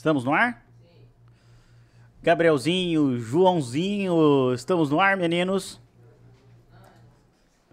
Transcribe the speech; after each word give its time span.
Estamos 0.00 0.24
no 0.24 0.32
ar? 0.32 0.64
Gabrielzinho, 2.22 3.18
Joãozinho, 3.18 4.50
estamos 4.54 4.88
no 4.88 4.98
ar, 4.98 5.14
meninos? 5.14 5.78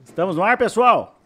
Estamos 0.03 0.35
no 0.35 0.43
ar, 0.43 0.57
pessoal? 0.57 1.21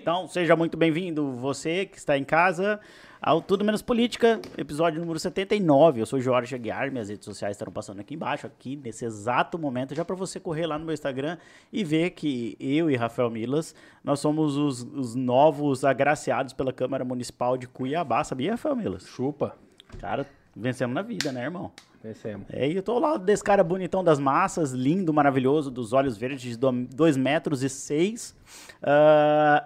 Então, 0.00 0.28
seja 0.28 0.54
muito 0.54 0.76
bem-vindo, 0.76 1.32
você 1.32 1.86
que 1.86 1.98
está 1.98 2.16
em 2.16 2.22
casa, 2.22 2.78
ao 3.20 3.42
Tudo 3.42 3.64
Menos 3.64 3.82
Política, 3.82 4.40
episódio 4.56 5.00
número 5.00 5.18
79. 5.18 6.00
Eu 6.00 6.06
sou 6.06 6.20
Jorge 6.20 6.54
Aguiar, 6.54 6.88
minhas 6.92 7.08
redes 7.08 7.24
sociais 7.24 7.56
estarão 7.56 7.72
passando 7.72 7.98
aqui 7.98 8.14
embaixo, 8.14 8.46
aqui 8.46 8.76
nesse 8.76 9.04
exato 9.04 9.58
momento, 9.58 9.92
já 9.92 10.04
para 10.04 10.14
você 10.14 10.38
correr 10.38 10.68
lá 10.68 10.78
no 10.78 10.84
meu 10.84 10.94
Instagram 10.94 11.36
e 11.72 11.82
ver 11.82 12.10
que 12.10 12.56
eu 12.60 12.88
e 12.88 12.94
Rafael 12.94 13.28
Milas, 13.28 13.74
nós 14.04 14.20
somos 14.20 14.56
os, 14.56 14.82
os 14.82 15.16
novos 15.16 15.84
agraciados 15.84 16.52
pela 16.52 16.72
Câmara 16.72 17.04
Municipal 17.04 17.58
de 17.58 17.66
Cuiabá, 17.66 18.22
sabia, 18.22 18.52
Rafael 18.52 18.76
Milas? 18.76 19.04
Chupa. 19.04 19.56
Cara, 19.98 20.24
vencemos 20.56 20.94
na 20.94 21.02
vida, 21.02 21.32
né, 21.32 21.44
irmão? 21.44 21.72
Vencemos. 22.02 22.46
É, 22.50 22.68
e 22.68 22.76
eu 22.76 22.82
tô 22.82 22.98
lado 22.98 23.24
desse 23.24 23.42
cara 23.42 23.64
bonitão 23.64 24.04
das 24.04 24.18
massas, 24.18 24.72
lindo, 24.72 25.12
maravilhoso, 25.12 25.70
dos 25.70 25.92
olhos 25.92 26.18
verdes, 26.18 26.42
de 26.42 26.56
2 26.56 27.16
metros 27.16 27.62
e 27.62 27.68
6. 27.68 28.36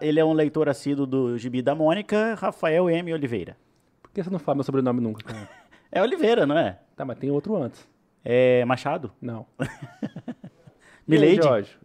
ele 0.01 0.21
é 0.21 0.25
um 0.25 0.33
leitor 0.33 0.69
assíduo 0.69 1.05
do 1.05 1.37
Gibi 1.37 1.61
da 1.63 1.75
Mônica, 1.75 2.35
Rafael 2.35 2.89
M. 2.89 3.13
Oliveira. 3.13 3.57
Por 4.01 4.13
que 4.13 4.23
você 4.23 4.31
não 4.31 4.39
fala 4.39 4.57
meu 4.57 4.65
sobrenome 4.65 5.01
nunca, 5.01 5.25
cara? 5.25 5.49
É 5.91 6.03
Oliveira, 6.03 6.47
não 6.47 6.59
é? 6.59 6.79
Tá, 6.95 7.03
mas 7.03 7.19
tem 7.19 7.31
outro 7.31 7.57
antes. 7.57 7.89
É 8.23 8.63
Machado? 8.67 9.11
Não. 9.23 9.47
Milady? 11.09 11.43
Jorge? 11.43 11.79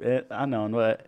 É, 0.00 0.24
ah, 0.28 0.44
não, 0.44 0.68
não 0.68 0.80
é. 0.80 0.98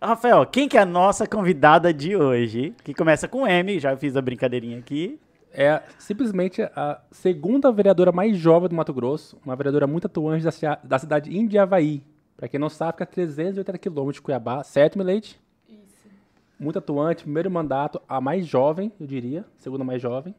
Rafael, 0.00 0.46
quem 0.46 0.68
que 0.68 0.76
é 0.76 0.82
a 0.82 0.86
nossa 0.86 1.26
convidada 1.26 1.92
de 1.92 2.14
hoje? 2.14 2.72
Que 2.84 2.94
começa 2.94 3.26
com 3.26 3.44
M, 3.44 3.80
já 3.80 3.96
fiz 3.96 4.16
a 4.16 4.22
brincadeirinha 4.22 4.78
aqui. 4.78 5.18
É 5.58 5.82
simplesmente 5.98 6.60
a 6.62 7.00
segunda 7.10 7.72
vereadora 7.72 8.12
mais 8.12 8.36
jovem 8.36 8.68
do 8.68 8.74
Mato 8.74 8.92
Grosso, 8.92 9.38
uma 9.42 9.56
vereadora 9.56 9.86
muito 9.86 10.06
atuante 10.06 10.44
da, 10.44 10.74
da 10.84 10.98
cidade 10.98 11.30
de 11.30 11.38
Indiavaí. 11.38 12.02
Pra 12.36 12.46
quem 12.46 12.60
não 12.60 12.68
sabe, 12.68 12.92
fica 12.92 13.04
a 13.04 13.06
380 13.06 13.78
quilômetros 13.78 14.16
de 14.16 14.20
Cuiabá, 14.22 14.62
certo, 14.62 14.98
Milete? 14.98 15.40
Isso. 15.66 16.08
Muito 16.60 16.78
atuante, 16.78 17.22
primeiro 17.22 17.50
mandato, 17.50 17.98
a 18.06 18.20
mais 18.20 18.46
jovem, 18.46 18.92
eu 19.00 19.06
diria, 19.06 19.46
segunda 19.56 19.82
mais 19.82 20.02
jovem. 20.02 20.34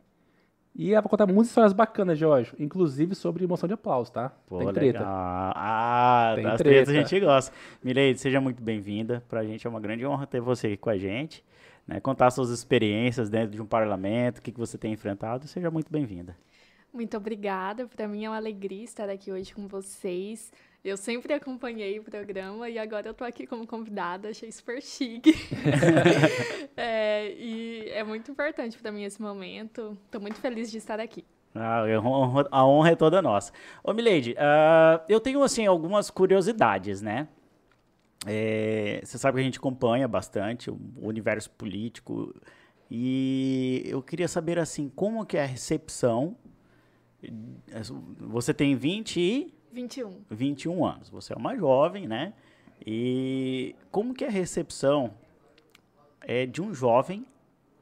E 0.76 0.92
ela 0.94 1.02
vai 1.02 1.10
contar 1.10 1.26
muitas 1.26 1.48
histórias 1.48 1.74
bacanas, 1.74 2.20
Jorge, 2.20 2.54
inclusive 2.60 3.16
sobre 3.16 3.48
moção 3.48 3.66
de 3.66 3.74
aplauso, 3.74 4.12
tá? 4.12 4.32
Pô, 4.46 4.60
Tem 4.60 4.72
treta. 4.72 5.00
legal. 5.00 5.52
Ah, 5.56 6.34
Tem 6.36 6.44
das 6.44 6.58
treta. 6.58 6.70
tretas 6.86 6.90
a 6.90 6.98
gente 7.00 7.20
gosta. 7.20 7.52
Milady, 7.84 8.20
seja 8.20 8.40
muito 8.40 8.62
bem-vinda. 8.62 9.24
Pra 9.28 9.44
gente 9.44 9.66
é 9.66 9.70
uma 9.72 9.80
grande 9.80 10.06
honra 10.06 10.28
ter 10.28 10.40
você 10.40 10.68
aqui 10.68 10.78
com 10.78 10.92
a 10.92 10.98
gente. 11.00 11.44
Né? 11.88 12.00
Contar 12.00 12.30
suas 12.32 12.50
experiências 12.50 13.30
dentro 13.30 13.52
de 13.56 13.62
um 13.62 13.66
parlamento, 13.66 14.40
o 14.40 14.42
que, 14.42 14.52
que 14.52 14.60
você 14.60 14.78
tem 14.78 14.94
enfrentado. 14.94 15.48
Seja 15.48 15.72
muito 15.72 15.92
bem-vinda. 15.92 16.36
Muito 16.94 17.16
obrigada. 17.18 17.88
Para 17.88 18.08
mim 18.08 18.26
é 18.26 18.30
uma 18.30 18.38
alegria 18.38 18.84
estar 18.84 19.10
aqui 19.10 19.32
hoje 19.32 19.54
com 19.54 19.68
vocês. 19.68 20.52
Eu 20.84 20.96
sempre 20.98 21.34
acompanhei 21.34 22.00
o 22.00 22.04
programa 22.04 22.70
e 22.70 22.80
agora 22.80 23.08
eu 23.10 23.14
tô 23.14 23.24
aqui 23.24 23.46
como 23.46 23.68
convidada, 23.68 24.30
achei 24.30 24.52
super 24.52 24.82
chique. 24.82 25.34
É, 26.80 27.34
e 27.34 27.90
é 27.90 28.04
muito 28.04 28.30
importante 28.32 28.78
para 28.78 28.92
mim 28.92 29.04
esse 29.04 29.20
momento. 29.22 29.98
Tô 30.12 30.20
muito 30.20 30.40
feliz 30.40 30.70
de 30.70 30.78
estar 30.78 31.00
aqui. 31.00 31.26
Ah, 31.56 31.80
a 31.82 32.00
honra- 32.00 32.48
a 32.52 32.66
honra 32.66 32.92
é 32.92 32.96
toda 32.96 33.20
nossa. 33.22 33.52
Ô, 33.84 33.94
Milady, 33.94 34.36
ah, 34.38 35.02
eu 35.10 35.20
tenho, 35.20 35.42
assim, 35.42 35.66
algumas 35.66 36.12
curiosidades, 36.12 37.02
né? 37.02 37.28
É, 38.28 39.02
você 39.04 39.18
sabe 39.18 39.36
que 39.36 39.42
a 39.42 39.44
gente 39.44 39.58
acompanha 39.58 40.08
bastante 40.08 40.70
o 40.70 40.78
universo 41.02 41.50
político 41.52 42.36
e 42.92 43.84
eu 43.86 44.02
queria 44.02 44.28
saber, 44.28 44.60
assim, 44.60 44.90
como 44.90 45.26
que 45.26 45.38
é 45.38 45.44
a 45.44 45.46
recepção... 45.46 46.36
Você 48.20 48.54
tem 48.54 48.76
20 48.76 49.20
e... 49.20 49.54
21. 49.72 50.22
21 50.30 50.86
anos. 50.86 51.10
Você 51.10 51.34
é 51.34 51.36
uma 51.36 51.56
jovem, 51.56 52.08
né? 52.08 52.34
E 52.86 53.76
como 53.92 54.14
que 54.14 54.24
é 54.24 54.28
a 54.28 54.32
recepção 54.32 55.14
é, 56.22 56.46
de 56.46 56.62
um 56.62 56.74
jovem 56.74 57.26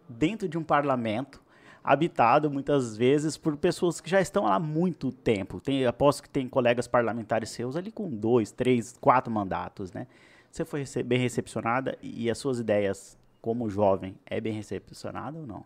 dentro 0.08 0.48
de 0.48 0.58
um 0.58 0.64
parlamento 0.64 1.44
habitado 1.84 2.50
muitas 2.50 2.98
vezes 2.98 3.38
por 3.38 3.56
pessoas 3.58 4.02
que 4.02 4.09
já 4.09 4.19
estão 4.19 4.46
lá 4.46 4.56
há 4.56 4.59
muito 4.59 5.12
tempo. 5.12 5.59
Tem, 5.59 5.86
aposto 5.86 6.24
que 6.24 6.30
tem 6.30 6.48
colegas 6.48 6.88
parlamentares 6.88 7.50
seus 7.50 7.75
ali 7.75 7.92
com 7.92 8.09
dois, 8.09 8.52
três, 8.52 8.96
quatro 9.00 9.31
mandatos, 9.31 9.92
né? 9.92 10.08
Você 10.56 10.64
foi 10.64 10.86
bem 11.04 11.20
recepcionada 11.20 11.98
e 12.02 12.32
as 12.32 12.38
suas 12.38 12.60
ideias 12.60 13.18
como 13.42 13.70
jovem 13.70 14.18
é 14.26 14.40
bem 14.40 14.54
recepcionada 14.54 15.38
ou 15.38 15.46
não? 15.46 15.66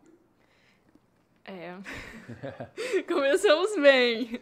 É. 1.45 1.75
Começamos 3.07 3.79
bem. 3.79 4.39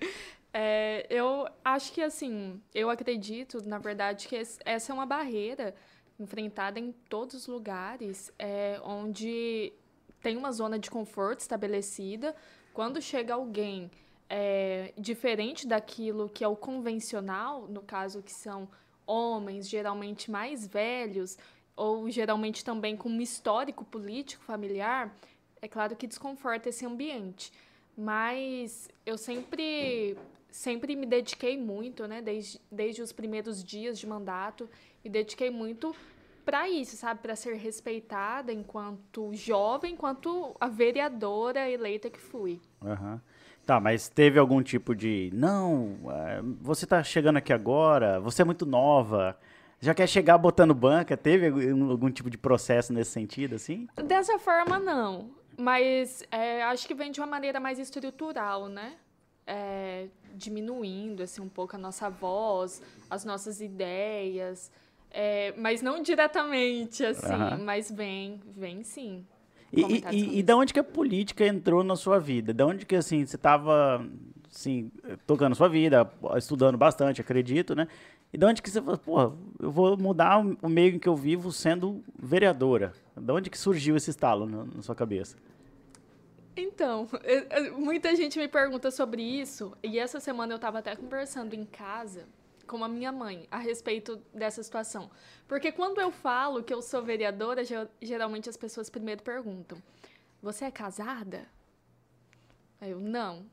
É, 0.53 1.06
eu 1.09 1.50
acho 1.66 1.91
que, 1.91 2.02
assim, 2.02 2.62
eu 2.74 2.90
acredito, 2.90 3.62
na 3.68 3.78
verdade, 3.78 4.25
que 4.25 4.38
es- 4.38 4.58
essa 4.63 4.94
é 4.94 4.96
uma 4.96 5.06
barreira 5.06 5.75
enfrentada 6.18 6.79
em 6.79 6.94
todos 7.09 7.35
os 7.35 7.47
lugares, 7.47 8.31
é, 8.40 8.79
onde 8.85 9.74
tem 10.22 10.38
uma 10.38 10.53
zona 10.53 10.79
de 10.79 10.90
conforto 10.90 11.41
estabelecida. 11.41 12.34
Quando 12.74 13.02
chega 13.02 13.34
alguém 13.34 13.91
é, 14.29 14.94
diferente 14.97 15.68
daquilo 15.68 16.29
que 16.29 16.41
é 16.41 16.47
o 16.47 16.56
convencional, 16.56 17.68
no 17.68 17.81
caso 17.81 18.24
que 18.24 18.31
são 18.31 18.69
homens, 19.07 19.69
geralmente 19.69 20.29
mais 20.29 20.68
velhos, 20.68 21.38
ou 21.75 22.09
geralmente 22.09 22.63
também 22.63 22.97
com 22.97 23.09
um 23.09 23.22
histórico 23.22 23.85
político 23.85 24.44
familiar, 24.44 25.16
é 25.62 25.68
claro 25.68 25.95
que 25.95 26.06
desconforta 26.06 26.69
esse 26.69 26.85
ambiente. 26.85 27.51
Mas 27.97 28.90
eu 29.06 29.17
sempre, 29.17 30.17
sempre 30.51 30.96
me 30.96 31.06
dediquei 31.06 31.57
muito, 31.57 32.07
né? 32.07 32.22
Desde, 32.22 32.62
desde 32.72 33.01
os 33.01 33.12
primeiros 33.12 33.63
dias 33.63 33.97
de 33.97 34.06
mandato, 34.06 34.69
me 35.03 35.09
dediquei 35.09 35.50
muito 35.50 35.96
para 36.46 36.69
isso, 36.69 36.96
sabe? 36.96 37.22
Para 37.22 37.35
ser 37.35 37.56
respeitada 37.56 38.53
enquanto 38.53 39.34
jovem, 39.34 39.94
enquanto 39.94 40.56
a 40.59 40.67
vereadora 40.67 41.69
eleita 41.69 42.09
que 42.09 42.19
fui. 42.19 42.62
Aham. 42.84 43.22
Tá, 43.67 43.81
mas 43.81 44.07
teve 44.07 44.39
algum 44.39 44.63
tipo 44.63 44.95
de. 44.95 45.29
Não, 45.33 45.97
eh, 46.09 46.41
você 46.61 46.85
tá 46.85 47.03
chegando 47.03 47.35
aqui 47.35 47.51
agora, 47.51 48.17
você 48.17 48.41
é 48.41 48.45
muito 48.45 48.66
nova, 48.66 49.38
já 49.81 49.94
quer 49.94 50.07
chegar 50.07 50.38
botando 50.38 50.73
banca? 50.73 51.17
Teve 51.17 51.47
algum, 51.47 52.09
tipo 52.09 52.29
de 52.29 52.38
processo 52.38 52.94
nesse 52.94 53.11
sentido, 53.11 53.55
assim? 53.55 53.89
Dessa 54.05 54.39
forma, 54.39 54.79
não. 54.79 55.31
Mas 55.57 56.23
é, 56.31 56.63
acho 56.63 56.88
que 56.88 56.95
vem 56.95 57.11
de 57.11 57.19
uma 57.19 57.28
maneira 57.28 57.59
mais 57.59 57.78
estrutural, 57.78 58.69
né? 58.69 58.94
É, 59.45 60.07
diminuindo 60.34 61.22
assim, 61.22 61.41
um 61.41 61.49
pouco 61.49 61.75
a 61.75 61.79
nossa 61.79 62.09
voz, 62.09 62.81
as 63.09 63.25
nossas 63.25 63.59
ideias. 63.59 64.72
É, 65.11 65.53
mas 65.57 65.81
não 65.81 66.01
diretamente, 66.01 67.03
assim, 67.03 67.34
Aham. 67.34 67.57
mas 67.66 67.91
vem, 67.91 68.41
vem 68.55 68.81
sim. 68.81 69.25
E, 69.72 70.03
e, 70.11 70.39
e 70.39 70.44
da 70.44 70.55
onde 70.55 70.73
que 70.73 70.79
a 70.79 70.83
política 70.83 71.45
entrou 71.45 71.83
na 71.83 71.95
sua 71.95 72.19
vida? 72.19 72.53
Da 72.53 72.66
onde 72.66 72.85
que, 72.85 72.95
assim, 72.95 73.25
você 73.25 73.38
tava, 73.38 74.05
assim, 74.50 74.89
tocando 75.25 75.55
sua 75.55 75.67
vida, 75.67 76.09
estudando 76.38 76.78
bastante, 76.78 77.19
acredito, 77.22 77.75
né? 77.75 77.88
E 78.31 78.38
da 78.38 78.47
onde 78.47 78.61
que 78.61 78.69
você 78.69 78.81
falou, 78.81 78.97
porra, 78.97 79.33
eu 79.59 79.72
vou 79.72 79.97
mudar 79.97 80.39
o- 80.61 80.69
meio 80.69 80.95
em 80.95 81.00
que 81.00 81.07
eu 81.07 81.16
vivo 81.16 81.51
sendo 81.51 82.03
vereadora? 82.17 82.94
Da 83.16 83.33
onde 83.33 83.50
que 83.50 83.57
surgiu 83.57 83.95
esse 83.95 84.09
estalo 84.09 84.45
na, 84.45 84.66
na 84.66 84.81
sua 84.81 84.95
cabeça? 84.95 85.35
Então, 86.55 87.07
muita 87.78 88.16
gente 88.16 88.39
me 88.39 88.47
pergunta 88.47 88.89
sobre 88.89 89.22
isso, 89.22 89.73
e 89.84 89.99
essa 89.99 90.19
semana 90.19 90.53
eu 90.53 90.55
estava 90.55 90.79
até 90.79 90.95
conversando 90.95 91.53
em 91.53 91.63
casa 91.66 92.25
com 92.67 92.83
a 92.83 92.88
minha 92.88 93.11
mãe 93.11 93.47
a 93.50 93.57
respeito 93.57 94.17
dessa 94.33 94.61
situação. 94.61 95.09
Porque 95.47 95.72
quando 95.72 96.00
eu 96.00 96.11
falo 96.11 96.61
que 96.63 96.73
eu 96.73 96.81
sou 96.81 97.01
vereadora, 97.01 97.63
ge- 97.63 97.88
geralmente 98.01 98.50
as 98.50 98.57
pessoas 98.57 98.89
primeiro 98.89 99.23
perguntam: 99.23 99.81
Você 100.41 100.66
é 100.66 100.72
casada? 100.72 101.47
Aí 102.79 102.91
eu, 102.91 103.00
não. 103.00 103.45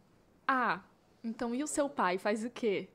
Ah, 0.47 0.80
então 1.22 1.55
e 1.55 1.62
o 1.62 1.66
seu 1.66 1.88
pai 1.88 2.19
faz 2.19 2.44
o 2.44 2.50
quê? 2.50 2.88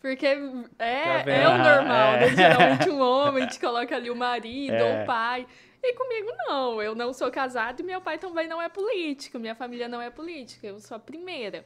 Porque 0.00 0.26
é, 0.26 1.22
Tá 1.22 1.30
é 1.30 1.48
o 1.48 1.56
normal, 1.58 2.12
né? 2.14 2.26
É. 2.26 2.34
Geralmente 2.36 2.90
um 2.90 3.00
homem 3.00 3.46
te 3.46 3.58
coloca 3.60 3.94
ali 3.94 4.10
o 4.10 4.16
marido 4.16 4.74
É. 4.74 4.82
ou 4.98 5.02
o 5.02 5.06
pai. 5.06 5.46
E 5.84 5.94
comigo 5.94 6.28
não, 6.46 6.82
eu 6.82 6.94
não 6.94 7.12
sou 7.12 7.30
casada 7.30 7.80
e 7.80 7.84
meu 7.84 8.00
pai 8.00 8.18
também 8.18 8.46
não 8.46 8.60
é 8.60 8.68
político, 8.68 9.38
minha 9.38 9.54
família 9.54 9.88
não 9.88 10.00
é 10.00 10.10
política, 10.10 10.66
eu 10.66 10.78
sou 10.80 10.96
a 10.96 11.00
primeira. 11.00 11.64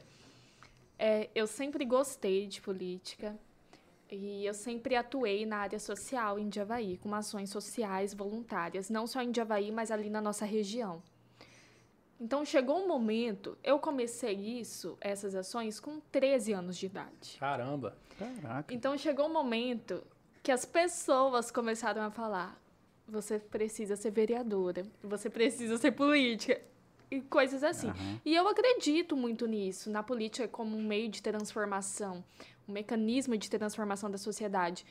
É, 0.97 1.29
eu 1.35 1.45
sempre 1.45 1.85
gostei 1.85 2.47
de 2.47 2.59
política 2.61 3.35
e 4.09 4.45
eu 4.45 4.53
sempre 4.53 4.95
atuei 4.95 5.45
na 5.45 5.57
área 5.57 5.79
social 5.79 6.39
em 6.39 6.47
Diavaí, 6.47 6.97
com 6.97 7.13
ações 7.13 7.49
sociais 7.49 8.13
voluntárias, 8.13 8.89
não 8.89 9.05
só 9.05 9.21
em 9.21 9.31
Diavaí, 9.31 9.71
mas 9.71 9.91
ali 9.91 10.09
na 10.09 10.21
nossa 10.21 10.45
região. 10.45 11.01
Então 12.19 12.43
chegou 12.43 12.83
um 12.83 12.87
momento, 12.87 13.57
eu 13.63 13.77
comecei 13.77 14.33
isso, 14.33 14.97
essas 14.99 15.35
ações, 15.35 15.79
com 15.79 15.99
13 16.11 16.53
anos 16.53 16.77
de 16.77 16.87
idade. 16.87 17.37
Caramba. 17.39 17.95
Caraca. 18.17 18.73
Então 18.73 18.97
chegou 18.97 19.27
um 19.27 19.33
momento 19.33 20.03
que 20.41 20.51
as 20.51 20.65
pessoas 20.65 21.51
começaram 21.51 22.01
a 22.01 22.09
falar: 22.09 22.59
você 23.07 23.37
precisa 23.37 23.95
ser 23.95 24.11
vereadora, 24.11 24.83
você 25.03 25.29
precisa 25.29 25.77
ser 25.77 25.91
política. 25.91 26.59
e 27.09 27.21
coisas 27.21 27.63
assim. 27.63 27.87
Uhum. 27.87 28.19
E 28.25 28.35
eu 28.35 28.47
acredito 28.47 29.15
muito 29.15 29.45
nisso, 29.45 29.89
na 29.89 30.03
política 30.03 30.47
como 30.47 30.75
um 30.75 30.83
meio 30.83 31.09
de 31.09 31.21
transformação, 31.21 32.23
um 32.67 32.73
mecanismo 32.73 33.37
de 33.37 33.49
transformação 33.49 34.09
da 34.09 34.17
sociedade. 34.17 34.85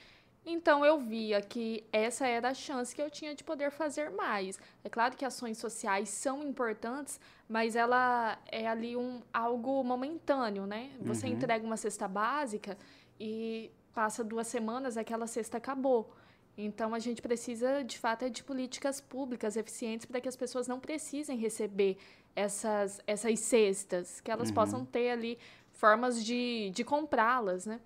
Então 0.49 0.87
eu 0.87 1.01
via 1.01 1.43
que 1.43 1.85
essa 1.93 2.25
era 2.25 2.51
a 2.51 2.55
chance 2.55 2.95
que 2.95 3.03
eu 3.03 3.11
tinha 3.11 3.35
de 3.35 3.43
poder 3.43 3.73
fazer 3.73 4.11
mais. 4.11 4.61
É 4.85 4.89
claro 4.89 5.17
que 5.17 5.25
ações 5.25 5.59
sociais 5.59 6.09
são 6.09 6.41
importantes, 6.45 7.19
mas 7.49 7.75
ela 7.75 8.39
é 8.47 8.69
ali 8.69 8.97
um 8.97 9.21
algo 9.35 9.83
momentâneo, 9.83 10.65
né? 10.65 10.93
Você 11.01 11.27
uhum. 11.27 11.33
entrega 11.33 11.67
uma 11.67 11.77
cesta 11.77 12.07
básica 12.07 12.79
e 13.19 13.73
passa 13.93 14.23
duas 14.23 14.47
semanas, 14.47 14.97
aquela 14.97 15.27
cesta 15.27 15.57
acabou. 15.57 16.15
Então 16.57 16.95
a 16.95 17.01
gente 17.01 17.21
precisa, 17.21 17.83
de 17.83 17.99
fato, 17.99 18.25
é 18.25 18.29
de 18.29 18.45
políticas 18.45 19.01
públicas 19.01 19.57
eficientes 19.57 20.07
para 20.07 20.21
que 20.21 20.29
as 20.29 20.37
pessoas 20.37 20.69
não 20.69 20.79
precisem 20.79 21.37
receber 21.37 21.99
essas, 22.37 23.01
essas 23.07 23.41
cestas, 23.41 24.21
que 24.21 24.31
elas 24.31 24.49
uhum. 24.49 24.55
possam 24.55 24.85
ter 24.85 25.11
ali 25.11 25.39
formas 25.77 26.25
de, 26.25 26.71
de 26.75 26.83
comprá-las, 26.83 27.67
né? 27.67 27.81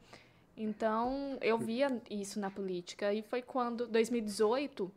Então, 0.56 1.38
eu 1.40 1.58
via 1.58 2.00
isso 2.10 2.38
na 2.38 2.50
política. 2.50 3.12
E 3.12 3.22
foi 3.22 3.42
quando, 3.42 3.87
2018, 3.87 4.90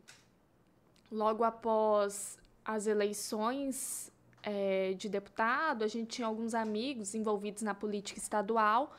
logo 1.10 1.44
após 1.44 2.38
as 2.64 2.86
eleições 2.86 4.12
é, 4.42 4.92
de 4.94 5.08
deputado, 5.08 5.82
a 5.82 5.88
gente 5.88 6.08
tinha 6.08 6.26
alguns 6.26 6.54
amigos 6.54 7.14
envolvidos 7.14 7.62
na 7.62 7.74
política 7.74 8.18
estadual. 8.18 8.94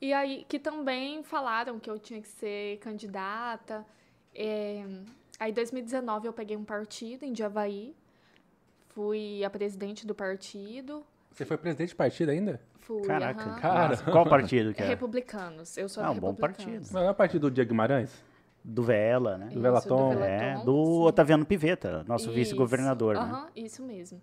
E 0.00 0.12
aí, 0.12 0.44
que 0.48 0.58
também 0.58 1.22
falaram 1.22 1.78
que 1.78 1.88
eu 1.88 1.98
tinha 1.98 2.20
que 2.20 2.28
ser 2.28 2.78
candidata. 2.78 3.86
É, 4.34 4.84
aí, 5.38 5.50
em 5.50 5.54
2019, 5.54 6.26
eu 6.26 6.32
peguei 6.32 6.56
um 6.56 6.64
partido 6.64 7.24
em 7.24 7.34
Javaí. 7.34 7.94
Fui 8.88 9.44
a 9.44 9.50
presidente 9.50 10.06
do 10.06 10.14
partido. 10.14 11.04
Você 11.30 11.44
foi 11.44 11.58
presidente 11.58 11.90
de 11.90 11.96
partido 11.96 12.30
ainda? 12.30 12.60
Fui, 12.84 13.00
Caraca, 13.02 13.48
uhum. 13.48 13.56
cara. 13.56 13.96
Qual 13.96 14.26
partido 14.26 14.74
que 14.74 14.82
é? 14.82 14.86
Republicanos. 14.86 15.74
Eu 15.78 15.88
sou 15.88 16.04
ah, 16.04 16.10
um 16.10 16.18
bom 16.18 16.34
partido. 16.34 16.86
Mas 16.92 17.02
não 17.02 17.08
é 17.08 17.14
partido 17.14 17.48
do 17.48 17.50
Diego 17.50 17.70
Guimarães? 17.70 18.22
Do 18.62 18.82
Vela, 18.82 19.38
né? 19.38 19.46
Do 19.46 19.60
Velaton. 19.60 20.14
Do 20.14 20.22
é, 20.22 20.54
do 20.62 20.84
sim. 20.84 21.02
Otaviano 21.06 21.46
Piveta, 21.46 22.04
nosso 22.04 22.30
vice-governador, 22.30 23.16
uhum, 23.16 23.26
né? 23.26 23.46
Isso 23.56 23.82
mesmo. 23.82 24.20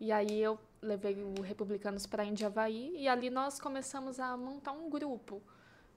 E 0.00 0.10
aí 0.10 0.40
eu 0.40 0.58
levei 0.80 1.22
o 1.22 1.42
Republicanos 1.42 2.06
para 2.06 2.24
Indiavaí 2.24 2.94
e 2.96 3.06
ali 3.06 3.28
nós 3.28 3.60
começamos 3.60 4.18
a 4.18 4.34
montar 4.34 4.72
um 4.72 4.88
grupo. 4.88 5.42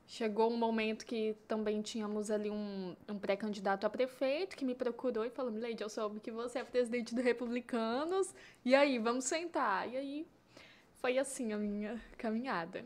Chegou 0.06 0.51
um 0.51 0.57
momento 0.57 1.06
que 1.06 1.38
também 1.47 1.81
tínhamos 1.81 2.29
ali 2.29 2.50
um, 2.50 2.97
um 3.07 3.18
pré-candidato 3.18 3.85
a 3.85 3.89
prefeito 3.89 4.57
que 4.57 4.65
me 4.65 4.75
procurou 4.75 5.23
e 5.23 5.29
falou: 5.29 5.53
Milady, 5.53 5.81
eu 5.81 5.89
soube 5.89 6.19
que 6.19 6.31
você 6.31 6.59
é 6.59 6.63
presidente 6.65 7.15
do 7.15 7.21
Republicanos, 7.21 8.35
e 8.65 8.75
aí, 8.75 9.00
vamos 9.00 9.23
sentar. 9.23 9.88
E 9.88 9.95
aí 9.95 10.27
foi 11.01 11.18
assim 11.18 11.51
a 11.51 11.57
minha 11.57 12.00
caminhada. 12.18 12.86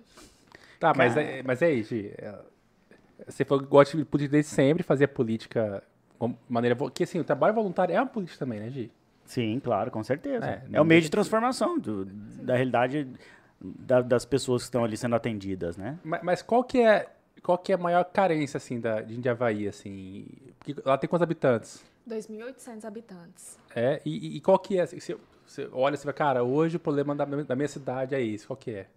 Tá, 0.79 0.93
mas 0.95 1.17
é, 1.17 1.43
mas 1.43 1.61
é 1.61 1.71
isso. 1.71 1.93
É, 1.93 2.35
você 3.27 3.43
falou 3.43 3.63
que 3.63 3.69
gosta 3.69 3.97
de 3.97 4.05
política 4.05 4.31
desde 4.31 4.51
sempre, 4.51 4.83
fazer 4.83 5.07
política 5.07 5.83
de 6.19 6.35
maneira. 6.47 6.75
Que 6.91 7.03
assim, 7.03 7.19
o 7.19 7.23
trabalho 7.23 7.53
voluntário 7.53 7.93
é 7.93 7.99
uma 7.99 8.07
política 8.07 8.39
também, 8.39 8.59
né, 8.59 8.69
Gi? 8.69 8.91
Sim, 9.25 9.59
claro, 9.59 9.91
com 9.91 10.03
certeza. 10.03 10.45
É, 10.45 10.63
é 10.73 10.81
o 10.81 10.85
meio 10.85 11.01
de 11.01 11.09
transformação 11.09 11.79
do, 11.79 12.05
da 12.05 12.55
realidade 12.55 13.07
da, 13.59 14.01
das 14.01 14.23
pessoas 14.23 14.63
que 14.63 14.67
estão 14.67 14.83
ali 14.83 14.95
sendo 14.95 15.15
atendidas, 15.15 15.77
né? 15.77 15.97
Mas, 16.03 16.23
mas, 16.23 16.41
qual 16.41 16.63
que 16.63 16.79
é 16.79 17.09
qual 17.41 17.57
que 17.57 17.71
é 17.71 17.75
a 17.75 17.77
maior 17.77 18.03
carência 18.05 18.57
assim 18.57 18.79
da 18.79 19.01
de 19.01 19.15
Indiavaí 19.15 19.67
assim? 19.67 20.27
Porque 20.59 20.75
lá 20.85 20.97
tem 20.97 21.09
quantos 21.09 21.23
habitantes? 21.23 21.83
2.800 22.07 22.85
habitantes. 22.85 23.57
É, 23.75 23.99
e, 24.05 24.37
e, 24.37 24.41
qual 24.41 24.59
que 24.59 24.77
é? 24.77 24.85
Se, 24.85 25.17
você 25.45 25.69
olha 25.71 25.95
e 25.95 25.97
você 25.97 26.05
vai, 26.05 26.13
cara, 26.13 26.43
hoje 26.43 26.77
o 26.77 26.79
problema 26.79 27.15
da, 27.15 27.25
da 27.25 27.55
minha 27.55 27.67
cidade 27.67 28.15
é 28.15 28.21
isso. 28.21 28.47
Qual 28.47 28.57
que 28.57 28.71
é? 28.71 28.87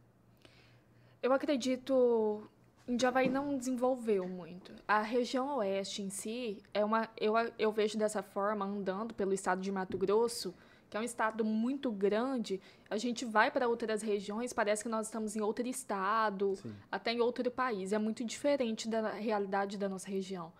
Eu 1.23 1.33
acredito 1.33 2.49
Indiavaí 2.89 3.29
não 3.29 3.59
desenvolveu 3.59 4.27
muito. 4.27 4.73
A 4.89 5.03
região 5.03 5.59
oeste 5.59 6.00
em 6.00 6.09
si 6.09 6.62
é 6.73 6.83
uma 6.83 7.06
eu, 7.21 7.35
eu 7.59 7.71
vejo 7.71 7.99
dessa 7.99 8.23
forma 8.23 8.65
andando 8.65 9.12
pelo 9.12 9.35
estado 9.35 9.61
de 9.61 9.71
Mato 9.71 9.99
Grosso, 9.99 10.55
que 10.89 10.97
é 10.97 11.00
um 11.00 11.03
estado 11.03 11.45
muito 11.45 11.93
grande. 11.93 12.59
A 12.89 12.97
gente 12.97 13.27
vai 13.27 13.50
para 13.50 13.69
outras 13.69 14.00
regiões, 14.00 14.55
parece 14.55 14.83
que 14.83 14.89
nós 14.89 15.06
estamos 15.06 15.37
em 15.37 15.43
outro 15.43 15.69
estado, 15.69 16.56
Sim. 16.56 16.75
até 16.91 17.12
em 17.12 17.21
outro 17.21 17.50
país. 17.50 17.93
É 17.93 17.99
muito 17.99 18.25
diferente 18.25 18.89
da 18.89 19.11
realidade 19.11 19.77
da 19.77 19.87
nossa 19.87 20.09
região. 20.09 20.50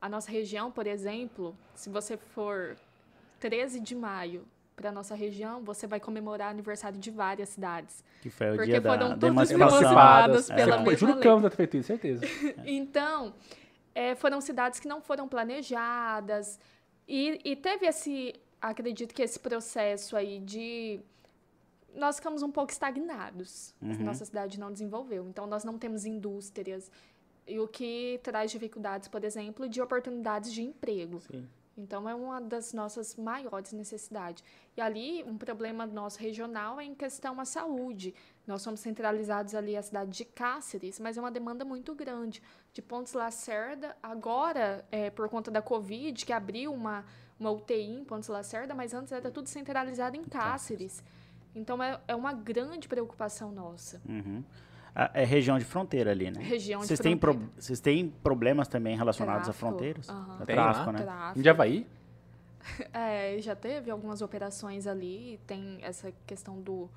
A 0.00 0.08
nossa 0.08 0.30
região, 0.30 0.72
por 0.72 0.86
exemplo, 0.86 1.54
se 1.74 1.90
você 1.90 2.16
for 2.16 2.78
13 3.38 3.80
de 3.80 3.94
maio 3.94 4.46
para 4.76 4.92
nossa 4.92 5.14
região, 5.14 5.64
você 5.64 5.86
vai 5.86 5.98
comemorar 5.98 6.50
aniversário 6.50 6.98
de 6.98 7.10
várias 7.10 7.48
cidades. 7.48 8.04
Que 8.20 8.28
foi 8.28 8.50
o 8.50 8.56
porque 8.56 8.72
dia 8.72 8.82
foram 8.82 9.08
da, 9.08 9.16
todas 9.16 9.50
emancipadas 9.50 10.50
é. 10.50 10.54
pela 10.54 10.76
é. 10.76 10.78
mesma 10.80 10.96
Juro 10.96 11.18
que 11.18 11.28
deve 11.28 11.42
ter 11.50 11.56
feito 11.56 11.76
isso, 11.78 11.86
certeza. 11.86 12.24
então, 12.66 13.34
é, 13.94 14.14
foram 14.14 14.40
cidades 14.42 14.78
que 14.78 14.86
não 14.86 15.00
foram 15.00 15.26
planejadas 15.26 16.60
e, 17.08 17.40
e 17.42 17.56
teve 17.56 17.86
esse, 17.86 18.34
acredito 18.60 19.14
que 19.14 19.22
esse 19.22 19.40
processo 19.40 20.14
aí 20.14 20.40
de 20.40 21.00
nós 21.94 22.16
ficamos 22.16 22.42
um 22.42 22.50
pouco 22.50 22.70
estagnados. 22.70 23.74
Uhum. 23.80 24.04
Nossa 24.04 24.26
cidade 24.26 24.60
não 24.60 24.70
desenvolveu. 24.70 25.26
Então, 25.26 25.46
nós 25.46 25.64
não 25.64 25.78
temos 25.78 26.04
indústrias. 26.04 26.90
E 27.46 27.58
o 27.58 27.66
que 27.66 28.20
traz 28.22 28.50
dificuldades, 28.50 29.08
por 29.08 29.24
exemplo, 29.24 29.68
de 29.68 29.80
oportunidades 29.80 30.52
de 30.52 30.62
emprego. 30.62 31.20
Sim. 31.20 31.48
Então, 31.76 32.08
é 32.08 32.14
uma 32.14 32.40
das 32.40 32.72
nossas 32.72 33.16
maiores 33.16 33.72
necessidades. 33.72 34.42
E 34.74 34.80
ali, 34.80 35.22
um 35.24 35.36
problema 35.36 35.86
nosso 35.86 36.18
regional 36.18 36.80
é 36.80 36.84
em 36.84 36.94
questão 36.94 37.38
à 37.38 37.44
saúde. 37.44 38.14
Nós 38.46 38.62
somos 38.62 38.80
centralizados 38.80 39.54
ali 39.54 39.76
a 39.76 39.82
cidade 39.82 40.10
de 40.10 40.24
Cáceres, 40.24 40.98
mas 40.98 41.18
é 41.18 41.20
uma 41.20 41.30
demanda 41.30 41.64
muito 41.64 41.94
grande. 41.94 42.42
De 42.72 42.80
Pontes 42.80 43.12
Lacerda, 43.12 43.94
agora, 44.02 44.86
é, 44.90 45.10
por 45.10 45.28
conta 45.28 45.50
da 45.50 45.60
Covid, 45.60 46.24
que 46.24 46.32
abriu 46.32 46.72
uma, 46.72 47.04
uma 47.38 47.50
UTI 47.50 47.98
em 47.98 48.04
Pontes 48.04 48.28
Lacerda, 48.28 48.74
mas 48.74 48.94
antes 48.94 49.12
era 49.12 49.30
tudo 49.30 49.48
centralizado 49.48 50.16
em 50.16 50.24
Cáceres. 50.24 51.04
Então, 51.54 51.82
é, 51.82 52.00
é 52.08 52.14
uma 52.14 52.32
grande 52.32 52.88
preocupação 52.88 53.52
nossa. 53.52 54.00
Uhum 54.08 54.42
é 55.12 55.24
região 55.24 55.58
de 55.58 55.64
fronteira 55.64 56.10
ali, 56.10 56.30
né? 56.30 56.42
Região 56.42 56.80
vocês 56.80 56.98
de 56.98 57.02
têm 57.02 57.18
fronteira. 57.18 57.48
Pro, 57.50 57.62
vocês 57.62 57.80
têm 57.80 58.08
problemas 58.08 58.66
também 58.66 58.96
relacionados 58.96 59.44
tráfico, 59.44 59.66
a 59.66 59.70
fronteiras? 59.70 60.08
Uhum. 60.08 60.32
A 60.32 60.46
tem 60.46 60.56
tráfico, 60.56 60.86
lá? 60.86 60.92
né? 60.92 61.02
Tráfico. 61.02 61.40
Em 61.40 61.42
Javaí? 61.42 61.86
É, 62.92 63.40
já 63.40 63.54
teve 63.54 63.92
algumas 63.92 64.20
operações 64.22 64.88
ali, 64.88 65.38
tem 65.46 65.78
essa 65.82 66.12
questão 66.26 66.60
do 66.60 66.90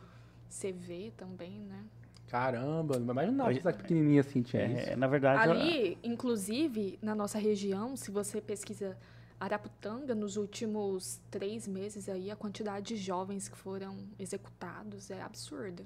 CV 0.50 1.14
também, 1.16 1.60
né? 1.60 1.84
Caramba, 2.28 2.98
não 2.98 3.12
imaginava 3.12 3.52
que 3.52 3.58
cidade 3.58 3.78
pequenininha 3.78 4.22
assim 4.22 4.42
tinha 4.42 4.64
é, 4.64 4.74
isso. 4.74 4.98
Na 4.98 5.06
verdade... 5.06 5.48
Ali, 5.48 5.92
eu... 5.92 5.98
inclusive, 6.12 6.98
na 7.04 7.14
nossa 7.14 7.38
região, 7.38 7.96
se 7.96 8.10
você 8.10 8.42
pesquisa 8.42 8.98
Araputanga, 9.40 10.14
nos 10.14 10.38
últimos 10.38 11.22
três 11.32 11.68
meses 11.68 12.10
aí, 12.10 12.30
a 12.30 12.36
quantidade 12.36 12.88
de 12.88 12.98
jovens 12.98 13.48
que 13.48 13.58
foram 13.58 13.96
executados 14.20 15.10
é 15.10 15.22
absurda. 15.22 15.86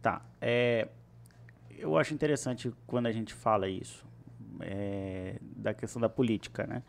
Tá. 0.00 0.22
É, 0.40 0.88
eu 1.78 1.96
acho 1.96 2.12
interessante 2.14 2.72
quando 2.86 3.06
a 3.06 3.12
gente 3.12 3.32
fala 3.32 3.68
isso, 3.68 4.04
é, 4.60 5.36
da 5.40 5.72
questão 5.72 6.00
da 6.00 6.08
política, 6.08 6.66
né? 6.66 6.82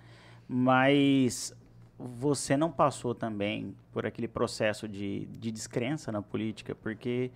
Mas 0.48 1.55
você 1.98 2.55
não 2.55 2.72
passou 2.72 3.13
também 3.13 3.75
por 3.91 4.05
aquele 4.05 4.27
processo 4.27 4.88
de, 4.88 5.25
de 5.25 5.51
descrença 5.51 6.12
na 6.12 6.22
política, 6.22 6.74
porque 6.74 7.29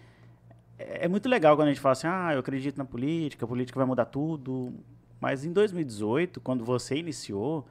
é, 0.77 1.07
muito 1.07 1.29
legal 1.29 1.55
quando 1.55 1.67
a 1.67 1.71
gente 1.71 1.81
fala 1.81 1.93
assim, 1.93 2.07
ah, 2.07 2.31
eu 2.33 2.39
acredito 2.39 2.77
na 2.77 2.85
política, 2.85 3.45
a 3.45 3.47
política 3.47 3.77
vai 3.77 3.85
mudar 3.85 4.05
tudo. 4.05 4.73
Mas 5.19 5.45
em 5.45 5.53
2018, 5.53 6.41
quando 6.41 6.65
você 6.65 6.95
iniciou, 6.95 7.67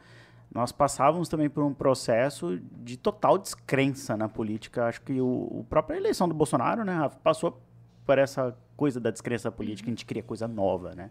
nós 0.55 0.71
passávamos 0.71 1.29
também 1.29 1.49
por 1.49 1.65
um 1.65 1.73
processo 1.73 2.61
de 2.83 2.97
total 2.97 3.39
descrença 3.39 4.17
na 4.17 4.29
política. 4.29 4.87
Acho 4.87 5.01
que 5.01 5.21
o, 5.21 5.27
o 5.27 5.67
própria 5.69 5.97
eleição 5.97 6.29
do 6.29 6.35
Bolsonaro, 6.35 6.85
né, 6.85 7.11
passou 7.23 7.61
por 8.05 8.19
essa 8.19 8.57
coisa 8.77 9.01
da 9.01 9.11
descrença 9.11 9.51
política, 9.51 9.89
a 9.89 9.93
gente 9.93 10.05
cria 10.05 10.23
coisa 10.23 10.49
nova, 10.49 10.95
né? 10.95 11.11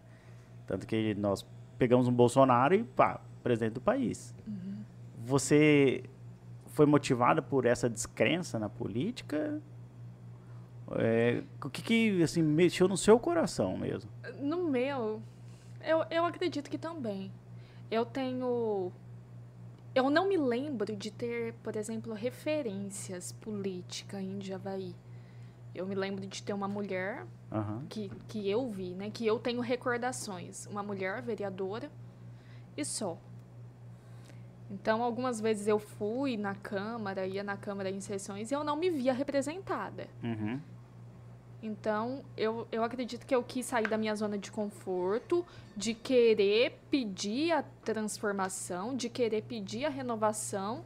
Tanto 0.66 0.86
que 0.86 1.14
nós 1.14 1.46
pegamos 1.78 2.06
um 2.06 2.12
Bolsonaro 2.12 2.74
e, 2.74 2.84
pá, 2.84 3.20
presidente 3.42 3.74
do 3.74 3.80
país. 3.80 4.34
Uhum. 4.46 4.82
Você 5.24 6.04
foi 6.68 6.86
motivada 6.86 7.42
por 7.42 7.66
essa 7.66 7.88
descrença 7.88 8.58
na 8.58 8.68
política? 8.68 9.60
É, 10.96 11.42
o 11.64 11.70
que, 11.70 11.82
que 11.82 12.22
assim, 12.22 12.42
mexeu 12.42 12.86
no 12.86 12.96
seu 12.96 13.18
coração 13.18 13.76
mesmo? 13.76 14.10
No 14.40 14.68
meu, 14.68 15.22
eu, 15.84 16.04
eu 16.10 16.24
acredito 16.24 16.70
que 16.70 16.78
também. 16.78 17.30
Eu 17.90 18.04
tenho. 18.04 18.92
Eu 19.94 20.08
não 20.08 20.28
me 20.28 20.36
lembro 20.36 20.96
de 20.96 21.10
ter, 21.10 21.54
por 21.62 21.76
exemplo, 21.76 22.14
referências 22.14 23.32
políticas 23.32 24.22
em 24.22 24.40
Javaí. 24.40 24.94
Eu 25.74 25.86
me 25.86 25.94
lembro 25.94 26.26
de 26.26 26.42
ter 26.42 26.52
uma 26.52 26.68
mulher 26.68 27.24
uhum. 27.50 27.86
que, 27.88 28.10
que 28.28 28.48
eu 28.48 28.68
vi, 28.68 28.94
né? 28.94 29.10
Que 29.10 29.26
eu 29.26 29.38
tenho 29.38 29.60
recordações. 29.60 30.66
Uma 30.66 30.82
mulher 30.82 31.22
vereadora 31.22 31.90
e 32.76 32.84
só. 32.84 33.16
Então, 34.70 35.02
algumas 35.02 35.40
vezes 35.40 35.66
eu 35.66 35.78
fui 35.78 36.36
na 36.36 36.54
Câmara, 36.54 37.26
ia 37.26 37.42
na 37.42 37.56
Câmara 37.56 37.90
em 37.90 38.00
sessões 38.00 38.50
e 38.50 38.54
eu 38.54 38.64
não 38.64 38.76
me 38.76 38.90
via 38.90 39.12
representada. 39.12 40.08
Uhum. 40.22 40.60
Então, 41.62 42.24
eu, 42.36 42.66
eu 42.72 42.82
acredito 42.82 43.24
que 43.24 43.34
eu 43.34 43.42
quis 43.42 43.66
sair 43.66 43.86
da 43.86 43.96
minha 43.96 44.14
zona 44.16 44.36
de 44.36 44.50
conforto, 44.50 45.46
de 45.76 45.94
querer 45.94 46.80
pedir 46.90 47.52
a 47.52 47.62
transformação, 47.84 48.96
de 48.96 49.08
querer 49.08 49.42
pedir 49.42 49.84
a 49.84 49.88
renovação 49.88 50.84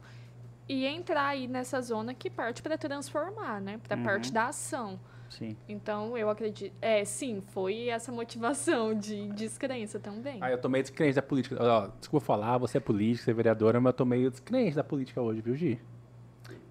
e 0.67 0.85
entrar 0.85 1.27
aí 1.27 1.47
nessa 1.47 1.81
zona 1.81 2.13
que 2.13 2.29
parte 2.29 2.61
para 2.61 2.77
transformar, 2.77 3.61
né? 3.61 3.79
Para 3.87 3.97
Uhum. 3.97 4.03
parte 4.03 4.31
da 4.33 4.47
ação. 4.47 4.99
Sim. 5.29 5.57
Então, 5.67 6.17
eu 6.17 6.29
acredito. 6.29 6.73
É, 6.81 7.03
sim, 7.03 7.41
foi 7.47 7.89
essa 7.89 8.11
motivação 8.13 8.93
de 8.93 9.27
descrença 9.33 9.99
também. 9.99 10.37
Ah, 10.41 10.49
eu 10.49 10.57
tô 10.57 10.69
meio 10.69 10.81
descrente 10.83 11.15
da 11.15 11.21
política. 11.21 11.57
Ó, 11.59 11.89
desculpa 11.99 12.25
falar, 12.25 12.57
você 12.57 12.77
é 12.77 12.81
política, 12.81 13.25
você 13.25 13.31
é 13.31 13.33
vereadora, 13.33 13.79
mas 13.81 13.91
eu 13.91 13.97
tô 13.97 14.05
meio 14.05 14.29
descrente 14.31 14.75
da 14.75 14.83
política 14.85 15.21
hoje, 15.21 15.41
viu, 15.41 15.55
Gi? 15.55 15.79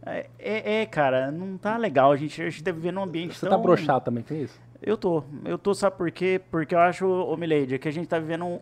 É, 0.07 0.31
é, 0.39 0.81
é, 0.83 0.87
cara, 0.87 1.31
não 1.31 1.59
tá 1.59 1.77
legal. 1.77 2.13
A 2.13 2.17
gente, 2.17 2.41
a 2.41 2.49
gente 2.49 2.63
tá 2.65 2.71
vivendo 2.73 2.95
num 2.95 3.03
ambiente 3.03 3.35
Você 3.35 3.47
tão... 3.47 3.57
tá 3.59 3.63
broxado 3.63 4.05
também 4.05 4.23
com 4.23 4.35
isso? 4.35 4.59
Eu 4.81 4.97
tô. 4.97 5.23
Eu 5.45 5.59
tô, 5.59 5.75
sabe 5.75 5.97
por 5.97 6.11
quê? 6.11 6.41
Porque 6.51 6.75
eu 6.75 6.79
acho, 6.79 7.07
ô 7.07 7.37
Milady, 7.37 7.79
que 7.79 7.89
a 7.89 7.91
gente 7.91 8.07
tá 8.07 8.19
vivendo 8.19 8.45
um 8.47 8.61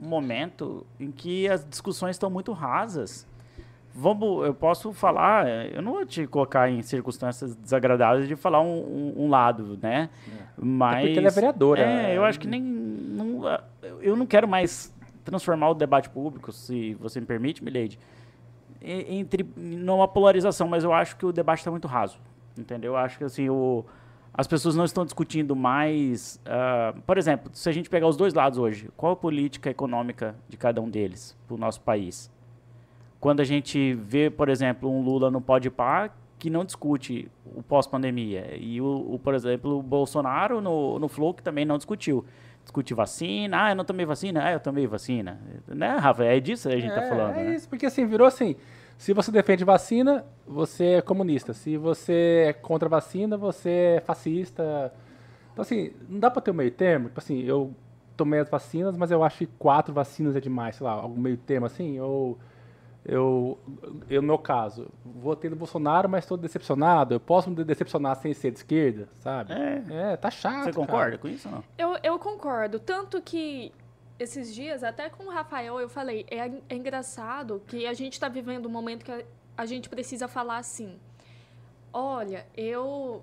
momento 0.00 0.86
em 0.98 1.10
que 1.12 1.46
as 1.48 1.64
discussões 1.68 2.16
estão 2.16 2.30
muito 2.30 2.52
rasas. 2.52 3.27
Vamos, 4.00 4.46
eu 4.46 4.54
posso 4.54 4.92
falar, 4.92 5.48
eu 5.74 5.82
não 5.82 5.90
vou 5.92 6.06
te 6.06 6.24
colocar 6.26 6.70
em 6.70 6.82
circunstâncias 6.82 7.56
desagradáveis 7.56 8.28
de 8.28 8.36
falar 8.36 8.60
um, 8.60 9.12
um- 9.16 9.24
um 9.24 9.28
lado, 9.28 9.76
né? 9.82 10.08
Mas. 10.56 10.98
É 10.98 11.06
porque 11.06 11.18
ela 11.18 11.28
é 11.28 11.30
vereadora, 11.32 11.82
É, 11.82 12.16
eu 12.16 12.24
é. 12.24 12.28
acho 12.28 12.38
que 12.38 12.46
nem. 12.46 12.62
Não, 12.62 13.40
eu 14.00 14.14
não 14.16 14.24
quero 14.24 14.46
mais 14.46 14.94
transformar 15.24 15.70
o 15.70 15.74
debate 15.74 16.08
público, 16.10 16.52
se 16.52 16.94
você 16.94 17.18
me 17.18 17.26
permite, 17.26 17.62
Milady, 17.64 17.98
entre 18.80 19.44
numa 19.56 20.06
polarização, 20.06 20.68
mas 20.68 20.84
eu 20.84 20.92
acho 20.92 21.16
que 21.16 21.26
o 21.26 21.32
debate 21.32 21.58
está 21.58 21.70
muito 21.70 21.88
raso, 21.88 22.18
entendeu? 22.56 22.92
Eu 22.92 22.96
acho 22.96 23.18
que 23.18 23.24
assim 23.24 23.48
o, 23.50 23.84
as 24.32 24.46
pessoas 24.46 24.76
não 24.76 24.84
estão 24.84 25.04
discutindo 25.04 25.56
mais, 25.56 26.40
ah, 26.46 26.94
por 27.04 27.18
exemplo, 27.18 27.50
se 27.52 27.68
a 27.68 27.72
gente 27.72 27.90
pegar 27.90 28.06
os 28.06 28.16
dois 28.16 28.32
lados 28.32 28.58
hoje, 28.58 28.88
qual 28.96 29.12
a 29.12 29.16
política 29.16 29.68
econômica 29.68 30.36
de 30.48 30.56
cada 30.56 30.80
um 30.80 30.88
deles 30.88 31.36
para 31.48 31.56
o 31.56 31.58
nosso 31.58 31.80
país? 31.80 32.30
Quando 33.20 33.40
a 33.40 33.44
gente 33.44 33.94
vê, 33.94 34.30
por 34.30 34.48
exemplo, 34.48 34.90
um 34.90 35.02
Lula 35.02 35.30
no 35.30 35.40
Pode 35.40 35.70
Par 35.70 36.16
que 36.38 36.48
não 36.48 36.64
discute 36.64 37.28
o 37.44 37.62
pós-pandemia 37.62 38.56
e 38.56 38.80
o, 38.80 39.14
o, 39.14 39.18
por 39.18 39.34
exemplo, 39.34 39.78
o 39.78 39.82
Bolsonaro 39.82 40.60
no, 40.60 40.98
no 40.98 41.08
Flow 41.08 41.34
que 41.34 41.42
também 41.42 41.64
não 41.64 41.76
discutiu. 41.76 42.24
Discute 42.62 42.94
vacina, 42.94 43.64
ah, 43.64 43.70
eu 43.70 43.76
não 43.76 43.84
tomei 43.84 44.06
vacina, 44.06 44.44
ah, 44.44 44.52
eu 44.52 44.60
tomei 44.60 44.86
vacina. 44.86 45.40
Né, 45.66 45.96
Rafa? 45.96 46.24
É 46.24 46.38
disso 46.38 46.68
que 46.68 46.74
a 46.74 46.78
gente 46.78 46.94
tá 46.94 47.02
é, 47.02 47.08
falando, 47.08 47.36
É 47.36 47.44
né? 47.44 47.54
isso, 47.54 47.68
porque 47.68 47.86
assim, 47.86 48.06
virou 48.06 48.26
assim. 48.26 48.56
Se 48.96 49.12
você 49.12 49.30
defende 49.30 49.64
vacina, 49.64 50.24
você 50.46 50.84
é 50.94 51.02
comunista. 51.02 51.52
Se 51.54 51.76
você 51.76 52.46
é 52.48 52.52
contra 52.52 52.88
vacina, 52.88 53.36
você 53.36 53.96
é 53.96 54.00
fascista. 54.00 54.92
Então, 55.52 55.62
assim, 55.62 55.92
não 56.08 56.18
dá 56.18 56.30
pra 56.30 56.42
ter 56.42 56.50
um 56.50 56.54
meio 56.54 56.70
termo. 56.70 57.08
Tipo 57.08 57.20
assim, 57.20 57.42
eu 57.42 57.74
tomei 58.16 58.40
as 58.40 58.50
vacinas, 58.50 58.96
mas 58.96 59.10
eu 59.10 59.22
acho 59.22 59.38
que 59.38 59.46
quatro 59.46 59.94
vacinas 59.94 60.36
é 60.36 60.40
demais, 60.40 60.76
sei 60.76 60.84
lá, 60.84 60.92
algum 60.92 61.20
meio 61.20 61.36
termo 61.36 61.66
assim. 61.66 61.98
Ou 62.00 62.08
eu, 62.10 62.38
eu, 63.08 63.58
no 64.10 64.22
meu 64.22 64.38
caso, 64.38 64.88
votei 65.02 65.48
no 65.48 65.56
Bolsonaro, 65.56 66.10
mas 66.10 66.24
estou 66.24 66.36
decepcionado. 66.36 67.14
Eu 67.14 67.20
posso 67.20 67.48
me 67.48 67.64
decepcionar 67.64 68.14
sem 68.16 68.34
ser 68.34 68.50
de 68.50 68.58
esquerda, 68.58 69.08
sabe? 69.14 69.54
É. 69.54 70.12
É, 70.12 70.16
tá 70.18 70.30
chato. 70.30 70.64
Você 70.64 70.72
cara. 70.72 70.74
concorda 70.74 71.18
com 71.18 71.26
isso 71.26 71.48
ou 71.48 71.54
não? 71.54 71.64
Eu, 71.78 71.98
eu 72.02 72.18
concordo. 72.18 72.78
Tanto 72.78 73.22
que 73.22 73.72
esses 74.18 74.54
dias, 74.54 74.84
até 74.84 75.08
com 75.08 75.24
o 75.24 75.30
Rafael, 75.30 75.80
eu 75.80 75.88
falei, 75.88 76.26
é, 76.30 76.52
é 76.68 76.76
engraçado 76.76 77.62
que 77.66 77.86
a 77.86 77.94
gente 77.94 78.12
está 78.12 78.28
vivendo 78.28 78.66
um 78.66 78.70
momento 78.70 79.06
que 79.06 79.12
a, 79.12 79.22
a 79.56 79.64
gente 79.64 79.88
precisa 79.88 80.28
falar 80.28 80.58
assim. 80.58 81.00
Olha, 81.90 82.46
eu, 82.54 83.22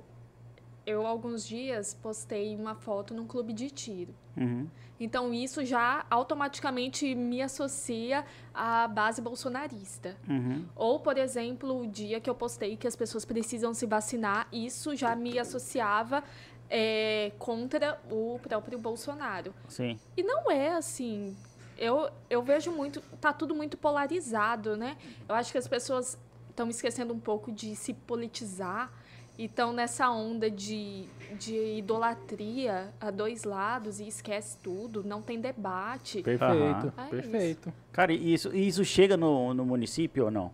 eu 0.84 1.06
alguns 1.06 1.46
dias 1.46 1.94
postei 1.94 2.56
uma 2.56 2.74
foto 2.74 3.14
num 3.14 3.28
clube 3.28 3.54
de 3.54 3.70
tiro. 3.70 4.16
Uhum. 4.38 4.68
Então 5.00 5.34
isso 5.34 5.64
já 5.66 6.06
automaticamente 6.10 7.14
me 7.14 7.42
associa 7.42 8.26
à 8.54 8.88
base 8.88 9.22
bolsonarista. 9.22 10.16
Uhum. 10.28 10.66
Ou, 10.76 11.00
por 11.00 11.18
exemplo, 11.18 11.82
o 11.82 11.88
dia 11.88 12.20
que 12.22 12.30
eu 12.30 12.36
postei 12.36 12.78
que 12.78 12.88
as 12.88 12.96
pessoas 12.96 13.26
precisam 13.26 13.74
se 13.74 13.86
vacinar, 13.86 14.48
isso 14.52 14.96
já 14.96 15.16
me 15.16 15.38
associava 15.38 16.24
é, 16.70 17.32
contra 17.38 18.00
o 18.10 18.40
próprio 18.42 18.80
Bolsonaro. 18.80 19.54
Sim. 19.68 20.00
E 20.16 20.24
não 20.24 20.50
é 20.50 20.70
assim. 20.70 21.36
Eu, 21.78 22.10
eu 22.30 22.42
vejo 22.42 22.72
muito. 22.72 23.02
Tá 23.20 23.34
tudo 23.34 23.54
muito 23.54 23.78
polarizado, 23.78 24.78
né? 24.78 24.96
Eu 25.28 25.36
acho 25.36 25.52
que 25.52 25.58
as 25.58 25.68
pessoas 25.68 26.18
estão 26.50 26.70
esquecendo 26.70 27.14
um 27.14 27.20
pouco 27.20 27.52
de 27.52 27.76
se 27.76 27.94
politizar 27.94 28.90
e 29.38 29.46
estão 29.46 29.74
nessa 29.74 30.10
onda 30.10 30.50
de, 30.50 31.06
de 31.38 31.78
idolatria 31.78 32.94
a 33.00 33.12
dois 33.12 33.44
lados 33.44 34.00
e 34.00 34.08
esquece 34.08 34.58
tudo, 34.64 35.04
não 35.04 35.22
tem 35.22 35.40
debate. 35.40 36.22
Perfeito, 36.22 36.94
É 36.98 37.06
perfeito. 37.10 37.74
Cara, 37.92 38.14
e 38.14 38.34
isso, 38.34 38.56
isso 38.56 38.84
chega 38.86 39.18
no, 39.18 39.54
no 39.54 39.66
município 39.66 40.26
ou 40.26 40.32
não? 40.32 40.52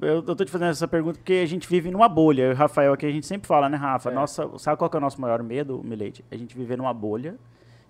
Eu, 0.00 0.24
eu 0.26 0.34
tô 0.34 0.44
te 0.44 0.50
fazendo 0.50 0.70
essa 0.70 0.88
pergunta 0.88 1.18
porque 1.18 1.34
a 1.34 1.46
gente 1.46 1.68
vive 1.68 1.90
numa 1.90 2.08
bolha. 2.08 2.42
Eu 2.44 2.50
e 2.50 2.54
o 2.54 2.56
Rafael 2.56 2.92
aqui, 2.92 3.04
a 3.04 3.10
gente 3.10 3.26
sempre 3.26 3.46
fala, 3.46 3.68
né, 3.68 3.76
Rafa? 3.76 4.10
É. 4.10 4.14
Nossa, 4.14 4.58
sabe 4.58 4.78
qual 4.78 4.88
que 4.88 4.96
é 4.96 4.98
o 4.98 5.00
nosso 5.00 5.20
maior 5.20 5.42
medo, 5.42 5.82
Milete? 5.84 6.24
A 6.30 6.36
gente 6.36 6.56
viver 6.56 6.78
numa 6.78 6.94
bolha, 6.94 7.36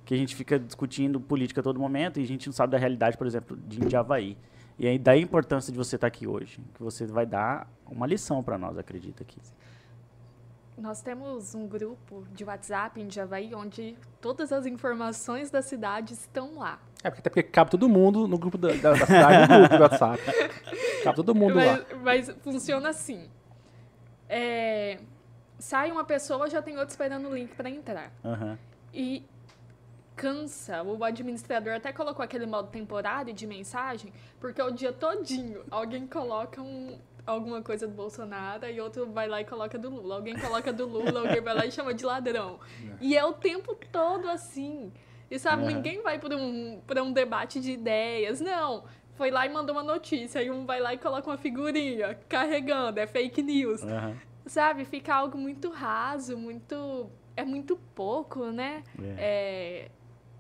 que 0.05 0.15
a 0.15 0.17
gente 0.17 0.35
fica 0.35 0.59
discutindo 0.59 1.21
política 1.21 1.61
a 1.61 1.65
todo 1.65 1.79
momento 1.79 2.19
e 2.19 2.25
a 2.25 2.27
gente 2.27 2.47
não 2.47 2.53
sabe 2.53 2.73
da 2.73 2.79
realidade, 2.79 3.17
por 3.17 3.27
exemplo, 3.27 3.57
de 3.57 3.81
Indiavaí. 3.81 4.37
E 4.79 4.87
aí, 4.89 4.99
daí 4.99 5.21
a 5.21 5.23
importância 5.23 5.71
de 5.71 5.79
você 5.79 5.97
estar 5.97 6.07
aqui 6.07 6.27
hoje, 6.27 6.59
que 6.75 6.83
você 6.83 7.07
vai 7.07 7.27
dar 7.27 7.71
uma 7.87 8.07
lição 8.07 8.43
para 8.43 8.57
nós, 8.57 8.79
acredita 8.79 9.23
aqui. 9.23 9.39
Nós 10.81 11.03
temos 11.03 11.55
um 11.55 11.67
grupo 11.67 12.27
de 12.33 12.43
WhatsApp 12.43 12.99
em 12.99 13.11
Javaí 13.11 13.55
onde 13.55 13.99
todas 14.19 14.51
as 14.51 14.65
informações 14.65 15.51
da 15.51 15.61
cidade 15.61 16.15
estão 16.15 16.57
lá. 16.57 16.81
É, 17.05 17.11
porque 17.11 17.21
até 17.21 17.29
porque 17.29 17.43
cabe 17.43 17.71
todo 17.71 17.87
mundo 17.87 18.27
no 18.27 18.39
grupo 18.39 18.57
da, 18.57 18.69
da, 18.73 18.93
da 18.95 19.07
cidade, 19.07 19.53
no 19.53 19.59
grupo 19.59 19.77
do 19.77 19.83
WhatsApp. 19.83 20.23
Cabe 21.05 21.17
todo 21.17 21.35
mundo 21.35 21.57
lá. 21.57 21.85
Mas, 22.03 22.29
mas 22.29 22.37
funciona 22.43 22.89
assim. 22.89 23.29
É, 24.27 25.01
sai 25.59 25.93
uma 25.93 26.03
pessoa, 26.03 26.49
já 26.49 26.63
tem 26.63 26.79
outra 26.79 26.91
esperando 26.91 27.29
o 27.29 27.35
link 27.35 27.55
para 27.55 27.69
entrar. 27.69 28.11
Aham. 28.25 28.59
E 28.95 29.23
cansa. 30.17 30.83
O 30.83 31.05
administrador 31.05 31.75
até 31.75 31.93
colocou 31.93 32.23
aquele 32.23 32.47
modo 32.47 32.69
temporário 32.69 33.33
de 33.35 33.47
mensagem, 33.47 34.13
porque 34.39 34.61
o 34.63 34.71
dia 34.71 34.93
todinho 34.93 35.63
alguém 35.71 36.07
coloca 36.07 36.61
um, 36.63 36.99
alguma 37.31 37.63
coisa 37.63 37.87
do 37.87 37.95
Bolsonaro 37.95 38.67
e 38.67 38.81
outro 38.81 39.11
vai 39.11 39.29
lá 39.29 39.41
e 39.41 39.45
coloca 39.45 39.79
do 39.79 39.89
Lula. 39.91 40.17
Alguém 40.17 40.37
coloca 40.39 40.73
do 40.73 40.87
Lula, 40.87 41.21
alguém 41.21 41.41
vai 41.41 41.55
lá 41.55 41.67
e 41.67 41.71
chama 41.73 41.93
de 41.95 42.05
ladrão. 42.05 42.59
E 43.01 43.17
é 43.17 43.25
o 43.25 43.33
tempo 43.33 43.75
todo 43.91 44.29
assim. 44.29 44.93
E 45.31 45.39
sabe, 45.39 45.63
Uhum. 45.63 45.69
ninguém 45.69 46.03
vai 46.03 46.19
para 46.19 46.37
um, 46.37 46.81
pra 46.87 47.03
um 47.03 47.13
debate 47.13 47.61
de 47.61 47.73
ideias. 47.73 48.41
Não. 48.41 48.85
Foi 49.15 49.31
lá 49.31 49.45
e 49.47 49.51
mandou 49.51 49.75
uma 49.77 49.83
notícia, 49.83 50.41
aí 50.41 50.51
um 50.51 50.65
vai 50.65 50.81
lá 50.81 50.95
e 50.95 50.99
coloca 50.99 51.29
uma 51.29 51.37
figurinha 51.37 52.19
carregando, 52.29 52.99
é 52.99 53.07
fake 53.07 53.43
news. 53.43 53.83
Aham. 53.83 54.17
Sabe, 54.47 54.85
fica 54.87 55.15
algo 55.15 55.37
muito 55.37 55.71
raso, 55.71 56.37
muito. 56.39 57.11
É 57.37 57.45
muito 57.45 57.77
pouco, 57.95 58.47
né? 58.47 58.83
É, 59.17 59.91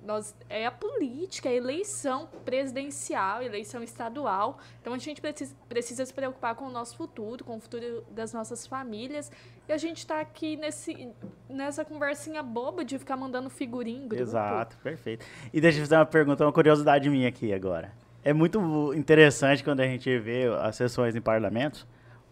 nós, 0.04 0.34
é 0.48 0.66
a 0.66 0.70
política, 0.70 1.48
é 1.48 1.52
a 1.52 1.54
eleição 1.56 2.28
presidencial, 2.44 3.42
eleição 3.42 3.82
estadual. 3.82 4.58
Então 4.80 4.94
a 4.94 4.98
gente 4.98 5.20
precisa, 5.20 5.54
precisa 5.68 6.06
se 6.06 6.12
preocupar 6.12 6.54
com 6.54 6.64
o 6.66 6.70
nosso 6.70 6.96
futuro, 6.96 7.44
com 7.44 7.56
o 7.56 7.60
futuro 7.60 8.04
das 8.10 8.32
nossas 8.32 8.66
famílias. 8.66 9.30
E 9.68 9.72
a 9.72 9.76
gente 9.76 9.98
está 9.98 10.20
aqui 10.20 10.56
nesse, 10.56 11.12
nessa 11.48 11.84
conversinha 11.84 12.42
boba 12.42 12.84
de 12.84 12.98
ficar 12.98 13.16
mandando 13.16 13.50
figurinha 13.50 14.06
grupo. 14.06 14.22
Exato, 14.22 14.76
perfeito. 14.78 15.24
E 15.52 15.60
deixa 15.60 15.78
eu 15.78 15.82
fazer 15.82 15.96
uma 15.96 16.06
pergunta, 16.06 16.44
uma 16.44 16.52
curiosidade 16.52 17.08
minha 17.08 17.28
aqui 17.28 17.52
agora. 17.52 17.92
É 18.22 18.32
muito 18.32 18.92
interessante 18.94 19.64
quando 19.64 19.80
a 19.80 19.86
gente 19.86 20.18
vê 20.18 20.46
as 20.60 20.76
sessões 20.76 21.14
em 21.14 21.20
parlamento, 21.20 21.86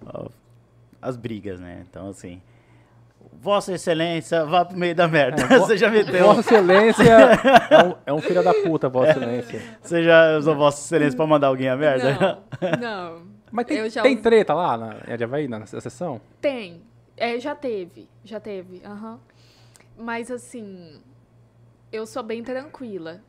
ó, 0.04 0.28
as 1.00 1.16
brigas, 1.16 1.60
né? 1.60 1.84
Então, 1.88 2.08
assim, 2.08 2.42
Vossa 3.40 3.72
Excelência, 3.72 4.44
vá 4.44 4.64
pro 4.64 4.76
meio 4.76 4.94
da 4.94 5.06
merda. 5.06 5.42
É, 5.42 5.46
vo- 5.46 5.58
Você 5.66 5.76
já 5.76 5.88
meteu, 5.90 6.26
Vossa 6.26 6.40
Excelência 6.40 7.02
é 7.70 7.84
um, 7.84 7.94
é 8.06 8.12
um 8.12 8.20
filho 8.20 8.42
da 8.42 8.52
puta, 8.52 8.88
Vossa 8.88 9.12
Excelência. 9.12 9.60
você 9.80 10.02
já 10.02 10.36
usou 10.38 10.54
Vossa 10.56 10.80
Excelência 10.80 11.16
pra 11.16 11.26
mandar 11.26 11.46
alguém 11.46 11.68
a 11.68 11.76
merda? 11.76 12.38
Não, 12.60 12.70
não. 12.80 13.22
Mas 13.50 13.64
tem, 13.66 13.88
tem 13.90 14.16
us- 14.16 14.22
treta 14.22 14.52
lá 14.54 14.76
na, 14.76 14.96
em 15.08 15.12
Adiavaí, 15.12 15.46
na, 15.48 15.60
na 15.60 15.66
sessão? 15.66 16.20
Tem. 16.40 16.82
É, 17.16 17.38
já 17.40 17.54
teve. 17.54 18.08
Já 18.24 18.38
teve. 18.40 18.82
aham. 18.84 19.18
Mas 19.96 20.30
assim, 20.30 21.00
eu 21.90 22.06
sou 22.06 22.22
bem 22.22 22.42
tranquila. 22.42 23.20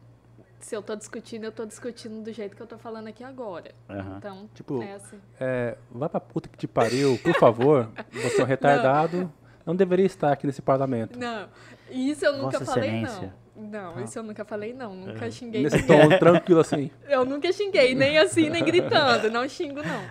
Se 0.59 0.75
eu 0.75 0.81
tô 0.81 0.93
discutindo, 0.95 1.45
eu 1.45 1.51
tô 1.53 1.65
discutindo 1.65 2.21
do 2.21 2.33
jeito 2.33 2.53
que 2.55 2.61
eu 2.61 2.67
tô 2.67 2.77
falando 2.77 3.07
aqui 3.07 3.23
agora. 3.23 3.71
Aham. 3.89 4.15
Então, 4.17 4.49
Tipo, 4.53 4.83
é 4.83 4.93
assim. 4.93 5.17
É, 5.39 5.77
vai 5.89 6.09
pra 6.09 6.19
puta 6.19 6.49
que 6.49 6.57
te 6.57 6.67
pariu, 6.67 7.17
por 7.23 7.33
favor. 7.35 7.89
Você 8.11 8.41
é 8.41 8.43
um 8.43 8.47
retardado. 8.47 9.17
Não 9.21 9.31
deveria 9.75 10.05
estar 10.05 10.31
aqui 10.31 10.45
nesse 10.47 10.61
parlamento. 10.61 11.17
Não, 11.17 11.47
isso 11.89 12.25
eu 12.25 12.33
nunca 12.37 12.59
Vossa 12.59 12.73
falei, 12.73 12.89
Excelência. 12.89 13.21
não. 13.21 13.49
Não, 13.61 14.01
isso 14.03 14.17
eu 14.17 14.23
nunca 14.23 14.45
falei, 14.45 14.73
não. 14.73 14.95
Nunca 14.95 15.25
É. 15.25 15.31
xinguei 15.31 15.63
Nesse 15.63 15.83
tom 15.83 16.07
tranquilo 16.17 16.61
assim. 16.61 16.89
Eu 17.09 17.25
nunca 17.25 17.51
xinguei, 17.51 17.93
nem 17.93 18.17
assim, 18.17 18.49
nem 18.49 18.63
gritando. 18.63 19.29
Não 19.29 19.45
xingo, 19.49 19.81
não. 19.83 20.01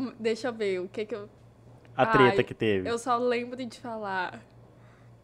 Hum, 0.00 0.12
Deixa 0.20 0.46
eu 0.46 0.52
ver, 0.52 0.78
o 0.78 0.88
que 0.88 1.04
que 1.04 1.12
eu... 1.16 1.28
A 1.96 2.06
treta 2.06 2.36
Ai, 2.38 2.44
que 2.44 2.54
teve. 2.54 2.88
Eu 2.88 2.96
só 2.96 3.16
lembro 3.16 3.56
de 3.66 3.80
falar... 3.80 4.40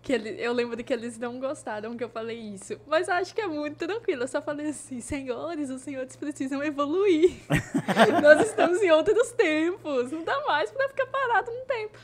Que 0.02 0.14
ele, 0.14 0.30
eu 0.40 0.52
lembro 0.52 0.82
que 0.82 0.92
eles 0.92 1.16
não 1.18 1.38
gostaram 1.38 1.96
que 1.96 2.02
eu 2.02 2.08
falei 2.08 2.38
isso. 2.40 2.76
Mas 2.88 3.08
acho 3.08 3.32
que 3.34 3.40
é 3.40 3.46
muito 3.46 3.76
tranquilo. 3.86 4.22
Eu 4.24 4.28
só 4.28 4.40
falei 4.42 4.70
assim, 4.70 4.98
senhores, 5.00 5.70
os 5.70 5.82
senhores 5.82 6.16
precisam 6.16 6.64
evoluir. 6.64 7.34
Nós 8.22 8.40
estamos 8.48 8.80
em 8.82 8.90
outros 8.90 9.30
tempos. 9.32 10.10
Não 10.10 10.24
dá 10.24 10.40
mais 10.46 10.70
pra 10.72 10.88
ficar 10.88 11.06
parado 11.06 11.52
no 11.52 11.64
tempo. 11.66 11.98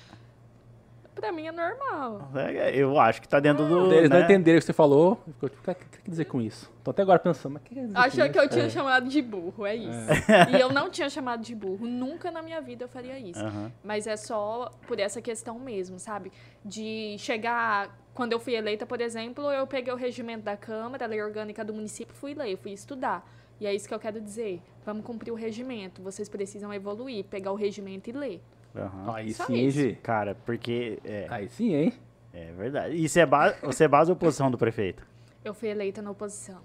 Pra 1.16 1.32
mim 1.32 1.46
é 1.46 1.50
normal. 1.52 2.28
É, 2.36 2.76
Eu 2.76 3.00
acho 3.00 3.22
que 3.22 3.26
tá 3.28 3.40
dentro 3.40 3.66
do. 3.66 3.90
Eles 3.92 4.10
não 4.10 4.18
né? 4.18 4.24
entenderam 4.26 4.58
o 4.58 4.60
que 4.60 4.66
você 4.66 4.72
falou. 4.74 5.18
Ficou 5.26 5.48
tipo, 5.48 5.70
o 5.70 5.74
que 5.74 5.84
que 5.86 6.02
quer 6.02 6.10
dizer 6.10 6.26
com 6.26 6.42
isso? 6.42 6.70
Tô 6.84 6.90
até 6.90 7.00
agora 7.00 7.18
pensando, 7.18 7.54
mas 7.54 7.62
o 7.62 7.64
que 7.64 7.74
quer 7.74 7.80
dizer 7.80 7.94
com 7.94 7.98
Achou 8.00 8.24
isso? 8.24 8.32
que 8.32 8.38
eu 8.38 8.48
tinha 8.50 8.64
É. 8.66 8.68
chamado 8.70 9.08
de 9.08 9.22
burro, 9.22 9.64
é 9.66 9.74
isso. 9.74 9.98
E 10.54 10.60
eu 10.60 10.70
não 10.70 10.90
tinha 10.90 11.08
chamado 11.08 11.42
de 11.42 11.54
burro. 11.54 11.86
Nunca 11.86 12.30
na 12.30 12.42
minha 12.42 12.60
vida 12.60 12.84
eu 12.84 12.88
faria 12.88 13.18
isso. 13.18 13.40
Aham. 13.42 13.72
Mas 13.82 14.06
é 14.06 14.14
só 14.16 14.70
por 14.86 15.00
essa 15.00 15.22
questão 15.22 15.58
mesmo, 15.58 15.98
sabe? 15.98 16.30
De 16.62 17.16
chegar. 17.18 17.98
Quando 18.12 18.32
eu 18.32 18.38
fui 18.38 18.54
eleita, 18.54 18.84
por 18.86 19.00
exemplo, 19.00 19.50
eu 19.50 19.66
peguei 19.66 19.92
o 19.92 19.96
regimento 19.96 20.42
da 20.44 20.56
Câmara, 20.56 21.06
a 21.06 21.08
lei 21.08 21.22
orgânica 21.22 21.64
do 21.64 21.72
município, 21.72 22.14
fui 22.14 22.34
ler, 22.34 22.56
fui 22.58 22.72
estudar. 22.72 23.26
E 23.58 23.66
é 23.66 23.74
isso 23.74 23.88
que 23.88 23.94
eu 23.94 23.98
quero 23.98 24.20
dizer. 24.20 24.60
Vamos 24.84 25.04
cumprir 25.04 25.30
o 25.32 25.34
regimento. 25.34 26.02
Vocês 26.02 26.28
precisam 26.28 26.72
evoluir, 26.74 27.24
pegar 27.24 27.52
o 27.52 27.54
regimento 27.54 28.10
e 28.10 28.12
ler. 28.12 28.42
Aham. 28.76 29.14
Aí 29.14 29.32
Só 29.32 29.46
sim, 29.46 29.54
hein, 29.54 29.66
isso. 29.66 29.78
Gi? 29.78 29.98
Cara, 30.02 30.34
porque. 30.34 30.98
É, 31.04 31.26
Aí 31.30 31.48
sim, 31.48 31.74
hein? 31.74 31.92
é 32.32 32.52
verdade. 32.52 32.94
E 32.94 33.08
você 33.08 33.20
é, 33.20 33.26
ba... 33.26 33.52
você 33.62 33.84
é 33.84 33.88
base 33.88 34.10
ou 34.10 34.16
oposição 34.16 34.50
do 34.50 34.58
prefeito? 34.58 35.06
Eu 35.44 35.54
fui 35.54 35.68
eleita 35.68 36.02
na 36.02 36.10
oposição. 36.10 36.60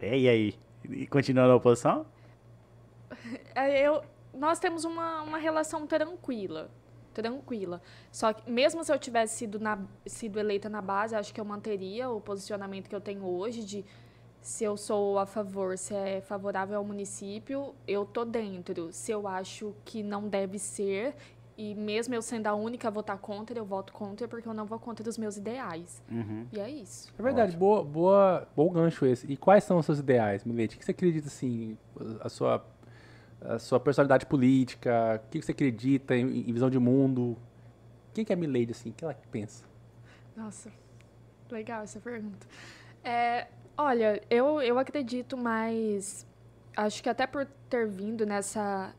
É, 0.00 0.18
e 0.18 0.28
aí? 0.28 0.54
E 0.88 1.06
continua 1.06 1.46
na 1.46 1.54
oposição? 1.54 2.06
É, 3.54 3.80
eu, 3.86 4.02
nós 4.34 4.58
temos 4.58 4.84
uma, 4.84 5.22
uma 5.22 5.38
relação 5.38 5.86
tranquila. 5.86 6.68
Tranquila. 7.14 7.80
Só 8.10 8.32
que, 8.32 8.50
mesmo 8.50 8.82
se 8.82 8.92
eu 8.92 8.98
tivesse 8.98 9.36
sido, 9.36 9.60
na, 9.60 9.78
sido 10.04 10.38
eleita 10.40 10.68
na 10.68 10.82
base, 10.82 11.14
acho 11.14 11.32
que 11.32 11.40
eu 11.40 11.44
manteria 11.44 12.10
o 12.10 12.20
posicionamento 12.20 12.88
que 12.88 12.94
eu 12.94 13.00
tenho 13.00 13.24
hoje 13.24 13.64
de 13.64 13.84
se 14.44 14.62
eu 14.62 14.76
sou 14.76 15.18
a 15.18 15.24
favor, 15.24 15.78
se 15.78 15.94
é 15.94 16.20
favorável 16.20 16.76
ao 16.76 16.84
município, 16.84 17.74
eu 17.88 18.04
tô 18.04 18.26
dentro. 18.26 18.92
Se 18.92 19.10
eu 19.10 19.26
acho 19.26 19.74
que 19.86 20.02
não 20.02 20.28
deve 20.28 20.58
ser, 20.58 21.14
e 21.56 21.74
mesmo 21.74 22.14
eu 22.14 22.22
sendo 22.22 22.46
a 22.48 22.54
única 22.54 22.88
a 22.88 22.90
votar 22.90 23.18
contra, 23.18 23.56
eu 23.56 23.64
voto 23.64 23.92
contra 23.92 24.26
porque 24.26 24.48
eu 24.48 24.54
não 24.54 24.66
vou 24.66 24.78
contra 24.78 25.08
os 25.08 25.16
meus 25.16 25.36
ideais. 25.36 26.02
Uhum. 26.10 26.46
E 26.52 26.58
é 26.58 26.68
isso. 26.68 27.12
É 27.16 27.22
verdade, 27.22 27.56
boa, 27.56 27.84
boa, 27.84 28.48
bom 28.56 28.70
gancho 28.70 29.06
esse. 29.06 29.30
E 29.30 29.36
quais 29.36 29.62
são 29.62 29.78
os 29.78 29.86
seus 29.86 30.00
ideais, 30.00 30.44
Milete? 30.44 30.76
O 30.76 30.78
que 30.78 30.84
você 30.84 30.90
acredita, 30.90 31.28
assim, 31.28 31.78
a 32.20 32.28
sua, 32.28 32.66
a 33.40 33.58
sua 33.58 33.78
personalidade 33.78 34.26
política? 34.26 35.22
O 35.24 35.30
que 35.30 35.40
você 35.40 35.52
acredita 35.52 36.16
em, 36.16 36.48
em 36.48 36.52
visão 36.52 36.68
de 36.68 36.78
mundo? 36.78 37.38
Quem 38.12 38.24
que 38.24 38.32
é 38.32 38.36
a 38.36 38.38
Milady, 38.38 38.72
assim? 38.72 38.90
O 38.90 38.92
que 38.92 39.04
ela 39.04 39.16
pensa? 39.30 39.64
Nossa, 40.36 40.70
legal 41.50 41.82
essa 41.82 42.00
pergunta. 42.00 42.46
É, 43.04 43.46
olha, 43.76 44.20
eu, 44.28 44.60
eu 44.60 44.78
acredito 44.78 45.36
mais. 45.36 46.26
Acho 46.76 47.02
que 47.02 47.08
até 47.08 47.26
por 47.26 47.46
ter 47.68 47.86
vindo 47.86 48.26
nessa. 48.26 48.92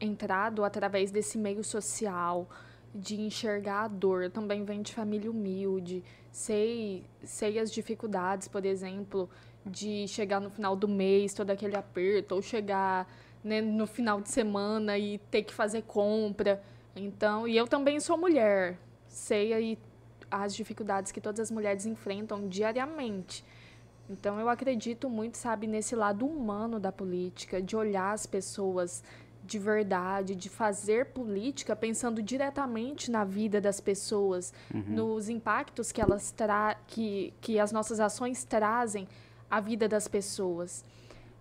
Entrado 0.00 0.64
através 0.64 1.10
desse 1.10 1.38
meio 1.38 1.64
social, 1.64 2.48
de 2.94 3.20
enxergar 3.20 3.84
a 3.84 3.88
dor. 3.88 4.24
Eu 4.24 4.30
também 4.30 4.64
venho 4.64 4.82
de 4.82 4.94
família 4.94 5.30
humilde, 5.30 6.02
sei, 6.30 7.04
sei 7.24 7.58
as 7.58 7.70
dificuldades, 7.72 8.48
por 8.48 8.64
exemplo, 8.64 9.28
de 9.64 10.06
chegar 10.08 10.40
no 10.40 10.50
final 10.50 10.76
do 10.76 10.88
mês, 10.88 11.34
todo 11.34 11.50
aquele 11.50 11.76
aperto, 11.76 12.34
ou 12.34 12.42
chegar 12.42 13.06
né, 13.42 13.60
no 13.60 13.86
final 13.86 14.20
de 14.20 14.30
semana 14.30 14.98
e 14.98 15.18
ter 15.30 15.42
que 15.42 15.52
fazer 15.52 15.82
compra. 15.82 16.62
Então, 16.94 17.46
e 17.46 17.56
eu 17.56 17.66
também 17.66 18.00
sou 18.00 18.16
mulher, 18.16 18.78
sei 19.06 19.52
aí 19.52 19.78
as 20.30 20.54
dificuldades 20.54 21.12
que 21.12 21.20
todas 21.20 21.40
as 21.40 21.50
mulheres 21.50 21.86
enfrentam 21.86 22.48
diariamente. 22.48 23.44
Então, 24.08 24.38
eu 24.38 24.48
acredito 24.48 25.10
muito, 25.10 25.36
sabe, 25.36 25.66
nesse 25.66 25.96
lado 25.96 26.26
humano 26.26 26.78
da 26.78 26.92
política, 26.92 27.60
de 27.60 27.76
olhar 27.76 28.12
as 28.12 28.24
pessoas 28.24 29.02
de 29.46 29.58
verdade, 29.58 30.34
de 30.34 30.48
fazer 30.48 31.06
política 31.06 31.76
pensando 31.76 32.20
diretamente 32.22 33.10
na 33.10 33.24
vida 33.24 33.60
das 33.60 33.80
pessoas, 33.80 34.52
nos 34.88 35.28
impactos 35.28 35.92
que 35.92 36.00
elas 36.00 36.32
tra 36.32 36.76
que, 36.86 37.32
que 37.40 37.58
as 37.60 37.70
nossas 37.70 38.00
ações 38.00 38.44
trazem 38.44 39.06
à 39.48 39.60
vida 39.60 39.88
das 39.88 40.08
pessoas. 40.08 40.84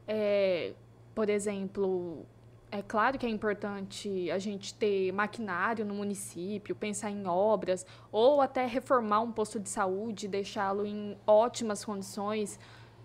É, 0.07 0.73
por 1.15 1.29
exemplo, 1.29 2.25
é 2.71 2.81
claro 2.81 3.17
que 3.17 3.25
é 3.25 3.29
importante 3.29 4.29
a 4.29 4.37
gente 4.37 4.73
ter 4.73 5.11
maquinário 5.11 5.83
no 5.85 5.95
município, 5.95 6.75
pensar 6.75 7.09
em 7.09 7.25
obras, 7.25 7.85
ou 8.11 8.41
até 8.41 8.65
reformar 8.67 9.21
um 9.21 9.31
posto 9.31 9.59
de 9.59 9.69
saúde, 9.69 10.27
deixá-lo 10.27 10.85
em 10.85 11.17
ótimas 11.25 11.83
condições, 11.83 12.59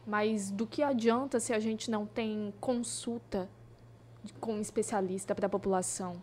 mas 0.07 0.51
do 0.51 0.67
que 0.67 0.83
adianta 0.83 1.39
se 1.39 1.53
a 1.55 1.59
gente 1.59 1.91
não 1.91 2.05
tem 2.05 2.53
consulta 2.61 3.49
com 4.41 4.55
um 4.55 4.61
especialista 4.61 5.35
para 5.35 5.47
a 5.47 5.51
população? 5.51 6.21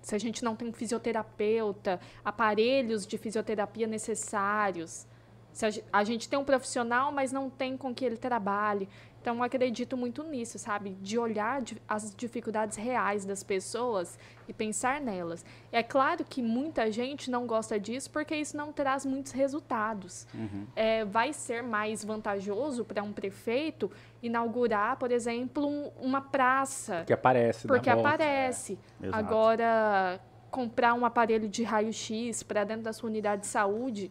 Se 0.00 0.14
a 0.14 0.18
gente 0.18 0.44
não 0.44 0.54
tem 0.54 0.72
fisioterapeuta, 0.72 2.00
aparelhos 2.24 3.06
de 3.06 3.18
fisioterapia 3.18 3.86
necessários, 3.86 5.06
se 5.52 5.82
a 5.90 6.04
gente 6.04 6.28
tem 6.28 6.38
um 6.38 6.44
profissional, 6.44 7.10
mas 7.10 7.32
não 7.32 7.48
tem 7.48 7.78
com 7.78 7.94
que 7.94 8.04
ele 8.04 8.18
trabalhe. 8.18 8.88
Então, 9.26 9.42
acredito 9.42 9.96
muito 9.96 10.22
nisso, 10.22 10.56
sabe? 10.56 10.90
De 11.02 11.18
olhar 11.18 11.60
as 11.88 12.14
dificuldades 12.14 12.76
reais 12.76 13.24
das 13.24 13.42
pessoas 13.42 14.16
e 14.46 14.52
pensar 14.52 15.00
nelas. 15.00 15.44
É 15.72 15.82
claro 15.82 16.24
que 16.24 16.40
muita 16.40 16.92
gente 16.92 17.28
não 17.28 17.44
gosta 17.44 17.76
disso 17.80 18.08
porque 18.08 18.36
isso 18.36 18.56
não 18.56 18.72
traz 18.72 19.04
muitos 19.04 19.32
resultados. 19.32 20.28
É, 20.76 21.04
vai 21.04 21.32
ser 21.32 21.60
mais 21.60 22.04
vantajoso 22.04 22.84
para 22.84 23.02
um 23.02 23.12
prefeito 23.12 23.90
inaugurar, 24.22 24.96
por 24.96 25.10
exemplo, 25.10 25.66
um- 25.66 25.90
uma 26.00 26.20
praça. 26.20 27.02
Que 27.04 27.12
aparece, 27.12 27.66
Porque 27.66 27.90
aparece. 27.90 28.78
Exato. 29.02 29.18
Agora, 29.18 30.20
comprar 30.52 30.94
um 30.94 31.04
aparelho 31.04 31.48
de 31.48 31.64
raio-x 31.64 32.44
para 32.44 32.62
dentro 32.62 32.84
da 32.84 32.92
sua 32.92 33.10
unidade 33.10 33.40
de 33.42 33.48
saúde, 33.48 34.08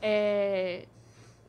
é, 0.00 0.86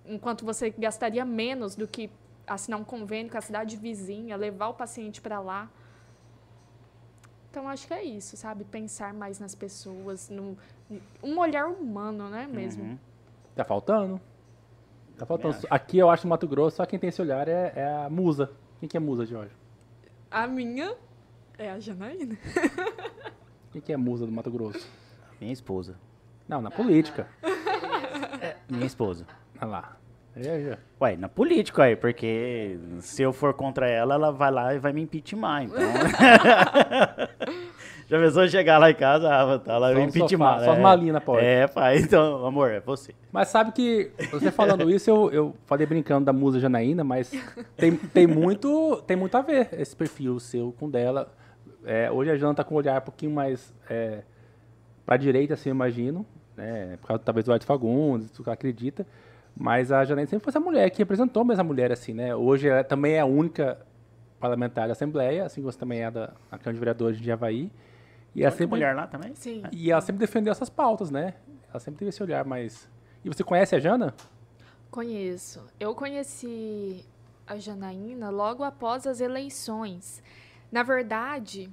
enquanto 0.04 0.44
você 0.44 0.72
gastaria 0.72 1.24
menos 1.24 1.76
do 1.76 1.88
que 1.88 2.10
assinar 2.46 2.80
um 2.80 2.84
convênio 2.84 3.32
com 3.32 3.38
a 3.38 3.42
cidade 3.42 3.78
vizinha, 3.78 4.36
levar 4.36 4.68
o 4.68 4.74
paciente 4.74 5.22
para 5.22 5.40
lá. 5.40 5.70
Então, 7.50 7.68
acho 7.68 7.88
que 7.88 7.94
é 7.94 8.04
isso, 8.04 8.36
sabe? 8.36 8.64
Pensar 8.64 9.14
mais 9.14 9.40
nas 9.40 9.54
pessoas, 9.54 10.30
no, 10.30 10.58
um 11.22 11.38
olhar 11.38 11.68
humano, 11.68 12.30
né, 12.30 12.48
mesmo? 12.48 12.84
Uhum. 12.84 13.00
Tá 13.56 13.64
faltando? 13.64 14.20
Tá 15.18 15.26
faltando. 15.26 15.56
acho. 15.56 15.68
Aqui 15.70 15.98
eu 16.00 16.10
acho 16.10 16.26
no 16.26 16.32
Mato 16.32 16.48
Grosso, 16.48 16.78
só 16.78 16.86
quem 16.86 16.98
tem 16.98 17.10
esse 17.10 17.22
olhar 17.22 17.48
é, 17.48 17.72
é 17.76 18.06
a 18.06 18.10
musa. 18.10 18.52
Quem 18.80 18.90
que 18.90 18.98
é 18.98 19.00
musa, 19.00 19.26
Jorge? 19.26 19.54
A 20.32 20.48
minha 20.48 20.96
é 21.58 21.70
a 21.70 21.80
Janaína. 21.80 22.38
Quem 23.72 23.82
que 23.82 23.94
é 23.94 23.98
musa 23.98 24.26
do 24.26 24.32
Mato 24.32 24.52
Grosso? 24.52 24.88
Minha 25.40 25.54
esposa. 25.54 25.96
Não, 26.48 26.62
na 26.62 26.70
política. 26.70 27.28
Minha 28.70 28.86
esposa. 28.86 29.26
Olha 29.60 29.68
lá. 29.68 29.98
Ué, 31.00 31.16
na 31.16 31.30
política 31.30 31.84
aí, 31.84 31.96
porque 31.96 32.78
se 33.00 33.22
eu 33.22 33.32
for 33.32 33.54
contra 33.54 33.88
ela, 33.88 34.16
ela 34.16 34.32
vai 34.32 34.52
lá 34.52 34.74
e 34.74 34.80
vai 34.80 34.92
me 34.92 35.02
impeachment, 35.02 35.66
então. 35.66 35.80
Já 38.08 38.20
pensou 38.20 38.48
chegar 38.48 38.78
lá 38.78 38.92
em 38.92 38.96
casa, 38.96 39.30
ah, 39.30 39.60
tá 39.60 39.78
lá 39.78 39.94
no 39.94 40.00
impeachment. 40.02 40.60
só 40.60 40.72
as 40.74 41.02
é. 41.02 41.12
na 41.12 41.22
porta. 41.22 41.44
É, 41.44 41.68
pai, 41.68 41.98
então, 42.00 42.46
amor, 42.46 42.70
é 42.70 42.80
você. 42.80 43.14
Mas 43.32 43.48
sabe 43.48 43.72
que, 43.72 44.12
você 44.32 44.52
falando 44.52 44.90
isso, 44.90 45.10
eu, 45.10 45.32
eu 45.32 45.56
falei 45.66 45.86
brincando 45.86 46.26
da 46.26 46.34
musa 46.34 46.60
Janaína, 46.60 47.04
mas 47.04 47.32
tem, 47.78 47.96
tem, 47.96 48.28
muito, 48.28 49.02
tem 49.08 49.16
muito 49.16 49.36
a 49.36 49.42
ver 49.42 49.70
esse 49.74 49.96
perfil 49.96 50.40
seu 50.40 50.74
com 50.80 50.90
dela. 50.90 51.32
É, 51.86 52.12
hoje 52.12 52.32
a 52.32 52.36
Jana 52.36 52.54
tá 52.54 52.64
com 52.64 52.76
um 52.76 52.78
olhar 52.78 53.02
um 53.02 53.06
pouquinho 53.06 53.32
mais 53.32 53.74
é, 53.90 54.24
pra 55.06 55.18
direita, 55.18 55.54
assim, 55.54 55.70
eu 55.70 55.76
imagino, 55.76 56.26
né? 56.56 56.98
Por 57.02 57.08
causa 57.08 57.24
talvez 57.24 57.46
do 57.46 57.54
Arte 57.54 57.66
Fagundes, 57.66 58.30
do 58.32 58.44
que 58.44 58.50
ela 58.50 58.54
acredita. 58.54 59.06
Mas 59.56 59.92
a 59.92 60.04
Janaína 60.04 60.30
sempre 60.30 60.44
foi 60.44 60.52
essa 60.52 60.60
mulher 60.60 60.90
que 60.90 60.98
representou 60.98 61.46
mesmo 61.46 61.62
a 61.62 61.64
mulher, 61.64 61.92
assim, 61.92 62.14
né? 62.14 62.36
Hoje 62.36 62.68
ela 62.68 62.84
também 62.84 63.14
é 63.14 63.20
a 63.20 63.26
única 63.26 63.78
parlamentar 64.40 64.88
da 64.88 64.94
Assembleia, 64.94 65.46
assim 65.46 65.62
como 65.62 65.72
você 65.72 65.78
também 65.78 66.02
é 66.02 66.12
da 66.12 66.34
Câmara 66.50 66.74
de 66.74 66.80
Vereadores 66.80 67.20
de 67.20 67.32
Havaí. 67.32 67.72
E 68.36 68.42
ela 68.42 68.52
Tem 68.52 68.58
sempre, 68.58 68.76
mulher 68.78 68.96
lá 68.96 69.08
também? 69.08 69.34
Sim. 69.36 69.64
e 69.72 69.92
ela 69.92 70.02
sempre 70.02 70.20
defendeu 70.20 70.52
essas 70.52 70.70
pautas, 70.70 71.12
né? 71.12 71.36
Ela 71.70 71.80
sempre 71.80 72.00
teve 72.00 72.10
esse 72.10 72.22
olhar 72.22 72.44
mais. 72.44 72.90
E 73.24 73.30
você 73.30 73.44
conhece 73.44 73.76
a 73.76 73.80
Jana? 73.80 74.14
Conheço. 74.90 75.64
Eu 75.80 75.96
conheci 75.96 77.06
a 77.48 77.58
Janaína 77.58 78.30
logo 78.30 78.64
após 78.64 79.06
as 79.08 79.22
eleições. 79.22 80.22
Na 80.72 80.84
verdade, 80.84 81.70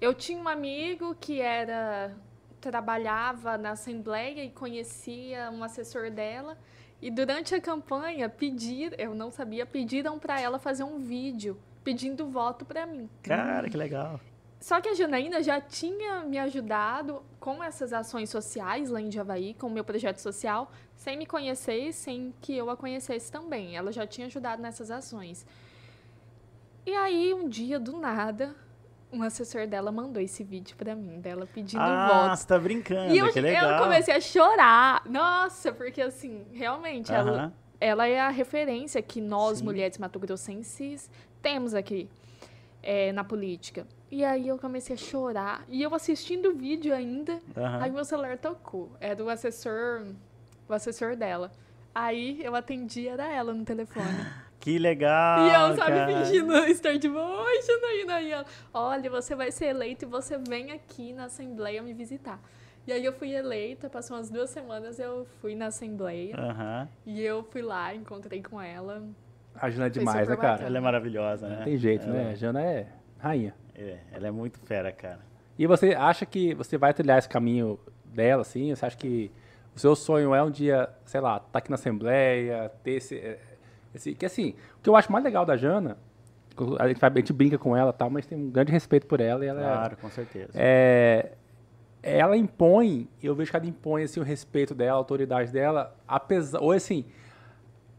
eu 0.00 0.12
tinha 0.12 0.38
um 0.38 0.48
amigo 0.48 1.14
que 1.14 1.40
era 1.40 2.12
trabalhava 2.60 3.58
na 3.58 3.70
Assembleia 3.72 4.42
e 4.42 4.50
conhecia 4.50 5.50
um 5.50 5.62
assessor 5.62 6.10
dela. 6.10 6.56
E 7.04 7.10
durante 7.10 7.54
a 7.54 7.60
campanha, 7.60 8.30
pedir, 8.30 8.98
eu 8.98 9.14
não 9.14 9.30
sabia, 9.30 9.66
pediram 9.66 10.18
para 10.18 10.40
ela 10.40 10.58
fazer 10.58 10.84
um 10.84 10.98
vídeo 10.98 11.54
pedindo 11.84 12.26
voto 12.30 12.64
para 12.64 12.86
mim. 12.86 13.10
Cara, 13.22 13.68
que 13.68 13.76
legal. 13.76 14.18
Só 14.58 14.80
que 14.80 14.88
a 14.88 14.94
Janaína 14.94 15.42
já 15.42 15.60
tinha 15.60 16.20
me 16.20 16.38
ajudado 16.38 17.22
com 17.38 17.62
essas 17.62 17.92
ações 17.92 18.30
sociais 18.30 18.88
lá 18.88 19.02
em 19.02 19.10
Javaí, 19.10 19.52
com 19.52 19.66
o 19.66 19.70
meu 19.70 19.84
projeto 19.84 20.16
social, 20.16 20.72
sem 20.96 21.18
me 21.18 21.26
conhecer 21.26 21.88
e 21.88 21.92
sem 21.92 22.32
que 22.40 22.56
eu 22.56 22.70
a 22.70 22.76
conhecesse 22.76 23.30
também. 23.30 23.76
Ela 23.76 23.92
já 23.92 24.06
tinha 24.06 24.26
ajudado 24.26 24.62
nessas 24.62 24.90
ações. 24.90 25.44
E 26.86 26.94
aí, 26.94 27.34
um 27.34 27.46
dia, 27.46 27.78
do 27.78 27.98
nada, 27.98 28.56
um 29.14 29.22
assessor 29.22 29.66
dela 29.66 29.92
mandou 29.92 30.20
esse 30.22 30.42
vídeo 30.42 30.76
pra 30.76 30.94
mim, 30.94 31.20
dela 31.20 31.46
pedindo 31.52 31.80
ah, 31.80 32.24
voto. 32.28 32.36
você 32.36 32.46
tá 32.46 32.58
brincando, 32.58 33.12
E 33.14 33.18
eu, 33.18 33.32
que 33.32 33.40
legal. 33.40 33.70
eu 33.70 33.82
comecei 33.82 34.14
a 34.14 34.20
chorar. 34.20 35.02
Nossa, 35.06 35.72
porque 35.72 36.02
assim, 36.02 36.44
realmente, 36.52 37.12
ela, 37.12 37.30
Aham. 37.30 37.52
ela 37.80 38.06
é 38.06 38.20
a 38.20 38.28
referência 38.30 39.00
que 39.00 39.20
nós, 39.20 39.58
Sim. 39.58 39.64
mulheres 39.64 39.96
mato-grossenses, 39.98 41.08
temos 41.40 41.74
aqui 41.74 42.08
é, 42.82 43.12
na 43.12 43.22
política. 43.22 43.86
E 44.10 44.24
aí 44.24 44.48
eu 44.48 44.58
comecei 44.58 44.94
a 44.94 44.98
chorar. 44.98 45.64
E 45.68 45.82
eu 45.82 45.94
assistindo 45.94 46.50
o 46.50 46.54
vídeo 46.54 46.94
ainda, 46.94 47.40
Aham. 47.56 47.82
aí 47.82 47.90
meu 47.90 48.04
celular 48.04 48.36
tocou. 48.38 48.90
Era 49.00 49.22
o 49.22 49.28
assessor, 49.28 50.04
o 50.68 50.72
assessor 50.72 51.16
dela. 51.16 51.50
Aí 51.94 52.40
eu 52.44 52.56
atendi, 52.56 53.06
era 53.06 53.24
ela 53.32 53.54
no 53.54 53.64
telefone. 53.64 54.06
Que 54.64 54.78
legal. 54.78 55.46
e 55.46 55.52
eu, 55.52 55.76
sabe, 55.76 55.90
cara. 55.90 56.24
fingindo 56.24 56.56
estar 56.64 56.96
de 56.96 57.06
boa. 57.06 57.42
Oi, 57.42 57.60
Janaína. 57.60 58.20
E 58.22 58.32
ela, 58.32 58.46
olha, 58.72 59.10
você 59.10 59.34
vai 59.34 59.52
ser 59.52 59.66
eleita 59.66 60.06
e 60.06 60.08
você 60.08 60.38
vem 60.38 60.72
aqui 60.72 61.12
na 61.12 61.24
Assembleia 61.26 61.82
me 61.82 61.92
visitar. 61.92 62.40
E 62.86 62.92
aí 62.92 63.04
eu 63.04 63.12
fui 63.12 63.34
eleita, 63.34 63.90
passou 63.90 64.16
umas 64.16 64.30
duas 64.30 64.48
semanas, 64.48 64.98
eu 64.98 65.26
fui 65.42 65.54
na 65.54 65.66
Assembleia. 65.66 66.34
Aham. 66.34 66.88
E 67.04 67.20
eu 67.20 67.44
fui 67.44 67.60
lá, 67.60 67.94
encontrei 67.94 68.42
com 68.42 68.58
ela. 68.58 69.02
A 69.54 69.68
Jana 69.68 69.88
é 69.88 69.90
demais, 69.90 70.28
né, 70.30 70.34
cara? 70.34 70.52
bacana. 70.52 70.66
Ela 70.66 70.78
é 70.78 70.80
maravilhosa, 70.80 71.46
né? 71.46 71.56
Não 71.56 71.64
tem 71.64 71.76
jeito, 71.76 72.06
ela, 72.06 72.14
né? 72.14 72.30
A 72.30 72.34
Jana 72.34 72.62
é 72.62 72.86
rainha. 73.18 73.54
É, 73.74 73.98
ela 74.12 74.28
é 74.28 74.30
muito 74.30 74.58
fera, 74.60 74.90
cara. 74.90 75.20
E 75.58 75.66
você 75.66 75.90
acha 75.90 76.24
que 76.24 76.54
você 76.54 76.78
vai 76.78 76.94
trilhar 76.94 77.18
esse 77.18 77.28
caminho 77.28 77.78
dela, 78.06 78.40
assim? 78.40 78.74
Você 78.74 78.86
acha 78.86 78.96
que 78.96 79.30
o 79.76 79.78
seu 79.78 79.94
sonho 79.94 80.34
é 80.34 80.42
um 80.42 80.50
dia, 80.50 80.88
sei 81.04 81.20
lá, 81.20 81.36
estar 81.36 81.58
aqui 81.58 81.68
na 81.68 81.74
Assembleia, 81.74 82.72
ter 82.82 82.92
esse, 82.92 83.36
esse... 83.94 84.14
Que 84.14 84.26
assim, 84.26 84.54
o 84.78 84.82
que 84.82 84.88
eu 84.90 84.96
acho 84.96 85.10
mais 85.12 85.24
legal 85.24 85.44
da 85.46 85.56
Jana, 85.56 85.96
a 86.78 86.88
gente, 86.88 87.04
a 87.04 87.10
gente 87.10 87.32
brinca 87.32 87.58
com 87.58 87.76
ela 87.76 87.92
tal, 87.92 88.08
mas 88.10 88.26
tem 88.26 88.36
um 88.38 88.50
grande 88.50 88.70
respeito 88.72 89.06
por 89.06 89.20
ela 89.20 89.44
e 89.44 89.48
ela 89.48 89.60
é- 89.60 89.64
Claro, 89.64 89.96
com 89.96 90.10
certeza. 90.10 90.52
é, 90.54 91.32
ela 92.02 92.36
impõe, 92.36 93.08
eu 93.22 93.34
vejo 93.34 93.50
que 93.50 93.56
ela 93.56 93.66
impõe 93.66 94.02
assim, 94.04 94.20
o 94.20 94.22
respeito 94.22 94.74
dela, 94.74 94.92
a 94.92 94.96
autoridade 94.98 95.50
dela, 95.50 95.96
apesar, 96.06 96.60
ou 96.60 96.70
assim, 96.72 97.04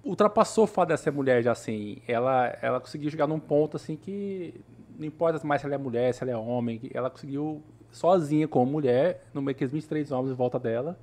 ultrapassou 0.04 0.66
o 0.66 0.68
fato 0.68 0.90
de 0.90 0.98
ser 0.98 1.12
mulher 1.12 1.42
já 1.42 1.52
assim, 1.52 1.98
ela, 2.08 2.56
ela 2.62 2.80
conseguiu 2.80 3.10
chegar 3.10 3.28
num 3.28 3.40
ponto 3.40 3.76
assim 3.78 3.96
que 3.96 4.54
não 4.98 5.06
importa 5.06 5.46
mais 5.46 5.62
se 5.62 5.68
ela 5.68 5.76
é 5.76 5.78
mulher, 5.78 6.14
se 6.14 6.24
ela 6.24 6.32
é 6.32 6.38
homem, 6.38 6.80
ela 6.94 7.10
conseguiu 7.10 7.62
sozinha 7.92 8.48
como 8.48 8.72
mulher, 8.72 9.24
no 9.34 9.42
meio 9.42 9.56
que 9.56 9.66
os 9.66 9.72
23 9.72 10.12
homens 10.12 10.32
em 10.32 10.36
volta 10.36 10.60
dela, 10.60 10.98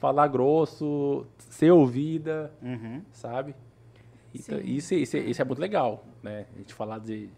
falar 0.00 0.26
grosso, 0.28 1.26
ser 1.38 1.70
ouvida, 1.70 2.50
Uhum. 2.62 3.02
sabe? 3.12 3.54
Então, 4.34 4.58
isso, 4.60 4.94
isso, 4.94 5.16
isso 5.16 5.40
é 5.40 5.44
muito 5.44 5.60
legal, 5.60 6.04
né? 6.22 6.46
A 6.54 6.58
gente 6.58 6.74
falar 6.74 6.98
de 6.98 7.28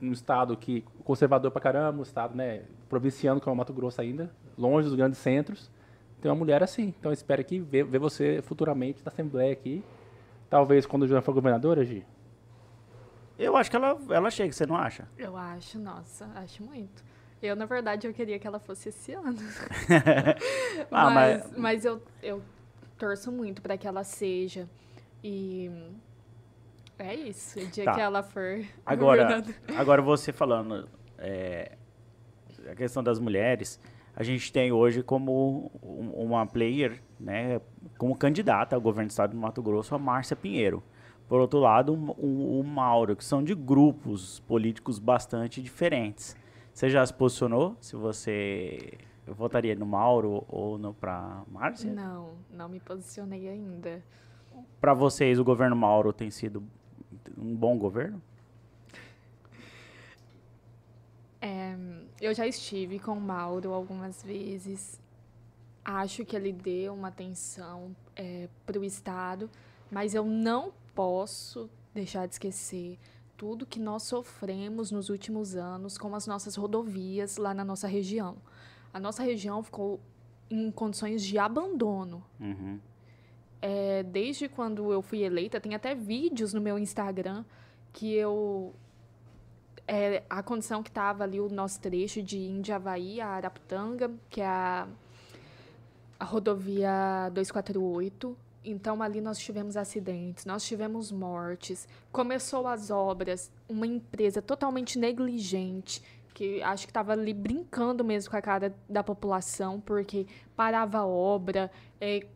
um 0.00 0.10
estado 0.12 0.56
que 0.56 0.84
conservador 1.04 1.50
pra 1.52 1.60
caramba, 1.60 2.00
um 2.00 2.02
estado, 2.02 2.34
né, 2.34 2.62
provinciano 2.88 3.40
como 3.40 3.52
é 3.52 3.54
o 3.54 3.56
Mato 3.56 3.72
Grosso 3.72 4.00
ainda, 4.00 4.30
longe 4.58 4.88
dos 4.88 4.96
grandes 4.96 5.18
centros, 5.20 5.70
tem 6.20 6.28
uma 6.30 6.36
mulher 6.36 6.62
assim. 6.62 6.92
Então 6.98 7.10
eu 7.10 7.14
espero 7.14 7.44
que 7.44 7.60
ver, 7.60 7.84
ver 7.84 7.98
você 7.98 8.40
futuramente 8.42 9.00
na 9.04 9.10
Assembleia 9.12 9.52
aqui. 9.52 9.82
Talvez 10.50 10.84
quando 10.86 11.04
o 11.04 11.06
Joana 11.08 11.22
for 11.22 11.32
governadora, 11.32 11.84
Gi. 11.84 12.04
Eu 13.38 13.56
acho 13.56 13.70
que 13.70 13.76
ela, 13.76 13.98
ela 14.10 14.30
chega, 14.30 14.52
você 14.52 14.66
não 14.66 14.76
acha? 14.76 15.08
Eu 15.16 15.36
acho, 15.36 15.78
nossa, 15.78 16.26
acho 16.34 16.62
muito. 16.62 17.02
Eu, 17.42 17.56
na 17.56 17.64
verdade, 17.64 18.06
eu 18.06 18.12
queria 18.12 18.38
que 18.38 18.46
ela 18.46 18.58
fosse 18.60 18.88
esse 18.90 19.12
ano. 19.12 19.36
Ah, 20.90 21.10
mas 21.10 21.44
mas- 21.46 21.56
mas 21.56 21.84
eu, 21.84 22.02
eu 22.22 22.42
torço 22.98 23.32
muito 23.32 23.62
para 23.62 23.76
que 23.76 23.86
ela 23.86 24.04
seja. 24.04 24.68
E 25.24 25.70
é 27.04 27.14
isso. 27.14 27.58
O 27.60 27.66
dia 27.66 27.84
Tá. 27.84 27.94
que 27.94 28.00
ela 28.00 28.22
for. 28.22 28.60
Agora, 28.86 29.42
agora 29.76 30.02
você 30.02 30.32
falando 30.32 30.88
é, 31.18 31.72
a 32.70 32.74
questão 32.74 33.02
das 33.02 33.18
mulheres, 33.18 33.78
a 34.14 34.22
gente 34.22 34.52
tem 34.52 34.72
hoje 34.72 35.02
como 35.02 35.70
um- 35.82 36.10
uma 36.24 36.46
player, 36.46 37.02
né, 37.18 37.60
como 37.98 38.16
candidata 38.16 38.74
ao 38.76 38.80
governo 38.82 39.08
do 39.08 39.10
estado 39.10 39.30
do 39.32 39.36
Mato 39.36 39.62
Grosso, 39.62 39.94
a 39.94 39.98
Márcia 39.98 40.36
Pinheiro. 40.36 40.82
Por 41.28 41.40
outro 41.40 41.58
lado, 41.60 41.94
o, 41.94 42.60
o- 42.60 42.64
Mauro, 42.64 43.16
que 43.16 43.24
são 43.24 43.42
de 43.42 43.54
grupos 43.54 44.40
políticos 44.40 44.98
bastante 44.98 45.62
diferentes. 45.62 46.36
Você 46.74 46.90
já 46.90 47.04
se 47.06 47.14
posicionou? 47.14 47.76
Se 47.80 47.96
você 47.96 48.92
votaria 49.26 49.74
no 49.74 49.86
Mauro 49.86 50.44
ou 50.48 50.76
no 50.78 50.92
para 50.92 51.42
Márcia? 51.50 51.90
Não, 51.92 52.32
não 52.50 52.68
me 52.68 52.80
posicionei 52.80 53.48
ainda. 53.48 54.02
Para 54.80 54.92
vocês, 54.92 55.38
o 55.38 55.44
governo 55.44 55.76
Mauro 55.76 56.12
tem 56.12 56.30
sido 56.30 56.62
um 57.36 57.54
bom 57.54 57.78
governo? 57.78 58.20
É, 61.40 61.76
eu 62.20 62.32
já 62.34 62.46
estive 62.46 62.98
com 62.98 63.12
o 63.12 63.20
Mauro 63.20 63.72
algumas 63.72 64.22
vezes. 64.22 65.00
Acho 65.84 66.24
que 66.24 66.36
ele 66.36 66.52
deu 66.52 66.94
uma 66.94 67.08
atenção 67.08 67.94
para 68.64 68.78
o 68.78 68.84
Estado, 68.84 69.50
mas 69.90 70.14
eu 70.14 70.24
não 70.24 70.72
posso 70.94 71.68
deixar 71.92 72.26
de 72.26 72.34
esquecer 72.34 72.98
tudo 73.36 73.66
que 73.66 73.80
nós 73.80 74.04
sofremos 74.04 74.92
nos 74.92 75.08
últimos 75.08 75.56
anos 75.56 75.98
com 75.98 76.14
as 76.14 76.28
nossas 76.28 76.54
rodovias 76.54 77.36
lá 77.36 77.52
na 77.52 77.64
nossa 77.64 77.88
região. 77.88 78.36
A 78.94 79.00
nossa 79.00 79.24
região 79.24 79.62
ficou 79.64 79.98
em 80.48 80.70
condições 80.70 81.24
de 81.24 81.38
abandono. 81.38 82.22
Uhum. 82.38 82.78
É, 83.64 84.02
desde 84.02 84.48
quando 84.48 84.92
eu 84.92 85.00
fui 85.00 85.22
eleita, 85.22 85.60
tem 85.60 85.72
até 85.72 85.94
vídeos 85.94 86.52
no 86.52 86.60
meu 86.60 86.76
Instagram 86.76 87.44
que 87.92 88.12
eu. 88.12 88.74
é, 89.86 90.24
a 90.28 90.42
condição 90.42 90.82
que 90.82 90.90
estava 90.90 91.22
ali 91.22 91.40
o 91.40 91.48
nosso 91.48 91.80
trecho 91.80 92.20
de 92.20 92.38
Indiavaí 92.38 93.20
a 93.20 93.28
Araputanga, 93.28 94.10
que 94.28 94.40
é 94.40 94.46
a, 94.46 94.88
a 96.18 96.24
rodovia 96.24 97.30
248. 97.32 98.36
Então, 98.64 99.00
ali 99.02 99.20
nós 99.20 99.38
tivemos 99.38 99.76
acidentes, 99.76 100.44
nós 100.44 100.64
tivemos 100.64 101.12
mortes. 101.12 101.86
Começou 102.10 102.66
as 102.66 102.90
obras, 102.90 103.50
uma 103.68 103.86
empresa 103.86 104.42
totalmente 104.42 104.98
negligente, 104.98 106.02
que 106.32 106.62
acho 106.62 106.86
que 106.86 106.90
estava 106.90 107.12
ali 107.12 107.34
brincando 107.34 108.04
mesmo 108.04 108.30
com 108.30 108.36
a 108.36 108.42
cara 108.42 108.74
da 108.88 109.02
população, 109.02 109.80
porque 109.80 110.26
parava 110.56 110.98
a 110.98 111.06
obra, 111.06 111.70
é, 112.00 112.26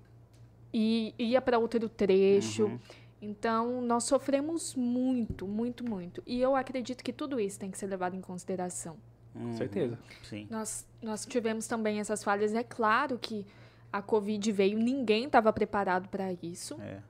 e 0.79 1.15
ia 1.19 1.41
para 1.41 1.59
outro 1.59 1.89
trecho. 1.89 2.67
Uhum. 2.67 2.79
Então, 3.23 3.81
nós 3.81 4.05
sofremos 4.05 4.75
muito, 4.75 5.49
muito, 5.49 5.83
muito. 5.83 6.23
E 6.27 6.39
eu 6.39 6.55
acredito 6.55 7.03
que 7.03 7.15
tudo 7.15 7.41
isso 7.41 7.59
tem 7.59 7.71
que 7.71 7.79
ser 7.79 7.87
levado 7.87 8.15
em 8.15 8.21
consideração. 8.21 8.99
Uhum. 9.35 9.57
Certeza. 9.57 9.99
Sim. 10.23 10.47
Nós, 10.51 10.87
nós 11.01 11.25
tivemos 11.25 11.67
também 11.67 11.99
essas 11.99 12.23
falhas. 12.23 12.55
É 12.55 12.63
claro 12.63 13.19
que 13.19 13.47
a 13.91 14.03
Covid 14.03 14.53
veio, 14.53 14.79
ninguém 14.79 15.25
estava 15.25 15.51
preparado 15.51 16.11
para 16.11 16.35
isso. 16.43 16.79
É. 16.83 17.01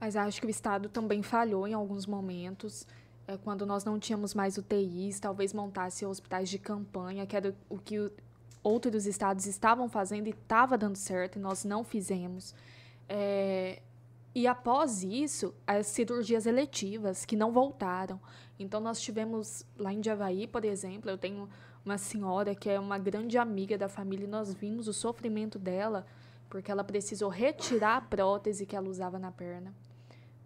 Mas 0.00 0.16
acho 0.16 0.40
que 0.40 0.46
o 0.46 0.50
Estado 0.50 0.88
também 0.88 1.22
falhou 1.22 1.68
em 1.68 1.74
alguns 1.74 2.06
momentos. 2.06 2.86
É, 3.28 3.36
quando 3.36 3.66
nós 3.66 3.84
não 3.84 3.98
tínhamos 3.98 4.32
mais 4.32 4.56
UTIs, 4.56 5.20
talvez 5.20 5.52
montasse 5.52 6.06
hospitais 6.06 6.48
de 6.48 6.58
campanha, 6.58 7.26
que 7.26 7.36
era 7.36 7.54
o 7.68 7.76
que 7.76 8.10
outros 8.62 9.06
estados 9.06 9.46
estavam 9.46 9.88
fazendo 9.88 10.26
e 10.26 10.30
estava 10.30 10.76
dando 10.76 10.96
certo, 10.96 11.36
e 11.36 11.38
nós 11.38 11.64
não 11.64 11.84
fizemos. 11.84 12.54
É, 13.08 13.80
e 14.34 14.46
após 14.46 15.02
isso, 15.02 15.54
as 15.66 15.86
cirurgias 15.86 16.46
eletivas, 16.46 17.24
que 17.24 17.36
não 17.36 17.52
voltaram. 17.52 18.20
Então, 18.58 18.80
nós 18.80 19.00
tivemos 19.00 19.66
lá 19.76 19.92
em 19.92 20.02
Javaí, 20.02 20.46
por 20.46 20.64
exemplo, 20.64 21.10
eu 21.10 21.18
tenho 21.18 21.48
uma 21.84 21.98
senhora 21.98 22.54
que 22.54 22.68
é 22.68 22.78
uma 22.78 22.98
grande 22.98 23.38
amiga 23.38 23.76
da 23.76 23.88
família, 23.88 24.24
e 24.24 24.28
nós 24.28 24.52
vimos 24.52 24.86
o 24.86 24.92
sofrimento 24.92 25.58
dela, 25.58 26.06
porque 26.48 26.70
ela 26.70 26.84
precisou 26.84 27.28
retirar 27.28 27.96
a 27.96 28.00
prótese 28.00 28.66
que 28.66 28.76
ela 28.76 28.88
usava 28.88 29.18
na 29.18 29.30
perna 29.32 29.74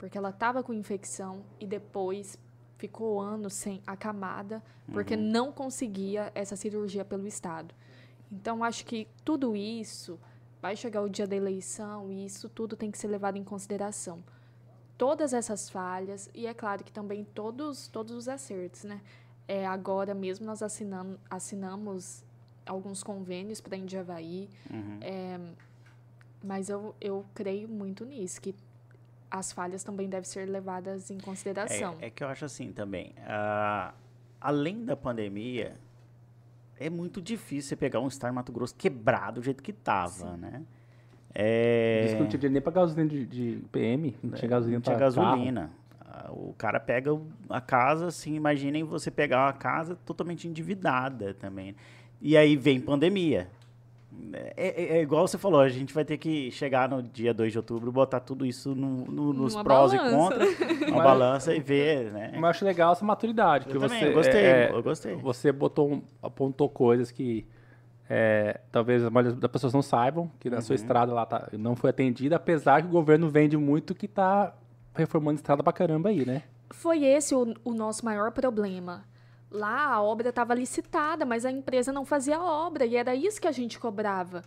porque 0.05 0.18
ela 0.18 0.29
estava 0.29 0.62
com 0.62 0.74
infecção 0.74 1.42
e 1.59 1.66
depois 1.66 2.38
ficou 2.77 3.20
anos 3.20 3.55
sem 3.55 3.81
a 3.87 3.96
camada, 3.96 4.62
porque 4.92 5.16
não 5.16 5.50
conseguia 5.50 6.31
essa 6.35 6.57
cirurgia 6.57 7.03
pelo 7.05 7.27
Estado. 7.27 7.74
Então, 8.31 8.65
acho 8.65 8.85
que 8.85 9.07
tudo 9.25 9.55
isso 9.55 10.19
vai 10.61 10.77
chegar 10.77 11.03
o 11.03 11.09
dia 11.09 11.27
da 11.27 11.37
eleição 11.37 12.11
e 12.11 12.25
isso 12.25 12.49
tudo 12.49 12.77
tem 12.77 12.91
que 12.91 12.99
ser 12.99 13.09
levado 13.09 13.37
em 13.37 13.45
consideração. 13.45 14.25
Todas 14.97 15.33
essas 15.33 15.69
falhas, 15.69 16.31
e 16.35 16.47
é 16.47 16.55
claro 16.55 16.85
que 16.85 16.93
também 16.93 17.25
todos, 17.25 17.89
todos 17.89 18.15
os 18.15 18.29
acertos, 18.29 18.85
né? 18.85 19.01
É, 19.47 19.67
agora 19.67 20.15
mesmo 20.15 20.47
nós 20.47 20.63
assinam, 20.63 21.19
assinamos 21.29 22.25
alguns 22.65 23.03
convênios 23.03 23.61
para 23.61 23.77
Indiavaí. 23.77 24.49
Uhum. 24.71 24.99
É, 25.01 25.39
mas 26.43 26.69
eu, 26.69 26.95
eu 27.01 27.25
creio 27.35 27.69
muito 27.69 28.05
nisso, 28.05 28.41
que 28.41 28.55
as 29.31 29.53
falhas 29.53 29.83
também 29.83 30.09
devem 30.09 30.25
ser 30.25 30.47
levadas 30.49 31.11
em 31.11 31.19
consideração. 31.19 31.97
É, 32.01 32.07
é 32.07 32.11
que 32.11 32.23
eu 32.23 32.29
acho 32.29 32.45
assim 32.45 32.73
também. 32.73 33.15
ah, 33.27 33.93
além 34.41 34.85
da 34.85 34.97
pandemia, 34.97 35.77
é 36.79 36.91
muito 36.91 37.21
difícil 37.21 37.69
você 37.69 37.77
pegar 37.77 38.01
um 38.01 38.11
Star 38.11 38.33
Mato 38.33 38.53
Grosso 38.53 38.75
quebrado 38.75 39.41
do 39.41 39.45
jeito 39.45 39.63
que 39.63 39.73
tava, 39.73 40.37
né? 40.37 40.63
É, 41.35 42.03
Diz 42.05 42.15
que 42.15 42.21
não 42.21 42.29
tinha 42.29 42.39
dinheiro 42.39 42.53
nem 42.53 42.63
pra 42.63 42.73
gasolina 42.73 43.09
de, 43.09 43.27
de 43.27 43.65
PM, 43.73 44.15
não 44.23 44.31
tinha 44.33 44.49
gasolina 44.49 44.77
não 44.77 44.83
tinha 44.83 44.97
gasolina. 44.97 45.71
Ah, 46.01 46.31
O 46.31 46.55
cara 46.57 46.79
pega 46.79 47.11
a 47.49 47.61
casa, 47.61 48.07
assim, 48.07 48.35
imaginem 48.35 48.85
você 48.85 49.11
pegar 49.11 49.47
uma 49.47 49.53
casa 49.53 49.97
totalmente 50.07 50.47
endividada 50.47 51.35
também. 51.35 51.75
E 52.23 52.37
aí 52.37 52.57
vem 52.57 52.81
pandemia. 52.81 53.49
É, 54.33 54.55
é- 54.57 54.98
é 54.98 55.03
igual 55.03 55.27
você 55.29 55.38
falou, 55.38 55.61
a 55.61 55.68
gente 55.68 55.94
vai 55.94 56.05
ter 56.05 56.18
que 56.18 56.50
chegar 56.50 56.88
no 56.88 57.03
dia 57.03 57.33
2 57.33 57.53
de 57.53 57.59
outubro, 57.59 57.92
botar 57.92 58.18
tudo 58.20 58.44
isso 58.44 58.74
no- 58.74 59.05
no- 59.07 59.33
nos 59.33 59.55
prós 59.55 59.92
balança. 59.92 59.94
e 59.94 60.16
contras, 60.16 60.48
uma 60.88 60.96
Mas- 60.96 61.05
balança 61.05 61.55
e 61.55 61.61
ver, 61.61 62.11
né? 62.12 62.31
Mas 62.33 62.40
eu 62.42 62.46
acho 62.46 62.64
legal 62.64 62.92
essa 62.92 63.05
maturidade. 63.05 63.66
Eu 63.68 63.81
também, 63.81 64.00
você, 64.00 64.09
eu 64.09 64.12
gostei, 64.14 64.40
é, 64.44 64.70
eu 64.72 64.83
gostei. 64.83 65.14
Você 65.16 65.53
botou, 65.53 66.03
apontou 66.22 66.68
coisas 66.68 67.11
que 67.11 67.46
é, 68.11 68.61
talvez 68.72 69.03
a 69.05 69.11
maioria 69.11 69.35
das 69.38 69.50
pessoas 69.50 69.72
não 69.72 69.81
saibam, 69.83 70.31
que 70.40 70.50
na 70.50 70.57
Uhum. 70.57 70.62
sua 70.62 70.74
estrada 70.74 71.12
lá 71.12 71.24
tá- 71.24 71.48
não 71.53 71.74
foi 71.77 71.90
atendida, 71.90 72.37
apesar 72.37 72.83
que 72.83 72.88
o 72.88 72.90
governo 72.90 73.29
vende 73.31 73.57
muito 73.57 73.94
que 73.94 74.07
tá 74.09 74.53
reformando 74.94 75.37
estrada 75.37 75.62
pra 75.62 75.72
caramba 75.72 76.11
aí, 76.11 76.24
né? 76.27 76.42
Foi 76.70 77.05
esse 77.05 77.35
o, 77.35 77.55
o 77.64 77.72
nosso 77.72 78.05
maior 78.05 78.31
problema. 78.33 79.05
Lá 79.55 79.85
a 79.87 80.03
obra 80.03 80.31
estava 80.31 80.53
licitada, 80.53 81.25
mas 81.25 81.45
a 81.47 81.51
empresa 81.51 81.93
não 81.93 82.05
fazia 82.05 82.37
a 82.38 82.43
obra, 82.45 82.85
e 82.85 82.97
era 82.97 83.14
isso 83.14 83.40
que 83.40 83.47
a 83.47 83.53
gente 83.53 83.79
cobrava. 83.79 84.43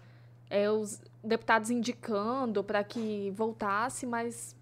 É, 0.49 0.69
os 0.69 1.01
deputados 1.23 1.69
indicando 1.69 2.61
para 2.61 2.83
que 2.83 3.31
voltasse, 3.35 4.05
mas 4.05 4.53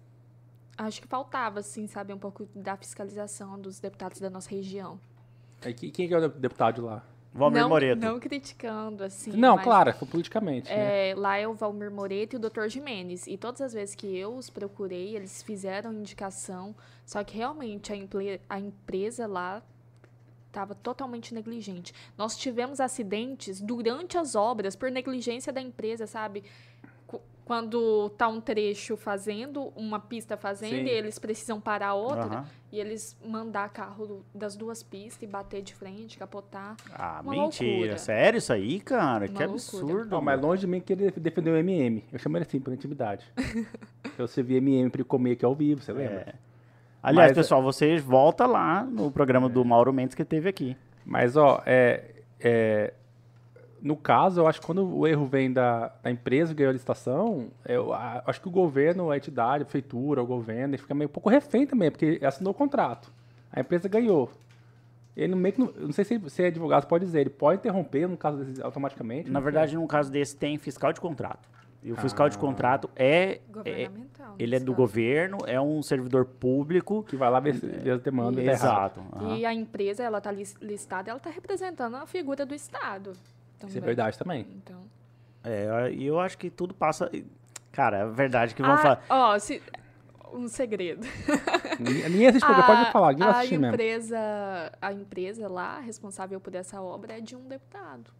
acho 0.78 1.02
que 1.02 1.08
faltava, 1.08 1.58
assim, 1.60 1.88
sabe, 1.88 2.12
um 2.12 2.18
pouco 2.18 2.48
da 2.54 2.76
fiscalização 2.76 3.58
dos 3.60 3.80
deputados 3.80 4.20
da 4.20 4.30
nossa 4.30 4.48
região. 4.50 5.00
Que- 5.60 5.90
quem 5.90 6.06
que 6.06 6.14
é 6.14 6.18
o 6.18 6.28
deputado 6.28 6.76
de 6.76 6.80
lá? 6.82 7.02
Valmir 7.34 7.60
não, 7.62 7.68
Moreto. 7.68 7.98
Não 8.00 8.18
criticando, 8.20 9.02
assim. 9.04 9.32
não, 9.32 9.56
mas, 9.56 9.64
claro, 9.64 9.92
foi 9.94 10.08
politicamente. 10.08 10.70
né? 10.70 11.10
É, 11.10 11.14
lá 11.14 11.36
é 11.36 11.46
o 11.46 11.54
Valmir 11.54 11.90
Moreto 11.90 12.34
e 12.34 12.36
o 12.36 12.38
Dr. 12.38 12.68
Jimenez. 12.68 13.26
E 13.26 13.36
todas 13.36 13.60
as 13.60 13.72
vezes 13.74 13.94
que 13.94 14.06
eu 14.16 14.34
os 14.34 14.48
procurei, 14.48 15.14
eles 15.16 15.42
fizeram 15.42 15.92
indicação. 15.92 16.74
Só 17.04 17.22
que 17.22 17.36
realmente 17.36 17.92
a, 17.92 18.54
a 18.54 18.58
empresa 18.60 19.26
lá 19.26 19.62
estava 20.56 20.74
totalmente 20.74 21.34
negligente. 21.34 21.92
Nós 22.16 22.34
tivemos 22.36 22.80
acidentes 22.80 23.60
durante 23.60 24.16
as 24.16 24.34
obras 24.34 24.74
por 24.74 24.90
negligência 24.90 25.52
da 25.52 25.60
empresa, 25.60 26.06
sabe? 26.06 26.44
Qu- 27.06 27.20
Quando 27.44 28.08
tá 28.16 28.26
um 28.26 28.40
trecho 28.40 28.96
fazendo, 28.96 29.70
uma 29.76 30.00
pista 30.00 30.34
fazendo, 30.36 30.70
Sim. 30.78 30.84
e 30.86 30.88
eles 30.88 31.18
precisam 31.18 31.60
parar 31.60 31.88
a 31.88 31.94
outra, 31.94 32.24
Aham. 32.24 32.46
e 32.72 32.80
eles 32.80 33.14
mandar 33.24 33.68
carro 33.68 34.24
das 34.34 34.56
duas 34.56 34.82
pistas 34.82 35.22
e 35.22 35.26
bater 35.26 35.62
de 35.62 35.74
frente, 35.74 36.16
capotar. 36.18 36.74
Ah, 36.92 37.20
Uma 37.22 37.32
mentira. 37.34 37.70
loucura. 37.70 37.98
Sério 37.98 38.38
isso 38.38 38.52
aí, 38.52 38.80
cara? 38.80 39.26
Uma 39.26 39.38
que 39.38 39.44
loucura. 39.46 39.52
absurdo. 39.52 40.10
Não, 40.10 40.22
mas 40.22 40.40
longe 40.40 40.62
de 40.62 40.66
mim 40.66 40.80
que 40.80 40.94
ele 40.94 41.10
defendeu 41.10 41.52
o 41.52 41.56
MM. 41.58 42.02
Eu 42.10 42.18
chamo 42.18 42.36
ele 42.38 42.46
assim, 42.46 42.58
por 42.58 42.72
intimidade. 42.72 43.30
eu 44.18 44.26
servi 44.26 44.56
MM 44.56 44.88
pra 44.90 45.00
ele 45.02 45.08
comer 45.08 45.32
aqui 45.32 45.44
ao 45.44 45.54
vivo, 45.54 45.82
você 45.82 45.92
lembra? 45.92 46.20
É. 46.20 46.45
Aliás, 47.08 47.30
Mas- 47.30 47.36
pessoal, 47.38 47.62
você 47.62 47.98
volta 47.98 48.46
lá 48.46 48.82
no 48.84 49.10
programa 49.12 49.48
do 49.48 49.64
Mauro 49.64 49.92
Mendes 49.92 50.14
que 50.14 50.24
teve 50.24 50.48
aqui. 50.48 50.76
Mas, 51.04 51.36
ó, 51.36 51.62
é, 51.64 52.02
é, 52.40 52.92
no 53.80 53.96
caso, 53.96 54.40
eu 54.40 54.46
acho 54.48 54.60
que 54.60 54.66
quando 54.66 54.84
o 54.84 55.06
erro 55.06 55.24
vem 55.24 55.52
da, 55.52 55.92
da 56.02 56.10
empresa 56.10 56.52
que 56.52 56.58
ganhou 56.58 56.70
a 56.70 56.72
licitação, 56.72 57.46
eu 57.64 57.92
a- 57.94 58.24
acho 58.26 58.40
que 58.40 58.48
o 58.48 58.50
governo, 58.50 59.10
a 59.12 59.16
entidade, 59.16 59.62
a 59.62 59.64
prefeitura, 59.66 60.20
o 60.20 60.26
governo, 60.26 60.74
ele 60.74 60.78
fica 60.82 60.94
meio 60.94 61.08
um 61.08 61.12
pouco 61.12 61.30
refém 61.30 61.64
também, 61.64 61.92
porque 61.92 62.18
assinou 62.24 62.50
o 62.50 62.54
contrato. 62.54 63.12
A 63.52 63.60
empresa 63.60 63.88
ganhou. 63.88 64.28
Ele 65.16 65.34
meio 65.36 65.54
que 65.54 65.60
não, 65.60 65.72
não 65.78 65.92
sei 65.92 66.04
se, 66.04 66.20
se 66.28 66.42
é 66.42 66.46
advogado, 66.48 66.86
pode 66.86 67.04
dizer, 67.04 67.20
ele 67.20 67.30
pode 67.30 67.60
interromper, 67.60 68.08
no 68.08 68.16
caso 68.16 68.38
desse, 68.44 68.60
automaticamente. 68.62 69.30
Na 69.30 69.38
verdade, 69.40 69.76
num 69.76 69.86
caso 69.86 70.10
desse, 70.10 70.36
tem 70.36 70.58
fiscal 70.58 70.92
de 70.92 71.00
contrato. 71.00 71.48
E 71.86 71.92
o 71.92 71.96
fiscal 71.96 72.28
de 72.28 72.36
Ah. 72.36 72.40
contrato 72.40 72.90
é, 72.96 73.40
é- 73.64 73.88
ele 74.38 74.56
é 74.56 74.58
do 74.60 74.74
governo, 74.74 75.38
é 75.46 75.60
um 75.60 75.80
servidor 75.82 76.24
público. 76.24 77.04
Que 77.04 77.14
vai 77.14 77.30
lá 77.30 77.38
ver 77.38 77.54
se 77.54 77.90
as 77.90 78.00
demandas. 78.02 78.44
tá 78.44 78.50
errado. 78.50 78.98
Exato. 79.00 79.02
aham. 79.24 79.36
E 79.36 79.46
a 79.46 79.54
empresa, 79.54 80.02
ela 80.02 80.20
tá 80.20 80.32
lis- 80.32 80.56
listada, 80.60 81.10
ela 81.12 81.20
tá 81.20 81.30
representando 81.30 81.94
a 81.94 82.04
figura 82.06 82.44
do 82.44 82.54
Estado. 82.54 83.10
Isso 83.12 83.20
é 83.58 83.66
também. 83.68 83.80
verdade 83.82 84.18
também. 84.18 84.46
Então... 84.56 84.82
É, 85.44 85.92
e 85.92 86.04
eu 86.04 86.18
acho 86.18 86.36
que 86.36 86.50
tudo 86.50 86.74
passa. 86.74 87.08
Cara, 87.70 87.98
é 87.98 88.06
verdade 88.06 88.52
que 88.52 88.62
vão 88.62 88.72
Ah, 88.72 88.78
falar. 88.78 89.02
ó, 89.08 89.38
se- 89.38 89.62
um 90.32 90.48
segredo. 90.48 91.06
Ninguém 91.78 92.26
assiste 92.26 92.44
programa, 92.44 92.74
pode 92.76 92.90
falar, 92.92 93.12
ninguém 93.12 93.26
a 93.28 93.30
assistir 93.30 93.58
mesmo. 93.58 93.74
empresa, 93.74 94.18
a 94.82 94.92
empresa 94.92 95.48
lá, 95.48 95.78
responsável 95.78 96.40
por 96.40 96.52
essa 96.54 96.80
obra, 96.82 97.16
é 97.18 97.20
de 97.20 97.36
um 97.36 97.46
deputado. 97.46 98.10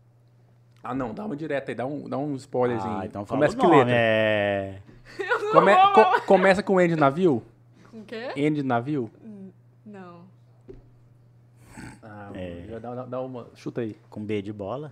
Ah, 0.91 0.95
não, 0.95 1.13
dá 1.15 1.25
uma 1.25 1.37
direta 1.37 1.71
aí, 1.71 1.75
dá 1.75 1.87
um, 1.87 2.09
dá 2.09 2.17
um 2.19 2.35
spoilerzinho. 2.37 2.99
Ah, 2.99 3.07
então 3.07 3.25
fala 3.27 3.39
Começa 3.41 3.57
o 3.57 3.61
que 3.61 3.67
letra. 3.77 3.93
É. 3.95 4.79
Come- 5.53 5.75
co- 5.95 6.21
começa 6.27 6.63
com 6.63 6.81
N 6.81 6.95
de 6.95 7.01
navio? 7.01 7.43
Com 7.91 8.01
o 8.01 8.05
quê? 8.05 8.31
N 8.37 8.57
de 8.57 8.63
navio? 8.63 9.11
Não. 9.85 10.21
Ah, 12.03 12.31
É. 12.35 12.65
já 12.69 12.79
dá, 12.79 13.05
dá- 13.05 13.21
uma. 13.21 13.47
Chuta 13.55 13.81
aí. 13.81 13.97
Com 14.11 14.25
B 14.25 14.43
de 14.43 14.53
bola. 14.53 14.91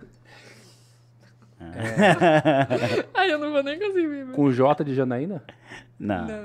Ai, 3.13 3.31
eu 3.31 3.39
não 3.39 3.51
vou 3.51 3.63
nem 3.63 3.79
conseguir 3.79 4.07
ver. 4.07 4.33
Com 4.35 4.51
J 4.51 4.83
de 4.83 4.93
Janaína? 4.93 5.43
Não. 5.99 6.25
Não. 6.27 6.43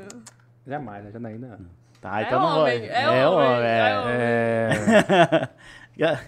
Jamais, 0.67 1.05
né? 1.05 1.11
Janaína. 1.11 1.59
Tá, 2.01 2.21
É 2.21 2.25
então 2.25 2.41
não 2.41 2.61
homem, 2.61 2.79
vou. 2.79 2.89
é 2.89 3.29
homem, 3.29 3.67
é 3.67 3.99
homem. 4.01 5.49
É, 6.03 6.19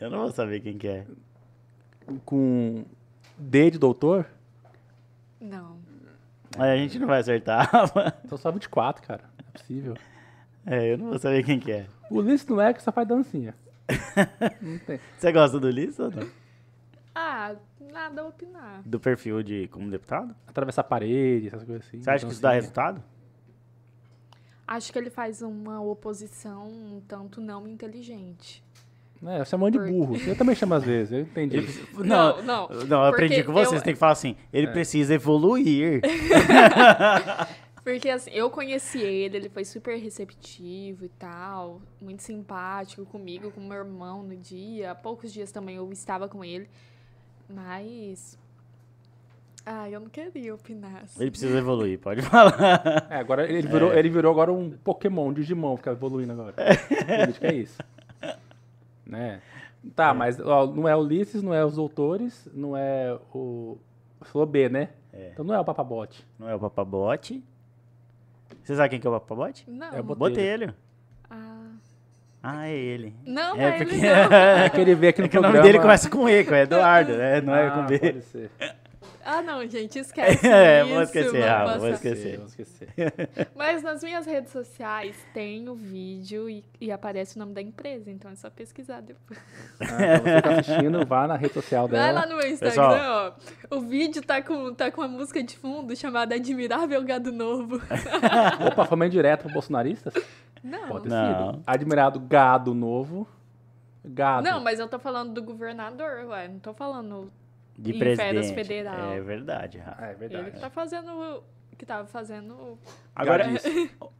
Eu 0.00 0.10
não 0.10 0.18
vou 0.18 0.30
saber 0.32 0.60
quem 0.60 0.76
que 0.76 0.86
é. 0.86 1.06
Com 2.24 2.84
D 3.38 3.70
de 3.72 3.78
doutor? 3.78 4.26
Não. 5.40 5.78
Mas 6.56 6.68
a 6.68 6.76
gente 6.76 6.98
não 6.98 7.06
vai 7.06 7.20
acertar. 7.20 7.70
Então 8.24 8.38
só 8.38 8.50
24, 8.50 9.06
cara. 9.06 9.24
Não 9.38 9.44
é 9.48 9.58
possível. 9.58 9.96
É, 10.66 10.92
eu 10.92 10.98
não 10.98 11.10
vou 11.10 11.18
saber 11.18 11.44
quem 11.44 11.58
que 11.58 11.72
é. 11.72 11.86
O 12.10 12.18
Ulisses 12.18 12.46
não 12.46 12.60
é 12.60 12.72
que 12.72 12.82
só 12.82 12.90
faz 12.92 13.06
dancinha. 13.06 13.54
Não 14.62 14.78
tem. 14.78 14.98
Você 15.18 15.30
gosta 15.30 15.60
do 15.60 15.66
Ulisses 15.66 15.98
ou 15.98 16.10
não? 16.10 16.26
Ah, 17.14 17.54
nada 17.92 18.22
a 18.22 18.26
opinar. 18.26 18.82
Do 18.84 18.98
perfil 18.98 19.42
de 19.42 19.68
como 19.68 19.90
deputado? 19.90 20.34
Atravessar 20.46 20.80
a 20.80 20.84
parede, 20.84 21.48
essas 21.48 21.64
coisas 21.64 21.86
assim. 21.86 22.02
Você 22.02 22.10
acha 22.10 22.24
que 22.24 22.32
isso 22.32 22.40
dá 22.40 22.52
resultado? 22.52 23.02
Acho 24.66 24.90
que 24.90 24.98
ele 24.98 25.10
faz 25.10 25.42
uma 25.42 25.82
oposição 25.82 26.66
um 26.66 27.02
tanto 27.06 27.40
não 27.40 27.68
inteligente. 27.68 28.64
É, 29.26 29.40
eu 29.40 29.44
chamo 29.44 29.70
de 29.70 29.78
Por- 29.78 29.88
burro. 29.88 30.16
Eu 30.26 30.36
também 30.36 30.54
chamo 30.54 30.74
às 30.74 30.84
vezes, 30.84 31.12
eu 31.12 31.20
entendi. 31.20 31.66
Não, 31.94 32.42
não. 32.42 32.68
Não, 32.68 33.02
eu 33.02 33.04
aprendi 33.10 33.42
com 33.42 33.52
você. 33.52 33.74
eu- 33.74 33.78
Você 33.78 33.84
tem 33.84 33.94
que 33.94 33.98
falar 33.98 34.12
assim: 34.12 34.36
ele 34.52 34.66
precisa 34.68 35.14
evoluir. 35.14 36.00
Porque 37.84 38.08
assim, 38.08 38.30
eu 38.32 38.48
conheci 38.48 38.98
ele, 38.98 39.36
ele 39.36 39.48
foi 39.50 39.62
super 39.64 39.98
receptivo 39.98 41.04
e 41.04 41.08
tal, 41.10 41.82
muito 42.00 42.22
simpático 42.22 43.04
comigo, 43.04 43.50
com 43.50 43.60
meu 43.60 43.76
irmão 43.78 44.22
no 44.22 44.34
dia. 44.36 44.92
Há 44.92 44.94
poucos 44.94 45.30
dias 45.32 45.52
também 45.52 45.76
eu 45.76 45.90
estava 45.92 46.26
com 46.26 46.42
ele. 46.42 46.66
Mas. 47.48 48.38
Ah, 49.66 49.88
eu 49.88 50.00
não 50.00 50.08
queria 50.08 50.54
opinar. 50.54 51.02
assim. 51.04 51.20
Ele 51.22 51.30
precisa 51.30 51.56
evoluir, 51.58 51.98
pode 51.98 52.20
falar. 52.22 53.06
É, 53.10 53.16
agora 53.16 53.50
ele 53.50 53.66
virou, 53.66 53.94
ele 53.94 54.10
virou 54.10 54.30
agora 54.30 54.52
um 54.52 54.70
Pokémon, 54.70 55.28
um 55.28 55.32
Digimon, 55.32 55.76
fica 55.78 55.90
evoluindo 55.92 56.32
agora. 56.32 56.54
Política 57.22 57.48
é 57.48 57.54
isso. 57.54 57.78
Né? 59.06 59.40
Tá, 59.94 60.14
mas 60.14 60.40
ó, 60.40 60.66
não 60.66 60.88
é 60.88 60.96
Ulisses, 60.96 61.42
não 61.42 61.52
é 61.52 61.64
os 61.64 61.74
doutores, 61.76 62.48
não 62.54 62.76
é 62.76 63.16
o. 63.34 63.76
Falou 64.22 64.46
B, 64.46 64.68
né? 64.70 64.88
É. 65.12 65.30
Então 65.32 65.44
não 65.44 65.54
é 65.54 65.60
o 65.60 65.64
Papabote. 65.64 66.26
Não 66.38 66.48
é 66.48 66.54
o 66.54 66.58
Papabote. 66.58 67.44
Você 68.62 68.74
sabe 68.74 68.88
quem 68.88 69.00
que 69.00 69.06
é 69.06 69.10
o 69.10 69.12
Papabote? 69.12 69.68
Não. 69.70 69.92
É 69.92 70.00
o 70.00 70.02
Botelho. 70.02 70.16
Botelho. 70.16 70.74
Ah, 71.28 71.66
Ah, 72.42 72.68
é 72.68 72.74
ele. 72.74 73.14
não, 73.26 73.56
É 73.56 73.64
é 73.64 73.72
porque- 73.72 73.94
ele 73.94 74.02
não. 74.02 74.32
É 74.64 74.70
que 74.70 74.80
ele 74.80 74.94
vê 74.94 75.08
aqui 75.08 75.20
no 75.20 75.26
É 75.26 75.28
que 75.28 75.36
o 75.36 75.40
programa. 75.40 75.58
nome 75.62 75.72
dele 75.72 75.82
começa 75.82 76.08
com 76.08 76.28
E, 76.28 76.44
com 76.44 76.54
Eduardo, 76.54 77.16
né? 77.16 77.40
Não 77.42 77.54
é 77.54 77.66
Ah, 77.68 77.70
com 77.72 77.86
B. 77.86 77.98
Pode 77.98 78.22
ser. 78.22 78.50
Ah, 79.24 79.40
não, 79.42 79.66
gente, 79.66 79.98
esquece 80.00 80.46
É, 80.46 80.82
isso. 80.82 80.92
vou 80.92 81.02
esquecer, 81.02 81.42
ah, 81.48 81.64
passar. 81.64 81.78
vou 81.78 81.88
esquecer. 81.90 82.36
Vou 82.36 82.46
esquecer. 82.46 82.88
Mas 83.56 83.82
nas 83.82 84.02
minhas 84.02 84.26
redes 84.26 84.52
sociais 84.52 85.16
tem 85.32 85.68
o 85.68 85.74
vídeo 85.74 86.48
e, 86.50 86.64
e 86.80 86.92
aparece 86.92 87.36
o 87.36 87.38
nome 87.38 87.54
da 87.54 87.62
empresa, 87.62 88.10
então 88.10 88.30
é 88.30 88.34
só 88.34 88.50
pesquisar 88.50 89.00
depois. 89.00 89.38
Ah, 89.80 90.18
você 90.20 90.42
tá 90.42 90.50
assistindo, 90.58 91.06
vá 91.06 91.26
na 91.26 91.36
rede 91.36 91.54
social 91.54 91.88
Vai 91.88 92.12
lá 92.12 92.20
dela. 92.22 92.34
no 92.34 92.38
meu 92.40 92.50
Instagram, 92.50 93.00
ó. 93.70 93.76
O 93.76 93.80
vídeo 93.80 94.22
tá 94.22 94.42
com, 94.42 94.74
tá 94.74 94.90
com 94.90 95.00
uma 95.00 95.08
música 95.08 95.42
de 95.42 95.56
fundo 95.56 95.96
chamada 95.96 96.34
Admirável 96.34 97.02
Gado 97.02 97.32
Novo. 97.32 97.80
Opa, 98.66 98.84
foi 98.84 98.96
meio 98.98 99.10
direto 99.10 99.42
para 99.44 99.52
bolsonaristas? 99.52 100.12
Não. 100.62 100.88
Pode 100.88 101.04
ter 101.04 101.08
Não. 101.10 101.52
sido. 101.52 101.62
Admirado 101.66 102.20
Gado 102.20 102.74
Novo. 102.74 103.26
Gado. 104.04 104.42
Não, 104.46 104.60
mas 104.60 104.78
eu 104.78 104.86
tô 104.86 104.98
falando 104.98 105.32
do 105.32 105.42
governador, 105.42 106.26
ué. 106.28 106.46
Não 106.48 106.58
tô 106.58 106.74
falando 106.74 107.32
De 107.76 107.90
Em 107.92 107.98
presidente. 107.98 108.16
férias 108.26 108.50
federal. 108.52 109.12
É 109.12 109.20
verdade. 109.20 109.78
Rafa. 109.78 110.04
É 110.04 110.14
verdade. 110.14 110.44
ele 110.44 110.50
que 110.52 110.60
tá 110.60 110.70
fazendo. 110.70 111.42
Que 111.76 111.84
tava 111.84 112.06
fazendo. 112.06 112.78
Agora, 113.16 113.46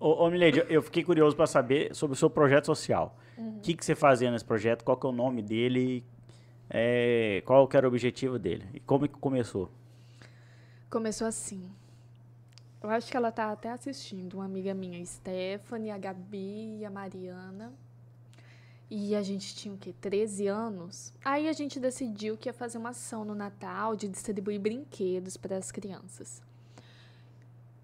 ô, 0.01 0.25
ô 0.25 0.31
Milady, 0.31 0.65
eu 0.69 0.83
fiquei 0.83 1.05
curioso 1.05 1.37
para 1.37 1.47
saber 1.47 1.95
sobre 1.95 2.15
o 2.15 2.17
seu 2.17 2.29
projeto 2.29 2.67
social. 2.67 3.17
O 3.39 3.61
que, 3.61 3.75
que 3.75 3.85
você 3.85 3.95
fazia 3.95 4.31
nesse 4.31 4.45
projeto? 4.45 4.85
Qual 4.85 4.97
que 4.97 5.07
é 5.07 5.09
o 5.09 5.13
nome 5.13 5.41
dele? 5.41 6.05
É, 6.69 7.43
qual 7.47 7.69
que 7.69 7.77
era 7.77 7.87
o 7.87 7.89
objetivo 7.91 8.39
dele? 8.41 8.67
E 8.75 8.81
como 8.81 9.07
que 9.07 9.15
começou? 9.19 9.71
Começou 10.91 11.27
assim. 11.29 11.71
Eu 12.83 12.91
acho 12.91 13.11
que 13.11 13.17
ela 13.17 13.31
tá 13.33 13.51
até 13.53 13.71
assistindo, 13.71 14.35
uma 14.35 14.45
amiga 14.45 14.75
minha, 14.75 15.05
Stephanie, 15.07 15.91
a 15.91 15.99
Gabi 15.99 16.79
e 16.81 16.85
a 16.85 16.91
Mariana. 16.91 17.73
E 18.91 19.15
a 19.15 19.23
gente 19.23 19.55
tinha 19.55 19.75
o 19.75 19.79
quê? 19.79 19.95
13 20.01 20.47
anos. 20.47 21.13
Aí 21.25 21.49
a 21.49 21.53
gente 21.53 21.81
decidiu 21.81 22.37
que 22.37 22.49
ia 22.49 22.53
fazer 22.53 22.79
uma 22.79 22.91
ação 22.91 23.25
no 23.25 23.35
Natal 23.35 23.97
de 23.97 24.09
distribuir 24.09 24.61
brinquedos 24.61 25.37
para 25.37 25.57
as 25.57 25.73
crianças. 25.73 26.43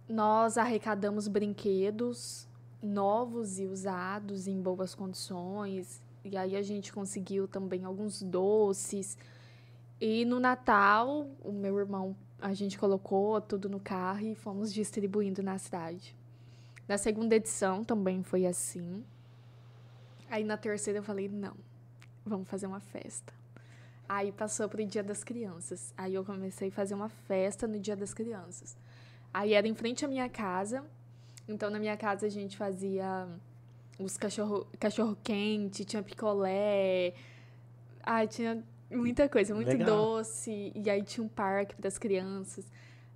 Nós 0.09 0.59
arrecadamos 0.59 1.27
brinquedos 1.27 2.47
novos 2.83 3.59
e 3.59 3.67
usados 3.67 4.47
em 4.47 4.61
boas 4.61 4.95
condições. 4.95 6.01
E 6.25 6.37
aí 6.37 6.57
a 6.57 6.63
gente 6.63 6.93
conseguiu 6.93 7.49
também 7.49 7.85
alguns 7.85 8.23
doces. 8.23 9.17
E 10.01 10.25
no 10.25 10.41
Natal, 10.41 11.27
o 11.43 11.53
meu 11.53 11.79
irmão, 11.79 12.17
a 12.41 12.55
gente 12.55 12.79
colocou 12.79 13.41
tudo 13.41 13.69
no 13.69 13.81
carro 13.81 14.27
e 14.27 14.35
fomos 14.35 14.73
distribuindo 14.73 15.43
na 15.43 15.59
cidade. 15.59 16.17
Na 16.89 16.99
segunda 16.99 17.37
edição 17.37 17.85
também 17.85 18.23
foi 18.23 18.47
assim. 18.47 19.05
Aí 20.31 20.45
na 20.45 20.57
terceira 20.57 21.01
eu 21.01 21.03
falei, 21.03 21.29
não, 21.29 21.57
vamos 22.25 22.49
fazer 22.49 22.67
uma 22.67 22.81
festa. 22.81 23.33
Aí 24.09 24.33
passou 24.33 24.69
pro 24.69 24.85
Dia 24.85 25.03
das 25.03 25.23
Crianças. 25.23 25.93
Aí 25.97 26.15
eu 26.15 26.25
comecei 26.25 26.69
a 26.69 26.73
fazer 26.73 26.95
uma 26.95 27.09
festa 27.09 27.67
no 27.67 27.79
Dia 27.79 27.97
das 27.97 28.15
Crianças. 28.15 28.77
Aí 29.35 29.55
era 29.55 29.67
em 29.69 29.75
frente 29.75 30.05
à 30.05 30.09
minha 30.09 30.29
casa. 30.29 30.85
Então 31.49 31.69
na 31.69 31.79
minha 31.79 31.97
casa 31.97 32.27
a 32.27 32.29
gente 32.29 32.57
fazia 32.57 33.29
os 33.99 34.17
cachorro, 34.17 34.67
cachorro 34.79 35.17
quente, 35.23 35.85
tinha 35.85 36.03
picolé. 36.03 37.13
Ai, 38.03 38.27
tinha 38.27 38.63
muita 38.91 39.29
coisa, 39.29 39.55
muito 39.55 39.69
Legal. 39.69 39.87
doce. 39.87 40.73
E 40.75 40.89
aí 40.89 41.03
tinha 41.03 41.25
um 41.25 41.29
parque 41.29 41.75
para 41.75 41.89
as 41.89 41.99
crianças. 41.99 42.65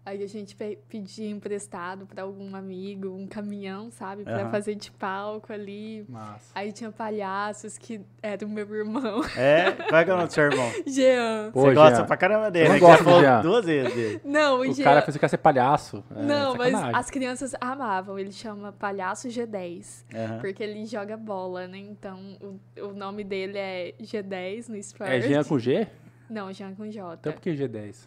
Aí 0.06 0.22
a 0.22 0.26
gente 0.28 0.54
pe- 0.54 0.78
pedia 0.86 1.30
emprestado 1.30 2.04
para 2.06 2.22
algum 2.24 2.54
amigo, 2.54 3.08
um 3.08 3.26
caminhão, 3.26 3.90
sabe, 3.90 4.22
para 4.22 4.42
Aham. 4.42 4.50
fazer 4.50 4.74
de 4.74 4.90
palco 4.90 5.50
ali. 5.50 6.04
Massa. 6.06 6.50
Aí 6.54 6.72
tinha 6.72 6.92
palhaços 6.92 7.78
que 7.78 8.02
era 8.22 8.44
o 8.44 8.48
meu 8.48 8.70
irmão, 8.74 9.22
É? 9.34 9.72
Qual 9.72 9.98
é 10.00 10.04
que 10.04 10.10
é 10.10 10.12
o 10.12 10.16
nome 10.16 10.28
do 10.28 10.32
seu 10.34 10.44
irmão? 10.44 10.70
Jean. 10.86 11.50
Pô, 11.52 11.62
você 11.62 11.74
gosta 11.74 11.96
Jean. 11.96 12.04
pra 12.06 12.16
caramba 12.18 12.50
dele, 12.50 12.68
né? 12.68 12.78
Já 12.78 12.86
gosto 12.86 13.04
falou 13.04 13.20
Jean. 13.22 13.40
duas 13.40 13.64
vezes 13.64 13.94
dele. 13.94 14.20
Não, 14.24 14.58
o, 14.58 14.60
O 14.60 14.72
Jean. 14.74 14.84
cara 14.84 15.00
fez 15.00 15.16
o 15.16 15.18
cara 15.18 15.28
ser 15.30 15.38
palhaço. 15.38 16.04
É, 16.14 16.22
Não, 16.22 16.54
mas 16.54 16.72
sacanagem. 16.72 17.00
as 17.00 17.10
crianças 17.10 17.54
amavam. 17.58 18.18
Ele 18.18 18.32
chama 18.32 18.72
Palhaço 18.72 19.28
G10. 19.28 20.04
Aham. 20.14 20.38
Porque 20.38 20.62
ele 20.62 20.84
joga 20.84 21.16
bola, 21.16 21.66
né? 21.66 21.78
Então, 21.78 22.18
o, 22.42 22.82
o 22.88 22.92
nome 22.92 23.24
dele 23.24 23.56
é 23.56 23.94
G10 24.02 24.68
no 24.68 24.76
esporte. 24.76 25.12
É 25.14 25.20
Jean 25.22 25.44
com 25.44 25.58
G? 25.58 25.86
Não, 26.28 26.52
Jean 26.52 26.74
com 26.74 26.90
J. 26.90 27.14
Então 27.20 27.32
por 27.32 27.40
que 27.40 27.52
G10? 27.54 28.06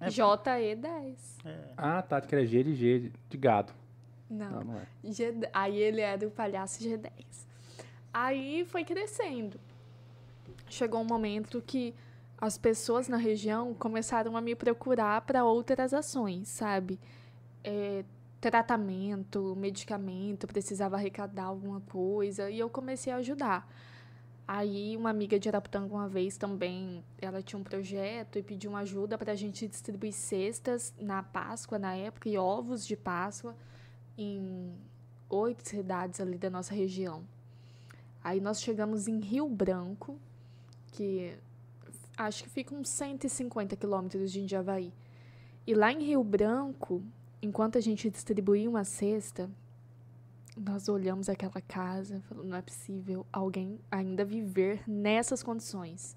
É. 0.00 0.10
J-E-10. 0.10 1.16
Ah, 1.76 2.02
tá, 2.02 2.20
que 2.20 2.34
era 2.34 2.46
G 2.46 2.62
de 2.62 2.74
G 2.74 2.98
de- 3.00 3.12
de 3.28 3.36
gado. 3.36 3.72
Não. 4.30 4.50
Não, 4.50 4.64
não 4.64 4.78
é. 4.78 4.86
G... 5.10 5.34
Aí 5.52 5.76
ele 5.76 6.00
era 6.00 6.26
o 6.26 6.30
palhaço 6.30 6.82
G10. 6.82 7.10
Aí 8.12 8.64
foi 8.66 8.84
crescendo. 8.84 9.58
Chegou 10.68 11.00
um 11.00 11.04
momento 11.04 11.62
que 11.66 11.94
as 12.40 12.56
pessoas 12.58 13.08
na 13.08 13.16
região 13.16 13.74
começaram 13.74 14.36
a 14.36 14.40
me 14.40 14.54
procurar 14.54 15.22
para 15.22 15.44
outras 15.44 15.92
ações, 15.94 16.46
sabe? 16.48 17.00
É, 17.64 18.04
tratamento, 18.40 19.54
medicamento, 19.56 20.46
precisava 20.46 20.96
arrecadar 20.96 21.44
alguma 21.44 21.80
coisa 21.80 22.48
e 22.50 22.58
eu 22.58 22.70
comecei 22.70 23.12
a 23.12 23.16
ajudar. 23.16 23.68
Aí 24.50 24.96
uma 24.96 25.10
amiga 25.10 25.38
de 25.38 25.46
Araputanga 25.46 25.94
uma 25.94 26.08
vez 26.08 26.38
também, 26.38 27.04
ela 27.20 27.42
tinha 27.42 27.60
um 27.60 27.62
projeto 27.62 28.38
e 28.38 28.42
pediu 28.42 28.70
uma 28.70 28.78
ajuda 28.78 29.18
para 29.18 29.32
a 29.32 29.34
gente 29.34 29.68
distribuir 29.68 30.14
cestas 30.14 30.94
na 30.98 31.22
Páscoa 31.22 31.78
na 31.78 31.94
época 31.94 32.30
e 32.30 32.38
ovos 32.38 32.86
de 32.86 32.96
Páscoa 32.96 33.54
em 34.16 34.74
oito 35.28 35.68
cidades 35.68 36.18
ali 36.18 36.38
da 36.38 36.48
nossa 36.48 36.74
região. 36.74 37.22
Aí 38.24 38.40
nós 38.40 38.62
chegamos 38.62 39.06
em 39.06 39.20
Rio 39.20 39.46
Branco, 39.50 40.18
que 40.92 41.36
acho 42.16 42.44
que 42.44 42.48
fica 42.48 42.74
uns 42.74 42.88
150 42.88 43.76
quilômetros 43.76 44.32
de 44.32 44.40
Indiavaí. 44.40 44.94
E 45.66 45.74
lá 45.74 45.92
em 45.92 46.02
Rio 46.02 46.24
Branco, 46.24 47.02
enquanto 47.42 47.76
a 47.76 47.82
gente 47.82 48.08
distribuía 48.08 48.70
uma 48.70 48.84
cesta, 48.84 49.50
nós 50.58 50.88
olhamos 50.88 51.28
aquela 51.28 51.60
casa 51.60 52.20
falamos, 52.28 52.50
não 52.50 52.56
é 52.56 52.62
possível 52.62 53.26
alguém 53.32 53.78
ainda 53.90 54.24
viver 54.24 54.82
nessas 54.86 55.42
condições. 55.42 56.16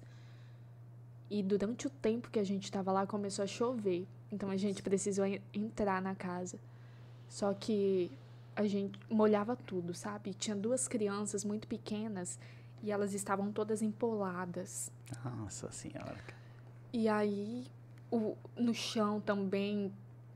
E 1.30 1.42
durante 1.42 1.86
o 1.86 1.90
tempo 1.90 2.30
que 2.30 2.38
a 2.38 2.44
gente 2.44 2.64
estava 2.64 2.92
lá, 2.92 3.06
começou 3.06 3.42
a 3.42 3.46
chover. 3.46 4.06
Então 4.30 4.50
a 4.50 4.56
gente 4.56 4.82
precisou 4.82 5.24
en- 5.26 5.40
entrar 5.54 6.02
na 6.02 6.14
casa. 6.14 6.58
Só 7.28 7.54
que 7.54 8.10
a 8.54 8.66
gente 8.66 8.98
molhava 9.08 9.56
tudo, 9.56 9.94
sabe? 9.94 10.34
Tinha 10.34 10.54
duas 10.54 10.86
crianças 10.86 11.42
muito 11.44 11.66
pequenas 11.66 12.38
e 12.82 12.90
elas 12.92 13.14
estavam 13.14 13.50
todas 13.50 13.80
empoladas. 13.80 14.90
Nossa 15.24 15.70
senhora. 15.72 16.18
E 16.92 17.08
aí, 17.08 17.66
o, 18.10 18.36
no 18.54 18.74
chão 18.74 19.18
também, 19.20 19.90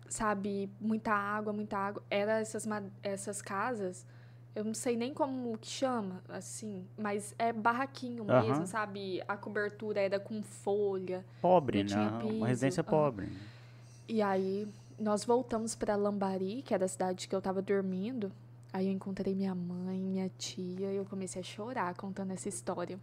sabe, 0.09 0.71
muita 0.81 1.13
água, 1.13 1.53
muita 1.53 1.77
água. 1.77 2.03
Era 2.11 2.41
essas, 2.41 2.67
essas 3.03 3.43
casas, 3.43 4.07
eu 4.55 4.65
não 4.65 4.73
sei 4.73 4.97
nem 4.97 5.13
como 5.13 5.59
que 5.59 5.69
chama, 5.69 6.23
assim, 6.29 6.87
mas 6.97 7.35
é 7.39 7.53
barraquinho 7.53 8.25
Aham. 8.27 8.43
mesmo, 8.43 8.67
sabe? 8.67 9.23
A 9.29 9.37
cobertura 9.37 10.01
era 10.01 10.19
com 10.19 10.43
folha. 10.43 11.25
Pobre, 11.43 11.85
né? 11.85 12.09
Uma 12.25 12.49
residência 12.49 12.81
ah. 12.81 12.85
pobre. 12.85 13.29
E 14.09 14.23
aí, 14.23 14.67
nós 14.99 15.25
voltamos 15.25 15.75
para 15.75 15.95
Lambari, 15.95 16.63
que 16.63 16.73
era 16.73 16.87
a 16.87 16.89
cidade 16.89 17.29
que 17.29 17.37
eu 17.37 17.43
tava 17.43 17.61
dormindo. 17.61 18.33
Aí 18.73 18.87
eu 18.87 18.93
encontrei 18.93 19.35
minha 19.35 19.55
mãe, 19.55 20.01
minha 20.01 20.31
tia, 20.39 20.91
e 20.91 20.97
eu 20.97 21.05
comecei 21.05 21.41
a 21.41 21.45
chorar 21.45 21.95
contando 21.95 22.33
essa 22.33 22.49
história. 22.49 22.99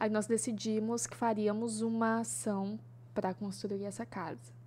Aí 0.00 0.08
nós 0.08 0.26
decidimos 0.26 1.06
que 1.06 1.16
faríamos 1.16 1.82
uma 1.82 2.20
ação 2.20 2.78
para 3.12 3.34
construir 3.34 3.84
essa 3.84 4.06
casa. 4.06 4.57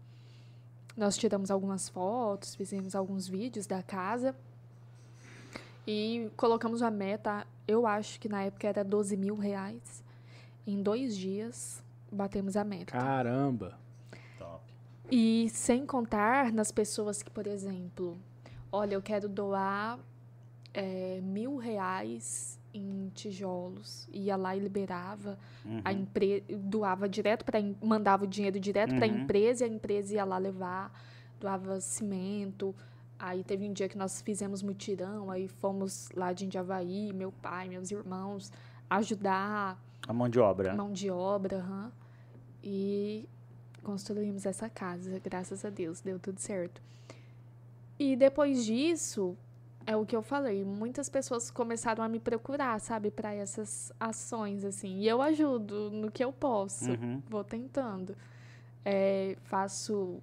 Nós 0.96 1.18
tiramos 1.18 1.50
algumas 1.50 1.90
fotos, 1.90 2.56
fizemos 2.56 2.96
alguns 2.96 3.28
vídeos 3.28 3.66
da 3.66 3.82
casa 3.82 4.36
e 5.88 6.30
colocamos 6.38 6.82
a 6.82 6.92
meta, 6.92 7.48
eu 7.68 7.88
acho 7.88 8.20
que 8.20 8.30
na 8.30 8.44
época 8.44 8.68
era 8.68 8.84
12 8.84 9.18
mil 9.18 9.36
reais. 9.36 10.04
Em 10.66 10.82
dois 10.82 11.18
dias, 11.18 11.84
batemos 12.12 12.56
a 12.56 12.64
meta. 12.64 12.92
Caramba. 12.92 13.80
Top. 14.38 14.62
E 15.10 15.50
sem 15.50 15.86
contar 15.86 16.52
nas 16.52 16.72
pessoas 16.72 17.24
que, 17.24 17.32
por 17.32 17.48
exemplo, 17.48 18.18
olha, 18.72 18.94
eu 18.94 19.02
quero 19.02 19.28
doar 19.28 19.98
é, 20.74 21.20
mil 21.22 21.58
reais 21.58 22.60
em 22.74 23.10
tijolos. 23.14 24.08
Ia 24.12 24.36
lá 24.36 24.56
e 24.56 24.60
liberava, 24.60 25.38
Uhum. 25.66 25.82
a 25.84 25.94
empresa 25.94 26.44
doava 26.58 27.08
direto 27.10 27.44
para 27.46 27.60
mandava 27.82 28.24
o 28.24 28.28
dinheiro 28.28 28.60
direto 28.60 28.96
para 28.96 29.06
a 29.06 29.10
Uhum. 29.10 29.24
empresa 29.24 29.66
e 29.66 29.70
a 29.70 29.72
empresa 29.74 30.14
ia 30.16 30.26
lá 30.26 30.38
levar, 30.38 30.92
doava 31.40 31.80
cimento. 31.82 32.74
Aí 33.20 33.44
teve 33.44 33.68
um 33.70 33.74
dia 33.74 33.88
que 33.88 33.98
nós 33.98 34.22
fizemos 34.22 34.64
mutirão, 34.64 35.30
aí 35.30 35.48
fomos 35.48 36.10
lá 36.16 36.34
de 36.34 36.46
Indiavaí, 36.46 37.14
meu 37.14 37.32
pai, 37.32 37.70
meus 37.70 37.92
irmãos, 37.92 38.52
ajudar 38.90 39.78
A 40.08 40.14
mão 40.14 40.28
de 40.28 40.40
obra. 40.40 40.74
mão 40.74 40.92
de 40.92 41.10
obra, 41.12 41.58
aham. 41.58 41.92
E 42.64 43.28
construímos 43.84 44.46
essa 44.46 44.68
casa, 44.70 45.20
graças 45.24 45.64
a 45.66 45.70
Deus, 45.70 46.02
deu 46.02 46.20
tudo 46.20 46.40
certo. 46.40 46.82
E 48.00 48.16
depois 48.16 48.66
disso, 48.66 49.38
é 49.86 49.96
o 49.96 50.06
que 50.06 50.16
eu 50.16 50.22
falei, 50.22 50.64
muitas 50.64 51.10
pessoas 51.10 51.50
começaram 51.52 52.04
a 52.04 52.08
me 52.10 52.20
procurar, 52.20 52.80
sabe, 52.80 53.10
para 53.12 53.34
essas 53.34 53.92
ações, 54.00 54.64
assim. 54.64 55.00
E 55.00 55.08
eu 55.08 55.22
ajudo 55.22 55.90
no 55.92 56.12
que 56.12 56.24
eu 56.24 56.32
posso, 56.32 56.92
Uhum. 56.92 57.22
vou 57.30 57.44
tentando. 57.44 58.16
É, 58.86 59.36
faço 59.44 60.20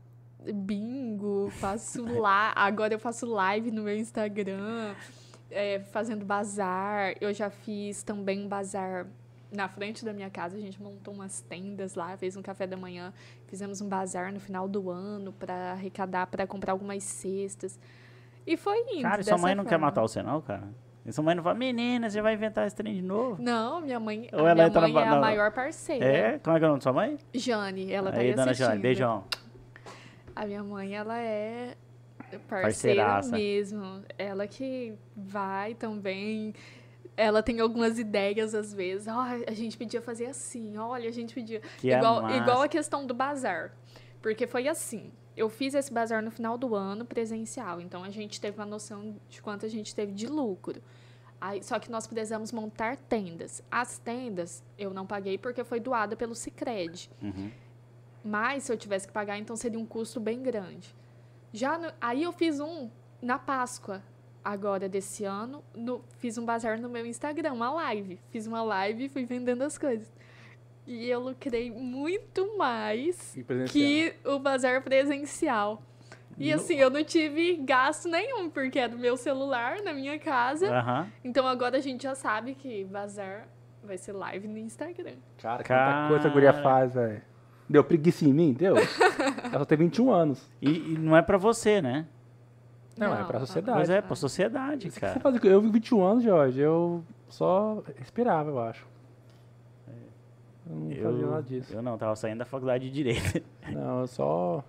bingo, 0.52 1.50
faço 1.58 2.04
lá. 2.20 2.52
Agora 2.56 2.94
eu 2.94 2.98
faço 2.98 3.26
live 3.26 3.70
no 3.70 3.82
meu 3.82 3.96
Instagram, 3.96 4.94
é, 5.50 5.80
fazendo 5.80 6.24
bazar. 6.24 7.14
Eu 7.20 7.32
já 7.32 7.50
fiz 7.50 8.02
também 8.02 8.44
um 8.44 8.48
bazar 8.48 9.06
na 9.50 9.68
frente 9.68 10.04
da 10.04 10.12
minha 10.12 10.30
casa. 10.30 10.56
A 10.56 10.60
gente 10.60 10.80
montou 10.82 11.14
umas 11.14 11.40
tendas 11.40 11.94
lá, 11.94 12.16
fez 12.16 12.36
um 12.36 12.42
café 12.42 12.66
da 12.66 12.76
manhã. 12.76 13.12
Fizemos 13.46 13.80
um 13.80 13.88
bazar 13.88 14.32
no 14.32 14.40
final 14.40 14.68
do 14.68 14.90
ano 14.90 15.32
para 15.32 15.72
arrecadar, 15.72 16.26
para 16.26 16.46
comprar 16.46 16.72
algumas 16.72 17.02
cestas. 17.02 17.78
E 18.50 18.56
foi 18.56 18.78
indo. 18.94 19.02
Cara, 19.02 19.20
e 19.20 19.24
sua 19.24 19.36
mãe 19.38 19.54
não 19.54 19.64
quer 19.64 19.78
matar 19.78 20.00
você, 20.00 20.22
não, 20.22 20.40
cara? 20.40 20.68
E 21.04 21.12
sua 21.12 21.22
mãe 21.24 21.34
não 21.34 21.42
fala, 21.42 21.54
menina, 21.54 22.08
você 22.10 22.20
vai 22.22 22.34
inventar 22.34 22.66
esse 22.66 22.74
trem 22.76 22.94
de 22.94 23.02
novo? 23.02 23.36
Não, 23.42 23.80
minha 23.80 23.98
mãe, 24.00 24.28
Ou 24.32 24.40
a 24.40 24.42
ela 24.50 24.54
minha 24.54 24.66
entra 24.68 24.80
mãe 24.82 24.92
na- 24.92 25.00
é 25.02 25.04
na- 25.04 25.16
a 25.16 25.20
maior 25.20 25.52
parceira. 25.52 26.04
É? 26.04 26.38
Como 26.38 26.56
é 26.56 26.58
que 26.58 26.64
é 26.64 26.66
o 26.66 26.70
nome 26.70 26.78
da 26.80 26.82
sua 26.82 26.92
mãe? 26.92 27.18
Jane, 27.34 27.92
ela 27.92 28.10
tá 28.12 28.18
aí, 28.20 28.28
aí 28.28 28.34
dona 28.34 28.50
assistindo. 28.50 28.68
Jane, 28.70 28.80
beijão. 28.82 29.24
A 30.36 30.46
minha 30.46 30.62
mãe, 30.62 30.94
ela 30.94 31.18
é 31.18 31.74
parceira 32.48 32.62
Parceiraça. 33.02 33.30
mesmo. 33.36 34.02
Ela 34.18 34.46
que 34.46 34.94
vai 35.16 35.74
também. 35.74 36.54
Ela 37.16 37.42
tem 37.42 37.58
algumas 37.60 37.98
ideias 37.98 38.54
às 38.54 38.72
vezes. 38.72 39.08
Ó, 39.08 39.20
a 39.20 39.52
gente 39.52 39.76
podia 39.76 40.00
fazer 40.00 40.26
assim. 40.26 40.76
Olha, 40.78 41.08
a 41.08 41.12
gente 41.12 41.34
podia. 41.34 41.60
Que 41.78 41.90
é 41.92 41.96
igual, 41.96 42.22
massa. 42.22 42.36
igual 42.36 42.62
a 42.62 42.68
questão 42.68 43.06
do 43.06 43.14
bazar. 43.14 43.72
Porque 44.22 44.46
foi 44.46 44.68
assim. 44.68 45.10
Eu 45.38 45.48
fiz 45.48 45.74
esse 45.74 45.92
bazar 45.92 46.22
no 46.22 46.30
final 46.30 46.58
do 46.58 46.74
ano 46.74 47.04
presencial. 47.04 47.80
Então 47.80 48.02
a 48.04 48.10
gente 48.10 48.40
teve 48.40 48.58
uma 48.58 48.66
noção 48.66 49.16
de 49.28 49.40
quanto 49.40 49.64
a 49.64 49.68
gente 49.68 49.94
teve 49.94 50.12
de 50.12 50.26
lucro. 50.26 50.82
Aí, 51.40 51.62
só 51.62 51.78
que 51.78 51.88
nós 51.90 52.06
precisamos 52.06 52.50
montar 52.50 52.96
tendas. 52.96 53.62
As 53.70 53.98
tendas 53.98 54.62
eu 54.76 54.92
não 54.92 55.06
paguei 55.06 55.38
porque 55.38 55.62
foi 55.62 55.78
doada 55.78 56.16
pelo 56.16 56.34
Cicred. 56.34 57.08
Uhum. 57.22 57.50
Mas 58.24 58.64
se 58.64 58.72
eu 58.72 58.76
tivesse 58.76 59.06
que 59.06 59.12
pagar, 59.12 59.38
então 59.38 59.54
seria 59.56 59.78
um 59.78 59.86
custo 59.86 60.18
bem 60.18 60.42
grande. 60.42 60.94
Já 61.52 61.78
no- 61.78 61.92
aí 62.00 62.24
eu 62.24 62.32
fiz 62.32 62.58
um 62.58 62.90
na 63.22 63.38
Páscoa, 63.38 64.02
agora 64.44 64.88
desse 64.88 65.24
ano, 65.24 65.62
no- 65.74 66.02
fiz 66.18 66.36
um 66.38 66.44
bazar 66.44 66.80
no 66.80 66.88
meu 66.88 67.06
Instagram, 67.06 67.52
uma 67.52 67.70
live. 67.72 68.18
Fiz 68.30 68.46
uma 68.46 68.62
live 68.62 69.04
e 69.04 69.08
fui 69.08 69.24
vendendo 69.24 69.62
as 69.62 69.78
coisas. 69.78 70.10
E 70.88 71.10
eu 71.10 71.20
lucrei 71.20 71.70
muito 71.70 72.56
mais 72.56 73.36
que 73.70 74.14
o 74.24 74.38
bazar 74.38 74.82
presencial. 74.82 75.82
E 76.38 76.50
assim, 76.50 76.76
eu 76.76 76.88
não 76.88 77.04
tive 77.04 77.56
gasto 77.56 78.08
nenhum, 78.08 78.48
porque 78.48 78.78
é 78.78 78.88
do 78.88 78.96
meu 78.96 79.14
celular, 79.14 79.82
na 79.84 79.92
minha 79.92 80.18
casa. 80.18 81.06
Então 81.22 81.46
agora 81.46 81.76
a 81.76 81.80
gente 81.80 82.04
já 82.04 82.14
sabe 82.14 82.54
que 82.54 82.86
bazar 82.86 83.46
vai 83.84 83.98
ser 83.98 84.12
live 84.12 84.48
no 84.48 84.56
Instagram. 84.56 85.16
Cara, 85.42 85.62
Cara. 85.62 85.92
quanta 85.92 86.08
coisa 86.08 86.28
a 86.28 86.30
guria 86.30 86.52
faz, 86.54 86.94
velho. 86.94 87.20
Deu 87.68 87.84
preguiça 87.84 88.24
em 88.24 88.32
mim? 88.32 88.54
Deu. 88.54 88.74
Ela 89.44 89.58
só 89.58 89.64
tem 89.66 89.76
21 89.76 90.10
anos. 90.10 90.50
E, 90.62 90.94
e 90.94 90.98
não 90.98 91.14
é 91.14 91.20
pra 91.20 91.36
você, 91.36 91.82
né? 91.82 92.06
Não, 92.96 93.14
é 93.14 93.24
pra 93.24 93.40
sociedade. 93.40 93.76
Pois 93.76 93.90
é, 93.90 94.00
pra 94.00 94.16
sociedade, 94.16 94.86
que 94.88 94.94
você 94.94 95.00
cara. 95.00 95.20
fazia? 95.20 95.50
Eu 95.50 95.60
vi 95.60 95.70
21 95.70 96.02
anos, 96.02 96.24
Jorge. 96.24 96.60
Eu 96.60 97.04
só 97.28 97.82
respirava, 97.98 98.48
eu 98.48 98.58
acho. 98.58 98.86
Eu 100.68 100.76
não 100.76 100.90
fazia 100.90 101.26
nada 101.26 101.42
disso. 101.42 101.74
eu 101.74 101.82
não, 101.82 101.96
tava 101.98 102.14
saindo 102.16 102.38
da 102.38 102.44
faculdade 102.44 102.84
de 102.84 102.90
Direito. 102.90 103.42
Não, 103.72 104.00
eu 104.00 104.06
só. 104.06 104.64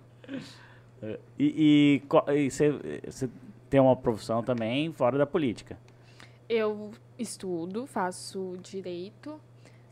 E 1.38 2.02
você 3.06 3.28
tem 3.68 3.80
uma 3.80 3.96
profissão 3.96 4.42
também 4.42 4.92
fora 4.92 5.18
da 5.18 5.26
política. 5.26 5.78
Eu 6.48 6.90
estudo, 7.18 7.86
faço 7.86 8.56
direito, 8.62 9.40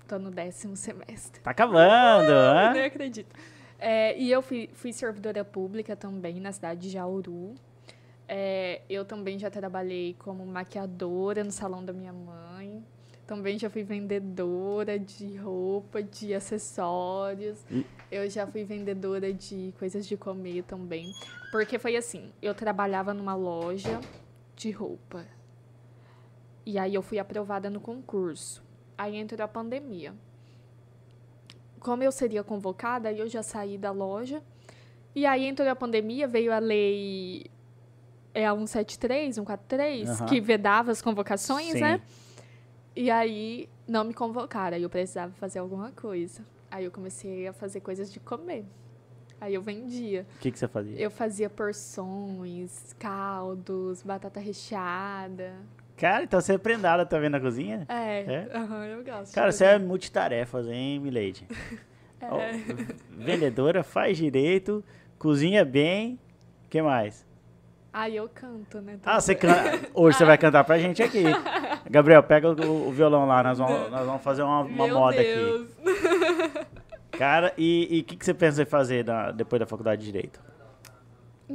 tô 0.06 0.18
no 0.18 0.30
décimo 0.30 0.76
semestre. 0.76 1.40
Tá 1.40 1.50
acabando, 1.52 2.28
Eu 2.30 2.54
né? 2.54 2.72
nem 2.72 2.84
acredito. 2.84 3.34
É, 3.78 4.18
e 4.18 4.30
eu 4.30 4.42
fui, 4.42 4.68
fui 4.72 4.92
servidora 4.92 5.44
pública 5.44 5.94
também 5.94 6.40
na 6.40 6.50
cidade 6.50 6.80
de 6.80 6.88
Jauru. 6.90 7.54
É, 8.26 8.82
eu 8.90 9.04
também 9.04 9.38
já 9.38 9.48
trabalhei 9.50 10.16
como 10.18 10.44
maquiadora 10.44 11.44
no 11.44 11.52
salão 11.52 11.84
da 11.84 11.92
minha 11.92 12.12
mãe. 12.12 12.84
Também 13.28 13.58
já 13.58 13.68
fui 13.68 13.82
vendedora 13.82 14.98
de 14.98 15.36
roupa, 15.36 16.02
de 16.02 16.32
acessórios. 16.32 17.58
E- 17.70 17.84
Eu 18.10 18.28
já 18.30 18.46
fui 18.46 18.64
vendedora 18.64 19.30
de 19.34 19.74
coisas 19.78 20.06
de 20.06 20.16
comer 20.16 20.62
também. 20.64 21.12
Porque 21.52 21.78
foi 21.78 21.94
assim, 21.94 22.32
eu 22.40 22.54
trabalhava 22.54 23.12
numa 23.12 23.34
loja 23.34 24.00
de 24.56 24.70
roupa. 24.70 25.26
E 26.64 26.78
aí 26.78 26.94
eu 26.94 27.02
fui 27.02 27.18
aprovada 27.18 27.68
no 27.68 27.80
concurso. 27.80 28.62
Aí 28.96 29.14
entrou 29.14 29.44
a 29.44 29.48
pandemia. 29.48 30.14
Como 31.78 32.02
eu 32.02 32.10
seria 32.10 32.42
convocada, 32.42 33.12
eu 33.12 33.28
já 33.28 33.42
saí 33.42 33.76
da 33.76 33.90
loja. 33.90 34.42
E 35.14 35.26
aí 35.26 35.44
entrou 35.44 35.68
a 35.68 35.76
pandemia, 35.76 36.26
veio 36.26 36.50
a 36.50 36.58
lei 36.58 37.44
é 38.32 38.46
a 38.46 38.54
173, 38.54 39.34
143, 39.34 40.08
Aham. 40.08 40.26
que 40.26 40.40
vedava 40.40 40.90
as 40.92 41.02
convocações, 41.02 41.72
Sim. 41.72 41.80
né? 41.80 42.00
E 42.98 43.12
aí 43.12 43.68
não 43.86 44.02
me 44.02 44.12
convocaram, 44.12 44.76
aí 44.76 44.82
eu 44.82 44.90
precisava 44.90 45.32
fazer 45.34 45.60
alguma 45.60 45.92
coisa. 45.92 46.44
Aí 46.68 46.84
eu 46.84 46.90
comecei 46.90 47.46
a 47.46 47.52
fazer 47.52 47.80
coisas 47.80 48.12
de 48.12 48.18
comer. 48.18 48.64
Aí 49.40 49.54
eu 49.54 49.62
vendia. 49.62 50.26
O 50.34 50.38
que 50.40 50.50
que 50.50 50.58
você 50.58 50.66
fazia? 50.66 50.98
Eu 50.98 51.08
fazia 51.08 51.48
porções, 51.48 52.92
caldos, 52.98 54.02
batata 54.02 54.40
recheada. 54.40 55.54
Cara, 55.96 56.24
então 56.24 56.40
você 56.40 56.54
é 56.54 56.58
prendada 56.58 57.06
também 57.06 57.30
na 57.30 57.38
cozinha? 57.38 57.86
É, 57.88 58.22
É? 58.22 58.50
aham, 58.52 58.84
eu 58.86 59.04
gosto. 59.04 59.32
Cara, 59.32 59.52
você 59.52 59.64
é 59.64 59.78
multitarefas, 59.78 60.66
hein, 60.66 60.98
Milady? 60.98 61.46
É. 62.20 62.26
Ó, 62.26 62.38
vendedora, 63.16 63.84
faz 63.84 64.18
direito, 64.18 64.84
cozinha 65.20 65.64
bem. 65.64 66.18
O 66.64 66.68
que 66.68 66.82
mais? 66.82 67.24
Aí 67.98 68.14
eu 68.14 68.28
canto, 68.32 68.80
né? 68.80 68.96
Ah, 69.04 69.20
você 69.20 69.34
canta. 69.34 69.88
Hoje 69.92 70.16
você 70.16 70.24
vai 70.24 70.38
cantar 70.38 70.62
pra 70.62 70.78
gente 70.78 71.02
aqui. 71.02 71.24
Gabriel, 71.90 72.22
pega 72.22 72.48
o, 72.48 72.88
o 72.88 72.92
violão 72.92 73.26
lá, 73.26 73.42
nós 73.42 73.58
vamos, 73.58 73.90
nós 73.90 74.06
vamos 74.06 74.22
fazer 74.22 74.42
uma, 74.42 74.60
uma 74.60 74.86
moda 74.86 75.20
aqui. 75.20 75.34
Deus. 75.34 75.68
Cara, 77.10 77.52
e 77.58 78.02
o 78.02 78.04
que, 78.04 78.16
que 78.16 78.24
você 78.24 78.32
pensa 78.32 78.62
em 78.62 78.66
fazer 78.66 79.04
na- 79.04 79.32
depois 79.32 79.58
da 79.58 79.66
faculdade 79.66 80.00
de 80.04 80.12
Direito? 80.12 80.40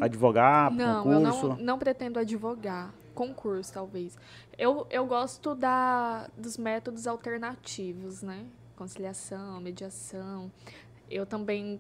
Advogar, 0.02 0.70
Não, 0.70 1.04
concurso? 1.04 1.46
eu 1.46 1.50
não, 1.52 1.58
não 1.64 1.80
pretendo 1.80 2.20
advogar. 2.20 2.94
Concurso, 3.16 3.72
talvez. 3.72 4.18
Eu, 4.58 4.86
eu 4.90 5.06
gosto 5.06 5.56
da, 5.56 6.28
dos 6.38 6.58
métodos 6.58 7.08
alternativos, 7.08 8.22
né? 8.22 8.44
Conciliação, 8.76 9.62
mediação. 9.62 10.52
Eu 11.10 11.26
também 11.26 11.80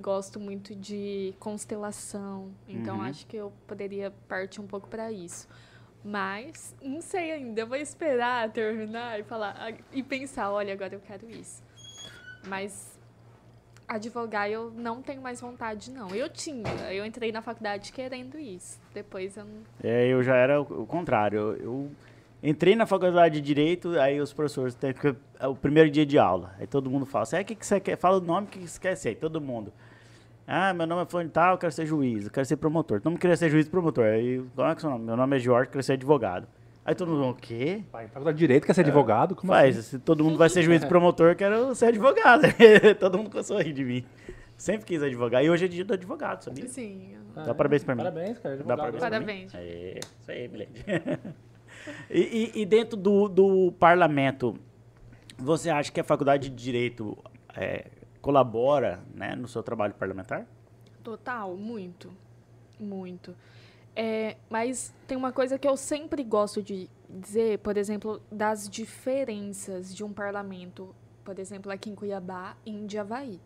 gosto 0.00 0.38
muito 0.40 0.74
de 0.74 1.34
constelação. 1.38 2.50
Então, 2.68 2.96
Uhum. 2.96 3.02
acho 3.02 3.26
que 3.26 3.36
eu 3.36 3.52
poderia 3.66 4.10
partir 4.28 4.60
um 4.60 4.66
pouco 4.66 4.88
para 4.88 5.10
isso. 5.12 5.48
Mas, 6.04 6.74
não 6.82 7.00
sei 7.00 7.32
ainda. 7.32 7.62
Eu 7.62 7.66
vou 7.66 7.76
esperar 7.78 8.50
terminar 8.50 9.18
e 9.18 9.22
falar 9.22 9.72
e 9.92 10.02
pensar, 10.02 10.50
olha, 10.50 10.72
agora 10.74 10.94
eu 10.94 11.00
quero 11.00 11.28
isso. 11.30 11.62
Mas 12.46 12.98
advogar 13.88 14.50
eu 14.50 14.70
não 14.70 15.00
tenho 15.02 15.22
mais 15.22 15.40
vontade, 15.40 15.90
não. 15.90 16.14
Eu 16.14 16.28
tinha. 16.28 16.68
Eu 16.92 17.04
entrei 17.06 17.32
na 17.32 17.40
faculdade 17.40 17.92
querendo 17.92 18.38
isso. 18.38 18.78
Depois 18.92 19.36
eu 19.36 19.44
não. 19.44 19.62
É, 19.82 20.06
eu 20.08 20.22
já 20.22 20.36
era 20.36 20.60
o, 20.60 20.82
o 20.82 20.86
contrário. 20.86 21.38
Eu, 21.38 21.56
eu 21.56 21.90
entrei 22.44 22.76
na 22.76 22.86
faculdade 22.86 23.40
de 23.40 23.40
Direito, 23.40 23.98
aí 23.98 24.20
os 24.20 24.32
professores 24.32 24.74
têm 24.74 24.92
que... 24.92 25.14
é 25.40 25.48
o 25.48 25.56
primeiro 25.56 25.90
dia 25.90 26.04
de 26.04 26.18
aula. 26.18 26.54
Aí 26.58 26.66
todo 26.66 26.90
mundo 26.90 27.06
fala 27.06 27.22
assim, 27.22 27.36
"Ah, 27.36 27.40
o 27.40 27.44
que, 27.44 27.54
que 27.54 27.66
você 27.66 27.80
quer? 27.80 27.96
Fala 27.96 28.18
o 28.18 28.20
nome 28.20 28.46
que 28.46 28.58
você 28.58 28.78
quer 28.78 28.94
ser. 28.94 29.08
Aí 29.10 29.14
todo 29.14 29.40
mundo. 29.40 29.72
Ah, 30.46 30.74
meu 30.74 30.86
nome 30.86 31.02
é 31.02 31.06
fulano 31.06 31.30
tal, 31.30 31.54
eu 31.54 31.58
quero 31.58 31.72
ser 31.72 31.86
juiz, 31.86 32.26
eu 32.26 32.30
quero 32.30 32.44
ser 32.44 32.56
promotor. 32.56 33.00
Todo 33.00 33.10
mundo 33.10 33.20
queria 33.20 33.36
ser 33.36 33.48
juiz 33.48 33.66
e 33.66 33.70
promotor. 33.70 34.04
Aí, 34.04 34.44
qual 34.54 34.68
é 34.68 34.74
que 34.74 34.76
é 34.76 34.78
o 34.78 34.80
seu 34.82 34.90
nome? 34.90 35.04
Meu 35.06 35.16
nome 35.16 35.36
é 35.36 35.40
Jorge, 35.40 35.68
eu 35.68 35.72
quero 35.72 35.82
ser 35.82 35.94
advogado. 35.94 36.46
Aí 36.84 36.94
todo 36.94 37.10
mundo, 37.10 37.30
o 37.30 37.34
quê? 37.34 37.82
Pai, 37.90 38.08
faculdade 38.08 38.36
de 38.36 38.40
direito, 38.40 38.66
quer 38.66 38.74
ser 38.74 38.82
advogado? 38.82 39.34
Como 39.34 39.50
Faz, 39.50 39.78
assim? 39.78 39.88
se 39.88 39.98
todo 39.98 40.22
mundo 40.22 40.36
vai 40.36 40.50
ser 40.50 40.62
juiz 40.62 40.82
e 40.82 40.86
promotor, 40.86 41.30
eu 41.30 41.36
quero 41.36 41.74
ser 41.74 41.86
advogado. 41.86 42.42
todo 43.00 43.16
mundo 43.16 43.30
começou 43.30 43.56
a 43.56 43.62
rir 43.62 43.72
de 43.72 43.82
mim. 43.82 44.04
Sempre 44.54 44.84
quis 44.84 45.02
advogar. 45.02 45.42
E 45.42 45.48
hoje 45.48 45.64
é 45.64 45.68
dia 45.68 45.84
do 45.84 45.94
advogado, 45.94 46.42
sabia? 46.44 46.68
Sim. 46.68 47.14
Dá 47.34 47.54
parabéns 47.54 47.82
pra 47.82 47.94
mim. 47.94 48.02
Parabéns, 48.02 48.38
cara. 48.38 48.56
Dá 48.56 48.74
advogado. 48.74 48.98
parabéns 48.98 49.00
pra 49.00 49.10
mim? 49.20 49.46
Parabéns. 49.50 49.54
É, 49.54 50.00
isso 50.20 50.30
aí, 50.30 50.48
Milene. 50.48 50.72
e, 52.10 52.20
e- 52.54 52.62
e 52.62 52.66
dentro 52.66 52.96
do, 52.96 53.28
do 53.28 53.72
parlamento, 53.72 54.56
você 55.38 55.70
acha 55.70 55.90
que 55.92 56.00
a 56.00 56.04
faculdade 56.04 56.48
de 56.48 56.54
Direito 56.56 57.16
é, 57.54 57.90
colabora 58.20 59.02
né, 59.14 59.34
no 59.34 59.46
seu 59.48 59.62
trabalho 59.62 59.94
parlamentar? 59.94 60.46
Total, 61.02 61.54
muito. 61.56 62.12
Muito. 62.78 63.34
É, 63.94 64.36
mas 64.50 64.92
tem 65.06 65.16
uma 65.16 65.32
coisa 65.32 65.58
que 65.58 65.68
eu 65.68 65.76
sempre 65.76 66.24
gosto 66.24 66.62
de 66.62 66.88
dizer, 67.08 67.58
por 67.60 67.76
exemplo, 67.76 68.20
das 68.30 68.68
diferenças 68.68 69.94
de 69.94 70.02
um 70.02 70.12
parlamento, 70.12 70.94
por 71.24 71.38
exemplo, 71.38 71.70
aqui 71.70 71.90
em 71.90 71.94
Cuiabá 71.94 72.56
e 72.66 72.70
em 72.70 72.86
Diavaí. 72.86 73.40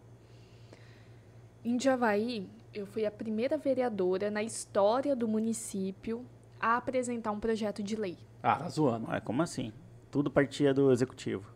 Em 1.65 1.77
Diavaí, 1.77 2.49
eu 2.73 2.87
fui 2.87 3.05
a 3.05 3.11
primeira 3.11 3.59
vereadora 3.59 4.31
na 4.31 4.43
história 4.43 5.15
do 5.15 5.29
município 5.29 6.25
a 6.61 6.77
apresentar 6.77 7.31
um 7.33 7.41
projeto 7.41 7.83
de 7.83 7.97
lei. 7.97 8.17
Ah, 8.43 8.57
tá 8.57 8.69
zoando. 8.69 9.09
Ué, 9.11 9.21
como 9.21 9.43
assim? 9.43 9.73
Tudo 10.11 10.31
partia 10.31 10.73
do 10.73 10.91
executivo, 10.91 11.51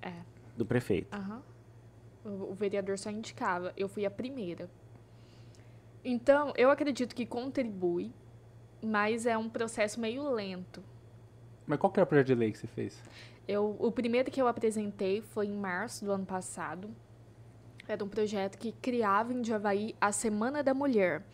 É. 0.00 0.12
do 0.56 0.64
prefeito. 0.66 1.14
Aham. 1.14 1.42
O, 2.24 2.54
vereador 2.54 2.98
só 2.98 3.10
indicava. 3.10 3.72
Eu 3.76 3.88
fui 3.88 4.06
a 4.06 4.10
primeira. 4.10 4.70
Então, 6.04 6.52
eu 6.56 6.70
acredito 6.70 7.14
que 7.14 7.26
contribui, 7.26 8.12
mas 8.82 9.26
é 9.26 9.36
um 9.36 9.48
processo 9.48 10.00
meio 10.00 10.28
lento. 10.30 10.82
Mas 11.66 11.78
qual 11.78 11.92
que 11.92 11.98
era 12.00 12.04
o 12.04 12.06
projeto 12.08 12.26
de 12.28 12.34
lei 12.34 12.52
que 12.52 12.58
você 12.58 12.66
fez? 12.66 13.00
Eu, 13.46 13.76
o 13.78 13.90
primeiro 13.90 14.30
que 14.30 14.40
eu 14.40 14.46
apresentei 14.48 15.20
foi 15.20 15.46
em 15.46 15.56
março 15.56 16.04
do 16.04 16.12
ano 16.12 16.24
passado. 16.26 16.88
Era 17.88 18.04
um 18.04 18.08
projeto 18.08 18.56
que 18.56 18.72
criava 18.72 19.32
em 19.32 19.44
Javaí 19.44 19.94
a 20.00 20.12
Semana 20.12 20.62
da 20.62 20.72
Mulher. 20.72 21.24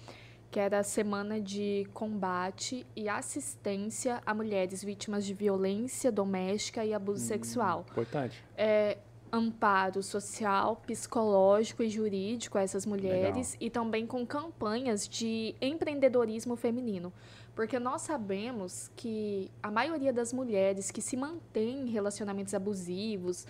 Que 0.50 0.58
era 0.58 0.78
a 0.78 0.82
Semana 0.82 1.40
de 1.40 1.86
Combate 1.92 2.86
e 2.96 3.08
Assistência 3.08 4.22
a 4.24 4.32
Mulheres 4.32 4.82
Vítimas 4.82 5.24
de 5.26 5.34
Violência 5.34 6.10
Doméstica 6.10 6.84
e 6.84 6.94
Abuso 6.94 7.24
Sexual. 7.24 7.84
Importante. 7.90 8.42
É, 8.56 8.98
amparo 9.30 10.02
social, 10.02 10.76
psicológico 10.86 11.82
e 11.82 11.90
jurídico 11.90 12.56
a 12.58 12.62
essas 12.62 12.86
mulheres 12.86 13.56
e 13.60 13.68
também 13.68 14.06
com 14.06 14.26
campanhas 14.26 15.06
de 15.06 15.54
empreendedorismo 15.60 16.56
feminino. 16.56 17.12
Porque 17.54 17.78
nós 17.78 18.02
sabemos 18.02 18.90
que 18.96 19.50
a 19.62 19.70
maioria 19.70 20.12
das 20.12 20.32
mulheres 20.32 20.90
que 20.90 21.02
se 21.02 21.16
mantêm 21.16 21.82
em 21.82 21.90
relacionamentos 21.90 22.54
abusivos, 22.54 23.46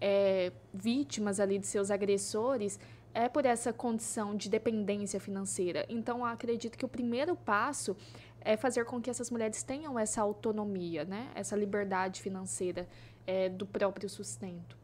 é, 0.00 0.52
vítimas 0.72 1.40
ali 1.40 1.58
de 1.58 1.66
seus 1.66 1.90
agressores, 1.90 2.78
é 3.14 3.28
por 3.28 3.44
essa 3.46 3.72
condição 3.72 4.36
de 4.36 4.48
dependência 4.48 5.18
financeira. 5.18 5.84
Então, 5.88 6.18
eu 6.18 6.24
acredito 6.26 6.76
que 6.76 6.84
o 6.84 6.88
primeiro 6.88 7.34
passo 7.34 7.96
é 8.40 8.56
fazer 8.56 8.84
com 8.84 9.00
que 9.00 9.10
essas 9.10 9.30
mulheres 9.30 9.62
tenham 9.62 9.98
essa 9.98 10.20
autonomia, 10.22 11.04
né? 11.04 11.30
essa 11.34 11.56
liberdade 11.56 12.22
financeira 12.22 12.88
é, 13.26 13.48
do 13.48 13.66
próprio 13.66 14.08
sustento. 14.08 14.76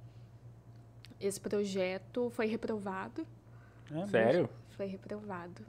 Esse 1.21 1.41
projeto 1.41 2.31
foi 2.31 2.47
reprovado. 2.47 3.27
É, 3.95 4.07
Sério? 4.07 4.49
Foi 4.71 4.87
reprovado. 4.87 5.63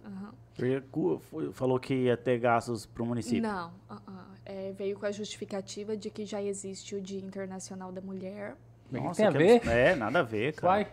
foi- 1.20 1.54
Falou 1.54 1.80
que 1.80 1.94
ia 1.94 2.18
ter 2.18 2.40
gastos 2.40 2.86
para 2.88 3.04
o 3.04 3.06
município. 3.06 3.44
Não, 3.44 3.72
ah, 3.88 4.02
ah. 4.08 4.26
É, 4.44 4.72
veio 4.72 4.98
com 5.00 5.06
a 5.06 5.12
justificativa 5.12 5.96
de 5.96 6.10
que 6.10 6.26
já 6.26 6.42
existe 6.42 6.96
o 6.96 7.02
Dia 7.02 7.20
Internacional 7.20 7.92
da 7.92 8.02
Mulher. 8.02 8.56
Nossa, 8.92 9.18
tem 9.18 9.28
a 9.28 9.30
ver? 9.30 9.68
É, 9.68 9.96
nada 9.96 10.20
a 10.20 10.24
ver, 10.24 10.54
cara. 10.54 10.74
Vai. 10.74 10.92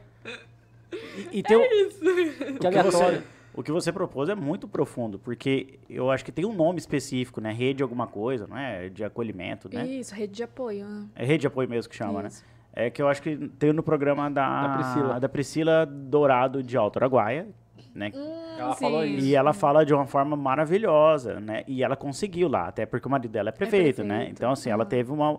E, 0.92 1.38
e 1.38 1.42
tem 1.42 1.56
o- 1.56 1.62
Que 2.58 2.66
o, 2.66 2.70
que 2.70 2.82
você, 2.82 3.22
o 3.54 3.62
que 3.62 3.72
você 3.72 3.92
propôs 3.92 4.28
é 4.28 4.34
muito 4.34 4.66
profundo, 4.68 5.18
porque 5.18 5.78
eu 5.88 6.10
acho 6.10 6.24
que 6.24 6.32
tem 6.32 6.44
um 6.44 6.52
nome 6.54 6.78
específico, 6.78 7.40
né? 7.40 7.52
Rede 7.52 7.82
alguma 7.82 8.06
coisa, 8.06 8.46
não 8.46 8.56
é? 8.56 8.88
De 8.88 9.02
acolhimento, 9.04 9.68
né? 9.72 9.86
Isso, 9.86 10.14
rede 10.14 10.34
de 10.34 10.42
apoio. 10.42 10.84
ah. 10.86 11.04
É 11.14 11.24
rede 11.24 11.42
de 11.42 11.46
apoio 11.46 11.68
mesmo 11.68 11.90
que 11.90 11.96
chama, 11.96 12.26
Isso. 12.26 12.42
né? 12.44 12.48
É 12.74 12.88
que 12.90 13.02
eu 13.02 13.08
acho 13.08 13.20
que 13.20 13.36
tem 13.58 13.72
no 13.72 13.82
programa 13.82 14.30
da, 14.30 14.66
Da 14.66 14.74
Priscila. 14.74 15.20
da 15.20 15.28
Priscila 15.28 15.84
Dourado 15.86 16.62
de 16.62 16.74
Alto 16.76 16.98
Araguaia, 16.98 17.46
né? 17.94 18.10
Ela 18.58 18.74
falou 18.76 19.04
isso. 19.04 19.26
E 19.26 19.34
ela 19.34 19.52
fala 19.52 19.84
de 19.84 19.92
uma 19.92 20.06
forma 20.06 20.36
maravilhosa, 20.36 21.38
né? 21.38 21.64
E 21.66 21.82
ela 21.82 21.96
conseguiu 21.96 22.48
lá, 22.48 22.68
até 22.68 22.86
porque 22.86 23.06
o 23.06 23.10
marido 23.10 23.30
dela 23.30 23.50
é 23.50 23.52
prefeito, 23.52 24.02
né? 24.02 24.16
prefeito, 24.16 24.38
Então, 24.38 24.52
assim, 24.52 24.70
ela 24.70 24.84
aham. 24.84 24.88
teve 24.88 25.12
uma, 25.12 25.38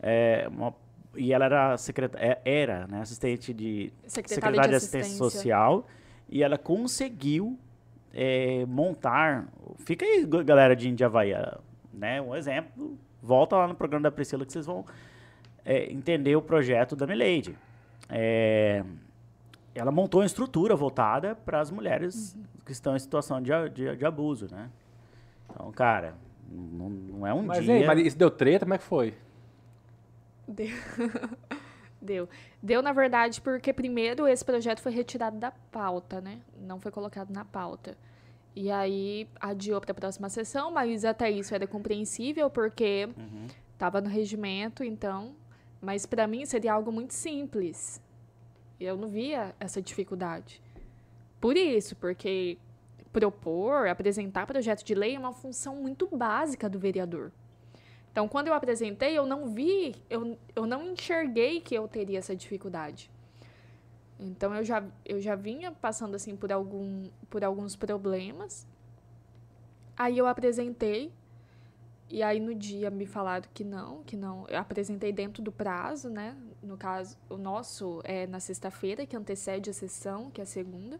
é, 0.00 0.46
uma- 0.52 0.72
E 1.18 1.32
ela 1.32 1.44
era, 1.46 1.76
secreta, 1.76 2.16
é- 2.20 2.40
era 2.44 2.86
né, 2.86 3.00
assistente 3.00 3.52
de... 3.52 3.92
Secretária 4.06 4.60
de 4.68 4.74
assistência, 4.76 5.00
Assistência. 5.00 5.30
Social. 5.30 5.86
E 6.28 6.42
ela 6.42 6.56
conseguiu 6.56 7.58
é, 8.14 8.64
montar... 8.66 9.48
Fica 9.78 10.04
aí, 10.04 10.24
galera 10.44 10.76
de 10.76 10.88
Indiavaí, 10.88 11.32
né? 11.92 12.22
Um 12.22 12.34
exemplo. 12.36 12.96
Volta 13.20 13.56
lá 13.56 13.66
no 13.66 13.74
programa 13.74 14.04
da 14.04 14.10
Priscila 14.12 14.46
que 14.46 14.52
vocês 14.52 14.64
vão 14.66 14.84
é, 15.64 15.92
entender 15.92 16.36
o 16.36 16.42
projeto 16.42 16.94
da 16.94 17.06
Milady. 17.06 17.56
É, 18.08 18.84
ela 19.74 19.90
montou 19.90 20.20
uma 20.20 20.26
estrutura 20.26 20.74
voltada 20.76 21.34
para 21.34 21.60
as 21.60 21.70
mulheres 21.70 22.34
Uhum. 22.34 22.42
que 22.64 22.72
estão 22.72 22.94
em 22.96 22.98
situação 22.98 23.40
de, 23.42 23.50
de, 23.70 23.96
de 23.96 24.04
abuso, 24.06 24.46
né? 24.50 24.70
Então, 25.50 25.70
cara, 25.72 26.14
não, 26.50 26.88
não 26.88 27.26
é 27.26 27.34
um 27.34 27.42
Mas, 27.42 27.64
dia... 27.64 27.74
ei, 27.78 27.86
mas 27.86 27.98
isso 28.06 28.16
deu 28.18 28.30
treta? 28.30 28.64
Como 28.64 28.74
é 28.74 28.78
que 28.78 28.84
foi? 28.84 29.14
Deu. 30.48 30.68
Deu. 32.00 32.28
Deu, 32.62 32.80
na 32.80 32.92
verdade, 32.92 33.40
porque 33.40 33.72
primeiro 33.72 34.26
esse 34.26 34.44
projeto 34.44 34.80
foi 34.80 34.92
retirado 34.92 35.36
da 35.36 35.50
pauta, 35.50 36.20
né? 36.20 36.40
Não 36.60 36.80
foi 36.80 36.90
colocado 36.92 37.30
na 37.30 37.44
pauta. 37.44 37.96
E 38.54 38.70
aí 38.70 39.28
adiou 39.40 39.80
para 39.80 39.92
a 39.92 39.94
próxima 39.94 40.28
sessão, 40.28 40.70
mas 40.70 41.04
até 41.04 41.30
isso 41.30 41.54
era 41.54 41.66
compreensível, 41.66 42.48
porque 42.50 43.08
Uhum. 43.16 43.46
estava 43.72 44.00
no 44.00 44.08
regimento, 44.08 44.82
então. 44.82 45.34
Mas 45.80 46.06
para 46.06 46.26
mim 46.26 46.44
seria 46.46 46.72
algo 46.72 46.90
muito 46.90 47.14
simples. 47.14 48.00
Eu 48.80 48.96
não 48.96 49.08
via 49.08 49.54
essa 49.60 49.82
dificuldade. 49.82 50.62
Por 51.40 51.56
isso, 51.56 51.94
porque 51.96 52.58
propor, 53.12 53.88
apresentar 53.88 54.46
projeto 54.46 54.84
de 54.84 54.94
lei 54.94 55.16
é 55.16 55.18
uma 55.18 55.32
função 55.32 55.76
muito 55.76 56.06
básica 56.16 56.68
do 56.68 56.78
vereador. 56.78 57.32
Então, 58.10 58.26
quando 58.26 58.48
eu 58.48 58.54
apresentei, 58.54 59.16
eu 59.16 59.26
não 59.26 59.48
vi, 59.48 59.94
eu, 60.10 60.38
eu 60.56 60.66
não 60.66 60.92
enxerguei 60.92 61.60
que 61.60 61.74
eu 61.74 61.86
teria 61.86 62.18
essa 62.18 62.34
dificuldade. 62.34 63.10
Então, 64.18 64.54
eu 64.54 64.64
já, 64.64 64.84
eu 65.04 65.20
já 65.20 65.36
vinha 65.36 65.70
passando 65.70 66.14
assim 66.14 66.34
por, 66.34 66.50
algum, 66.50 67.08
por 67.30 67.44
alguns 67.44 67.76
problemas. 67.76 68.66
Aí 69.96 70.18
eu 70.18 70.26
apresentei, 70.26 71.12
e 72.10 72.22
aí 72.22 72.40
no 72.40 72.54
dia 72.54 72.90
me 72.90 73.06
falaram 73.06 73.48
que 73.52 73.62
não, 73.62 74.02
que 74.02 74.16
não. 74.16 74.46
Eu 74.48 74.58
apresentei 74.58 75.12
dentro 75.12 75.42
do 75.42 75.52
prazo, 75.52 76.08
né? 76.08 76.34
No 76.62 76.76
caso, 76.76 77.16
o 77.28 77.36
nosso 77.36 78.00
é 78.02 78.26
na 78.26 78.40
sexta-feira, 78.40 79.04
que 79.06 79.14
antecede 79.14 79.68
a 79.68 79.72
sessão, 79.72 80.30
que 80.30 80.40
é 80.40 80.44
a 80.44 80.46
segunda. 80.46 80.98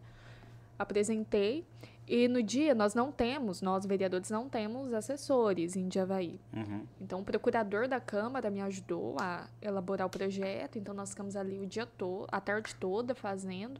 Apresentei. 0.78 1.64
E 2.08 2.26
no 2.26 2.42
dia 2.42 2.74
nós 2.74 2.94
não 2.94 3.12
temos, 3.12 3.60
nós 3.60 3.84
vereadores 3.84 4.30
não 4.30 4.48
temos 4.48 4.94
assessores 4.94 5.76
em 5.76 5.86
Diavaí. 5.88 6.40
Uhum. 6.54 6.86
Então, 6.98 7.20
o 7.20 7.24
procurador 7.24 7.86
da 7.86 8.00
Câmara 8.00 8.48
me 8.48 8.62
ajudou 8.62 9.14
a 9.20 9.46
elaborar 9.60 10.06
o 10.06 10.10
projeto. 10.10 10.78
Então, 10.78 10.94
nós 10.94 11.10
ficamos 11.10 11.36
ali 11.36 11.58
o 11.60 11.66
dia 11.66 11.84
todo, 11.84 12.26
a 12.32 12.40
tarde 12.40 12.74
toda 12.76 13.14
fazendo. 13.14 13.78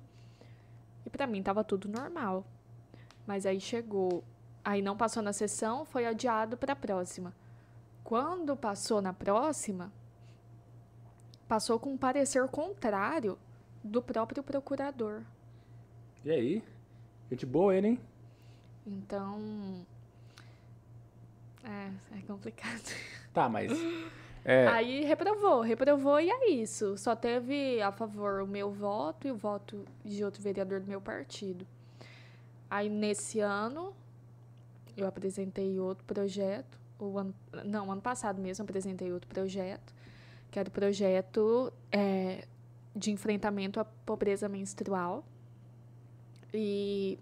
E 1.06 1.10
para 1.10 1.26
mim 1.26 1.42
tava 1.42 1.64
tudo 1.64 1.88
normal. 1.88 2.44
Mas 3.26 3.46
aí 3.46 3.58
chegou, 3.58 4.22
aí 4.62 4.82
não 4.82 4.94
passou 4.94 5.22
na 5.22 5.32
sessão, 5.32 5.86
foi 5.86 6.04
adiado 6.04 6.54
para 6.54 6.74
a 6.74 6.76
próxima. 6.76 7.34
Quando 8.04 8.54
passou 8.54 9.00
na 9.00 9.14
próxima, 9.14 9.90
passou 11.48 11.78
com 11.78 11.94
um 11.94 11.96
parecer 11.96 12.46
contrário 12.48 13.38
do 13.82 14.02
próprio 14.02 14.42
procurador. 14.42 15.22
E 16.22 16.30
aí? 16.30 16.62
Gente 17.30 17.46
boa 17.46 17.74
ele, 17.74 17.88
hein? 17.88 18.00
Então, 18.88 19.86
é, 21.62 22.18
é 22.18 22.22
complicado. 22.26 22.82
Tá, 23.32 23.46
mas. 23.48 23.70
É, 24.44 24.66
Aí 24.68 25.04
reprovou, 25.04 25.60
reprovou 25.60 26.18
e 26.18 26.30
é 26.30 26.50
isso. 26.50 26.96
Só 26.96 27.14
teve 27.14 27.80
a 27.82 27.92
favor 27.92 28.40
o 28.40 28.46
meu 28.46 28.72
voto 28.72 29.28
e 29.28 29.30
o 29.30 29.36
voto 29.36 29.84
de 30.02 30.24
outro 30.24 30.42
vereador 30.42 30.80
do 30.80 30.88
meu 30.88 31.00
partido. 31.00 31.66
Aí 32.68 32.88
nesse 32.88 33.38
ano 33.38 33.94
eu 34.96 35.06
apresentei 35.06 35.78
outro 35.78 36.04
projeto, 36.04 36.80
o 36.98 37.18
ano, 37.18 37.34
não, 37.64 37.92
ano 37.92 38.00
passado 38.00 38.40
mesmo 38.40 38.64
apresentei 38.64 39.12
outro 39.12 39.28
projeto, 39.28 39.94
que 40.50 40.58
era 40.58 40.68
o 40.68 40.72
projeto 40.72 41.72
é, 41.92 42.44
de 42.96 43.12
enfrentamento 43.12 43.78
à 43.78 43.84
pobreza 43.84 44.48
menstrual 44.48 45.24
e 46.52 47.18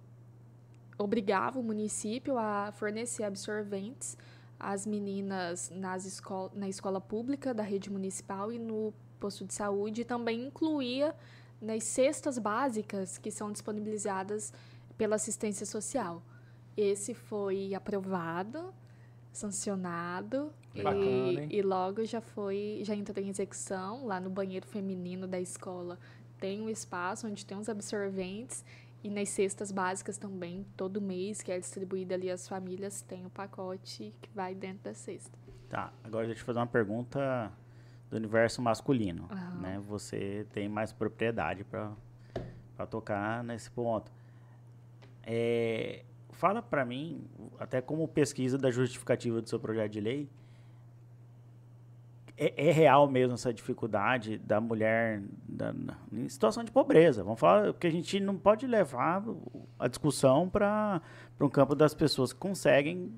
obrigava 0.98 1.58
o 1.58 1.62
município 1.62 2.38
a 2.38 2.72
fornecer 2.72 3.24
absorventes 3.24 4.16
às 4.58 4.86
meninas 4.86 5.70
nas 5.70 6.06
escol 6.06 6.50
na 6.54 6.68
escola 6.68 7.00
pública 7.00 7.52
da 7.52 7.62
rede 7.62 7.90
municipal 7.90 8.50
e 8.50 8.58
no 8.58 8.92
posto 9.20 9.44
de 9.44 9.54
saúde 9.54 10.02
e 10.02 10.04
também 10.04 10.46
incluía 10.46 11.14
nas 11.60 11.84
cestas 11.84 12.38
básicas 12.38 13.18
que 13.18 13.30
são 13.30 13.50
disponibilizadas 13.50 14.52
pela 14.96 15.16
assistência 15.16 15.66
social. 15.66 16.22
Esse 16.76 17.14
foi 17.14 17.74
aprovado, 17.74 18.72
sancionado 19.32 20.52
Bacana, 20.74 21.44
e, 21.44 21.56
e 21.56 21.62
logo 21.62 22.04
já 22.04 22.20
foi, 22.20 22.80
já 22.82 22.94
entrou 22.94 23.24
em 23.24 23.28
execução 23.28 24.06
lá 24.06 24.20
no 24.20 24.28
banheiro 24.28 24.66
feminino 24.66 25.26
da 25.26 25.40
escola. 25.40 25.98
Tem 26.38 26.60
um 26.60 26.68
espaço 26.68 27.26
onde 27.26 27.46
tem 27.46 27.56
os 27.56 27.68
absorventes 27.68 28.62
e 29.02 29.10
nas 29.10 29.28
cestas 29.28 29.70
básicas 29.70 30.18
também, 30.18 30.66
todo 30.76 31.00
mês 31.00 31.42
que 31.42 31.52
é 31.52 31.58
distribuído 31.58 32.14
ali 32.14 32.30
às 32.30 32.48
famílias, 32.48 33.02
tem 33.02 33.24
o 33.24 33.30
pacote 33.30 34.14
que 34.20 34.30
vai 34.34 34.54
dentro 34.54 34.84
da 34.84 34.94
cesta. 34.94 35.38
Tá, 35.68 35.92
agora 36.02 36.26
deixa 36.26 36.40
eu 36.40 36.42
te 36.42 36.46
fazer 36.46 36.58
uma 36.58 36.66
pergunta 36.66 37.52
do 38.10 38.16
universo 38.16 38.62
masculino, 38.62 39.28
Aham. 39.30 39.60
né? 39.60 39.82
Você 39.86 40.46
tem 40.52 40.68
mais 40.68 40.92
propriedade 40.92 41.64
para 41.64 42.86
tocar 42.88 43.42
nesse 43.42 43.70
ponto. 43.70 44.10
É, 45.22 46.04
fala 46.30 46.62
para 46.62 46.84
mim, 46.84 47.24
até 47.58 47.80
como 47.80 48.06
pesquisa 48.06 48.56
da 48.56 48.70
justificativa 48.70 49.40
do 49.40 49.48
seu 49.48 49.58
projeto 49.58 49.92
de 49.92 50.00
lei, 50.00 50.30
é, 52.38 52.68
é 52.68 52.70
real 52.72 53.08
mesmo 53.08 53.34
essa 53.34 53.52
dificuldade 53.52 54.38
da 54.38 54.60
mulher 54.60 55.22
da- 55.48 55.72
na- 55.72 55.96
em 56.12 56.28
situação 56.28 56.62
de 56.64 56.70
pobreza? 56.70 57.22
Vamos 57.24 57.40
falar 57.40 57.72
que 57.74 57.86
a 57.86 57.90
gente 57.90 58.20
não 58.20 58.36
pode 58.36 58.66
levar 58.66 59.22
a 59.78 59.88
discussão 59.88 60.48
para 60.48 61.00
um 61.40 61.48
campo 61.48 61.74
das 61.74 61.94
pessoas 61.94 62.32
que 62.32 62.38
conseguem 62.38 63.12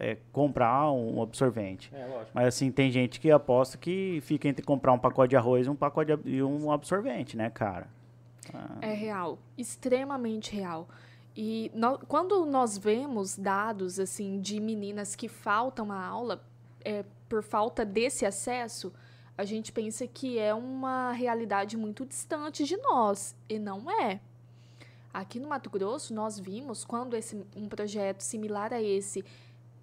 é, 0.00 0.16
comprar 0.32 0.92
um 0.92 1.20
absorvente. 1.20 1.90
é 1.92 2.06
lógico. 2.06 2.30
Mas 2.32 2.46
assim, 2.46 2.70
tem 2.70 2.88
gente 2.88 3.18
que 3.18 3.32
aposta 3.32 3.76
que 3.76 4.20
fica 4.22 4.46
entre 4.46 4.64
comprar 4.64 4.92
um 4.92 4.98
pacote 4.98 5.30
de 5.30 5.36
arroz 5.36 5.66
e 5.66 5.70
um 5.70 5.74
pacote 5.74 6.16
de, 6.16 6.30
e 6.36 6.40
um 6.42 6.70
absorvente, 6.70 7.36
né, 7.36 7.50
cara? 7.50 7.88
Ah, 8.54 8.76
É 8.80 8.92
real, 8.92 9.38
extremamente 9.56 10.54
real. 10.54 10.88
E 11.36 11.70
no, 11.74 11.98
quando 11.98 12.46
nós 12.46 12.78
vemos 12.78 13.36
dados 13.36 13.98
assim 13.98 14.40
de 14.40 14.60
meninas 14.60 15.16
que 15.16 15.26
faltam 15.28 15.90
a 15.90 16.00
aula 16.00 16.44
é, 16.84 17.04
por 17.28 17.42
falta 17.42 17.84
desse 17.84 18.24
acesso, 18.24 18.92
a 19.36 19.44
gente 19.44 19.70
pensa 19.70 20.06
que 20.06 20.38
é 20.38 20.52
uma 20.52 21.12
realidade 21.12 21.76
muito 21.76 22.04
distante 22.04 22.64
de 22.64 22.76
nós, 22.78 23.36
e 23.48 23.58
não 23.58 23.90
é. 23.90 24.20
Aqui 25.12 25.38
no 25.38 25.48
Mato 25.48 25.70
Grosso, 25.70 26.12
nós 26.12 26.38
vimos, 26.38 26.84
quando 26.84 27.14
esse, 27.14 27.44
um 27.56 27.68
projeto 27.68 28.20
similar 28.20 28.72
a 28.72 28.82
esse 28.82 29.24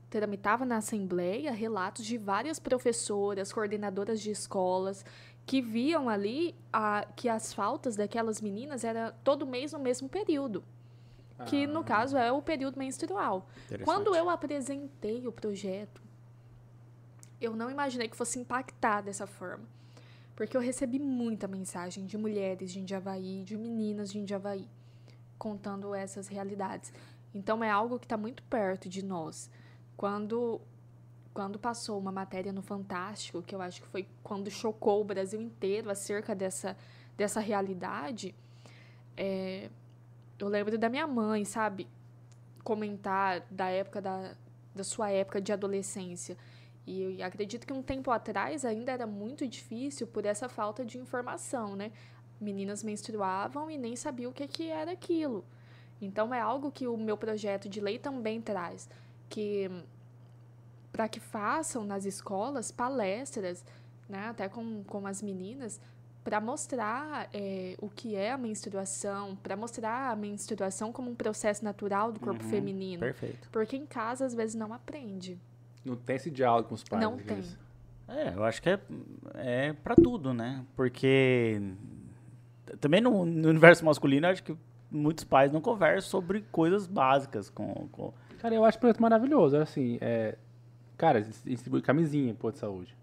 tramitava 0.10 0.66
na 0.66 0.78
Assembleia, 0.78 1.52
relatos 1.52 2.06
de 2.06 2.18
várias 2.18 2.60
professoras, 2.60 3.52
coordenadoras 3.52 4.22
de 4.22 4.32
escolas, 4.32 5.04
que 5.46 5.62
viam 5.62 6.10
ali 6.10 6.56
a, 6.72 7.06
que 7.16 7.28
as 7.30 7.54
faltas 7.54 7.96
daquelas 7.96 8.42
meninas 8.42 8.84
era 8.84 9.12
todo 9.24 9.46
mês 9.46 9.74
no 9.74 9.80
mesmo 9.80 10.08
período. 10.08 10.64
Que, 11.46 11.68
no 11.68 11.84
caso, 11.84 12.16
é 12.16 12.32
o 12.32 12.42
período 12.42 12.80
menstrual. 12.80 13.50
Quando 13.84 14.16
eu 14.16 14.30
apresentei 14.30 15.28
o 15.28 15.34
projeto, 15.34 16.02
eu 17.46 17.56
não 17.56 17.70
imaginei 17.70 18.08
que 18.08 18.16
fosse 18.16 18.40
impactar 18.40 19.02
dessa 19.02 19.26
forma. 19.26 19.66
Porque 20.36 20.58
eu 20.58 20.62
recebi 20.62 21.00
muita 21.00 21.48
mensagem 21.48 22.06
de 22.06 22.18
mulheres 22.18 22.72
de 22.72 22.80
Indiavaí, 22.80 23.44
de 23.44 23.56
meninas 23.56 24.12
de 24.12 24.20
Indiavaí, 24.20 24.68
contando 25.38 25.96
essas 25.96 26.28
realidades. 26.28 26.92
Então 27.34 27.64
é 27.64 27.70
algo 27.70 27.98
que 27.98 28.06
está 28.06 28.18
muito 28.18 28.44
perto 28.44 28.90
de 28.90 29.04
nós. 29.04 29.50
Quando, 29.96 30.60
quando 31.34 31.58
passou 31.58 31.98
uma 31.98 32.12
matéria 32.12 32.52
no 32.52 32.62
Fantástico, 32.62 33.42
que 33.42 33.56
eu 33.56 33.62
acho 33.62 33.82
que 33.82 33.88
foi 33.88 34.08
quando 34.22 34.52
chocou 34.52 35.02
o 35.02 35.06
Brasil 35.06 35.42
inteiro 35.42 35.90
acerca 35.90 36.36
dessa, 36.36 36.76
dessa 37.16 37.40
realidade, 37.40 38.36
é, 39.16 39.70
eu 40.38 40.50
lembro 40.50 40.78
da 40.78 40.90
minha 40.90 41.08
mãe, 41.08 41.46
sabe? 41.46 41.88
Comentar 42.64 43.46
da 43.50 43.70
época 43.70 44.02
da, 44.02 44.36
da 44.74 44.84
sua 44.84 45.10
época 45.12 45.40
de 45.40 45.54
adolescência. 45.54 46.38
E 46.88 47.22
acredito 47.24 47.66
que 47.66 47.74
um 47.74 47.82
tempo 47.82 48.12
atrás 48.12 48.64
ainda 48.64 48.92
era 48.92 49.08
muito 49.08 49.48
difícil 49.48 50.06
por 50.06 50.26
essa 50.26 50.48
falta 50.48 50.86
de 50.86 50.98
informação, 51.00 51.76
né? 51.76 51.92
Meninas 52.40 52.84
menstruavam 52.84 53.72
e 53.72 53.78
nem 53.78 53.96
sabiam 53.96 54.30
o 54.30 54.34
que, 54.34 54.48
que 54.48 54.70
era 54.70 54.92
aquilo. 54.92 55.44
Então 56.02 56.34
é 56.34 56.40
algo 56.40 56.72
que 56.72 56.86
o 56.88 56.98
meu 56.98 57.18
projeto 57.18 57.68
de 57.68 57.80
lei 57.82 57.98
também 57.98 58.42
traz, 58.42 58.90
que 59.30 59.70
para 60.92 61.08
que 61.10 61.20
façam 61.20 61.84
nas 61.84 62.06
escolas 62.06 62.72
palestras, 62.72 63.66
né, 64.08 64.30
até 64.30 64.48
com, 64.48 64.84
com 64.84 65.06
as 65.08 65.22
meninas, 65.22 65.80
para 66.24 66.40
mostrar 66.40 67.30
é, 67.34 67.76
o 67.80 67.90
que 67.90 68.16
é 68.16 68.32
a 68.32 68.38
menstruação, 68.38 69.36
para 69.36 69.56
mostrar 69.56 70.12
a 70.12 70.16
menstruação 70.16 70.92
como 70.92 71.12
um 71.12 71.16
processo 71.16 71.64
natural 71.64 72.12
do 72.12 72.20
corpo 72.20 72.44
Uhum, 72.44 72.50
feminino. 72.50 73.00
Perfeito. 73.02 73.50
Porque 73.52 73.76
em 73.76 73.86
casa, 73.86 74.26
às 74.26 74.34
vezes, 74.34 74.56
não 74.56 74.74
aprende. 74.74 75.40
Não 75.86 75.96
tem 75.96 76.16
esse 76.16 76.32
diálogo 76.32 76.70
com 76.70 76.76
os 76.76 76.84
pais. 76.84 77.02
Não 77.04 77.18
tem. 77.18 77.36
vezes. 77.38 77.58
É, 78.08 78.34
eu 78.36 78.44
acho 78.44 78.62
que 78.62 78.70
é, 78.70 78.80
é 79.36 79.74
para 79.74 79.96
tudo, 79.96 80.34
né? 80.34 80.64
Porque 80.76 81.62
também 82.80 83.02
no, 83.02 83.26
no 83.26 83.50
universo 83.50 83.86
masculino, 83.86 84.28
eu 84.28 84.32
acho 84.32 84.44
que 84.44 84.56
muitos 84.92 85.24
pais 85.24 85.52
não 85.52 85.62
conversam 85.62 86.10
sobre 86.10 86.42
coisas 86.52 86.88
básicas 86.88 87.50
com, 87.50 87.88
com 87.92 88.14
Cara, 88.40 88.54
eu 88.54 88.64
acho 88.64 88.78
o 88.78 88.82
projeto 88.82 89.02
maravilhoso. 89.02 89.58
Assim, 89.58 89.98
é, 90.02 90.38
cara, 90.98 91.22
distribui 91.22 91.82
camisinha 91.82 92.30
em 92.32 92.36
posto 92.36 92.56
de 92.56 92.60
saúde. 92.60 92.96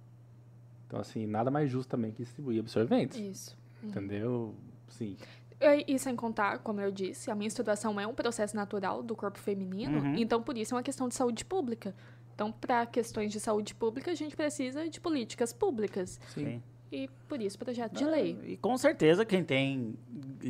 Então, 0.87 1.01
assim, 1.01 1.27
nada 1.27 1.51
mais 1.51 1.71
justo 1.71 1.89
também 1.89 2.13
que 2.13 2.23
distribuir 2.23 2.61
absorventes. 2.61 3.19
Isso. 3.19 3.59
Entendeu? 3.83 4.55
Sim. 4.89 5.17
E, 5.61 5.95
e 5.95 5.99
sem 5.99 6.15
contar, 6.15 6.59
como 6.59 6.81
eu 6.81 6.91
disse, 6.91 7.31
a 7.31 7.35
menstruação 7.35 7.99
é 7.99 8.07
um 8.07 8.15
processo 8.15 8.55
natural 8.55 9.03
do 9.03 9.15
corpo 9.17 9.39
feminino, 9.39 9.99
Uhum. 10.01 10.15
então 10.17 10.43
por 10.43 10.57
isso 10.59 10.75
é 10.75 10.77
uma 10.77 10.83
questão 10.83 11.09
de 11.09 11.15
saúde 11.15 11.45
pública. 11.45 11.95
Então, 12.43 12.51
para 12.51 12.85
questões 12.87 13.31
de 13.31 13.39
saúde 13.39 13.73
pública, 13.73 14.11
a 14.11 14.15
gente 14.15 14.35
precisa 14.35 14.89
de 14.89 15.01
políticas 15.01 15.53
públicas. 15.53 16.21
Sim. 16.35 16.45
Sim. 16.45 16.63
E 16.91 17.09
por 17.29 17.41
isso, 17.41 17.57
projeto 17.59 17.93
de 17.95 18.05
lei. 18.05 18.37
E 18.45 18.57
com 18.59 18.77
certeza 18.77 19.25
quem 19.25 19.43
tem 19.45 19.95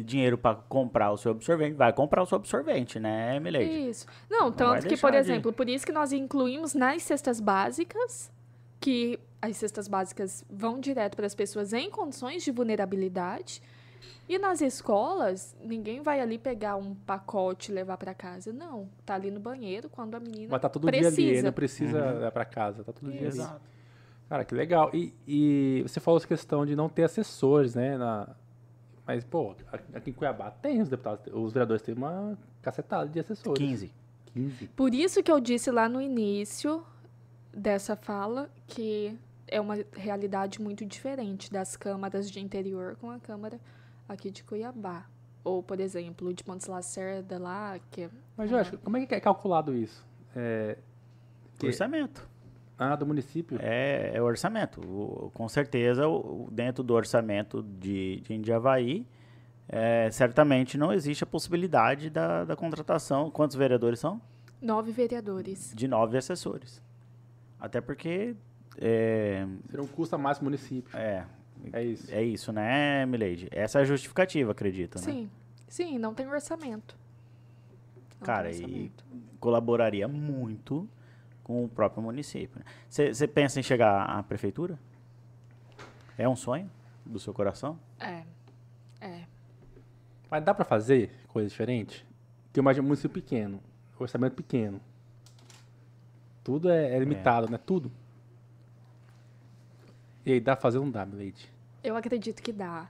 dinheiro 0.05 0.37
para 0.39 0.57
comprar 0.57 1.13
o 1.13 1.17
seu 1.17 1.31
absorvente 1.33 1.75
vai 1.77 1.93
comprar 1.93 2.23
o 2.23 2.27
seu 2.27 2.37
absorvente, 2.37 2.99
né, 2.99 3.39
Milady? 3.39 3.91
Isso. 3.91 4.07
Não, 4.29 4.49
vai 4.49 4.53
tanto 4.53 4.89
que, 4.89 4.97
por 4.97 5.13
de- 5.13 5.19
exemplo, 5.19 5.53
por 5.53 5.69
isso 5.69 5.87
que 5.87 5.93
nós 5.93 6.13
incluímos 6.13 6.75
nas 6.75 7.03
cestas 7.03 7.39
básicas, 7.39 8.33
que 8.81 9.21
as 9.41 9.57
cestas 9.57 9.87
básicas 9.87 10.45
vão 10.51 10.81
direto 10.81 11.15
para 11.15 11.27
as 11.27 11.35
pessoas 11.35 11.73
em 11.73 11.91
condições 11.91 12.43
de 12.43 12.51
vulnerabilidade. 12.51 13.63
E 14.29 14.39
nas 14.39 14.61
escolas, 14.61 15.55
ninguém 15.63 16.01
vai 16.03 16.21
ali 16.21 16.39
pegar 16.39 16.77
um 16.77 16.95
pacote 16.95 17.71
e 17.71 17.75
levar 17.75 17.97
para 17.97 18.15
casa. 18.15 18.53
Não, 18.53 18.89
tá 19.05 19.15
ali 19.15 19.31
no 19.31 19.41
banheiro 19.41 19.89
quando 19.89 20.15
a 20.15 20.21
menina 20.21 20.49
Mas 20.51 20.61
tá 20.61 20.69
todo 20.69 20.91
dia 20.91 21.07
ali, 21.07 21.15
precisa. 21.17 21.43
não 21.47 21.53
precisa 21.53 22.13
Uhum. 22.15 22.27
ir 22.27 22.31
pra 22.33 22.45
casa, 22.45 22.85
tá 22.85 22.93
todo 22.93 23.11
dia 23.11 23.21
ali. 23.21 23.29
Exato. 23.29 23.61
Cara, 24.29 24.45
que 24.45 24.55
legal. 24.55 24.91
E, 24.95 25.13
e 25.27 25.83
você 25.83 26.01
falou 26.01 26.17
essa 26.19 26.27
questão 26.27 26.65
de 26.65 26.75
não 26.75 26.89
ter 26.89 27.05
assessores, 27.05 27.75
né? 27.75 27.99
na- 27.99 28.29
Mas, 29.07 29.25
pô, 29.25 29.55
aqui 29.93 30.11
em 30.11 30.13
Cuiabá 30.13 30.51
tem 30.51 30.81
os 30.81 30.89
deputados, 30.89 31.27
os 31.35 31.53
vereadores 31.53 31.83
têm 31.83 31.95
uma 31.95 32.39
cacetada 32.63 33.09
de 33.09 33.19
assessores. 33.21 33.59
15. 33.59 33.93
15. 34.33 34.69
Por 34.69 34.95
isso 34.95 35.23
que 35.23 35.31
eu 35.31 35.39
disse 35.41 35.71
lá 35.71 35.89
no 35.89 36.01
início 36.01 36.83
dessa 37.53 37.97
fala 37.97 38.49
que 38.67 39.19
é 39.49 39.61
uma 39.61 39.77
realidade 39.93 40.63
muito 40.63 40.87
diferente 40.87 41.53
das 41.53 41.77
câmaras 41.77 42.31
de 42.31 42.41
interior 42.41 42.97
com 42.99 43.11
a 43.11 43.19
Câmara 43.19 43.61
aqui 44.13 44.31
de 44.31 44.45
Cuiabá. 44.45 45.07
Ou, 45.45 45.63
por 45.63 45.81
exemplo, 45.81 46.33
de 46.33 46.45
Pontes 46.45 46.67
Lacerda 46.69 47.39
lá, 47.39 47.79
que 47.91 48.03
é... 48.03 48.11
Mas, 48.37 48.49
Jorge, 48.49 48.77
como 48.79 48.97
é 48.97 49.05
que 49.07 49.15
é 49.15 49.21
calculado 49.21 49.75
isso? 49.77 50.07
É, 50.37 50.79
Que- 51.59 51.67
Orçamento. 51.67 52.29
ah, 52.79 52.95
do 52.95 53.05
município? 53.05 53.59
É, 53.61 54.13
é 54.15 54.23
orçamento. 54.23 54.81
O- 54.81 55.31
com 55.35 55.49
certeza, 55.49 56.07
o- 56.07 56.45
o- 56.47 56.51
dentro 56.51 56.85
do 56.85 56.95
orçamento 56.95 57.63
de, 57.63 58.21
de 58.21 58.35
Indiavaí, 58.35 59.05
é, 59.69 60.09
certamente 60.13 60.79
não 60.79 60.93
existe 60.93 61.25
a 61.25 61.27
possibilidade 61.27 62.09
da, 62.09 62.45
da 62.45 62.55
contratação. 62.55 63.31
Quantos 63.31 63.57
vereadores 63.57 63.99
são? 63.99 64.21
nove 64.61 64.93
vereadores. 64.93 65.73
De 65.75 65.89
nove 65.89 66.17
assessores. 66.17 66.81
Até 67.59 67.81
porque. 67.81 68.37
É, 68.79 69.45
Seria 69.69 69.83
um 69.85 69.89
custo 69.89 70.15
a 70.15 70.19
mais 70.19 70.39
pro 70.39 70.45
município. 70.45 70.97
é, 70.97 71.25
É 71.73 71.83
isso. 71.85 72.15
é 72.15 72.23
isso, 72.23 72.53
né, 72.53 73.07
Milady? 73.07 73.49
Essa 73.51 73.79
é 73.79 73.83
a 73.83 73.85
justificativa, 73.85 74.53
acredito, 74.53 74.97
né? 74.97 75.05
Sim, 75.05 75.31
sim, 75.69 75.99
não 75.99 76.15
tem 76.15 76.27
orçamento. 76.27 76.97
Não 78.19 78.27
Cara, 78.27 78.51
tem 78.51 78.61
e 78.61 78.65
orçamento. 78.65 79.05
colaboraria 79.39 80.09
muito 80.09 80.89
com 81.43 81.65
o 81.65 81.69
próprio 81.69 82.03
município. 82.03 82.61
Você 82.89 83.27
pensa 83.27 83.61
em 83.61 83.63
chegar 83.63 84.05
à 84.05 84.23
prefeitura? 84.23 84.79
É 86.17 86.29
um 86.29 86.37
sonho 86.37 86.71
do 87.05 87.19
seu 87.19 87.33
coração? 87.35 87.79
É, 87.99 88.23
é. 89.01 89.25
Mas 90.31 90.45
dá 90.45 90.55
pra 90.55 90.65
fazer 90.65 91.11
coisa 91.29 91.49
diferente? 91.49 92.07
Porque 92.45 92.61
eu 92.61 92.63
imagino 92.63 92.85
um 92.85 92.89
município 92.89 93.21
pequeno, 93.23 93.61
orçamento 93.99 94.35
pequeno. 94.35 94.81
Tudo 96.45 96.71
é, 96.71 96.95
é 96.95 96.99
limitado, 96.99 97.51
né? 97.51 97.59
Tudo. 97.59 97.91
E 100.25 100.33
aí, 100.33 100.41
dá 100.41 100.57
fazer 100.57 100.79
ou 100.79 100.85
não 100.85 100.93
dá, 100.93 101.05
Leite? 101.05 101.53
Eu 101.83 101.97
acredito 101.97 102.43
que 102.43 102.53
dá. 102.53 102.89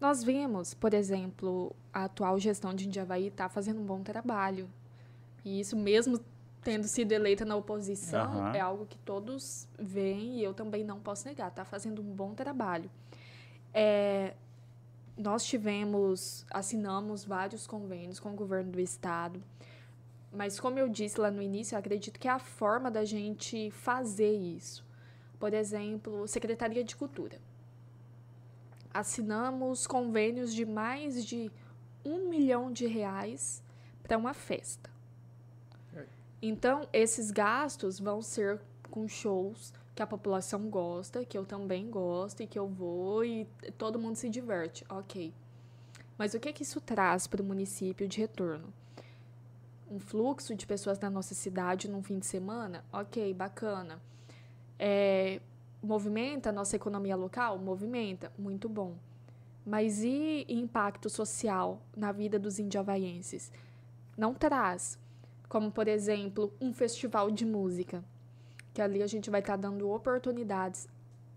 Nós 0.00 0.22
vimos, 0.22 0.72
por 0.72 0.94
exemplo, 0.94 1.74
a 1.92 2.04
atual 2.04 2.38
gestão 2.38 2.72
de 2.72 2.86
Indiavaí 2.86 3.26
está 3.26 3.48
fazendo 3.48 3.80
um 3.80 3.84
bom 3.84 4.02
trabalho. 4.02 4.68
E 5.44 5.60
isso 5.60 5.76
mesmo 5.76 6.20
tendo 6.62 6.86
sido 6.86 7.12
eleita 7.12 7.44
na 7.44 7.56
oposição, 7.56 8.20
Aham. 8.20 8.52
é 8.54 8.60
algo 8.60 8.86
que 8.86 8.98
todos 8.98 9.66
veem 9.78 10.38
e 10.38 10.44
eu 10.44 10.54
também 10.54 10.84
não 10.84 11.00
posso 11.00 11.26
negar. 11.26 11.48
Está 11.48 11.64
fazendo 11.64 12.00
um 12.00 12.14
bom 12.14 12.34
trabalho. 12.34 12.90
É, 13.72 14.34
nós 15.16 15.44
tivemos, 15.44 16.46
assinamos 16.50 17.24
vários 17.24 17.66
convênios 17.66 18.18
com 18.18 18.30
o 18.30 18.34
governo 18.34 18.72
do 18.72 18.80
estado. 18.80 19.42
Mas 20.32 20.60
como 20.60 20.78
eu 20.78 20.88
disse 20.88 21.20
lá 21.20 21.30
no 21.30 21.42
início, 21.42 21.74
eu 21.74 21.78
acredito 21.78 22.18
que 22.18 22.28
é 22.28 22.30
a 22.30 22.38
forma 22.38 22.90
da 22.90 23.04
gente 23.04 23.70
fazer 23.70 24.32
isso. 24.32 24.84
Por 25.40 25.52
exemplo, 25.52 26.28
Secretaria 26.28 26.84
de 26.84 26.94
Cultura 26.94 27.40
assinamos 28.92 29.86
convênios 29.86 30.52
de 30.52 30.66
mais 30.66 31.24
de 31.24 31.50
um 32.04 32.28
milhão 32.28 32.72
de 32.72 32.86
reais 32.86 33.62
para 34.02 34.18
uma 34.18 34.34
festa. 34.34 34.90
Então, 36.42 36.88
esses 36.90 37.30
gastos 37.30 38.00
vão 38.00 38.22
ser 38.22 38.60
com 38.90 39.06
shows 39.06 39.74
que 39.94 40.02
a 40.02 40.06
população 40.06 40.70
gosta, 40.70 41.22
que 41.22 41.36
eu 41.36 41.44
também 41.44 41.90
gosto 41.90 42.42
e 42.42 42.46
que 42.46 42.58
eu 42.58 42.66
vou 42.66 43.22
e 43.24 43.46
todo 43.76 43.98
mundo 43.98 44.16
se 44.16 44.30
diverte. 44.30 44.82
Ok. 44.88 45.34
Mas 46.16 46.32
o 46.32 46.40
que, 46.40 46.52
que 46.52 46.62
isso 46.62 46.80
traz 46.80 47.26
para 47.26 47.42
o 47.42 47.44
município 47.44 48.08
de 48.08 48.20
retorno? 48.20 48.72
Um 49.90 50.00
fluxo 50.00 50.54
de 50.54 50.66
pessoas 50.66 50.98
na 50.98 51.10
nossa 51.10 51.34
cidade 51.34 51.90
num 51.90 52.02
fim 52.02 52.18
de 52.18 52.26
semana? 52.26 52.82
Ok, 52.90 53.34
bacana. 53.34 54.00
É, 54.82 55.40
movimenta 55.82 56.48
a 56.48 56.52
nossa 56.52 56.74
economia 56.74 57.14
local? 57.14 57.58
Movimenta, 57.58 58.32
muito 58.38 58.68
bom. 58.68 58.94
Mas 59.66 60.02
e 60.02 60.46
impacto 60.48 61.10
social 61.10 61.82
na 61.94 62.10
vida 62.12 62.38
dos 62.38 62.58
indiavaienses? 62.58 63.52
não 64.20 64.34
traz. 64.34 64.98
Como, 65.48 65.72
por 65.72 65.88
exemplo, 65.88 66.52
um 66.60 66.72
festival 66.72 67.30
de 67.30 67.44
música. 67.44 68.04
Que 68.72 68.82
ali 68.82 69.02
a 69.02 69.06
gente 69.06 69.30
vai 69.30 69.40
estar 69.40 69.54
tá 69.54 69.68
dando 69.68 69.90
oportunidades 69.90 70.86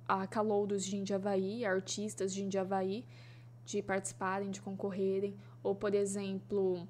a 0.08 0.28
calouros 0.28 0.86
de 0.86 0.98
Indiavaí, 0.98 1.66
artistas 1.66 2.34
de 2.34 2.44
Indiavaí, 2.44 3.06
de 3.66 3.82
participarem, 3.82 4.52
de 4.52 4.62
concorrerem. 4.62 5.36
Ou, 5.64 5.74
por 5.74 5.96
exemplo, 5.96 6.88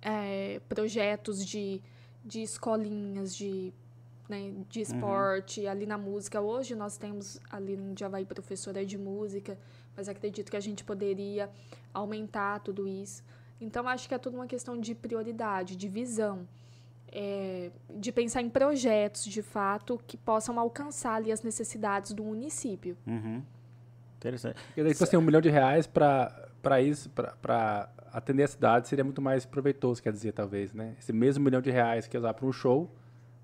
é, 0.00 0.60
projetos 0.68 1.44
de, 1.44 1.80
de 2.24 2.42
escolinhas, 2.42 3.36
de 3.36 3.72
né, 4.28 4.52
de 4.68 4.78
uhum. 4.78 4.82
esporte, 4.82 5.60
uhum. 5.62 5.70
ali 5.70 5.86
na 5.86 5.96
música. 5.98 6.40
Hoje 6.40 6.74
nós 6.74 6.96
temos 6.96 7.40
ali 7.50 7.74
em 7.74 7.94
Javaí 7.96 8.24
professora 8.24 8.84
de 8.84 8.98
música, 8.98 9.58
mas 9.96 10.08
acredito 10.08 10.50
que 10.50 10.56
a 10.56 10.60
gente 10.60 10.84
poderia 10.84 11.50
aumentar 11.92 12.60
tudo 12.60 12.86
isso. 12.88 13.22
Então, 13.60 13.88
acho 13.88 14.08
que 14.08 14.14
é 14.14 14.18
tudo 14.18 14.34
uma 14.36 14.46
questão 14.46 14.78
de 14.78 14.94
prioridade, 14.94 15.76
de 15.76 15.88
visão. 15.88 16.46
É, 17.10 17.70
de 17.88 18.12
pensar 18.12 18.42
em 18.42 18.50
projetos, 18.50 19.24
de 19.24 19.40
fato, 19.40 19.98
que 20.06 20.16
possam 20.16 20.58
alcançar 20.58 21.14
ali 21.14 21.32
as 21.32 21.42
necessidades 21.42 22.12
do 22.12 22.22
município. 22.22 22.96
Uhum. 23.06 23.42
Interessante. 24.18 24.58
E 24.76 24.82
daí, 24.82 24.92
tipo 24.92 25.04
assim, 25.04 25.16
um 25.16 25.22
milhão 25.22 25.40
de 25.40 25.48
reais 25.48 25.86
para 25.86 26.82
isso, 26.82 27.08
para 27.10 27.88
atender 28.12 28.42
a 28.42 28.48
cidade, 28.48 28.88
seria 28.88 29.04
muito 29.04 29.22
mais 29.22 29.46
proveitoso, 29.46 30.02
quer 30.02 30.12
dizer, 30.12 30.32
talvez, 30.32 30.72
né? 30.72 30.96
Esse 30.98 31.12
mesmo 31.12 31.44
milhão 31.44 31.62
de 31.62 31.70
reais 31.70 32.06
que 32.06 32.18
usar 32.18 32.34
para 32.34 32.44
um 32.44 32.52
show, 32.52 32.90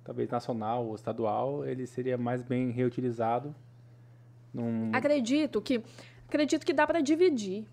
talvez 0.05 0.28
nacional 0.28 0.86
ou 0.86 0.94
estadual, 0.94 1.64
ele 1.64 1.86
seria 1.86 2.18
mais 2.18 2.42
bem 2.42 2.70
reutilizado. 2.70 3.55
Num... 4.53 4.90
Acredito 4.92 5.61
que 5.61 5.82
acredito 6.26 6.64
que 6.64 6.72
dá 6.72 6.86
para 6.86 7.00
dividir. 7.00 7.64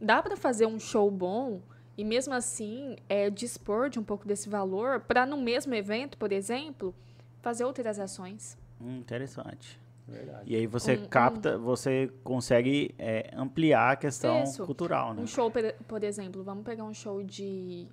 Dá 0.00 0.22
para 0.22 0.36
fazer 0.36 0.66
um 0.66 0.78
show 0.78 1.10
bom 1.10 1.60
e 1.96 2.04
mesmo 2.04 2.34
assim 2.34 2.96
é, 3.08 3.30
dispor 3.30 3.88
de 3.88 3.98
um 3.98 4.04
pouco 4.04 4.28
desse 4.28 4.48
valor 4.48 5.00
para 5.00 5.24
no 5.24 5.38
mesmo 5.38 5.74
evento, 5.74 6.18
por 6.18 6.32
exemplo, 6.32 6.94
fazer 7.40 7.64
outras 7.64 7.98
ações. 7.98 8.58
Hum, 8.80 8.98
interessante. 8.98 9.80
Verdade. 10.06 10.42
E 10.46 10.54
aí 10.54 10.66
você 10.66 10.96
um, 10.96 11.06
capta, 11.06 11.56
um... 11.56 11.62
você 11.62 12.12
consegue 12.22 12.94
é, 12.98 13.30
ampliar 13.34 13.92
a 13.92 13.96
questão 13.96 14.44
Isso. 14.44 14.64
cultural, 14.64 15.14
né? 15.14 15.22
Um 15.22 15.26
show, 15.26 15.50
por 15.88 16.04
exemplo, 16.04 16.44
vamos 16.44 16.64
pegar 16.64 16.84
um 16.84 16.94
show 16.94 17.22
de 17.24 17.88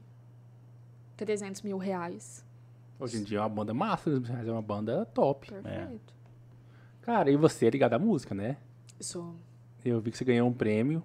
300 1.18 1.62
mil 1.64 1.78
reais. 1.78 2.46
Hoje 3.00 3.18
em 3.18 3.24
dia 3.24 3.40
é 3.40 3.42
uma 3.42 3.50
banda 3.50 3.74
massa, 3.74 4.10
é 4.10 4.52
uma 4.52 4.62
banda 4.62 5.06
top. 5.08 5.52
Perfeito. 5.52 6.14
É. 6.20 7.04
Cara, 7.04 7.30
e 7.30 7.36
você 7.36 7.68
é 7.68 7.70
ligado 7.70 7.94
à 7.94 8.00
música, 8.00 8.34
né? 8.34 8.58
Sou. 9.00 9.36
Eu 9.84 10.00
vi 10.00 10.12
que 10.12 10.18
você 10.18 10.24
ganhou 10.24 10.48
um 10.48 10.54
prêmio. 10.54 11.04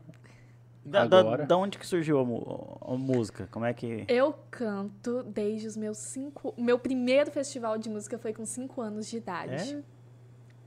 Da, 0.84 1.03
agora. 1.03 1.43
Da, 1.43 1.49
da 1.49 1.57
onde 1.57 1.76
que 1.76 1.86
surgiu 1.86 2.18
a, 2.18 2.93
a, 2.93 2.97
música? 2.97 3.49
Como 3.51 3.64
é 3.64 3.74
que. 3.74 4.05
Eu 4.09 4.34
canto 4.51 5.22
desde 5.24 5.66
os 5.66 5.76
meus 5.76 5.99
cinco. 5.99 6.55
O 6.57 6.62
meu 6.62 6.78
primeiro 6.78 7.30
festival 7.30 7.76
de 7.76 7.91
música 7.91 8.16
foi 8.16 8.32
com 8.32 8.47
cinco 8.47 8.80
anos 8.80 9.09
de 9.09 9.16
idade. 9.16 9.74
É? 9.74 9.82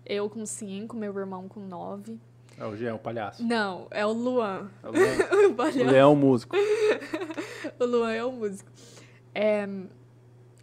Eu 0.05 0.29
com 0.29 0.45
cinco, 0.45 0.95
meu 0.95 1.17
irmão 1.17 1.47
com 1.47 1.61
nove. 1.61 2.19
É 2.57 2.65
o 2.65 2.75
Jean, 2.75 2.95
o 2.95 2.99
palhaço. 2.99 3.43
Não, 3.43 3.87
é 3.89 4.05
o 4.05 4.11
Luan. 4.11 4.69
É 4.83 4.87
o, 4.87 4.91
Luan. 4.91 5.81
o, 5.81 5.87
o 5.87 5.91
Leão, 5.91 6.13
o 6.13 6.15
músico. 6.15 6.55
o 7.79 7.85
Luan 7.85 8.11
é 8.11 8.23
o 8.23 8.31
músico. 8.31 8.69
É, 9.33 9.67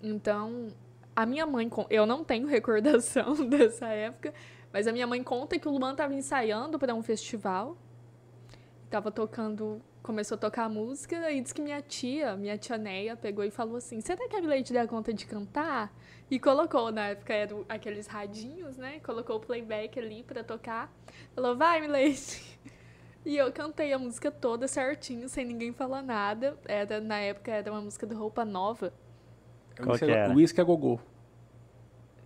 então, 0.03 0.69
a 1.15 1.27
minha 1.27 1.47
mãe, 1.47 1.69
eu 1.91 2.07
não 2.07 2.23
tenho 2.23 2.47
recordação 2.49 3.35
dessa 3.49 3.89
época, 3.89 4.33
mas 4.73 4.87
a 4.87 4.93
minha 4.93 5.07
mãe 5.07 5.23
conta 5.23 5.59
que 5.59 5.67
o 5.67 5.77
Luan 5.77 5.93
estava 5.93 6.15
ensaiando 6.15 6.79
para 6.79 6.95
um 6.95 7.03
festival, 7.03 7.77
estava 8.85 9.11
tocando, 9.11 9.83
começou 10.03 10.37
a 10.37 10.39
tocar 10.39 10.69
música, 10.69 11.31
e 11.31 11.41
disse 11.41 11.55
que 11.55 11.63
minha 11.63 11.83
tia, 11.83 12.37
minha 12.37 12.57
tia 12.57 12.79
Neia, 12.79 13.17
pegou 13.17 13.45
e 13.45 13.51
falou 13.51 13.77
assim: 13.77 14.01
Será 14.01 14.29
que 14.29 14.37
a 14.37 14.41
Leite 14.41 14.73
dá 14.73 14.87
conta 14.87 15.13
de 15.13 15.27
cantar? 15.27 15.93
E 16.31 16.39
colocou, 16.39 16.93
na 16.93 17.09
época 17.09 17.33
eram 17.33 17.65
aqueles 17.69 18.07
radinhos, 18.07 18.77
né? 18.77 19.01
Colocou 19.01 19.37
o 19.37 19.41
playback 19.41 19.99
ali 19.99 20.23
para 20.23 20.45
tocar. 20.45 20.93
Falou: 21.35 21.57
Vai, 21.57 21.81
Milete. 21.81 22.59
E 23.27 23.37
eu 23.37 23.53
cantei 23.53 23.93
a 23.93 23.99
música 23.99 24.31
toda 24.31 24.67
certinho, 24.67 25.29
sem 25.29 25.45
ninguém 25.45 25.71
falar 25.71 26.01
nada. 26.01 26.57
Era, 26.65 26.99
na 26.99 27.19
época 27.19 27.51
era 27.51 27.71
uma 27.71 27.83
música 27.83 28.07
do 28.07 28.17
Roupa 28.17 28.43
Nova. 28.43 28.95
Qual 29.83 29.99
que 29.99 30.05
era? 30.05 30.33
Whisky 30.33 30.61
a 30.61 30.65
gogô. 30.65 30.99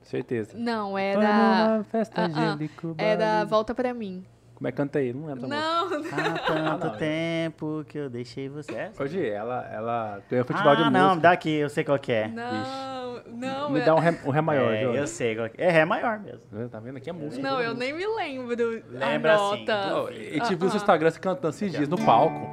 Certeza. 0.03 0.57
Não, 0.57 0.99
era. 0.99 1.21
Uma 1.21 1.85
festa 1.85 2.27
uh 2.27 2.29
-uh. 2.29 2.95
Era 2.99 3.45
Volta 3.45 3.75
Pra 3.75 3.95
Mim. 3.95 4.25
Como 4.63 4.69
é 4.69 4.71
que 4.71 4.77
canta 4.77 5.01
aí? 5.01 5.13
Não 5.13 5.27
lembro. 5.27 5.49
Não, 5.49 5.91
não. 5.91 5.99
Há 5.99 6.39
tanto 6.39 6.87
não, 6.87 6.97
tempo 6.97 7.85
que 7.89 7.99
eu 7.99 8.09
deixei 8.09 8.49
você. 8.49 8.73
É 8.73 8.93
Hoje 8.97 9.29
ela, 9.29 9.69
ela 9.73 10.23
ganhou 10.31 10.45
festival 10.45 10.73
ah, 10.73 10.77
de 10.77 10.83
música. 10.85 10.99
Ah, 11.01 11.09
não, 11.09 11.19
daqui, 11.19 11.51
eu 11.51 11.69
sei 11.69 11.83
qual 11.83 11.99
que 11.99 12.13
é. 12.13 12.29
Não, 12.29 13.23
não. 13.27 13.71
Me 13.71 13.81
é... 13.81 13.85
dá 13.85 13.93
um 13.93 13.99
ré, 13.99 14.21
um 14.25 14.31
ré 14.31 14.41
maior, 14.41 14.73
é, 14.73 14.85
Eu 14.85 15.07
sei 15.09 15.35
qual 15.35 15.51
que 15.51 15.61
é. 15.61 15.67
É 15.67 15.71
ré 15.71 15.85
maior 15.85 16.21
mesmo. 16.21 16.69
Tá 16.69 16.79
vendo? 16.79 16.97
Aqui 16.97 17.11
é 17.11 17.13
música. 17.13 17.43
Não, 17.43 17.61
eu 17.61 17.75
nem 17.75 17.93
me 17.93 18.07
lembro. 18.07 18.85
Lembra 18.89 19.35
assim. 19.35 19.67
Oh, 19.97 20.09
e 20.11 20.41
te 20.41 20.55
viu 20.55 20.69
no 20.69 20.77
Instagram 20.77 21.11
se 21.11 21.19
cantando 21.19 21.49
esses 21.49 21.73
dias 21.73 21.89
no 21.89 21.99
palco. 21.99 22.49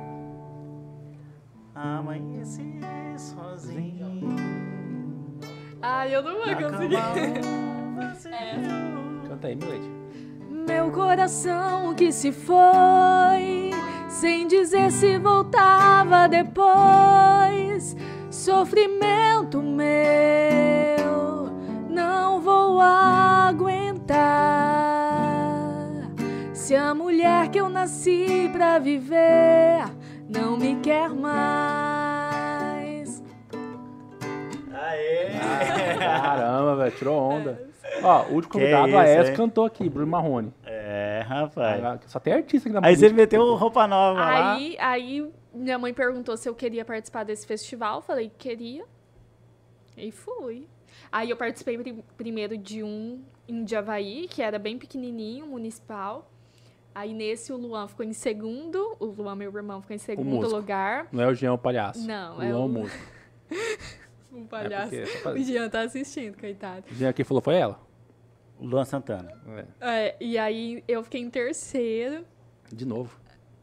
Amanheci 1.76 2.80
sozinho. 3.18 3.49
Ai, 5.82 6.14
eu 6.14 6.22
não 6.22 6.36
vou 6.36 6.56
conseguir. 6.56 6.96
é. 8.32 8.56
Canta 9.28 9.48
aí, 9.48 9.56
Milete. 9.56 9.90
Meu 10.50 10.92
coração 10.92 11.96
que 11.96 12.12
se 12.12 12.32
foi, 12.32 13.72
sem 14.10 14.46
dizer 14.48 14.92
se 14.92 15.18
voltava 15.18 16.28
depois. 16.28 17.96
Sofrimento 18.30 19.62
meu, 19.62 21.50
não 21.90 22.40
vou 22.42 22.80
aguentar. 22.82 24.20
Se 26.54 26.76
a 26.76 26.94
mulher 26.94 27.50
que 27.50 27.60
eu 27.60 27.70
nasci 27.70 28.50
pra 28.52 28.78
viver 28.80 29.86
não 30.28 30.58
me 30.58 30.76
quer 30.82 31.10
mais. 31.10 32.09
Aê! 34.90 35.98
Caramba, 35.98 36.76
velho, 36.76 36.96
tirou 36.96 37.18
onda. 37.18 37.70
Ó, 38.02 38.24
o 38.28 38.34
último 38.36 38.54
convidado, 38.54 38.98
a 38.98 39.06
S 39.06 39.32
cantou 39.34 39.66
aqui, 39.66 39.90
Bruno 39.90 40.12
Marrone. 40.12 40.54
É, 40.66 41.24
rapaz. 41.28 42.02
Só 42.08 42.20
tem 42.20 42.34
artista 42.34 42.70
aqui 42.70 42.80
na 42.80 42.88
Aí 42.88 42.94
música. 42.94 43.10
você 43.10 43.16
meteu 43.16 43.56
roupa 43.56 43.88
nova 43.88 44.24
aí, 44.26 44.76
lá. 44.78 44.90
Aí 44.90 45.32
minha 45.54 45.78
mãe 45.78 45.94
perguntou 45.94 46.38
se 46.38 46.48
eu 46.48 46.56
queria 46.56 46.86
participar 46.86 47.24
desse 47.24 47.46
festival. 47.46 48.02
Falei 48.02 48.30
que 48.30 48.50
queria. 48.50 48.86
E 49.98 50.12
fui. 50.12 50.68
Aí 51.12 51.30
eu 51.30 51.38
participei 51.38 51.78
primeiro 52.16 52.58
de 52.58 52.84
um 52.84 53.22
em 53.48 53.68
Javaí, 53.68 54.28
que 54.30 54.42
era 54.42 54.60
bem 54.60 54.78
pequenininho, 54.78 55.46
municipal. 55.48 56.30
Aí 56.94 57.14
nesse 57.14 57.52
o 57.52 57.58
Luan 57.58 57.88
ficou 57.88 58.06
em 58.06 58.14
segundo. 58.14 58.96
O 59.00 59.06
Luan, 59.06 59.36
meu 59.36 59.56
irmão, 59.56 59.82
ficou 59.82 59.96
em 59.96 60.00
segundo 60.00 60.48
lugar. 60.48 61.08
Não 61.12 61.24
é 61.24 61.28
o 61.28 61.34
Jean 61.34 61.54
o 61.54 61.58
palhaço. 61.58 62.06
Não, 62.08 62.38
o 62.38 62.42
é 62.42 62.52
Luan 62.52 62.66
o 62.66 62.70
músico. 62.70 63.06
um 64.32 64.46
palhaço. 64.46 64.96
É 64.96 65.06
porque, 65.24 65.40
o 65.40 65.44
Jean 65.44 65.70
tá 65.70 65.82
assistindo, 65.82 66.38
coitado. 66.38 66.86
O 66.90 66.94
Jean 66.94 67.14
quem 67.14 67.26
falou 67.26 67.42
foi 67.42 67.56
ela. 67.56 67.80
Luan 68.60 68.86
Santana. 68.86 69.32
É. 69.82 70.08
é. 70.08 70.18
e 70.20 70.38
aí 70.38 70.84
eu 70.88 71.04
fiquei 71.04 71.22
em 71.22 71.30
terceiro. 71.30 72.26
De 72.72 72.86
novo. 72.86 73.20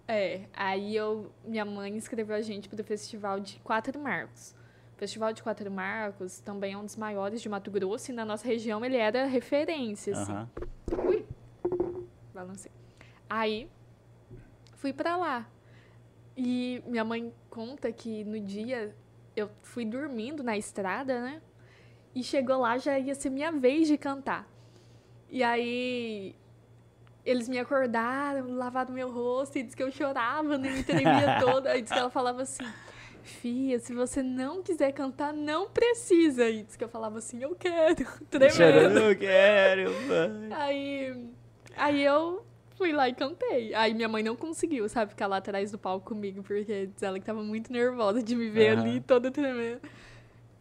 É, 0.09 0.43
aí 0.55 0.95
eu, 0.95 1.33
minha 1.45 1.64
mãe 1.64 1.95
inscreveu 1.95 2.37
a 2.37 2.41
gente 2.41 2.69
para 2.69 2.81
o 2.81 2.85
festival 2.85 3.41
de 3.41 3.59
Quatro 3.61 3.99
Marcos. 4.01 4.55
O 4.95 4.99
festival 4.99 5.33
de 5.33 5.43
Quatro 5.43 5.71
Marcos 5.71 6.41
também 6.41 6.73
é 6.73 6.79
um 6.79 6.85
dos 6.85 6.97
maiores 6.97 7.43
de 7.43 7.49
Mato 7.49 7.71
Grosso 7.71 8.11
e 8.11 8.14
na 8.14 8.25
nossa 8.25 8.47
região 8.47 8.85
ele 8.85 8.97
era 8.97 9.27
referência, 9.27 10.14
assim. 10.14 10.33
Uhum. 10.33 11.09
Ui! 11.09 11.27
Balancei. 12.33 12.73
Aí, 13.29 13.69
fui 14.77 14.93
para 14.93 15.17
lá. 15.17 15.47
E 16.37 16.83
minha 16.87 17.05
mãe 17.05 17.33
conta 17.51 17.91
que 17.91 18.25
no 18.25 18.39
dia 18.39 18.95
eu 19.37 19.51
fui 19.62 19.84
dormindo 19.84 20.43
na 20.43 20.57
estrada, 20.57 21.20
né? 21.20 21.43
E 22.14 22.24
chegou 22.24 22.61
lá, 22.61 22.78
já 22.78 22.99
ia 22.99 23.14
ser 23.14 23.30
minha 23.30 23.53
vez 23.53 23.87
de 23.87 23.99
cantar. 23.99 24.49
E 25.28 25.43
aí 25.43 26.34
eles 27.24 27.49
me 27.49 27.59
acordaram, 27.59 28.55
lavaram 28.55 28.95
meu 28.95 29.12
rosto 29.12 29.59
e 29.59 29.62
disse 29.62 29.76
que 29.76 29.82
eu 29.82 29.91
chorava, 29.91 30.57
nem 30.57 30.72
me 30.72 30.82
tremia 30.84 31.39
toda. 31.41 31.72
Aí 31.72 31.82
disse 31.82 31.93
que 31.93 32.01
ela 32.01 32.11
falava 32.11 32.43
assim: 32.43 32.64
Fia, 33.22 33.78
se 33.80 33.93
você 33.93 34.22
não 34.22 34.62
quiser 34.62 34.93
cantar, 34.93 35.34
não 35.34 35.68
precisa. 35.68 36.49
E 36.49 36.62
disse 36.62 36.78
que 36.78 36.84
eu 36.84 36.89
falava 36.89 37.18
assim: 37.18 37.43
Eu 37.43 37.55
quero, 37.55 38.07
tremendo. 38.30 38.99
Eu 38.99 39.18
quero, 39.18 39.91
mãe. 40.07 40.53
Aí, 40.53 41.28
aí 41.76 42.03
eu 42.03 42.47
fui 42.77 42.93
lá 42.93 43.09
e 43.09 43.14
cantei. 43.14 43.74
Aí 43.74 43.95
minha 43.95 44.09
mãe 44.09 44.22
não 44.22 44.37
conseguiu, 44.37 44.89
sabe, 44.89 45.11
ficar 45.11 45.27
lá 45.27 45.39
atrás 45.39 45.70
do 45.70 45.79
palco 45.79 46.07
comigo, 46.07 46.43
porque 46.43 46.87
diz 46.87 47.03
ela 47.03 47.18
que 47.18 47.24
tava 47.24 47.43
muito 47.43 47.72
nervosa 47.72 48.22
de 48.22 48.35
me 48.37 48.49
ver 48.49 48.77
uhum. 48.77 48.83
ali 48.83 49.01
toda 49.01 49.31
tremendo. 49.31 49.81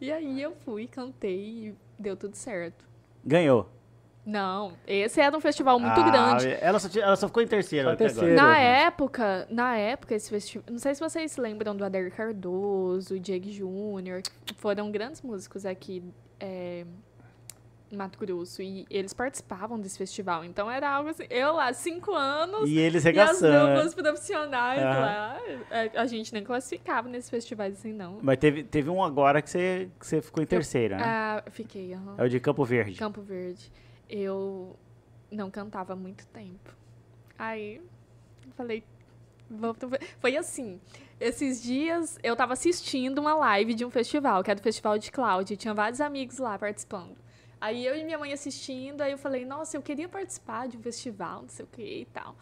E 0.00 0.12
aí 0.12 0.42
eu 0.42 0.54
fui, 0.64 0.86
cantei 0.86 1.68
e 1.68 1.74
deu 1.98 2.16
tudo 2.16 2.34
certo. 2.34 2.84
Ganhou? 3.24 3.68
Não, 4.26 4.72
esse 4.84 5.20
era 5.20 5.36
um 5.36 5.40
festival 5.40 5.78
muito 5.78 6.00
Ah, 6.00 6.10
grande. 6.10 6.48
Ela 6.60 6.80
só, 6.80 6.88
ela 6.98 7.14
só 7.14 7.28
ficou 7.28 7.42
em 7.44 7.46
terceiro 7.46 7.88
até 7.88 8.06
terceiro. 8.06 8.32
agora. 8.32 8.48
Na 8.48 8.58
época, 8.58 9.46
na 9.48 9.76
época, 9.76 10.16
esse 10.16 10.28
festival. 10.28 10.64
Não 10.68 10.80
sei 10.80 10.96
se 10.96 11.00
vocês 11.00 11.30
se 11.30 11.40
lembram 11.40 11.76
do 11.76 11.84
Adair 11.84 12.12
Cardoso, 12.12 13.20
Diego 13.20 13.48
Júnior, 13.52 14.22
que 14.44 14.52
foram 14.54 14.90
grandes 14.90 15.22
músicos 15.22 15.64
aqui 15.64 16.02
é, 16.40 16.84
Mato 17.92 18.18
Grosso. 18.18 18.62
E 18.62 18.86
eles 18.90 19.12
participavam 19.12 19.78
desse 19.78 19.96
festival. 19.98 20.44
Então 20.44 20.70
era 20.70 20.90
algo 20.90 21.10
assim. 21.10 21.24
Eu 21.30 21.52
lá, 21.54 21.72
cinco 21.72 22.12
anos. 22.12 22.68
E 22.68 22.78
eles 22.78 23.04
E 23.04 23.08
as 23.08 23.40
regaçando. 23.40 23.66
duplas 23.68 23.94
profissionais 23.94 24.82
Aham. 24.82 25.00
lá. 25.00 25.38
A, 25.94 26.02
a 26.02 26.06
gente 26.06 26.32
nem 26.32 26.42
classificava 26.42 27.08
nesses 27.08 27.30
festivais 27.30 27.78
assim, 27.78 27.92
não. 27.92 28.18
Mas 28.22 28.38
teve, 28.38 28.64
teve 28.64 28.90
um 28.90 29.02
agora 29.02 29.40
que 29.40 29.50
você, 29.50 29.88
que 29.98 30.06
você 30.06 30.20
ficou 30.20 30.42
em 30.42 30.46
terceiro, 30.46 30.96
né? 30.96 31.02
Ah, 31.04 31.42
fiquei, 31.50 31.94
aham. 31.94 32.14
É 32.18 32.24
o 32.24 32.28
de 32.28 32.40
Campo 32.40 32.64
Verde. 32.64 32.98
Campo 32.98 33.22
Verde. 33.22 33.70
Eu 34.08 34.76
não 35.30 35.50
cantava 35.50 35.92
há 35.92 35.96
muito 35.96 36.26
tempo. 36.28 36.74
Aí, 37.38 37.80
falei. 38.56 38.82
Foi 40.18 40.36
assim, 40.36 40.80
esses 41.20 41.62
dias 41.62 42.18
eu 42.20 42.34
tava 42.34 42.52
assistindo 42.54 43.18
uma 43.20 43.32
live 43.34 43.74
de 43.74 43.84
um 43.84 43.90
festival, 43.90 44.42
que 44.42 44.50
era 44.50 44.58
do 44.58 44.62
Festival 44.62 44.98
de 44.98 45.12
Cloud, 45.12 45.52
e 45.52 45.56
tinha 45.56 45.72
vários 45.72 46.00
amigos 46.00 46.38
lá 46.38 46.58
participando. 46.58 47.16
Aí 47.60 47.84
eu 47.84 47.96
e 47.96 48.04
minha 48.04 48.18
mãe 48.18 48.32
assistindo, 48.32 49.00
aí 49.00 49.12
eu 49.12 49.18
falei, 49.18 49.44
nossa, 49.44 49.76
eu 49.76 49.82
queria 49.82 50.08
participar 50.08 50.68
de 50.68 50.76
um 50.76 50.82
festival, 50.82 51.42
não 51.42 51.48
sei 51.48 51.64
o 51.64 51.68
que 51.68 52.00
e 52.00 52.04
tal. 52.06 52.36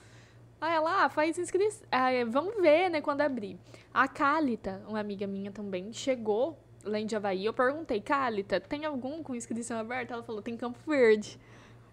Aí 0.61 0.75
ela, 0.75 1.05
ah, 1.05 1.09
faz 1.09 1.39
inscrição, 1.39 1.87
vamos 2.31 2.55
ver, 2.61 2.89
né, 2.89 3.01
quando 3.01 3.21
abrir. 3.21 3.59
A 3.93 4.09
Cálita, 4.09 4.83
uma 4.89 4.99
amiga 4.99 5.27
minha 5.27 5.53
também, 5.53 5.93
chegou 5.93 6.59
lá 6.83 6.99
em 6.99 7.09
Javaí, 7.09 7.45
eu 7.45 7.53
perguntei, 7.53 8.01
Cálita, 8.01 8.61
tem 8.61 8.85
algum 8.85 9.23
com 9.23 9.35
inscrição 9.35 9.79
aberta? 9.79 10.15
Ela 10.15 10.23
falou, 10.23 10.43
tem 10.43 10.57
Campo 10.57 10.79
Verde. 10.87 11.39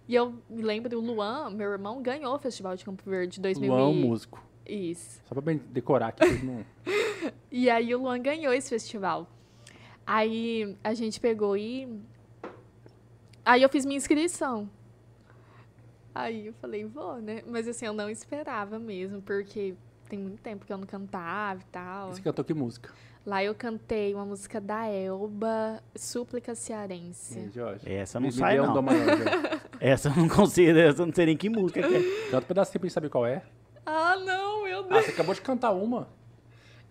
E 0.07 0.15
eu 0.15 0.35
me 0.49 0.61
lembro, 0.61 0.97
o 0.97 1.01
Luan, 1.01 1.49
meu 1.51 1.71
irmão, 1.71 2.01
ganhou 2.01 2.35
o 2.35 2.39
Festival 2.39 2.75
de 2.75 2.83
Campo 2.83 3.03
Verde 3.09 3.39
em 3.39 3.41
2000 3.41 3.73
Luan, 3.73 3.91
e... 3.91 4.03
músico. 4.03 4.43
Isso. 4.65 5.21
Só 5.25 5.35
pra 5.35 5.41
bem 5.41 5.57
decorar 5.69 6.09
aqui. 6.09 6.25
não... 6.43 6.65
E 7.51 7.69
aí 7.69 7.93
o 7.93 8.01
Luan 8.01 8.19
ganhou 8.19 8.51
esse 8.51 8.69
festival. 8.69 9.27
Aí 10.05 10.75
a 10.83 10.93
gente 10.93 11.19
pegou 11.19 11.55
e. 11.55 11.87
Aí 13.51 13.63
eu 13.63 13.67
fiz 13.67 13.85
minha 13.85 13.97
inscrição. 13.97 14.69
Aí 16.15 16.47
eu 16.47 16.53
falei, 16.53 16.85
vou, 16.85 17.17
né? 17.17 17.41
Mas 17.45 17.67
assim, 17.67 17.85
eu 17.85 17.91
não 17.91 18.09
esperava 18.09 18.79
mesmo, 18.79 19.21
porque 19.21 19.75
tem 20.07 20.19
muito 20.19 20.41
tempo 20.41 20.65
que 20.65 20.71
eu 20.71 20.77
não 20.77 20.87
cantava 20.87 21.59
e 21.59 21.65
tal. 21.65 22.13
Você 22.13 22.21
cantou 22.21 22.45
que 22.45 22.53
música? 22.53 22.93
Lá 23.25 23.43
eu 23.43 23.53
cantei 23.53 24.13
uma 24.15 24.23
música 24.23 24.61
da 24.61 24.87
Elba, 24.87 25.83
Súplica 25.93 26.55
Cearense. 26.55 27.39
Ei, 27.39 27.49
Jorge. 27.51 27.91
Essa 27.91 28.21
não 28.21 28.31
sai, 28.31 28.57
um 28.61 28.73
não. 28.73 28.85
Essa 29.81 30.07
eu 30.07 30.15
não 30.15 30.29
consigo, 30.29 30.77
essa 30.77 31.01
eu 31.01 31.07
não 31.07 31.13
sei 31.13 31.25
nem 31.25 31.35
que 31.35 31.49
música 31.49 31.81
que 31.85 31.93
é. 31.93 32.29
Canta 32.31 32.45
um 32.45 32.47
pedacinho 32.47 32.79
pra 32.79 32.87
gente 32.87 32.93
saber 32.93 33.09
qual 33.09 33.25
é. 33.25 33.43
Ah, 33.85 34.15
não, 34.15 34.63
meu 34.63 34.79
Ah, 34.79 34.83
Deus. 34.83 35.05
você 35.05 35.11
acabou 35.11 35.35
de 35.35 35.41
cantar 35.41 35.71
uma. 35.71 36.07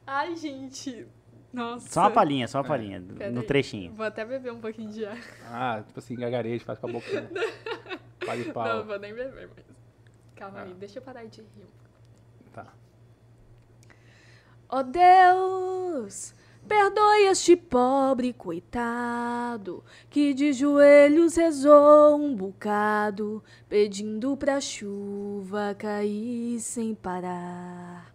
Ai, 0.06 0.36
gente. 0.36 1.06
Nossa. 1.53 1.88
Só 1.88 2.01
uma 2.03 2.11
palhinha, 2.11 2.46
só 2.46 2.59
uma 2.59 2.64
palhinha, 2.64 3.03
Pera 3.18 3.30
no 3.32 3.40
aí. 3.40 3.46
trechinho. 3.46 3.92
Vou 3.92 4.07
até 4.07 4.24
beber 4.24 4.53
um 4.53 4.61
pouquinho 4.61 4.90
de 4.90 5.05
ar. 5.05 5.18
Ah, 5.51 5.82
tipo 5.84 5.98
assim, 5.98 6.14
gagarejo, 6.14 6.64
faz 6.64 6.78
com 6.78 6.88
a 6.88 6.92
boca. 6.92 7.07
Pague 8.24 8.44
Não, 8.46 8.53
pau. 8.53 8.84
vou 8.84 8.98
nem 8.98 9.12
beber 9.12 9.48
mais. 9.48 9.64
Calma 10.36 10.61
Ah. 10.61 10.62
aí, 10.62 10.74
deixa 10.74 10.98
eu 10.98 11.03
parar 11.03 11.24
de 11.24 11.40
rir. 11.40 11.66
Tá. 12.53 12.66
Ó 14.68 14.82
Deus, 14.84 16.32
perdoe 16.68 17.26
este 17.28 17.57
pobre 17.57 18.32
coitado 18.32 19.82
que 20.09 20.32
de 20.32 20.53
joelhos 20.53 21.34
rezou 21.34 22.16
um 22.16 22.34
bocado, 22.36 23.42
pedindo 23.68 24.36
pra 24.36 24.61
chuva 24.61 25.74
cair 25.76 26.61
sem 26.61 26.94
parar. 26.94 28.14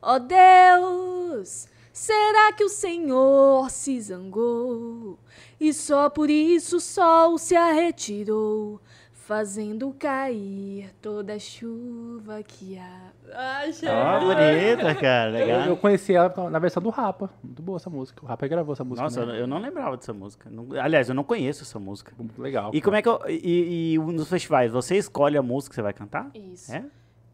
Ó 0.00 0.18
Deus, 0.18 1.68
será 1.92 2.52
que 2.52 2.64
o 2.64 2.68
Senhor 2.68 3.70
se 3.70 4.00
zangou 4.00 5.18
e 5.60 5.72
só 5.72 6.08
por 6.10 6.30
isso 6.30 6.76
o 6.76 6.80
sol 6.80 7.38
se 7.38 7.54
arretirou? 7.54 8.80
Fazendo 9.24 9.94
cair 9.98 10.90
toda 11.00 11.34
a 11.34 11.38
chuva 11.38 12.42
que 12.42 12.76
há. 12.76 13.12
Ai, 13.32 13.72
gente. 13.72 13.86
Ó, 13.88 14.18
bonita, 14.20 14.94
cara, 14.96 15.38
Eu, 15.38 15.48
eu 15.48 15.58
legal. 15.60 15.76
conheci 15.76 16.12
ela 16.14 16.50
na 16.50 16.58
versão 16.58 16.82
do 16.82 16.90
Rapa. 16.90 17.30
Muito 17.42 17.62
boa 17.62 17.76
essa 17.76 17.88
música. 17.88 18.22
O 18.22 18.26
Rapa 18.26 18.46
gravou 18.48 18.72
essa 18.72 18.82
música. 18.84 19.04
Nossa, 19.04 19.20
eu, 19.20 19.26
né? 19.26 19.40
eu 19.40 19.46
não 19.46 19.58
lembrava 19.58 19.96
dessa 19.96 20.12
música. 20.12 20.50
Não- 20.50 20.66
aliás, 20.78 21.08
eu 21.08 21.14
não 21.14 21.22
conheço 21.22 21.62
essa 21.62 21.78
música. 21.78 22.12
Muito 22.18 22.42
legal. 22.42 22.72
E 22.74 22.80
como 22.82 22.96
é 22.96 23.00
que 23.00 23.08
eu, 23.08 23.20
e, 23.28 23.94
e 23.94 23.98
nos 23.98 24.28
festivais, 24.28 24.72
você 24.72 24.96
escolhe 24.96 25.38
a 25.38 25.42
música 25.42 25.70
que 25.70 25.76
você 25.76 25.82
vai 25.82 25.92
cantar? 25.92 26.28
Isso. 26.34 26.72
É? 26.74 26.84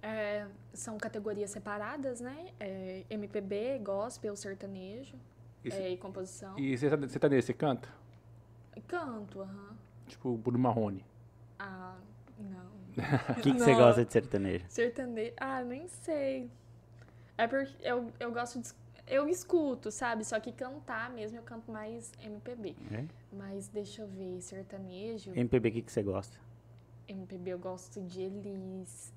É, 0.09 0.47
são 0.73 0.97
categorias 0.97 1.51
separadas, 1.51 2.21
né? 2.21 2.51
É, 2.59 3.05
MPB, 3.11 3.79
gospel, 3.81 4.35
sertanejo 4.37 5.17
Isso. 5.63 5.77
é, 5.77 5.91
e 5.91 5.97
composição. 5.99 6.59
E 6.59 6.77
você, 6.77 6.89
tá- 6.89 6.97
você 6.97 7.19
tá 7.19 7.29
nesse, 7.29 7.49
você 7.49 7.53
canta? 7.53 7.89
Canto, 8.87 9.41
aham. 9.43 9.77
Tipo, 10.07 10.37
Bruno 10.39 10.59
Marrone. 10.59 11.05
Ah, 11.59 11.97
não. 12.39 12.79
O 13.37 13.41
que, 13.43 13.53
que 13.53 13.59
você 13.59 13.75
gosta 13.75 14.05
de 14.05 14.13
sertanejo? 14.13 14.65
Sertanejo. 14.69 15.35
Ah, 15.37 15.63
nem 15.63 15.87
sei. 15.89 16.51
É 17.37 17.47
porque 17.47 17.75
eu, 17.83 18.11
eu 18.19 18.33
gosto 18.33 18.61
de. 18.61 18.71
Eu 19.07 19.29
escuto, 19.29 19.91
sabe? 19.91 20.25
Só 20.25 20.39
que 20.41 20.53
cantar 20.53 21.11
mesmo 21.11 21.39
eu 21.39 21.43
canto 21.43 21.71
mais 21.71 22.13
MPB. 22.23 22.77
É? 22.93 23.05
Mas 23.33 23.69
deixa 23.69 24.03
eu 24.03 24.09
ver, 24.09 24.41
sertanejo. 24.41 25.33
MPB, 25.35 25.69
o 25.69 25.73
que, 25.73 25.83
que 25.83 25.93
você 25.93 26.03
gosta? 26.03 26.37
MPB 27.07 27.51
eu 27.53 27.59
gosto 27.59 28.01
de 28.03 28.23
Elis. 28.23 29.13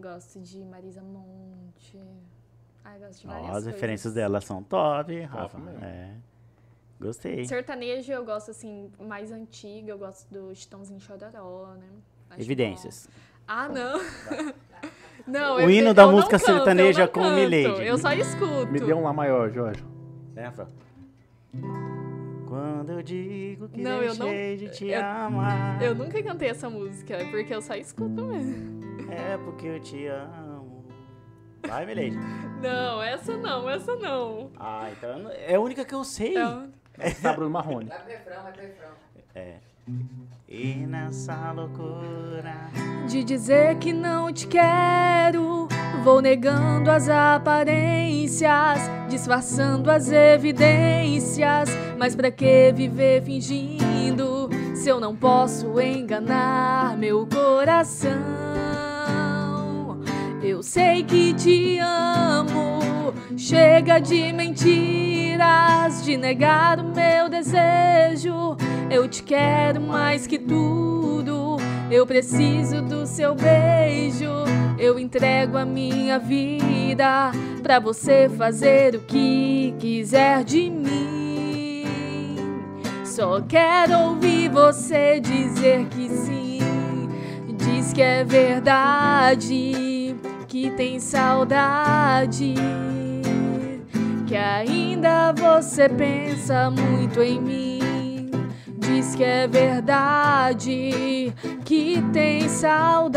Gosto 0.00 0.40
de 0.40 0.64
Marisa 0.64 1.02
Monte. 1.02 1.98
Ah, 2.84 2.94
eu 2.96 3.00
gosto 3.06 3.20
de 3.20 3.26
várias 3.26 3.44
Ó, 3.44 3.46
as 3.48 3.52
coisas. 3.52 3.72
referências 3.74 4.14
dela 4.14 4.40
são 4.40 4.62
top, 4.62 5.20
Rafa. 5.22 5.58
mesmo. 5.58 5.84
É. 5.84 6.14
Gostei. 7.00 7.44
Sertanejo 7.46 8.12
eu 8.12 8.24
gosto, 8.24 8.50
assim, 8.50 8.90
mais 8.98 9.30
antigo. 9.32 9.88
Eu 9.88 9.98
gosto 9.98 10.26
do 10.32 10.54
Chitãozinho 10.54 11.00
Chororó, 11.00 11.74
né? 11.74 11.86
Acho 12.30 12.40
Evidências. 12.42 13.06
bom. 13.08 13.12
Ah, 13.48 13.68
não. 13.68 13.98
não, 15.26 15.56
O 15.56 15.60
eu- 15.60 15.70
hino 15.70 15.88
eu 15.88 15.94
da 15.94 16.04
não 16.06 16.12
música 16.12 16.38
canto, 16.38 16.50
eu 16.50 16.56
sertaneja 16.56 17.00
não 17.02 17.08
com 17.08 17.20
canto, 17.20 17.34
Milady. 17.34 17.84
Eu 17.86 17.98
só 17.98 18.12
escuto. 18.12 18.66
Me 18.72 18.80
dê 18.80 18.94
um 18.94 19.02
lá 19.02 19.12
maior, 19.12 19.50
Jorge. 19.50 19.84
É, 20.36 20.44
Rafa? 20.46 20.68
Quando 22.60 22.90
eu 22.90 23.02
digo 23.02 23.68
que 23.70 23.80
Não, 23.80 24.02
eu 24.02 24.14
não- 24.14 24.26
deixei 24.26 24.56
de 24.58 24.68
te 24.68 24.88
eu- 24.88 25.02
amar. 25.02 25.82
Eu 25.82 25.94
nunca 25.94 26.22
cantei 26.22 26.50
essa 26.50 26.68
música, 26.68 27.16
porque 27.30 27.54
eu 27.54 27.62
só 27.62 27.74
escuto 27.74 28.22
mesmo. 28.26 28.80
É 29.10 29.38
porque 29.38 29.66
eu 29.66 29.80
te 29.80 30.06
amo. 30.06 30.84
Vai, 31.66 31.86
Milady. 31.86 32.16
Não, 32.60 33.02
essa 33.02 33.36
não, 33.38 33.68
essa 33.70 33.96
não. 33.96 34.50
Ah, 34.58 34.88
então 34.92 35.30
é 35.30 35.54
a 35.54 35.60
única 35.60 35.82
que 35.84 35.94
eu 35.94 36.04
sei. 36.04 36.36
Eu- 36.36 36.68
Tá, 37.22 37.32
Bruno 37.32 37.50
Marrone. 37.50 37.88
Vai 37.88 37.98
pro 38.00 38.10
refrão, 38.10 38.42
vai 38.42 38.52
pro 38.52 38.62
refrão. 38.62 38.90
É. 39.34 39.54
E 40.48 40.86
nessa 40.86 41.52
loucura. 41.52 42.70
De 43.08 43.22
dizer 43.22 43.76
que 43.76 43.92
não 43.92 44.32
te 44.32 44.46
quero, 44.48 45.68
vou 46.02 46.20
negando 46.20 46.90
as 46.90 47.08
aparências, 47.08 48.80
disfarçando 49.08 49.90
as 49.90 50.10
evidências. 50.10 51.68
Mas 51.98 52.16
pra 52.16 52.30
que 52.30 52.72
viver 52.72 53.22
fingindo 53.22 54.48
se 54.74 54.88
eu 54.88 54.98
não 54.98 55.14
posso 55.14 55.80
enganar 55.80 56.96
meu 56.96 57.26
coração? 57.26 58.10
Eu 60.42 60.62
sei 60.62 61.04
que 61.04 61.32
te 61.34 61.78
amo, 61.78 62.79
chega 63.36 63.98
de 63.98 64.32
mentiras, 64.32 66.04
de 66.04 66.16
negar 66.16 66.78
o 66.80 66.84
meu 66.84 67.28
desejo. 67.28 68.56
Eu 68.90 69.08
te 69.08 69.22
quero 69.22 69.80
mais 69.80 70.26
que 70.26 70.38
tudo. 70.38 71.56
Eu 71.90 72.06
preciso 72.06 72.82
do 72.82 73.06
seu 73.06 73.34
beijo. 73.34 74.30
Eu 74.78 74.98
entrego 74.98 75.56
a 75.56 75.64
minha 75.64 76.18
vida 76.18 77.32
pra 77.62 77.78
você 77.78 78.28
fazer 78.28 78.94
o 78.94 79.00
que 79.00 79.74
quiser 79.78 80.44
de 80.44 80.70
mim. 80.70 81.84
Só 83.04 83.40
quero 83.42 83.98
ouvir 83.98 84.48
você 84.48 85.20
dizer 85.20 85.86
que 85.86 86.08
sim. 86.08 86.60
Diz 87.58 87.92
que 87.92 88.00
é 88.00 88.24
verdade, 88.24 90.16
que 90.48 90.70
tem 90.70 90.98
saudade. 90.98 92.54
Que 94.30 94.36
ainda 94.36 95.32
você 95.32 95.88
pensa 95.88 96.70
muito 96.70 97.20
em 97.20 97.40
mim. 97.40 98.30
Diz 98.78 99.16
que 99.16 99.24
é 99.24 99.48
verdade, 99.48 101.34
que 101.64 102.00
tem 102.12 102.48
saudade. 102.48 103.12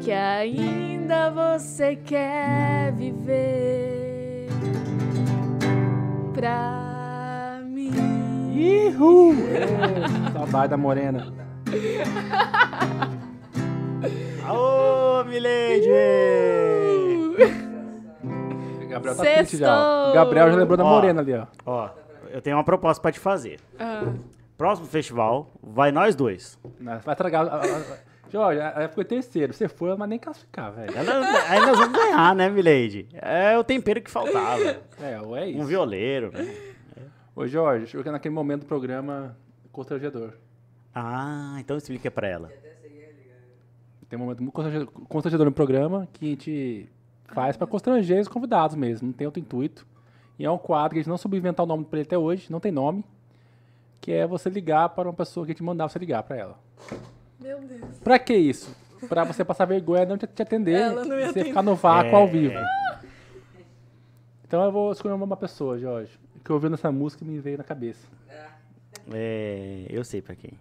Que 0.00 0.10
ainda 0.10 1.30
você 1.30 1.94
quer 1.94 2.92
viver 2.94 4.48
pra 6.32 7.60
mim. 7.64 7.92
Ihu! 8.52 9.32
Saudade 10.34 10.70
da 10.70 10.76
morena. 10.76 11.32
Aô, 14.44 15.22
Milady! 15.22 16.73
Gabriel 18.94 19.16
tá 19.16 19.22
triste 19.22 19.56
já. 19.58 19.66
ó. 19.68 19.76
Sextou! 20.04 20.10
O 20.10 20.14
Gabriel 20.14 20.50
já 20.50 20.56
lembrou 20.56 20.76
da 20.76 20.84
Ó. 20.84 20.88
morena 20.88 21.20
ali, 21.20 21.34
ó. 21.34 21.46
Ó, 21.66 21.90
eu 22.30 22.40
tenho 22.42 22.56
uma 22.56 22.64
proposta 22.64 23.00
pra 23.02 23.12
te 23.12 23.18
fazer. 23.20 23.58
Ah, 23.78 24.12
Próximo 24.56 24.86
festival, 24.86 25.50
vai 25.62 25.90
nós 25.90 26.14
dois. 26.14 26.58
Vai 26.80 26.96
estragar. 27.12 27.46
a- 27.46 27.56
a- 27.56 27.60
a- 27.60 28.14
Jorge, 28.30 28.58
ela 28.60 28.88
ficou 28.88 29.02
em 29.02 29.06
terceiro. 29.06 29.52
Você 29.52 29.68
foi, 29.68 29.94
mas 29.96 30.08
nem 30.08 30.18
classificar, 30.18 30.72
velho. 30.72 30.96
Ela- 30.96 31.50
Aí 31.50 31.60
nós 31.60 31.76
vamos 31.78 31.96
ganhar, 31.96 32.34
né, 32.34 32.48
Milady? 32.48 33.08
É 33.14 33.56
o 33.58 33.62
tempero 33.64 34.00
que 34.00 34.10
faltava. 34.10 34.76
É, 35.00 35.20
ou 35.20 35.36
é 35.36 35.48
isso. 35.50 35.60
Um 35.60 35.64
violeiro, 35.64 36.30
né? 36.32 36.52
Ô, 37.34 37.46
Jorge, 37.48 37.86
chegou 37.88 38.10
naquele 38.12 38.34
momento 38.34 38.60
do 38.60 38.66
programa 38.66 39.36
constrangedor. 39.72 40.32
Ah, 40.94 41.56
então 41.58 41.76
explica 41.76 42.10
pra 42.10 42.28
ela. 42.28 42.50
Tem 44.08 44.16
um 44.18 44.22
momento 44.22 44.40
muito 44.42 44.52
constrangedor, 44.52 44.88
constrangedor 45.08 45.46
no 45.46 45.52
programa 45.52 46.08
que 46.12 46.26
a 46.26 46.28
gente 46.28 46.88
faz 47.32 47.56
pra 47.56 47.66
constranger 47.66 48.20
os 48.20 48.28
convidados 48.28 48.76
mesmo. 48.76 49.06
Não 49.08 49.12
tem 49.12 49.26
outro 49.26 49.40
intuito. 49.40 49.86
E 50.38 50.44
é 50.44 50.50
um 50.50 50.58
quadro 50.58 50.90
que 50.94 50.98
a 50.98 51.02
gente 51.02 51.08
não 51.10 51.16
soube 51.18 51.36
inventar 51.36 51.64
o 51.64 51.66
nome 51.68 51.84
pra 51.84 51.98
ele 52.00 52.06
até 52.06 52.18
hoje, 52.18 52.50
não 52.50 52.60
tem 52.60 52.72
nome. 52.72 53.04
Que 54.00 54.12
é 54.12 54.26
você 54.26 54.50
ligar 54.50 54.88
para 54.90 55.08
uma 55.08 55.14
pessoa 55.14 55.46
que 55.46 55.52
a 55.52 55.54
gente 55.54 55.62
mandar 55.62 55.88
você 55.88 55.98
ligar 55.98 56.22
pra 56.24 56.36
ela. 56.36 56.58
meu 57.40 57.60
Deus. 57.60 57.98
Pra 58.02 58.18
que 58.18 58.34
isso? 58.34 58.74
Pra 59.08 59.22
você 59.24 59.44
passar 59.44 59.64
vergonha, 59.66 60.04
não 60.06 60.16
te, 60.18 60.26
te 60.26 60.42
atender 60.42 60.72
Ela 60.80 61.04
não 61.04 61.18
e 61.18 61.22
você 61.24 61.30
atender. 61.30 61.44
ficar 61.48 61.62
no 61.62 61.74
vácuo 61.74 62.10
É. 62.10 62.14
ao 62.14 62.26
vivo. 62.26 62.54
Então 64.46 64.62
eu 64.64 64.72
vou 64.72 64.92
escolher 64.92 65.14
uma 65.14 65.36
pessoa, 65.36 65.78
Jorge. 65.78 66.18
Que 66.44 66.52
ouvindo 66.52 66.74
essa 66.74 66.90
música 66.92 67.24
me 67.24 67.38
veio 67.38 67.58
na 67.58 67.64
cabeça. 67.64 68.06
É, 69.12 69.84
eu 69.88 70.02
sei 70.04 70.22
pra 70.22 70.34
quem. 70.34 70.52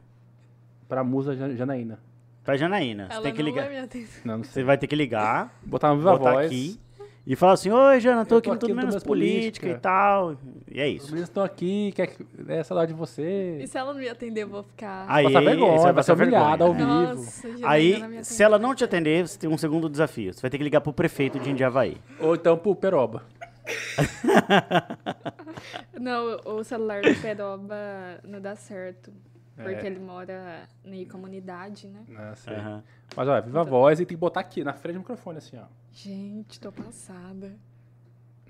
Pra 0.90 1.04
musa 1.04 1.36
Jan- 1.36 1.56
Janaína. 1.56 2.00
Pra 2.44 2.58
Janaína. 2.58 3.08
Você 3.08 3.14
Ela 3.14 3.24
tem 3.24 3.34
que 3.34 3.42
não 3.44 3.50
ligar. 3.50 3.70
vai. 3.70 3.88
Não, 4.26 4.38
não. 4.38 4.44
Você 4.44 4.64
vai 4.64 4.78
ter 4.78 4.88
que 4.88 4.96
ligar, 4.96 5.58
Botar 5.64 5.90
uma 5.92 5.98
viva 5.98 6.18
botar 6.18 6.32
voz. 6.34 6.46
aqui 6.48 6.80
e 7.26 7.36
falar 7.38 7.54
assim: 7.54 7.70
Oi, 7.72 8.00
Jana, 8.02 8.26
tô 8.26 8.36
Eu 8.36 8.40
aqui 8.40 8.46
tô 8.48 8.52
no 8.52 8.56
aqui 8.56 8.60
Tudo 8.68 8.76
no 8.76 8.76
Menos 8.88 9.04
Política 9.04 9.66
Política. 9.68 9.70
e 9.70 9.76
tal. 9.80 10.36
E 10.70 10.82
é 10.82 10.88
Os 10.88 10.94
isso. 10.96 11.06
meninos 11.08 11.30
estão 11.30 11.42
aqui, 11.44 11.94
quer 11.96 12.08
que... 12.08 12.26
é 12.50 12.64
saudade 12.64 12.92
de 12.92 13.00
você. 13.00 13.60
E 13.62 13.68
se 13.68 13.78
ela 13.78 13.94
não 13.94 14.00
me 14.02 14.10
atender, 14.10 14.44
eu 14.44 14.50
vou 14.50 14.64
ficar. 14.64 15.06
Aí, 15.08 15.24
Passar 15.26 15.40
vergonha, 15.42 15.78
você 15.80 15.92
vai 15.94 16.04
ser 16.04 16.12
humilhada 16.14 16.64
ao 16.66 16.74
vergonha. 16.74 17.00
vivo. 17.08 17.16
Nossa, 17.22 17.48
Janaína 17.58 17.68
Aí, 17.70 18.24
se 18.26 18.44
ela 18.44 18.60
não 18.60 18.76
te 18.76 18.84
atender, 18.84 19.26
você 19.28 19.40
tem 19.40 19.50
um 19.50 19.58
segundo 19.58 19.90
desafio. 19.90 20.34
Você 20.34 20.42
vai 20.42 20.52
ter 20.52 20.58
que 20.58 20.64
ligar 20.66 20.82
pro 20.82 20.92
prefeito 20.92 21.40
de 21.40 21.50
Indiavaí. 21.50 21.96
Ou 22.20 22.36
então 22.36 22.58
pro 22.58 22.76
Peroba. 22.76 23.24
Não, 26.00 26.38
o 26.46 26.64
celular 26.66 27.02
do 27.02 27.16
Peroba 27.22 28.20
não 28.26 28.42
dá 28.42 28.56
certo. 28.56 29.12
Porque 29.56 29.86
É. 29.86 29.86
ele 29.86 30.00
mora 30.00 30.68
na 30.84 31.06
comunidade, 31.12 31.88
né? 31.88 32.04
Sei. 32.36 32.56
Aham. 32.56 32.84
Mas 33.16 33.28
olha, 33.28 33.42
viva 33.42 33.64
voz 33.64 34.00
e 34.00 34.06
tem 34.06 34.18
que 34.18 34.22
botar 34.22 34.40
aqui, 34.40 34.64
na 34.64 34.74
frente 34.74 34.96
do 34.96 35.00
microfone, 35.00 35.38
assim, 35.38 35.58
ó. 35.58 35.66
Gente, 35.92 36.60
tô 36.60 36.72
passada. 36.72 37.56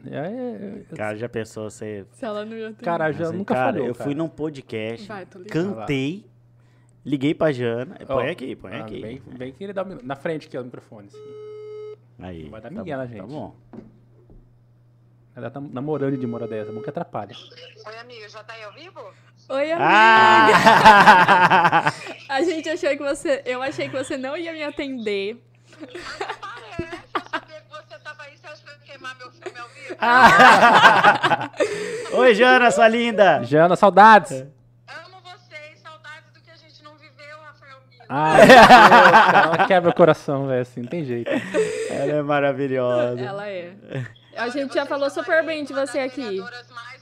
É, 0.05 0.17
é, 0.17 0.85
é, 0.91 0.95
Cara, 0.95 1.17
já 1.17 1.29
pensou 1.29 1.69
você. 1.69 2.05
Se 2.11 2.25
ela 2.25 2.45
não 2.45 2.55
me 2.55 2.63
atender. 2.63 2.83
Cara, 2.83 3.11
já 3.11 3.27
Assim, 3.27 3.37
nunca 3.37 3.53
cara, 3.53 3.71
falhou, 3.73 3.87
eu 3.87 3.93
cara. 3.93 4.03
fui 4.05 4.15
num 4.15 4.27
podcast, 4.27 5.07
Vai, 5.07 5.25
cantei, 5.49 6.25
liguei 7.05 7.33
pra 7.33 7.51
Jana. 7.51 7.97
Põe 8.05 8.29
aqui, 8.29 8.55
põe 8.55 8.73
ah, 8.73 8.83
aqui. 8.83 9.01
Bem, 9.01 9.21
bem 9.37 9.51
que 9.53 9.63
ele 9.63 9.71
dá 9.73 9.85
na 9.85 10.15
frente 10.15 10.47
aqui, 10.47 10.57
ó, 10.57 10.61
do 10.61 10.65
microfone. 10.65 11.07
Assim. 11.07 11.95
Aí. 12.19 12.49
Vai 12.49 12.61
dar 12.61 12.69
tá 12.69 12.75
migué 12.75 12.93
bom, 12.93 12.97
na 12.97 13.05
gente. 13.05 13.17
Tá 13.19 13.27
bom. 13.27 13.55
Ela 15.35 15.49
tá 15.49 15.59
namorando 15.59 16.17
de 16.17 16.27
mora 16.27 16.47
dessa, 16.47 16.71
bom 16.71 16.81
que 16.81 16.89
atrapalha. 16.89 17.35
Oi, 17.87 17.97
amigo, 17.97 18.29
já 18.29 18.43
tá 18.43 18.53
aí 18.53 18.63
ao 18.63 18.73
vivo? 18.73 19.01
Oi, 19.49 19.71
amiga. 19.71 19.87
Ah! 19.89 21.93
A 22.29 22.41
gente 22.41 22.69
achou 22.69 22.89
que 22.89 23.03
você. 23.03 23.41
Eu 23.45 23.61
achei 23.61 23.87
que 23.89 23.95
você 23.95 24.17
não 24.17 24.35
ia 24.37 24.51
me 24.53 24.63
atender. 24.63 25.37
Parece, 25.79 26.97
eu 27.13 27.21
sabia 27.29 27.61
que 27.61 27.69
você 27.69 27.99
tava 27.99 28.23
aí, 28.23 28.35
você 28.37 28.47
acha 28.47 28.63
que 28.63 28.69
eu 28.69 28.73
ia 28.73 28.79
queimar 28.79 29.15
meu 29.17 29.29
filme 29.31 29.59
ao 29.59 29.67
vivo? 29.69 29.95
Oi, 32.21 32.33
Jana, 32.33 32.71
sua 32.71 32.87
linda! 32.87 33.43
Jana, 33.43 33.75
saudades! 33.75 34.31
Amo 34.87 35.17
vocês, 35.23 35.79
saudades 35.81 36.31
do 36.33 36.39
que 36.41 36.49
a 36.49 36.55
gente 36.55 36.81
não 36.83 36.95
viveu, 36.95 37.37
Rafael. 37.45 37.77
Ah, 38.09 38.37
ela 39.43 39.65
quebra 39.67 39.91
o 39.91 39.93
coração, 39.93 40.47
velho, 40.47 40.61
assim, 40.61 40.81
não 40.81 40.87
tem 40.89 41.03
jeito. 41.03 41.29
Ela 41.89 42.13
é 42.13 42.21
maravilhosa. 42.21 43.19
Ela 43.21 43.47
é. 43.49 43.73
A 44.35 44.49
gente 44.49 44.73
já 44.73 44.85
falou 44.85 45.09
super 45.09 45.45
bem 45.45 45.63
de 45.63 45.73
você 45.73 45.99
aqui. 45.99 46.39
mais 46.73 46.92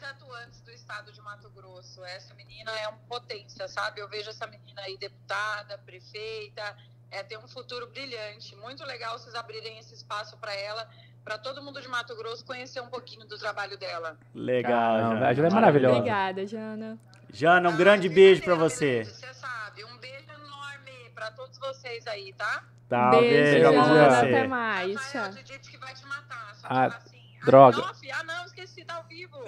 estado 0.91 1.11
de 1.13 1.21
Mato 1.21 1.49
Grosso. 1.51 2.03
Essa 2.03 2.33
menina 2.33 2.69
é 2.71 2.87
uma 2.89 2.97
potência, 3.07 3.65
sabe? 3.69 4.01
Eu 4.01 4.09
vejo 4.09 4.29
essa 4.29 4.45
menina 4.45 4.81
aí 4.81 4.97
deputada, 4.97 5.77
prefeita, 5.85 6.75
é, 7.09 7.23
tem 7.23 7.37
um 7.37 7.47
futuro 7.47 7.87
brilhante. 7.87 8.55
Muito 8.57 8.83
legal 8.83 9.17
vocês 9.17 9.33
abrirem 9.33 9.79
esse 9.79 9.93
espaço 9.93 10.37
para 10.37 10.53
ela, 10.53 10.89
para 11.23 11.37
todo 11.37 11.63
mundo 11.63 11.81
de 11.81 11.87
Mato 11.87 12.13
Grosso 12.17 12.43
conhecer 12.45 12.81
um 12.81 12.89
pouquinho 12.89 13.25
do 13.25 13.37
trabalho 13.39 13.77
dela. 13.77 14.17
Legal, 14.35 14.71
Caramba, 14.97 15.13
Jana. 15.15 15.27
a 15.29 15.33
Jana 15.33 15.47
é 15.47 15.51
maravilhosa. 15.51 15.95
Obrigada, 15.97 16.45
Jana. 16.45 16.99
Jana, 17.31 17.69
um 17.69 17.73
Ah, 17.73 17.77
grande 17.77 18.09
beijo 18.09 18.41
pra 18.43 18.55
brincadeira, 18.57 19.05
você. 19.05 19.05
Você 19.05 19.33
sabe, 19.33 19.85
um 19.85 19.97
beijo 19.97 20.29
enorme 20.29 21.09
para 21.15 21.31
todos 21.31 21.57
vocês 21.57 22.05
aí, 22.05 22.33
tá? 22.33 22.65
Tá, 22.89 23.11
beijo, 23.11 23.29
beijo 23.33 23.59
Jana. 23.71 24.09
você. 24.09 24.25
Até 24.27 24.47
mais. 24.47 24.95
Rafael, 24.95 25.31
Tchau. 25.35 25.59
que 25.61 25.77
vai 25.77 25.93
te 25.93 26.05
matar. 26.05 26.53
Só 26.55 26.67
Ah, 26.69 26.89
que 26.89 26.97
assim. 26.97 27.20
Droga. 27.45 27.77
Ah, 27.81 27.93
não, 27.93 28.11
ah, 28.13 28.23
não, 28.23 28.45
esqueci, 28.45 28.83
tá 28.85 28.95
ao 28.95 29.03
vivo. 29.03 29.37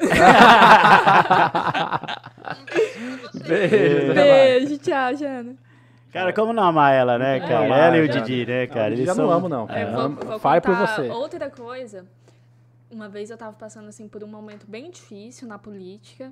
um 2.60 2.66
beijo 2.66 3.20
pra 3.20 3.32
vocês. 3.32 3.48
Beijo. 3.48 4.14
Beijo, 4.14 4.78
tchau, 4.80 5.16
Jana. 5.16 5.56
Cara, 6.12 6.32
como 6.32 6.54
não 6.54 6.64
amar 6.64 6.94
ela, 6.94 7.18
né, 7.18 7.40
cara? 7.40 7.66
amar, 7.66 7.80
ela 7.80 7.98
e 7.98 8.02
o. 8.02 8.08
Didi, 8.08 8.46
né, 8.46 8.68
cara? 8.68 8.90
Não, 8.90 8.94
Eles 8.96 9.06
já 9.06 9.16
não 9.16 9.26
são- 9.28 9.32
amo, 9.32 9.50
não. 9.50 9.68
É. 9.70 9.82
É, 9.82 9.84
Eu 9.86 9.92
vou, 9.92 10.10
vou 10.10 10.40
fale 10.40 10.62
por 10.62 10.76
você. 10.76 11.10
Outra 11.10 11.50
coisa. 11.50 12.06
Uma 12.92 13.10
vez 13.10 13.32
eu 13.32 13.38
tava 13.38 13.54
passando 13.54 13.88
assim 13.88 14.08
por 14.08 14.24
um 14.24 14.28
momento 14.28 14.68
bem 14.68 14.92
difícil 14.92 15.48
na 15.48 15.58
política. 15.58 16.32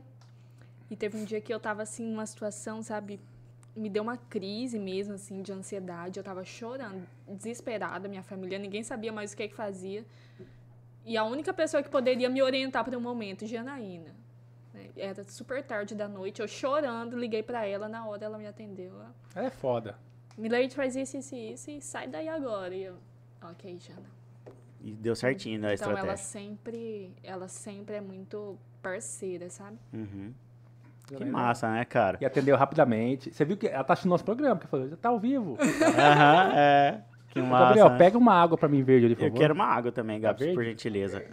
E 0.89 0.95
teve 0.95 1.18
um 1.18 1.26
dia 1.26 1.41
que 1.41 1.51
eu 1.51 1.59
tava 1.59 1.82
assim 1.82 2.05
numa 2.05 2.26
situação, 2.26 2.84
sabe, 2.84 3.20
me 3.76 3.89
deu 3.89 4.03
uma 4.03 4.18
crise 4.18 4.78
mesmo 4.78 5.16
assim 5.16 5.41
de 5.41 5.51
ansiedade. 5.51 6.20
Eu 6.20 6.24
tava 6.24 6.43
chorando, 6.45 7.07
desesperada, 7.28 8.07
minha 8.07 8.22
família, 8.22 8.59
ninguém 8.59 8.84
sabia 8.84 9.12
mais 9.12 9.34
o 9.34 9.38
que 9.38 9.47
que 9.47 9.55
fazia. 9.55 10.05
E 11.06 11.18
a 11.18 11.24
única 11.24 11.52
pessoa 11.54 11.82
que 11.82 11.89
poderia 11.89 12.30
me 12.30 12.41
orientar 12.41 12.84
para 12.84 12.97
o 12.97 13.02
momento, 13.02 13.45
Janaína. 13.45 14.14
né, 14.74 14.89
Era 14.95 15.24
super 15.24 15.64
tarde 15.64 15.95
da 15.95 16.08
noite, 16.08 16.41
eu 16.41 16.47
chorando, 16.47 17.18
liguei 17.18 17.41
pra 17.43 17.66
ela, 17.66 17.89
na 17.89 18.06
hora 18.08 18.26
ela 18.26 18.38
me 18.38 18.45
atendeu. 18.47 18.93
Ela, 19.36 19.45
é 19.47 19.49
foda. 19.49 19.95
Milady 20.38 20.76
faz 20.76 20.95
isso, 20.95 21.18
isso 21.18 21.36
e 21.36 21.54
isso 21.54 21.72
e 21.72 21.82
sai 21.82 22.08
daí 22.08 22.28
agora. 22.30 22.74
E 22.74 22.84
eu, 22.84 22.95
ok, 23.41 23.78
Jana. 23.80 24.10
E 24.84 24.91
deu 24.93 25.16
certinho 25.16 25.60
né, 25.60 25.70
a 25.70 25.74
Então 25.74 25.89
ela 25.89 25.99
estratégia. 26.14 26.26
sempre, 26.26 27.12
ela 27.24 27.47
sempre 27.47 27.95
é 27.95 28.02
muito 28.02 28.58
parceira, 28.82 29.49
sabe? 29.49 29.78
Uhum. 29.93 30.34
Que 31.06 31.26
massa, 31.26 31.70
né, 31.70 31.84
cara? 31.84 32.18
E 32.22 32.26
atendeu 32.26 32.56
rapidamente. 32.56 33.34
Você 33.34 33.43
viu 33.43 33.58
que 33.58 33.68
ela 33.68 33.84
tá 33.84 33.93
assistindo 33.93 34.12
nosso 34.12 34.24
programa, 34.24 34.60
que 34.62 34.68
falou, 34.68 34.88
já 34.88 34.95
tá 34.95 35.10
ao 35.10 35.20
vivo. 35.20 35.58
Aham, 35.99 36.52
é. 36.56 37.02
Que 37.32 37.41
massa. 37.41 37.65
Gabriel, 37.65 37.89
né? 37.89 37.97
pega 37.97 38.17
uma 38.17 38.34
água 38.34 38.57
pra 38.57 38.67
mim 38.69 38.84
verde 38.84 39.05
ali, 39.07 39.15
por 39.15 39.23
Eu 39.23 39.29
favor. 39.29 39.39
quero 39.39 39.53
uma 39.53 39.65
água 39.65 39.91
também, 39.91 40.19
Gabs, 40.19 40.39
verde? 40.39 40.53
por 40.55 40.63
gentileza. 40.63 41.23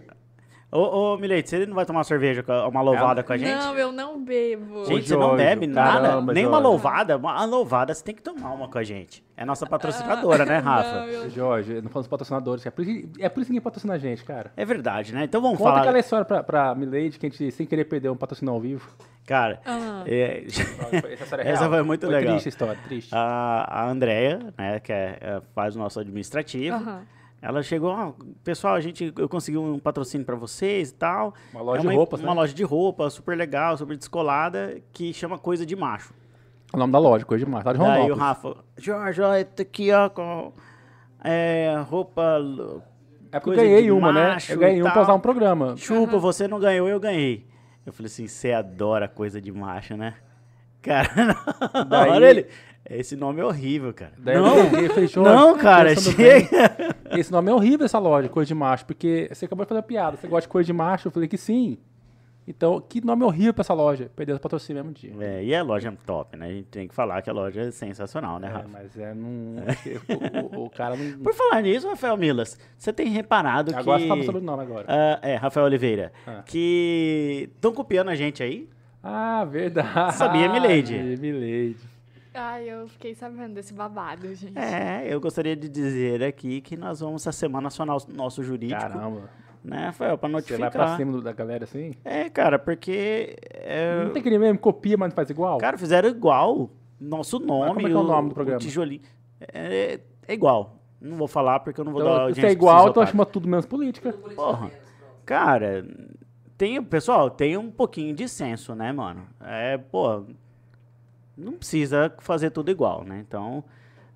Ô, 0.70 1.14
ô 1.14 1.16
Milete, 1.16 1.48
você 1.48 1.64
não 1.64 1.74
vai 1.74 1.86
tomar 1.86 2.04
cerveja, 2.04 2.42
com 2.42 2.52
a- 2.52 2.68
uma 2.68 2.82
louvada 2.82 3.22
com 3.22 3.32
a 3.32 3.38
gente? 3.38 3.50
Não, 3.54 3.74
eu 3.78 3.90
não 3.90 4.22
bebo. 4.22 4.84
Gente, 4.84 5.08
você 5.08 5.16
não 5.16 5.34
bebe 5.34 5.66
nada, 5.66 6.08
caramba, 6.08 6.34
nem 6.34 6.44
uma 6.46 6.58
louvada. 6.58 7.16
Uma 7.16 7.42
louvada, 7.46 7.94
você 7.94 8.04
tem 8.04 8.14
que 8.14 8.20
tomar 8.22 8.52
uma 8.52 8.68
com 8.68 8.76
a 8.76 8.82
gente. 8.84 9.24
É 9.34 9.46
nossa 9.46 9.66
patrocinadora, 9.66 10.44
né, 10.44 10.58
Rafa? 10.60 10.92
Não, 11.00 11.04
eu... 11.06 11.30
Jorge, 11.30 11.80
não 11.80 11.88
falamos 11.88 12.06
patrocinadores. 12.06 12.66
É 12.66 12.70
por, 12.70 12.82
isso, 12.86 13.08
que- 13.08 13.22
é 13.24 13.30
por 13.30 13.40
isso 13.40 13.46
que 13.46 13.52
ninguém 13.52 13.62
patrocina 13.62 13.94
a 13.94 13.98
gente, 13.98 14.22
cara. 14.24 14.52
É 14.54 14.64
verdade, 14.66 15.14
né? 15.14 15.24
Então 15.24 15.40
vamos 15.40 15.56
Conta 15.56 15.70
falar. 15.70 15.80
aquela 15.82 15.98
história 16.00 16.24
pra, 16.26 16.42
pra 16.42 16.74
Milady 16.74 17.18
que 17.18 17.26
a 17.26 17.30
gente, 17.30 17.50
sem 17.50 17.64
querer, 17.64 17.84
perdeu 17.86 18.12
um 18.12 18.16
patrocínio 18.16 18.52
ao 18.52 18.60
vivo. 18.60 18.86
Cara, 19.26 19.60
Ah. 19.64 20.02
é, 20.06 20.44
Essa, 20.46 20.62
história 21.24 21.42
é 21.44 21.48
Essa 21.52 21.66
foi 21.68 21.82
muito 21.82 22.06
legal. 22.06 22.32
triste 22.32 22.48
a 22.48 22.50
história, 22.50 22.78
triste. 22.84 23.10
a, 23.14 23.66
a 23.84 23.88
Andrea, 23.88 24.38
né, 24.58 24.80
que 24.80 24.92
é, 24.92 25.16
é, 25.20 25.40
faz 25.54 25.76
o 25.76 25.78
nosso 25.78 25.98
administrativo, 26.00 26.76
Aham. 26.76 27.00
Ela 27.40 27.62
chegou, 27.62 27.90
ó, 27.90 28.12
pessoal, 28.42 28.74
a 28.74 28.80
gente, 28.80 29.12
eu 29.16 29.28
consegui 29.28 29.56
um 29.58 29.78
patrocínio 29.78 30.26
pra 30.26 30.34
vocês 30.36 30.90
e 30.90 30.94
tal. 30.94 31.34
Uma 31.52 31.62
loja 31.62 31.82
É 31.86 31.88
de 31.90 31.94
roupas, 31.96 32.20
Uma 32.20 32.34
né? 32.34 32.40
loja 32.40 32.54
de 32.54 32.62
roupa, 32.64 33.08
super 33.10 33.36
legal, 33.36 33.76
super 33.76 33.96
descolada, 33.96 34.80
que 34.92 35.12
chama 35.12 35.38
Coisa 35.38 35.64
de 35.64 35.76
Macho. 35.76 36.12
O 36.72 36.76
nome 36.76 36.92
da 36.92 36.98
loja, 36.98 37.24
coisa 37.24 37.44
demais. 37.44 37.64
Lá 37.64 37.72
de 37.72 37.78
Daí 37.78 38.10
o. 38.10 38.14
Rafa, 38.14 38.56
Jorge, 38.76 39.22
ó, 39.22 39.32
tá 39.44 39.62
aqui, 39.62 39.90
ó, 39.92 40.08
com 40.10 40.52
é, 41.24 41.82
roupa 41.88 42.38
É 43.32 43.40
porque 43.40 43.58
eu 43.60 43.64
ganhei 43.64 43.82
de 43.84 43.90
uma, 43.90 44.12
né? 44.12 44.28
macho 44.34 44.52
Eu 44.52 44.58
ganhei 44.58 44.82
uma 44.82 44.90
pra 44.92 45.02
usar 45.02 45.14
um 45.14 45.20
programa. 45.20 45.76
Chupa, 45.76 46.18
você 46.18 46.46
não 46.46 46.58
ganhou, 46.60 46.86
eu 46.88 47.00
ganhei. 47.00 47.46
Eu 47.86 47.92
falei 47.92 48.06
assim, 48.08 48.26
você 48.26 48.52
adora 48.52 49.08
coisa 49.08 49.40
de 49.40 49.50
macho, 49.50 49.96
né? 49.96 50.14
Cara, 50.82 51.08
na 51.74 51.84
Daí- 51.84 52.10
hora 52.10 52.30
ele... 52.30 52.46
Esse 52.90 53.16
nome 53.16 53.40
é 53.40 53.44
horrível, 53.44 53.92
cara. 53.92 54.12
Não, 54.18 54.70
Jorge, 54.70 55.18
não, 55.18 55.58
cara, 55.58 55.94
chega. 55.94 56.16
bem, 56.16 56.48
Esse 57.20 57.30
nome 57.30 57.50
é 57.50 57.54
horrível, 57.54 57.84
essa 57.84 57.98
loja, 57.98 58.28
coisa 58.28 58.48
de 58.48 58.54
macho, 58.54 58.86
porque 58.86 59.28
você 59.32 59.44
acabou 59.44 59.64
de 59.64 59.68
fazer 59.68 59.78
uma 59.80 59.86
piada. 59.86 60.16
Você 60.16 60.26
gosta 60.26 60.42
de 60.42 60.52
coisa 60.52 60.66
de 60.66 60.72
macho? 60.72 61.08
Eu 61.08 61.12
falei 61.12 61.28
que 61.28 61.36
sim. 61.36 61.76
Então, 62.50 62.80
que 62.80 63.04
nome 63.04 63.22
horrível 63.24 63.52
pra 63.52 63.60
essa 63.60 63.74
loja. 63.74 64.10
Perdeu 64.16 64.34
o 64.36 64.40
patrocínio 64.40 64.82
mesmo 64.82 64.94
dia. 64.96 65.12
É, 65.20 65.44
e 65.44 65.54
a 65.54 65.62
loja 65.62 65.90
é 65.90 65.92
top, 66.06 66.34
né? 66.34 66.46
A 66.46 66.50
gente 66.50 66.64
tem 66.64 66.88
que 66.88 66.94
falar 66.94 67.20
que 67.20 67.28
a 67.28 67.32
loja 67.34 67.60
é 67.60 67.70
sensacional, 67.70 68.38
né, 68.38 68.48
É, 68.48 68.50
Rafa? 68.50 68.68
mas 68.72 68.96
é 68.98 69.12
não. 69.12 69.28
o, 70.56 70.62
o- 70.62 70.64
o 70.64 70.70
cara 70.70 70.96
não. 70.96 71.18
Por 71.18 71.34
falar 71.34 71.60
nisso, 71.60 71.86
Rafael 71.86 72.16
Milas, 72.16 72.58
você 72.78 72.90
tem 72.90 73.08
reparado 73.08 73.70
Agora 73.76 73.98
que... 73.98 74.04
você 74.04 74.08
fala 74.08 74.22
sobre 74.24 74.40
o 74.40 74.44
nome 74.44 74.62
agora. 74.62 74.86
Ah, 74.88 75.18
é, 75.20 75.34
Rafael 75.36 75.66
Oliveira. 75.66 76.10
Ah. 76.26 76.42
Que 76.46 77.50
estão 77.54 77.70
copiando 77.70 78.08
a 78.08 78.14
gente 78.14 78.42
aí. 78.42 78.66
Ah, 79.02 79.44
verdade. 79.44 80.14
Sabia, 80.14 80.48
Milady? 80.48 80.94
Milady. 81.20 81.76
Ai, 82.34 82.68
eu 82.68 82.86
fiquei 82.88 83.14
sabendo 83.14 83.54
desse 83.54 83.72
babado, 83.74 84.32
gente. 84.34 84.56
É, 84.58 85.06
eu 85.12 85.20
gostaria 85.20 85.56
de 85.56 85.68
dizer 85.68 86.22
aqui 86.22 86.60
que 86.60 86.76
nós 86.76 87.00
vamos 87.00 87.22
essa 87.22 87.32
semana 87.32 87.68
acionar 87.68 87.96
o 87.96 88.12
nosso 88.12 88.42
jurídico, 88.42 88.80
Caramba. 88.80 89.30
né, 89.64 89.86
Rafael, 89.86 90.16
pra 90.18 90.28
Você 90.28 90.32
vai 90.32 90.40
notificar. 90.40 90.70
pra 90.70 90.96
cima 90.96 91.12
do- 91.12 91.22
da 91.22 91.32
galera 91.32 91.64
assim? 91.64 91.94
É, 92.04 92.28
cara, 92.28 92.58
porque 92.58 93.36
é, 93.50 94.04
Não 94.04 94.12
tem 94.12 94.20
aquele 94.20 94.38
mesmo, 94.38 94.58
copia, 94.58 94.96
mas 94.96 95.08
não 95.08 95.16
faz 95.16 95.30
igual? 95.30 95.58
cara, 95.58 95.76
fizeram 95.78 96.08
igual 96.08 96.70
nosso 97.00 97.38
nome, 97.40 97.74
como 97.74 97.86
é 97.86 97.90
que 97.90 97.96
é 97.96 97.98
o 97.98 98.02
nome 98.02 98.28
do 98.28 98.34
programa? 98.34 98.60
tijolinho. 98.60 99.00
É, 99.40 100.00
é 100.26 100.34
igual. 100.34 100.76
Não 101.00 101.16
vou 101.16 101.28
falar 101.28 101.60
porque 101.60 101.80
eu 101.80 101.84
não 101.84 101.92
vou 101.92 102.02
dar 102.02 102.10
então, 102.10 102.20
audiência 102.22 102.42
se 102.42 102.48
é 102.48 102.52
igual, 102.52 102.88
então 102.88 103.06
chama 103.06 103.24
tudo 103.24 103.48
menos 103.48 103.66
política. 103.66 104.12
Porra. 104.12 104.70
Cara, 105.24 105.84
tem, 106.56 106.82
pessoal, 106.82 107.30
tem 107.30 107.56
um 107.56 107.70
pouquinho 107.70 108.14
de 108.14 108.28
senso, 108.28 108.74
né, 108.74 108.90
mano? 108.92 109.26
É, 109.40 109.78
pô, 109.78 110.24
não 111.38 111.52
precisa 111.52 112.12
fazer 112.18 112.50
tudo 112.50 112.70
igual, 112.70 113.04
né? 113.04 113.24
Então, 113.26 113.62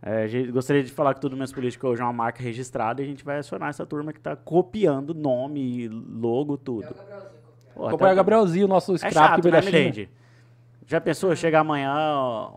é, 0.03 0.27
gostaria 0.51 0.83
de 0.83 0.91
falar 0.91 1.15
que 1.15 1.21
tudo 1.21 1.37
menos 1.37 1.53
político 1.53 1.87
hoje 1.87 2.03
é 2.03 2.05
uma 2.05 2.13
marca 2.13 2.43
registrada 2.43 3.01
e 3.01 3.05
a 3.05 3.09
gente 3.09 3.25
vai 3.25 3.39
acionar 3.39 3.71
essa 3.71 3.87
turma 3.87 4.13
que 4.13 4.21
tá 4.21 4.35
copiando 4.35 5.15
nome, 5.15 5.89
logo, 5.89 6.57
tudo. 6.57 6.95
Pô, 7.75 7.87
Acompanha 7.87 8.11
tá- 8.11 8.13
o 8.15 8.17
Gabrielzinho, 8.17 8.67
nosso 8.67 8.95
É 8.95 8.99
scrap 8.99 9.13
chato, 9.15 9.43
que 9.43 9.51
né. 9.51 9.61
Milady? 9.61 10.11
Já 10.87 11.01
pensou 11.01 11.35
chegar 11.37 11.61
amanhã 11.61 11.95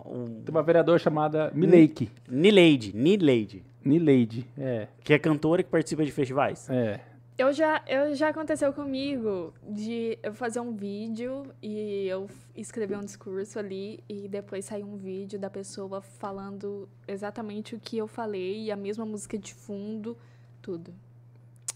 um... 0.05 0.41
Tem 0.43 0.53
uma 0.53 0.63
vereadora 0.63 0.97
chamada 0.97 1.51
Milady. 1.53 2.11
Nileide, 2.27 2.93
Nileide, 2.95 3.63
Milady, 3.83 4.47
é. 4.57 4.87
que 5.03 5.13
é 5.13 5.19
cantora 5.19 5.61
que 5.61 5.69
participa 5.69 6.03
de 6.03 6.11
festivais. 6.11 6.67
É. 6.69 6.99
Eu 7.37 7.51
já, 7.51 7.81
eu 7.85 8.15
já 8.15 8.29
aconteceu 8.29 8.71
comigo 8.71 9.53
de 9.61 10.17
eu 10.23 10.33
fazer 10.33 10.61
um 10.61 10.73
vídeo 10.73 11.43
e 11.61 12.07
eu 12.07 12.29
escrever 12.55 12.97
um 12.97 13.03
discurso 13.03 13.59
ali 13.59 14.01
e 14.07 14.29
depois 14.29 14.63
sair 14.63 14.85
um 14.85 14.95
vídeo 14.95 15.37
da 15.37 15.49
pessoa 15.49 15.99
falando 15.99 16.87
exatamente 17.05 17.75
o 17.75 17.79
que 17.79 17.97
eu 17.97 18.07
falei 18.07 18.63
e 18.63 18.71
a 18.71 18.75
mesma 18.77 19.05
música 19.05 19.37
de 19.37 19.53
fundo, 19.53 20.17
tudo. 20.61 20.93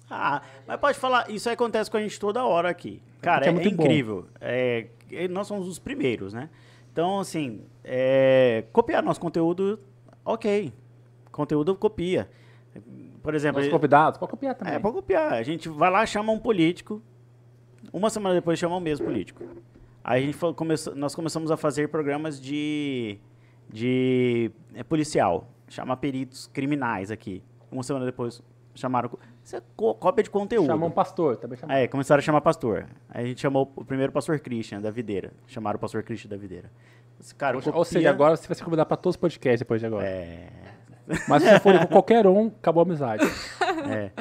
Ah, 0.09 0.41
mas 0.65 0.79
pode 0.79 0.97
falar, 0.97 1.29
isso 1.29 1.49
acontece 1.49 1.91
com 1.91 1.97
a 1.97 2.01
gente 2.01 2.17
toda 2.17 2.45
hora 2.45 2.69
aqui. 2.69 3.01
Cara, 3.21 3.39
Porque 3.39 3.49
é, 3.49 3.51
é 3.51 3.53
muito 3.53 3.75
bom. 3.75 3.83
incrível. 3.83 4.25
É, 4.39 4.87
e 5.11 5.27
nós 5.27 5.45
somos 5.45 5.67
os 5.67 5.77
primeiros, 5.77 6.31
né? 6.31 6.49
Então, 6.91 7.19
assim, 7.19 7.63
é, 7.83 8.63
copiar 8.71 9.03
nosso 9.03 9.19
conteúdo, 9.19 9.77
ok. 10.23 10.71
Conteúdo 11.33 11.75
copia. 11.75 12.29
Por 13.21 13.35
exemplo, 13.35 13.59
Nossos 13.59 13.71
convidados, 13.71 14.17
pode 14.17 14.31
copiar 14.31 14.55
também. 14.55 14.73
é, 14.73 14.79
pode 14.79 14.95
copiar. 14.95 15.33
A 15.33 15.43
gente 15.43 15.67
vai 15.69 15.89
lá, 15.91 16.05
chama 16.05 16.31
um 16.31 16.39
político. 16.39 17.01
Uma 17.93 18.09
semana 18.09 18.35
depois 18.35 18.57
chama 18.59 18.75
o 18.75 18.79
mesmo 18.79 19.05
político. 19.05 19.43
Aí 20.03 20.23
a 20.23 20.25
gente 20.25 20.35
foi- 20.37 20.53
começou- 20.53 20.95
nós 20.95 21.13
começamos 21.15 21.51
a 21.51 21.57
fazer 21.57 21.89
programas 21.89 22.39
de, 22.41 23.17
de 23.69 24.51
é, 24.73 24.83
policial. 24.83 25.47
Chama 25.67 25.95
peritos 25.95 26.47
criminais 26.47 27.11
aqui. 27.11 27.43
Uma 27.71 27.83
semana 27.83 28.05
depois 28.05 28.41
chamaram. 28.73 29.11
Isso 29.43 29.55
é 29.55 29.61
cópia 29.75 30.23
de 30.23 30.29
conteúdo. 30.29 30.65
Chama 30.67 30.85
um 30.85 30.91
pastor, 30.91 31.37
também 31.37 31.57
chama. 31.57 31.73
É, 31.77 31.87
começaram 31.87 32.19
a 32.19 32.21
chamar 32.23 32.41
pastor. 32.41 32.87
Aí 33.09 33.25
a 33.25 33.27
gente 33.27 33.41
chamou 33.41 33.71
o 33.75 33.85
primeiro 33.85 34.11
pastor 34.11 34.39
Christian 34.39 34.81
da 34.81 34.89
Videira. 34.89 35.31
Chamaram 35.47 35.77
o 35.77 35.79
pastor 35.79 36.01
Christian 36.03 36.29
da 36.29 36.37
Videira. 36.37 36.71
Esse 37.19 37.35
cara 37.35 37.57
Ou, 37.57 37.61
copia- 37.63 37.77
ou 37.77 37.85
seja, 37.85 38.09
agora 38.09 38.35
você 38.35 38.47
vai 38.47 38.55
ser 38.55 38.63
convidado 38.63 38.87
pra 38.87 38.97
todos 38.97 39.15
os 39.15 39.19
podcasts 39.19 39.59
depois 39.59 39.81
de 39.81 39.87
agora. 39.87 40.05
É. 40.07 40.47
Mas 41.27 41.43
se 41.43 41.49
você 41.49 41.59
for 41.59 41.79
com 41.79 41.87
qualquer 41.87 42.27
um, 42.27 42.47
acabou 42.47 42.81
a 42.81 42.85
amizade. 42.85 43.23
É. 43.89 44.11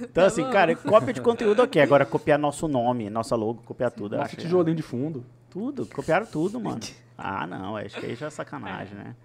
Então, 0.00 0.24
assim, 0.24 0.48
cara, 0.50 0.74
cópia 0.76 1.12
de 1.12 1.20
conteúdo 1.20 1.62
ok. 1.62 1.82
Agora, 1.82 2.06
copiar 2.06 2.38
nosso 2.38 2.68
nome, 2.68 3.10
nossa 3.10 3.34
logo, 3.34 3.62
copiar 3.64 3.90
tudo. 3.90 4.16
Nosso 4.16 4.28
acho- 4.28 4.36
tijolinho 4.36 4.76
de 4.76 4.82
fundo. 4.82 5.24
Tudo, 5.50 5.86
copiaram 5.86 6.26
tudo, 6.26 6.60
mano. 6.60 6.78
Ah, 7.16 7.46
não, 7.46 7.76
acho 7.76 7.98
que 7.98 8.06
aí 8.06 8.14
já 8.14 8.26
é 8.26 8.30
sacanagem, 8.30 8.94
né? 8.96 9.16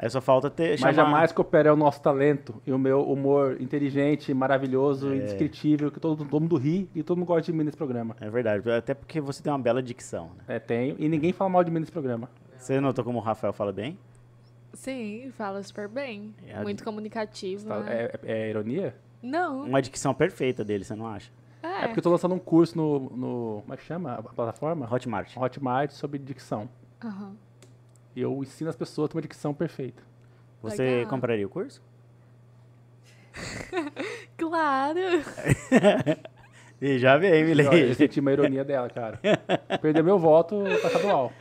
Aí 0.00 0.08
só 0.08 0.20
falta 0.20 0.48
ter. 0.48 0.70
Mas 0.70 0.80
chamar- 0.80 0.92
jamais 0.94 1.32
copiarei 1.32 1.70
o 1.70 1.76
nosso 1.76 2.00
talento 2.00 2.60
e 2.66 2.72
o 2.72 2.78
meu 2.78 3.02
humor 3.02 3.56
inteligente, 3.60 4.32
maravilhoso, 4.32 5.12
É. 5.12 5.16
indescritível, 5.16 5.90
que 5.90 5.98
todo, 6.00 6.24
todo 6.24 6.40
mundo 6.40 6.56
ri 6.56 6.88
e 6.94 7.02
todo 7.02 7.18
mundo 7.18 7.26
gosta 7.26 7.42
de 7.42 7.52
mim 7.52 7.64
nesse 7.64 7.76
programa. 7.76 8.16
É 8.20 8.30
verdade, 8.30 8.68
até 8.70 8.94
porque 8.94 9.20
você 9.20 9.42
tem 9.42 9.52
uma 9.52 9.58
bela 9.58 9.82
dicção, 9.82 10.30
né? 10.38 10.56
É, 10.56 10.58
tenho. 10.58 10.96
E 10.98 11.08
ninguém 11.08 11.32
fala 11.32 11.50
mal 11.50 11.62
de 11.64 11.70
mim 11.70 11.80
nesse 11.80 11.92
programa. 11.92 12.28
Você 12.56 12.80
notou 12.80 13.04
como 13.04 13.18
o 13.18 13.20
Rafael 13.20 13.52
fala 13.52 13.72
bem? 13.72 13.98
Sim, 14.74 15.32
fala 15.36 15.62
super 15.62 15.88
bem. 15.88 16.34
É, 16.46 16.60
Muito 16.62 16.84
comunicativo. 16.84 17.66
Tá- 17.68 17.80
né? 17.80 18.04
É, 18.04 18.18
é 18.24 18.50
ironia? 18.50 18.94
Não, 19.22 19.64
Uma 19.64 19.82
dicção 19.82 20.14
perfeita 20.14 20.64
dele, 20.64 20.84
você 20.84 20.94
não 20.94 21.06
acha? 21.06 21.30
é. 21.62 21.84
É 21.84 21.86
porque 21.86 21.98
eu 21.98 22.02
tô 22.04 22.10
lançando 22.10 22.34
um 22.34 22.38
curso 22.38 22.76
no. 22.76 23.00
no 23.10 23.60
como 23.62 23.74
é 23.74 23.76
que 23.76 23.82
chama 23.84 24.14
a 24.14 24.22
plataforma? 24.22 24.86
Hotmart. 24.92 25.36
Hotmart 25.36 25.90
sobre 25.90 26.18
dicção. 26.18 26.68
Aham. 27.04 27.34
E 28.14 28.20
eu 28.20 28.40
ensino 28.42 28.70
as 28.70 28.76
pessoas 28.76 29.06
a 29.06 29.08
ter 29.12 29.16
uma 29.16 29.22
dicção 29.22 29.52
perfeita. 29.54 30.02
Você 30.62 30.82
Legal. 30.82 31.10
compraria 31.10 31.46
o 31.46 31.50
curso? 31.50 31.82
Claro. 34.36 35.00
E 36.80 36.96
já 36.96 37.16
veio, 37.18 37.34
Eu, 37.34 37.40
eu 37.40 37.46
Milene. 37.72 37.94
senti 37.96 38.20
uma 38.20 38.30
ironia 38.32 38.64
dela, 38.64 38.88
cara. 38.88 39.18
Perder 39.82 40.04
meu 40.04 40.16
voto 40.16 40.62
pra 40.62 40.74
estadual. 40.86 41.32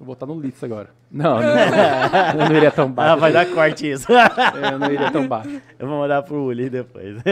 Vou 0.00 0.06
botar 0.06 0.24
no 0.24 0.40
Litz 0.40 0.64
agora. 0.64 0.88
Não, 1.10 1.36
não, 1.38 2.40
eu 2.42 2.48
não 2.48 2.56
iria 2.56 2.70
tão 2.70 2.90
baixo. 2.90 3.12
Ah, 3.12 3.16
vai 3.16 3.30
dar 3.30 3.44
corte 3.52 3.90
isso. 3.90 4.08
Eu 4.72 4.78
não 4.78 4.90
iria 4.90 5.10
tão 5.10 5.28
baixo. 5.28 5.60
Eu 5.78 5.86
vou 5.86 5.98
mandar 5.98 6.22
pro 6.22 6.42
Uli 6.42 6.70
depois. 6.70 7.16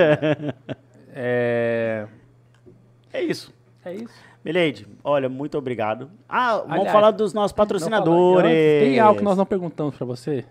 É, 1.20 2.06
É 3.12 3.22
isso. 3.22 3.52
é 3.84 3.94
isso. 3.94 4.14
Milady, 4.44 4.86
olha, 5.02 5.28
muito 5.28 5.58
obrigado. 5.58 6.08
Ah, 6.28 6.58
vamos 6.58 6.72
Aliás, 6.74 6.92
falar 6.92 7.10
dos 7.10 7.32
nossos 7.32 7.52
patrocinadores. 7.52 8.52
Tem 8.52 9.00
algo 9.00 9.18
que 9.18 9.24
nós 9.24 9.36
não 9.36 9.44
perguntamos 9.44 9.96
pra 9.96 10.06
você? 10.06 10.44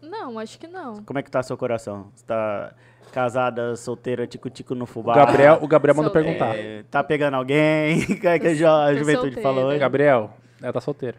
Não, 0.00 0.38
acho 0.38 0.58
que 0.60 0.68
não. 0.68 1.02
Como 1.02 1.18
é 1.18 1.22
que 1.22 1.30
tá 1.30 1.42
seu 1.42 1.56
coração? 1.56 2.06
Você 2.14 2.24
tá 2.24 2.72
casada, 3.10 3.74
solteira, 3.74 4.28
tico-tico 4.28 4.74
no 4.76 4.84
O 4.84 4.86
fubá? 4.86 5.14
Gabriel, 5.14 5.58
o 5.60 5.66
Gabriel 5.66 5.96
mandou 5.96 6.12
perguntar. 6.12 6.56
É, 6.56 6.84
tá 6.88 7.02
pegando 7.02 7.34
alguém? 7.34 8.06
Que 8.20 8.28
é 8.28 8.38
que 8.38 8.46
a, 8.64 8.94
juventude 8.94 9.14
solteira. 9.14 9.42
falou 9.42 9.64
hoje? 9.64 9.78
Gabriel, 9.78 10.30
ela 10.62 10.72
tá 10.72 10.80
solteira. 10.80 11.16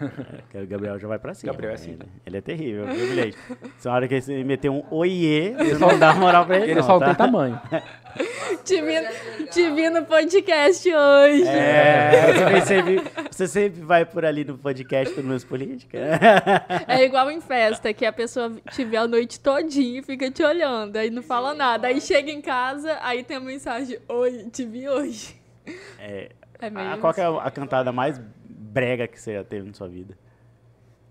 Que 0.50 0.58
o 0.58 0.66
Gabriel 0.66 0.98
já 0.98 1.08
vai 1.08 1.18
pra 1.18 1.34
cima. 1.34 1.52
Gabriel 1.52 1.72
é 1.72 1.76
né? 1.76 1.80
assim, 1.80 1.90
ele, 1.92 2.08
ele 2.26 2.36
é 2.36 2.40
terrível, 2.40 2.86
viu, 2.86 3.06
Milady? 3.08 3.36
Se 3.78 3.88
na 3.88 3.94
hora 3.94 4.08
que 4.08 4.14
ele 4.14 4.44
meter 4.44 4.68
um 4.70 4.82
oiê, 4.90 5.54
você 5.56 5.78
não 5.78 5.98
dá 5.98 6.14
moral 6.14 6.46
pra 6.46 6.56
ele, 6.56 6.66
Ele 6.66 6.74
não, 6.76 6.82
só 6.82 6.98
tá? 6.98 7.06
tem 7.06 7.14
tamanho. 7.14 7.60
Te 8.64 8.80
vi, 8.80 9.46
te 9.50 9.70
vi 9.70 9.90
no 9.90 10.04
podcast 10.04 10.88
hoje. 10.88 11.42
É, 11.48 12.32
você, 12.32 12.44
vem 12.44 12.60
sempre, 12.64 13.02
você 13.28 13.48
sempre 13.48 13.80
vai 13.82 14.04
por 14.06 14.24
ali 14.24 14.44
no 14.44 14.56
podcast 14.56 15.14
do 15.14 15.22
Meus 15.24 15.44
Política. 15.44 15.98
É 16.86 17.04
igual 17.04 17.28
em 17.30 17.40
festa, 17.40 17.92
que 17.92 18.06
a 18.06 18.12
pessoa 18.12 18.52
te 18.70 18.84
vê 18.84 18.96
a 18.96 19.06
noite 19.08 19.40
todinha 19.40 19.98
e 19.98 20.02
fica 20.02 20.30
te 20.30 20.42
olhando, 20.44 20.96
aí 20.96 21.10
não 21.10 21.22
fala 21.22 21.54
nada. 21.54 21.88
Aí 21.88 22.00
chega 22.00 22.30
em 22.30 22.40
casa, 22.40 22.96
aí 23.02 23.24
tem 23.24 23.36
a 23.36 23.40
mensagem, 23.40 23.98
oi, 24.08 24.46
te 24.50 24.64
vi 24.64 24.88
hoje. 24.88 25.36
É, 25.98 26.30
É 26.60 26.66
a, 26.68 26.96
qual 26.98 27.12
que 27.12 27.20
é 27.20 27.24
a 27.26 27.50
cantada 27.50 27.90
mais 27.92 28.20
brega 28.74 29.06
que 29.06 29.18
você 29.20 29.34
já 29.34 29.44
teve 29.44 29.66
na 29.68 29.72
sua 29.72 29.88
vida? 29.88 30.18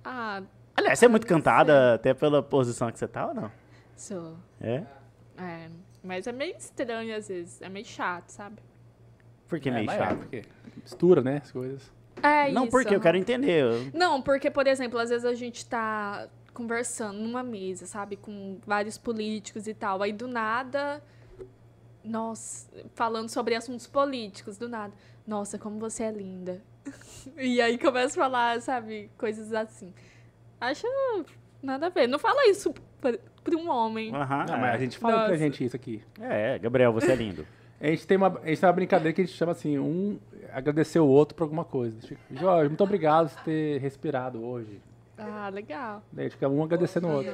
Ah, 0.04 0.44
Aliás, 0.76 1.00
você 1.00 1.06
é 1.06 1.08
muito 1.08 1.26
cantada 1.26 1.94
até 1.94 2.14
pela 2.14 2.44
posição 2.44 2.92
que 2.92 3.00
você 3.00 3.08
tá 3.08 3.28
ou 3.28 3.34
não? 3.34 3.52
sou. 3.96 4.36
É? 4.60 4.84
É, 5.38 5.70
mas 6.04 6.28
é 6.28 6.32
meio 6.32 6.56
estranho 6.58 7.16
às 7.16 7.28
vezes, 7.28 7.62
é 7.62 7.70
meio 7.70 7.86
chato, 7.86 8.30
sabe? 8.30 8.58
Porque 9.48 9.70
é 9.70 9.72
meio 9.72 9.86
mas 9.86 9.98
chato. 9.98 10.18
porque 10.18 10.44
mistura, 10.76 11.22
né, 11.22 11.38
as 11.44 11.52
coisas. 11.52 11.92
É 12.22 12.52
não, 12.52 12.64
isso. 12.64 12.72
porque 12.72 12.94
eu 12.96 13.00
quero 13.00 13.18
entender. 13.18 13.64
eu- 13.64 13.92
Não, 13.94 14.22
porque, 14.22 14.50
por 14.52 14.68
exemplo, 14.68 15.00
às 15.00 15.10
vezes 15.10 15.26
a 15.26 15.34
gente 15.36 15.66
tá 15.66 16.28
conversando 16.54 17.20
numa 17.20 17.44
mesa, 17.44 17.86
sabe, 17.86 18.16
com 18.18 18.60
vários 18.66 18.98
políticos 18.98 19.68
e 19.68 19.74
tal. 19.74 20.02
Aí 20.02 20.12
do 20.14 20.28
nada, 20.28 21.02
nossa, 22.04 22.68
falando 22.96 23.30
sobre 23.30 23.56
assuntos 23.56 23.88
políticos, 23.88 24.58
do 24.58 24.68
nada. 24.68 24.94
Nossa, 25.26 25.58
como 25.58 25.80
você 25.80 26.04
é 26.04 26.12
linda. 26.12 26.62
e 27.38 27.62
aí 27.62 27.78
começa 27.78 28.20
a 28.20 28.24
falar, 28.24 28.62
sabe, 28.62 29.10
coisas 29.18 29.54
assim. 29.54 29.94
Acho 30.60 30.88
nada 31.62 31.88
a 31.88 31.90
ver. 31.90 32.08
Não 32.08 32.20
fala 32.20 32.48
isso 32.50 32.74
pra, 33.00 33.18
pra 33.44 33.58
um 33.58 33.70
homem. 33.70 34.14
Aham, 34.14 34.46
Não, 34.48 34.58
mas 34.58 34.76
a 34.76 34.78
gente 34.78 34.98
fala 34.98 35.14
pra 35.16 35.24
Nossa. 35.30 35.38
gente 35.38 35.64
isso 35.66 35.76
aqui. 35.76 36.02
É, 36.20 36.60
Gabriel, 36.60 36.92
você 36.92 37.12
é 37.12 37.16
lindo. 37.16 37.46
A 37.80 37.88
gente 37.88 38.08
tem 38.08 38.16
uma, 38.16 38.28
a 38.28 38.48
gente 38.48 38.60
tem 38.60 38.68
uma 38.68 38.74
brincadeira 38.74 39.14
que 39.14 39.22
a 39.22 39.26
gente 39.26 39.36
chama 39.36 39.52
assim, 39.52 39.78
um 39.78 40.18
agradecer 40.54 41.00
o 41.00 41.08
outro 41.08 41.36
por 41.36 41.44
alguma 41.44 41.66
coisa. 41.66 42.00
Tipo, 42.00 42.20
Jorge, 42.32 42.70
muito 42.70 42.84
obrigado 42.84 43.34
por 43.34 43.44
ter 43.44 43.80
respirado 43.82 44.42
hoje. 44.44 44.82
Ah, 45.18 45.50
legal. 45.50 46.02
Daí 46.12 46.26
a 46.26 46.30
gente 46.30 46.34
fica 46.34 46.48
um 46.48 46.64
agradecendo 46.64 47.08
o 47.08 47.12
outro. 47.12 47.34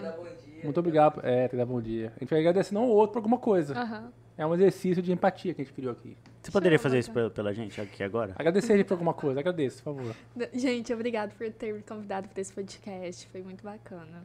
Muito 0.63 0.79
obrigado. 0.79 1.21
É, 1.23 1.41
tem 1.41 1.49
que 1.49 1.57
dar 1.57 1.65
bom 1.65 1.81
dia. 1.81 2.11
A 2.17 2.19
gente 2.19 2.29
vai 2.29 2.39
agradecendo 2.39 2.79
um 2.79 2.83
ao 2.83 2.89
outro 2.89 3.13
por 3.13 3.19
alguma 3.19 3.37
coisa. 3.37 3.77
Aham. 3.77 4.11
É 4.39 4.45
um 4.45 4.53
exercício 4.53 5.03
de 5.03 5.11
empatia 5.11 5.53
que 5.53 5.61
a 5.61 5.65
gente 5.65 5.73
criou 5.73 5.91
aqui. 5.91 6.15
Você 6.41 6.49
poderia 6.49 6.77
Chama, 6.77 6.83
fazer 6.83 6.99
isso 6.99 7.11
pela, 7.11 7.29
pela 7.29 7.53
gente 7.53 7.81
aqui 7.81 8.01
agora? 8.01 8.33
Agradecer 8.37 8.71
a 8.71 8.77
gente 8.77 8.85
por 8.85 8.93
alguma 8.93 9.13
coisa, 9.13 9.41
agradeço, 9.41 9.83
por 9.83 9.95
favor. 9.95 10.15
Gente, 10.53 10.93
obrigado 10.93 11.35
por 11.35 11.51
ter 11.51 11.73
me 11.73 11.81
convidado 11.81 12.29
para 12.29 12.39
esse 12.39 12.53
podcast. 12.53 13.27
Foi 13.27 13.41
muito 13.41 13.61
bacana. 13.65 14.23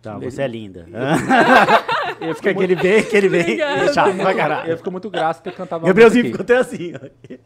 Tá, 0.00 0.14
Ele- 0.18 0.30
você 0.30 0.42
é 0.42 0.46
linda. 0.46 0.86
Eu 2.20 2.32
fico, 2.36 2.48
aquele 2.48 2.76
bem, 2.76 3.00
aquele 3.00 3.28
bem. 3.28 3.58
Chato 3.92 4.14
pra 4.16 4.30
eu 4.30 4.36
caralho. 4.36 4.76
fico 4.76 4.90
muito 4.92 5.10
grato 5.10 5.38
por 5.42 5.50
ter 5.50 5.56
cantado 5.56 5.82
uma 5.82 5.88
Gabrielzinho 5.88 6.26
ficou 6.26 6.42
até 6.42 6.56
assim, 6.58 6.92
ó. 6.94 7.36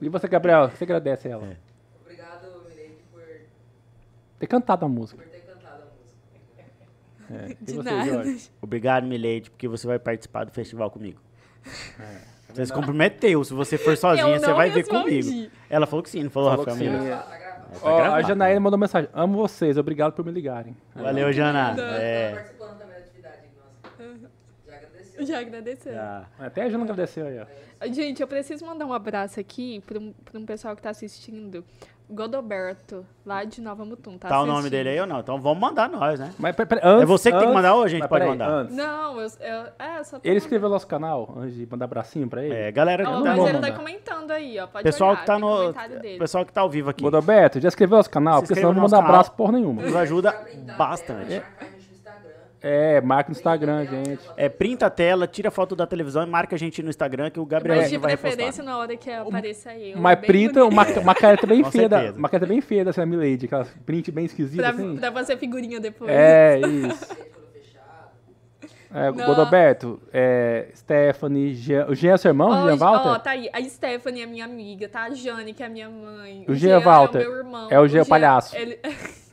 E 0.00 0.08
você, 0.08 0.28
Gabriel, 0.28 0.68
você 0.70 0.84
agradece 0.84 1.28
ela? 1.28 1.44
É. 1.44 1.56
Obrigado, 2.00 2.46
Milene, 2.68 2.94
por, 3.12 3.20
Ter 4.38 4.46
cantado 4.46 4.84
a 4.84 4.88
música. 4.88 5.20
por 5.20 5.28
ter 5.28 5.40
cantado 5.40 5.82
a 5.82 5.86
música. 5.86 7.48
É. 7.48 7.50
E 7.60 7.64
De 7.64 7.72
você, 7.74 7.90
nada. 7.90 8.12
Jorge? 8.12 8.50
Obrigado, 8.60 9.06
Milady, 9.08 9.50
porque 9.50 9.66
você 9.66 9.86
vai 9.88 9.98
participar 9.98 10.44
do 10.44 10.52
festival 10.52 10.88
comigo. 10.88 11.20
Você 12.52 12.66
se 12.66 12.72
comprometeu. 12.72 13.42
Se 13.44 13.54
você 13.54 13.78
for 13.78 13.96
sozinha, 13.96 14.38
você 14.38 14.52
vai 14.52 14.68
ver 14.70 14.80
respondi. 14.80 15.22
comigo. 15.22 15.50
Ela 15.70 15.86
falou 15.86 16.02
que 16.02 16.10
sim, 16.10 16.22
não 16.22 16.30
falou, 16.30 16.50
Falou 16.50 16.66
Rafael 16.66 16.92
que 16.92 17.00
sim. 17.00 17.80
Tá, 17.80 18.14
a. 18.14 18.22
Janaína 18.22 18.60
mandou 18.60 18.78
mensagem. 18.78 19.08
Amo 19.14 19.38
vocês, 19.38 19.78
obrigado 19.78 20.12
por 20.12 20.24
me 20.24 20.30
ligarem. 20.30 20.76
Valeu, 20.94 21.32
Jana. 21.32 21.74
É. 21.78 22.32
participando 22.34 22.78
também 22.78 22.94
da 22.94 22.98
atividade 22.98 23.36
nossa. 23.56 24.30
Já 24.66 24.76
agradeceu. 24.76 25.26
Já 25.26 25.38
agradeceu. 25.40 25.92
Ah, 25.98 26.26
Até 26.38 26.62
a 26.62 26.68
Jana 26.68 26.84
agradeceu 26.84 27.26
aí, 27.26 27.38
ó. 27.40 27.46
Gente, 27.90 28.20
eu 28.20 28.28
preciso 28.28 28.64
mandar 28.66 28.84
um 28.86 28.92
abraço 28.92 29.40
aqui 29.40 29.80
para 29.86 29.98
um, 29.98 30.12
pra 30.12 30.38
um 30.38 30.44
pessoal 30.44 30.76
que 30.76 30.82
tá 30.82 30.90
assistindo. 30.90 31.64
Godoberto, 32.12 33.04
lá 33.24 33.42
de 33.44 33.60
Nova 33.60 33.84
Mutum. 33.84 34.18
Tá, 34.18 34.28
tá 34.28 34.42
o 34.42 34.46
nome 34.46 34.68
dele 34.70 34.90
aí 34.90 35.00
ou 35.00 35.06
não? 35.06 35.20
Então 35.20 35.40
vamos 35.40 35.58
mandar 35.60 35.88
nós, 35.88 36.20
né? 36.20 36.32
Mas 36.38 36.54
pera, 36.54 36.66
pera, 36.68 36.80
antes, 36.84 37.02
É 37.02 37.06
você 37.06 37.30
que 37.30 37.38
tem 37.38 37.40
que 37.40 37.44
antes- 37.46 37.54
mandar 37.54 37.74
ou 37.74 37.82
a 37.82 37.88
gente 37.88 38.00
pode 38.00 38.10
peraí, 38.12 38.28
mandar? 38.28 38.48
Antes. 38.50 38.76
Não, 38.76 39.20
eu, 39.20 39.28
eu, 39.40 39.64
é, 39.78 40.04
só 40.04 40.18
tô 40.18 40.22
Ele 40.22 40.34
mandando. 40.34 40.36
escreveu 40.38 40.68
no 40.68 40.74
nosso 40.74 40.86
canal, 40.86 41.34
antes 41.36 41.54
de 41.56 41.66
mandar 41.70 41.84
abracinho 41.86 42.28
pra 42.28 42.42
ele. 42.44 42.54
É, 42.54 42.70
galera, 42.72 43.04
Não 43.04 43.22
mas 43.24 43.38
ele 43.46 43.58
tá 43.58 43.72
comentando 43.72 44.30
aí, 44.30 44.58
ó. 44.60 44.66
Pode 44.66 44.84
pessoal 44.84 45.10
olhar, 45.10 45.20
que 45.20 45.26
tá 45.26 45.38
no. 45.38 45.56
comentário 45.56 46.00
dele. 46.00 46.18
Pessoal 46.18 46.44
que 46.46 46.52
tá 46.52 46.60
ao 46.60 46.70
vivo 46.70 46.90
aqui. 46.90 47.02
Godoberto, 47.02 47.60
já 47.60 47.68
escreveu 47.68 47.96
nosso 47.96 48.10
canal? 48.10 48.36
Se 48.40 48.42
Porque 48.42 48.54
senão 48.56 48.72
não 48.72 48.82
manda 48.82 48.98
abraço 48.98 49.32
porra 49.32 49.52
nenhuma. 49.52 49.82
Nos 49.82 49.96
ajuda 49.96 50.32
bastante. 50.76 51.28
tela, 51.28 51.40
marcar 51.42 51.64
a 51.64 51.68
gente 51.70 51.88
no 51.88 51.94
Instagram. 51.96 52.30
É, 52.62 53.00
marca 53.00 53.30
no 53.30 53.36
Instagram, 53.36 53.84
gente. 53.86 54.20
É, 54.36 54.48
printa 54.48 54.86
a 54.86 54.90
tela, 54.90 55.26
tira 55.26 55.50
foto 55.50 55.74
da 55.74 55.86
televisão 55.86 56.22
e 56.22 56.26
marca 56.26 56.54
a 56.54 56.58
gente 56.58 56.82
no 56.82 56.90
Instagram 56.90 57.28
que 57.30 57.40
o 57.40 57.44
Gabriel 57.44 57.78
Mas 57.80 57.90
de 57.90 57.96
vai 57.98 58.16
preferência 58.16 58.62
na 58.62 58.78
hora 58.78 58.96
que 58.96 59.10
apareça 59.10 59.74
eu. 59.74 59.98
Mas 59.98 60.20
printa 60.20 60.60
bonito. 60.60 60.72
uma, 60.72 61.00
uma 61.00 61.14
careta 61.14 61.46
bem 61.46 61.64
feia, 61.64 61.88
da, 61.88 62.12
uma 62.12 62.28
careta 62.28 62.46
bem 62.46 62.60
feia 62.60 62.84
da 62.84 62.92
Sammy 62.92 63.16
Lady, 63.16 63.46
aquela 63.46 63.66
print 63.84 64.12
bem 64.12 64.26
esquisita, 64.26 64.62
Pra, 64.62 64.70
assim. 64.70 64.96
pra 64.96 65.10
fazer 65.12 65.36
figurinha 65.38 65.80
depois. 65.80 66.10
É, 66.10 66.60
isso. 66.60 67.32
É, 68.94 69.10
Não. 69.10 69.26
Godoberto, 69.26 70.00
é, 70.12 70.68
Stephanie, 70.74 71.54
Jean, 71.54 71.86
o 71.88 71.94
Jean 71.94 72.12
é 72.14 72.16
seu 72.18 72.28
irmão, 72.30 72.50
Ó, 72.50 72.66
Jean 72.66 72.76
Walter? 72.76 73.08
Ó, 73.08 73.18
tá 73.18 73.30
aí. 73.30 73.48
A 73.52 73.62
Stephanie 73.62 74.22
é 74.22 74.26
minha 74.26 74.44
amiga, 74.44 74.88
tá? 74.88 75.04
A 75.04 75.10
Jane, 75.10 75.54
que 75.54 75.62
é 75.62 75.68
minha 75.68 75.88
mãe. 75.88 76.44
O 76.46 76.54
Jean 76.54 76.78
Walter 76.80 77.22
é 77.22 77.26
o 77.26 77.30
meu 77.30 77.38
irmão. 77.38 77.68
é 77.70 77.80
o 77.80 77.88
Jean 77.88 78.04
palhaço. 78.04 78.54
Ele, 78.56 78.78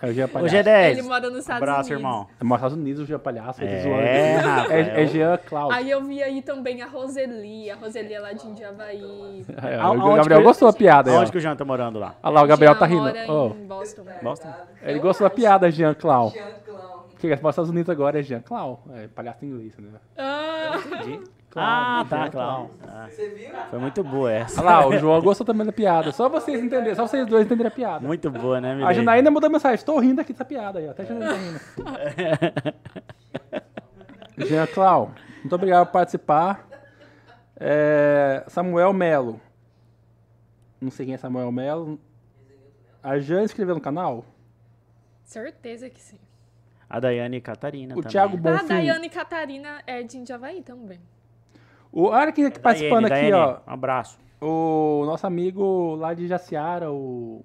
É 0.01 0.07
o 0.07 0.13
Jean 0.13 0.25
O 0.27 0.29
Palhaço. 0.29 0.55
G10. 0.55 0.89
ele 0.91 1.01
mora 1.01 1.29
nos 1.29 1.39
Estados 1.39 1.61
Abraço, 1.61 1.89
Unidos. 1.91 1.99
irmão. 2.01 2.27
É 2.39 2.43
nos 2.45 2.53
Estados 2.55 2.77
Unidos, 2.77 3.01
o 3.01 3.05
Jean 3.05 3.19
Palhaço. 3.19 3.61
É, 3.61 3.65
É, 3.65 3.79
zoando. 3.81 4.47
rapaz, 4.47 4.71
é, 4.87 5.01
é 5.01 5.03
o- 5.03 5.07
Jean 5.07 5.39
Cláudio. 5.45 5.77
Aí 5.77 5.91
eu 5.91 6.03
vi 6.05 6.23
aí 6.23 6.41
também 6.41 6.81
a 6.81 6.87
Roseli. 6.87 7.69
A 7.69 7.75
Roseli 7.75 8.13
é 8.13 8.19
lá 8.21 8.31
de 8.31 8.47
Indiavaí. 8.47 9.45
É, 9.61 9.85
o 9.85 10.15
Gabriel 10.15 10.39
que- 10.39 10.45
gostou 10.47 10.71
da 10.71 10.77
piada. 10.77 11.11
Onde 11.11 11.31
que 11.31 11.37
o 11.37 11.41
Jean 11.41 11.55
tá 11.57 11.65
morando 11.65 11.99
lá? 11.99 12.15
Olha 12.23 12.33
lá, 12.33 12.43
o 12.43 12.47
Gabriel 12.47 12.75
tá 12.75 12.87
Jean 12.87 12.95
rindo. 12.95 13.27
mora 13.27 13.53
em 13.57 13.67
Boston. 13.67 14.05
Boston? 14.23 14.53
ele 14.83 14.99
gostou 14.99 15.27
da 15.27 15.35
piada, 15.35 15.69
Jean 15.69 15.93
Clown. 15.93 16.29
Jean 16.29 16.43
Clown. 16.65 16.68
Que 17.19 17.27
é 17.27 17.35
para 17.35 17.49
os 17.49 17.53
Estados 17.53 17.69
Unidos 17.69 17.89
agora 17.89 18.19
é 18.19 18.23
Jean 18.23 18.39
Clown. 18.41 18.79
É 18.93 19.07
palhaço 19.07 19.43
em 19.45 19.49
inglês, 19.49 19.77
né? 19.77 19.99
Ah, 20.17 20.77
Entendi. 20.77 21.19
Clown, 21.49 21.65
Ah, 21.65 22.05
Jean 22.07 22.09
tá, 22.09 22.29
Clown. 22.29 22.67
Clown. 22.69 22.69
Ah, 22.87 23.07
Você 23.09 23.29
viu? 23.29 23.49
foi 23.69 23.79
muito 23.79 24.03
boa 24.03 24.31
essa. 24.31 24.61
Olha 24.61 24.69
lá, 24.69 24.87
o 24.87 24.97
João 24.97 25.21
gostou 25.21 25.45
também 25.45 25.65
da 25.65 25.73
piada. 25.73 26.11
Só 26.13 26.29
vocês 26.29 26.57
entenderem, 26.63 26.95
só 26.95 27.05
vocês 27.07 27.25
dois 27.27 27.45
entenderem 27.45 27.67
a 27.71 27.75
piada. 27.75 28.07
Muito 28.07 28.29
boa, 28.31 28.61
né, 28.61 28.71
A 28.71 28.75
Milene? 28.75 28.93
Janaína 28.95 29.29
mandou 29.31 29.49
mensagem, 29.49 29.75
estou 29.75 29.99
rindo 29.99 30.21
aqui 30.21 30.31
dessa 30.31 30.45
piada 30.45 30.79
aí. 30.79 30.87
Até 30.87 31.03
a 31.03 31.05
Janaína 31.05 31.33
tá 31.33 31.37
rindo. 31.37 31.59
Jean 34.47 34.67
Clau, 34.67 35.11
muito 35.41 35.53
obrigado 35.55 35.87
por 35.87 35.93
participar. 35.93 36.67
É, 37.57 38.45
Samuel 38.47 38.93
Melo. 38.93 39.41
Não 40.79 40.89
sei 40.91 41.05
quem 41.07 41.15
é 41.15 41.17
Samuel 41.17 41.51
Melo. 41.51 41.99
A 43.03 43.19
Jane 43.19 43.43
escreveu 43.45 43.75
no 43.75 43.81
canal. 43.81 44.23
certeza 45.25 45.89
que 45.89 45.99
sim. 46.01 46.17
A 46.89 46.99
Daiane 46.99 47.37
e 47.37 47.41
Catarina 47.41 47.93
O 47.93 47.97
também. 47.97 48.11
Thiago 48.11 48.35
Ah, 48.37 48.39
Bonfim. 48.39 48.67
Daiane 48.67 49.09
Catarina 49.09 49.81
é 49.85 50.01
de 50.01 50.17
Indiavaí 50.17 50.61
também. 50.61 50.99
O, 51.91 52.05
olha 52.05 52.31
quem 52.31 52.45
aqui 52.45 52.59
participando 52.59 53.07
Daiane, 53.07 53.27
aqui, 53.27 53.31
Daiane, 53.31 53.59
ó. 53.65 53.69
Um 53.69 53.73
abraço. 53.73 54.17
O 54.41 55.03
nosso 55.05 55.27
amigo 55.27 55.95
lá 55.95 56.13
de 56.13 56.27
Jaciara, 56.27 56.91
o 56.91 57.43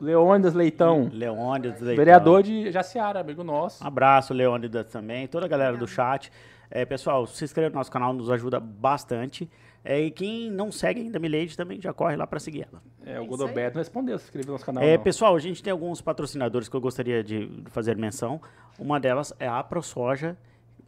Leônidas 0.00 0.54
Leitão. 0.54 1.08
Leônidas 1.12 1.80
Leitão. 1.80 1.96
Vereador 2.04 2.42
de 2.42 2.70
Jaciara, 2.72 3.20
amigo 3.20 3.44
nosso. 3.44 3.84
Um 3.84 3.86
abraço, 3.86 4.32
Leônidas 4.34 4.86
também, 4.90 5.26
toda 5.28 5.46
a 5.46 5.48
galera 5.48 5.76
do 5.76 5.86
chat. 5.86 6.32
É, 6.70 6.84
pessoal, 6.84 7.26
se 7.26 7.44
inscreva 7.44 7.68
no 7.70 7.76
nosso 7.76 7.90
canal, 7.92 8.12
nos 8.12 8.30
ajuda 8.30 8.58
bastante. 8.58 9.48
É, 9.84 10.00
e 10.00 10.10
quem 10.12 10.48
não 10.50 10.70
segue 10.70 11.00
ainda 11.00 11.18
a 11.18 11.20
Milady 11.20 11.56
também 11.56 11.80
já 11.80 11.92
corre 11.92 12.14
lá 12.14 12.24
para 12.26 12.38
seguir 12.38 12.68
ela. 12.70 12.80
É, 13.04 13.18
o 13.18 13.22
Isso 13.22 13.30
Godoberto 13.30 13.74
não 13.76 13.80
respondeu 13.80 14.16
se 14.18 14.24
inscreveu 14.26 14.46
no 14.48 14.52
nosso 14.52 14.64
canal. 14.64 14.82
É, 14.84 14.96
não. 14.96 15.02
pessoal, 15.02 15.34
a 15.34 15.40
gente 15.40 15.60
tem 15.62 15.72
alguns 15.72 16.00
patrocinadores 16.00 16.68
que 16.68 16.76
eu 16.76 16.80
gostaria 16.80 17.22
de 17.24 17.50
fazer 17.66 17.96
menção. 17.96 18.40
Uma 18.78 19.00
delas 19.00 19.32
é 19.40 19.48
a 19.48 19.60
ProSoja, 19.62 20.36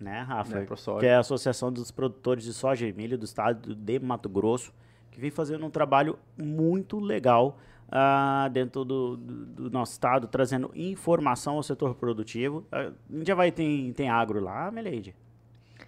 né, 0.01 0.21
Rafa? 0.21 0.59
É, 0.59 0.63
a 0.63 0.67
ProSoja. 0.67 1.01
Que 1.01 1.07
é 1.07 1.15
a 1.17 1.19
Associação 1.21 1.73
dos 1.73 1.91
Produtores 1.91 2.45
de 2.45 2.53
Soja 2.53 2.87
e 2.87 2.93
Milho 2.93 3.19
do 3.19 3.25
Estado 3.25 3.75
de 3.75 3.99
Mato 3.99 4.29
Grosso, 4.29 4.73
que 5.11 5.21
vem 5.21 5.31
fazendo 5.31 5.67
um 5.67 5.71
trabalho 5.71 6.17
muito 6.41 7.01
legal 7.01 7.59
ah, 7.91 8.49
dentro 8.53 8.85
do, 8.85 9.17
do- 9.17 9.47
do 9.47 9.71
nosso 9.71 9.93
estado, 9.93 10.29
trazendo 10.29 10.71
informação 10.75 11.57
ao 11.57 11.63
setor 11.65 11.97
produtivo. 11.97 12.65
Ah, 12.71 12.93
já 13.23 13.35
vai 13.35 13.51
tem, 13.51 13.93
tem 13.93 14.09
agro 14.09 14.41
lá, 14.41 14.71
Meleide? 14.71 15.15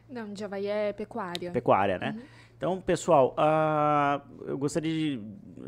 Não, 0.08 0.26
Indiavaí 0.28 0.66
é 0.66 0.92
pecuária. 0.92 1.50
pecuária, 1.52 1.98
né? 1.98 2.16
Então, 2.56 2.80
pessoal, 2.80 3.34
ah, 3.36 4.22
eu 4.46 4.56
gostaria 4.56 4.90
de 4.90 5.22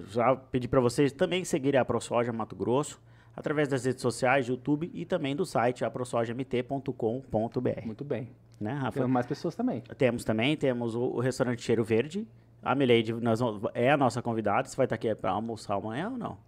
já 0.08 0.34
pedir 0.34 0.68
para 0.68 0.80
vocês 0.80 1.12
também 1.12 1.44
seguirem 1.44 1.78
a 1.78 1.84
ProSoja 1.84 2.32
Mato 2.32 2.56
Grosso 2.56 3.00
através 3.36 3.68
das 3.68 3.84
redes 3.84 4.00
sociais, 4.02 4.48
YouTube 4.48 4.90
e 4.94 5.04
também 5.04 5.36
do 5.36 5.44
site 5.44 5.84
aprosojmt.com.br, 5.84 7.84
Muito 7.84 8.04
bem. 8.04 8.30
né, 8.60 8.72
Rafa? 8.72 8.92
Temos 8.92 9.10
mais 9.10 9.26
pessoas 9.26 9.54
também. 9.54 9.82
Temos 9.96 10.24
também, 10.24 10.56
temos 10.56 10.94
o, 10.94 11.00
o 11.02 11.20
restaurante 11.20 11.62
Cheiro 11.62 11.84
Verde. 11.84 12.26
A 12.62 12.74
Milady 12.74 13.12
nós 13.12 13.38
vamos- 13.38 13.62
é 13.74 13.90
a 13.92 13.96
nossa 13.96 14.20
convidada. 14.20 14.66
Você 14.66 14.76
vai 14.76 14.86
estar 14.86 14.96
aqui 14.96 15.14
para 15.14 15.30
almoçar 15.30 15.74
amanhã 15.74 16.10
ou 16.10 16.18
não? 16.18 16.38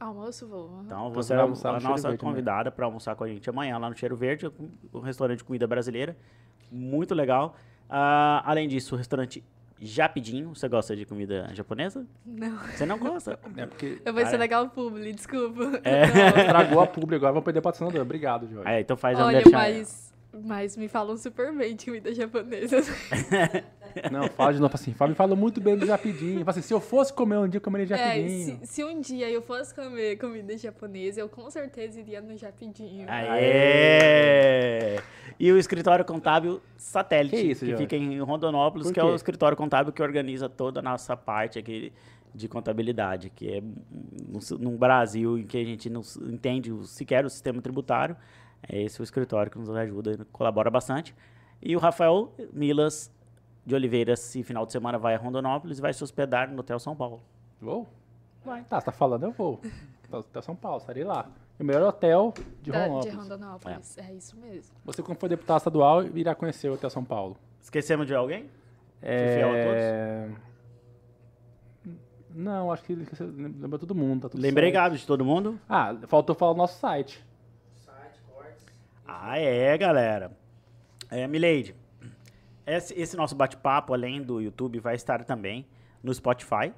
Almoço, 0.00 0.46
vou. 0.46 0.80
Então, 0.86 1.08
Então 1.08 1.12
você 1.12 1.34
é 1.34 1.36
a 1.36 1.54
Cheiro 1.54 1.80
nossa 1.82 2.08
Verde 2.08 2.24
convidada 2.24 2.70
para 2.70 2.86
almoçar 2.86 3.14
com 3.16 3.24
a 3.24 3.28
gente 3.28 3.50
amanhã 3.50 3.76
lá 3.78 3.90
no 3.90 3.96
Cheiro 3.96 4.16
Verde, 4.16 4.50
um 4.94 5.00
restaurante 5.00 5.38
de 5.38 5.44
comida 5.44 5.66
brasileira. 5.66 6.16
Muito 6.70 7.14
legal. 7.14 7.56
Ah, 7.90 8.42
além 8.46 8.68
disso, 8.68 8.94
o 8.94 8.98
restaurante 8.98 9.42
Japidinho. 9.80 10.54
Você 10.54 10.68
gosta 10.68 10.94
de 10.96 11.04
comida 11.04 11.48
japonesa? 11.54 12.06
Não. 12.24 12.56
Você 12.58 12.84
não 12.86 12.98
gosta? 12.98 13.38
É 13.56 13.66
porque 13.66 14.00
Eu 14.04 14.12
vou 14.12 14.22
Cara. 14.22 14.34
estragar 14.34 14.62
o 14.62 14.68
publi, 14.68 15.12
desculpa. 15.12 15.80
É. 15.84 16.04
estragou 16.40 16.80
a 16.80 16.86
publi 16.86 17.16
agora, 17.16 17.32
vamos 17.32 17.44
perder 17.44 17.60
patrocinador. 17.60 18.00
Obrigado, 18.02 18.48
Jorge. 18.48 18.70
É, 18.70 18.80
então 18.80 18.96
faz 18.96 19.18
a 19.18 19.26
Olha, 19.26 19.42
mas, 19.50 20.07
mas 20.32 20.76
me 20.76 20.88
falam 20.88 21.16
super 21.16 21.52
bem 21.56 21.74
de 21.74 21.86
comida 21.86 22.14
japonesa. 22.14 22.78
Não, 24.12 24.28
fala 24.28 24.52
de 24.52 24.60
novo 24.60 24.74
assim. 24.74 24.92
Fala, 24.92 25.08
me 25.10 25.14
fala 25.14 25.34
muito 25.34 25.60
bem 25.60 25.76
do 25.76 25.86
Japidinho. 25.86 26.40
Fala 26.40 26.50
assim, 26.50 26.62
se 26.62 26.72
eu 26.72 26.80
fosse 26.80 27.12
comer 27.12 27.38
um 27.38 27.48
dia, 27.48 27.56
eu 27.58 27.62
comeria 27.62 27.94
É, 27.94 27.98
Japidinho. 27.98 28.58
se, 28.62 28.66
se 28.66 28.84
um 28.84 29.00
dia 29.00 29.30
eu 29.30 29.40
fosse 29.42 29.74
comer 29.74 30.16
comida 30.18 30.56
japonesa, 30.56 31.20
eu 31.20 31.28
com 31.28 31.50
certeza 31.50 31.98
iria 31.98 32.20
no 32.20 32.36
Japidinho. 32.36 33.06
Aê! 33.08 35.00
E 35.40 35.50
o 35.52 35.58
escritório 35.58 36.04
contábil 36.04 36.60
satélite, 36.76 37.36
Que 37.36 37.42
isso, 37.42 37.64
que 37.64 37.76
fica 37.76 37.96
em 37.96 38.20
Rondonópolis, 38.20 38.90
que 38.90 38.98
é 39.00 39.04
o 39.04 39.14
escritório 39.14 39.56
contábil 39.56 39.92
que 39.92 40.02
organiza 40.02 40.48
toda 40.48 40.80
a 40.80 40.82
nossa 40.82 41.16
parte 41.16 41.58
aqui 41.58 41.92
de 42.34 42.46
contabilidade, 42.48 43.30
que 43.30 43.48
é 43.56 43.60
no, 43.60 44.40
no 44.58 44.76
Brasil 44.76 45.38
em 45.38 45.44
que 45.46 45.56
a 45.56 45.64
gente 45.64 45.88
não 45.88 46.02
entende 46.30 46.72
sequer 46.86 47.24
o 47.24 47.30
sistema 47.30 47.62
tributário. 47.62 48.16
É 48.66 48.80
esse 48.82 49.00
o 49.00 49.04
escritório 49.04 49.50
que 49.50 49.58
nos 49.58 49.68
ajuda 49.70 50.12
e 50.12 50.24
colabora 50.32 50.70
bastante. 50.70 51.14
E 51.62 51.74
o 51.76 51.78
Rafael 51.78 52.32
Milas 52.52 53.10
de 53.64 53.74
Oliveira, 53.74 54.12
esse 54.12 54.42
final 54.42 54.64
de 54.64 54.72
semana, 54.72 54.98
vai 54.98 55.14
a 55.14 55.18
Rondonópolis 55.18 55.78
e 55.78 55.80
vai 55.82 55.92
se 55.92 56.02
hospedar 56.02 56.50
no 56.50 56.60
Hotel 56.60 56.78
São 56.78 56.96
Paulo. 56.96 57.20
Vou? 57.60 57.86
Vai. 58.44 58.62
Tá, 58.64 58.80
você 58.80 58.86
tá 58.86 58.92
falando, 58.92 59.24
eu 59.24 59.32
vou. 59.32 59.60
Tá, 60.10 60.18
Até 60.18 60.40
São 60.40 60.56
Paulo, 60.56 60.78
estarei 60.78 61.04
lá. 61.04 61.28
O 61.60 61.64
melhor 61.64 61.82
hotel 61.82 62.32
de 62.62 62.70
Da- 62.70 62.86
Rondonópolis. 62.86 63.12
de 63.12 63.20
Rondonópolis. 63.20 63.98
É. 63.98 64.12
isso 64.14 64.36
mesmo. 64.36 64.74
Você, 64.84 65.02
como 65.02 65.18
for 65.18 65.28
deputado 65.28 65.58
estadual, 65.58 66.04
irá 66.16 66.34
conhecer 66.34 66.70
o 66.70 66.74
Hotel 66.74 66.88
São 66.88 67.04
Paulo. 67.04 67.36
Esquecemos 67.60 68.06
de 68.06 68.14
alguém? 68.14 68.48
fiel 69.00 69.50
a 69.50 69.56
É... 69.56 70.30
Não, 72.34 72.70
acho 72.70 72.84
que 72.84 72.94
lembra 72.94 73.78
todo 73.78 73.94
mundo. 73.94 74.22
Tá 74.22 74.28
tudo 74.28 74.40
Lembrei, 74.40 74.70
certo. 74.70 74.82
Gabi, 74.84 74.98
de 74.98 75.06
todo 75.06 75.24
mundo? 75.24 75.58
Ah, 75.68 75.96
faltou 76.06 76.34
falar 76.34 76.52
o 76.52 76.56
nosso 76.56 76.78
site. 76.78 77.24
Ah, 79.08 79.38
é, 79.38 79.76
galera. 79.78 80.30
É, 81.10 81.26
Milady. 81.26 81.74
esse, 82.66 82.92
esse 83.00 83.16
nosso 83.16 83.34
bate-papo, 83.34 83.94
além 83.94 84.20
do 84.22 84.40
YouTube, 84.40 84.78
vai 84.78 84.94
estar 84.94 85.24
também 85.24 85.66
no 86.02 86.12
Spotify. 86.12 86.72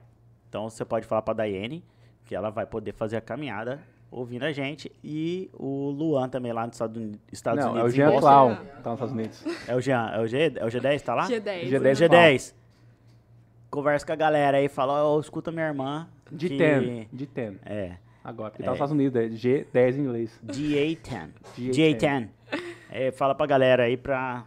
Então 0.48 0.70
você 0.70 0.84
pode 0.84 1.06
falar 1.06 1.22
pra 1.22 1.34
Daiane 1.34 1.84
que 2.24 2.34
ela 2.34 2.50
vai 2.50 2.64
poder 2.66 2.92
fazer 2.92 3.16
a 3.16 3.20
caminhada 3.20 3.80
ouvindo 4.10 4.44
a 4.44 4.52
gente. 4.52 4.90
E 5.02 5.50
o 5.52 5.90
Luan 5.90 6.28
também 6.28 6.52
lá 6.52 6.66
nos 6.66 6.76
Estados 6.76 6.96
Uni- 6.96 7.20
Estados 7.32 7.64
Não, 7.64 7.72
é 7.76 7.80
o 7.82 7.84
Unidos. 7.86 7.94
Jean. 7.94 8.18
Clown, 8.20 8.54
tá 8.54 8.62
nos 8.62 8.76
Estados 9.00 9.12
Unidos. 9.12 9.44
É 9.68 9.74
o 9.74 9.80
Jean, 9.80 10.10
é 10.14 10.20
o, 10.20 10.26
G, 10.28 10.52
é 10.56 10.64
o 10.64 10.68
G10, 10.68 11.00
tá 11.02 11.14
lá? 11.14 11.26
G10. 11.28 11.68
G10. 11.68 11.80
né? 11.80 11.92
G10. 11.92 12.54
Conversa 13.70 14.04
com 14.06 14.12
a 14.12 14.16
galera 14.16 14.58
aí, 14.58 14.68
fala, 14.68 15.04
ó, 15.04 15.18
escuta 15.20 15.50
minha 15.52 15.66
irmã. 15.66 16.08
De 16.30 16.48
que- 16.48 16.56
10, 16.58 17.08
de 17.12 17.26
10. 17.26 17.56
É, 17.64 17.96
Agora, 18.22 18.50
porque 18.50 18.62
tá 18.62 18.70
nos 18.70 18.76
Estados 18.76 18.92
Unidos, 18.92 19.16
é 19.16 19.28
G10 19.28 19.96
em 19.96 20.00
inglês. 20.00 20.40
GA10. 20.46 21.30
GA10. 21.56 21.98
GA10. 21.98 22.28
É, 22.90 23.12
fala 23.12 23.34
pra 23.34 23.46
galera 23.46 23.84
aí 23.84 23.96
pra 23.96 24.44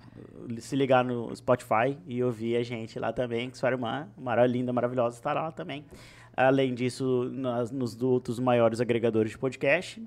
se 0.60 0.76
ligar 0.76 1.04
no 1.04 1.34
Spotify 1.36 1.98
e 2.06 2.22
ouvir 2.24 2.58
a 2.58 2.64
gente 2.64 3.00
lá 3.00 3.14
também, 3.14 3.50
que 3.50 3.58
sua 3.58 3.70
irmã, 3.70 4.08
mara, 4.18 4.45
linda, 4.45 4.74
maravilhosa, 4.74 5.16
estará 5.16 5.44
lá 5.44 5.52
também. 5.52 5.86
Além 6.36 6.74
disso, 6.74 7.30
nas, 7.32 7.72
nos 7.72 8.00
outros 8.02 8.40
maiores 8.40 8.82
agregadores 8.82 9.32
de 9.32 9.38
podcast 9.38 10.04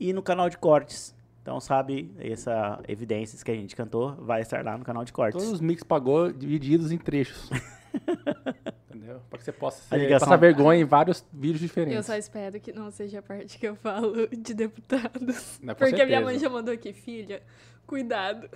e 0.00 0.12
no 0.12 0.22
canal 0.22 0.50
de 0.50 0.58
cortes. 0.58 1.14
Então, 1.42 1.60
sabe, 1.60 2.10
essa 2.18 2.80
evidências 2.88 3.42
que 3.42 3.50
a 3.50 3.54
gente 3.54 3.76
cantou 3.76 4.14
vai 4.16 4.42
estar 4.42 4.64
lá 4.64 4.76
no 4.76 4.84
canal 4.84 5.04
de 5.04 5.12
cortes. 5.12 5.40
Todos 5.40 5.52
os 5.52 5.60
mix 5.60 5.82
pagou 5.82 6.32
divididos 6.32 6.90
em 6.90 6.98
trechos. 6.98 7.48
Entendeu? 8.98 9.20
Pra 9.30 9.38
que 9.38 9.44
você 9.44 9.52
possa 9.52 9.78
A 9.94 9.96
ser, 9.96 10.04
ligação- 10.04 10.26
passar 10.28 10.36
vergonha 10.36 10.80
em 10.80 10.84
vários 10.84 11.24
vídeos 11.32 11.62
Eu 11.62 11.66
diferentes. 11.68 12.06
só 12.06 12.14
espero 12.16 12.60
que 12.60 12.72
não 12.72 12.90
seja 12.90 13.20
a 13.20 13.22
parte 13.22 13.58
que 13.58 13.66
eu 13.66 13.76
falo 13.76 14.26
de 14.28 14.54
deputados. 14.54 15.58
Não, 15.62 15.74
Porque 15.74 15.92
minha 15.94 16.06
certeza. 16.06 16.20
mãe 16.24 16.38
já 16.38 16.48
mandou 16.50 16.74
aqui, 16.74 16.92
filha, 16.92 17.42
cuidado. 17.86 18.48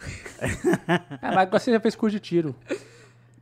É, 1.23 1.31
mas 1.35 1.49
você 1.51 1.73
já 1.73 1.81
fez 1.81 1.95
curso 1.95 2.17
de 2.17 2.21
tiro. 2.21 2.55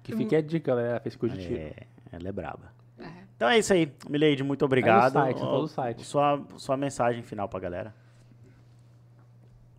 Que 0.02 0.14
fique 0.16 0.34
a 0.36 0.40
dica, 0.40 0.68
galera. 0.74 1.00
Fez 1.00 1.16
curso 1.16 1.36
de 1.36 1.46
tiro. 1.46 1.60
É, 1.60 1.72
ela 2.12 2.28
é 2.28 2.32
braba. 2.32 2.72
É. 2.98 3.08
Então 3.36 3.48
é 3.48 3.58
isso 3.58 3.72
aí, 3.72 3.90
Mileide, 4.08 4.42
muito 4.42 4.64
obrigado. 4.64 5.12
site, 5.14 5.40
Ó, 5.40 5.46
todo 5.46 5.64
o 5.64 5.68
site. 5.68 6.04
Sua, 6.04 6.44
sua 6.56 6.76
mensagem 6.76 7.22
final 7.22 7.48
pra 7.48 7.58
galera. 7.60 7.94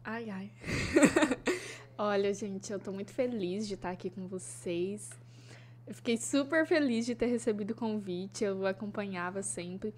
Ai, 0.04 0.30
ai. 0.30 0.50
Olha, 1.98 2.34
gente, 2.34 2.72
eu 2.74 2.80
tô 2.80 2.92
muito 2.92 3.14
feliz 3.14 3.68
de 3.68 3.76
estar 3.76 3.92
aqui 3.92 4.10
com 4.10 4.28
vocês. 4.28 5.10
Eu 5.86 5.94
fiquei 5.94 6.18
super 6.18 6.66
feliz 6.66 7.06
de 7.06 7.16
ter 7.16 7.26
recebido 7.26 7.72
o 7.72 7.76
convite, 7.76 8.44
eu 8.44 8.66
acompanhava 8.66 9.42
sempre. 9.42 9.94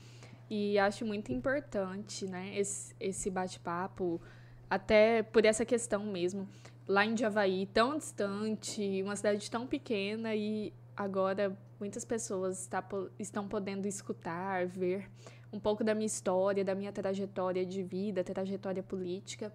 E 0.50 0.78
acho 0.78 1.06
muito 1.06 1.32
importante, 1.32 2.26
né, 2.26 2.58
esse, 2.58 2.96
esse 3.00 3.30
bate-papo, 3.30 4.22
até 4.70 5.24
por 5.24 5.46
essa 5.46 5.66
questão 5.66 6.06
mesmo. 6.06 6.48
Lá 6.88 7.06
em 7.06 7.16
Javaí, 7.16 7.66
tão 7.68 7.98
distante, 7.98 9.02
uma 9.04 9.16
cidade 9.16 9.50
tão 9.50 9.66
pequena, 9.66 10.36
e 10.36 10.74
agora 10.96 11.58
muitas 11.80 12.06
pessoas 12.06 12.60
está 12.60 12.84
estão 13.18 13.48
podendo 13.48 13.88
escutar, 13.88 14.66
ver 14.68 15.10
um 15.52 15.60
pouco 15.60 15.84
da 15.84 15.94
minha 15.94 16.08
história, 16.08 16.66
da 16.66 16.74
minha 16.74 16.92
trajetória 16.92 17.66
de 17.66 17.84
vida, 17.84 18.24
trajetória 18.24 18.82
política. 18.82 19.54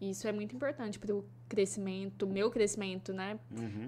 Isso 0.00 0.26
é 0.26 0.32
muito 0.32 0.54
importante 0.56 0.98
para 0.98 1.14
o 1.14 1.24
crescimento, 1.48 2.26
meu 2.26 2.50
crescimento, 2.50 3.12
né? 3.12 3.38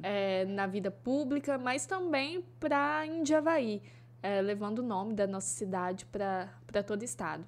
é, 0.02 0.44
na 0.44 0.66
vida 0.66 0.90
pública, 0.90 1.56
mas 1.56 1.86
também 1.86 2.44
para 2.60 3.06
Indiavaí, 3.06 3.82
é, 4.22 4.42
levando 4.42 4.80
o 4.80 4.82
nome 4.82 5.14
da 5.14 5.26
nossa 5.26 5.48
cidade 5.48 6.04
para 6.06 6.82
todo 6.86 7.00
o 7.00 7.04
estado. 7.04 7.44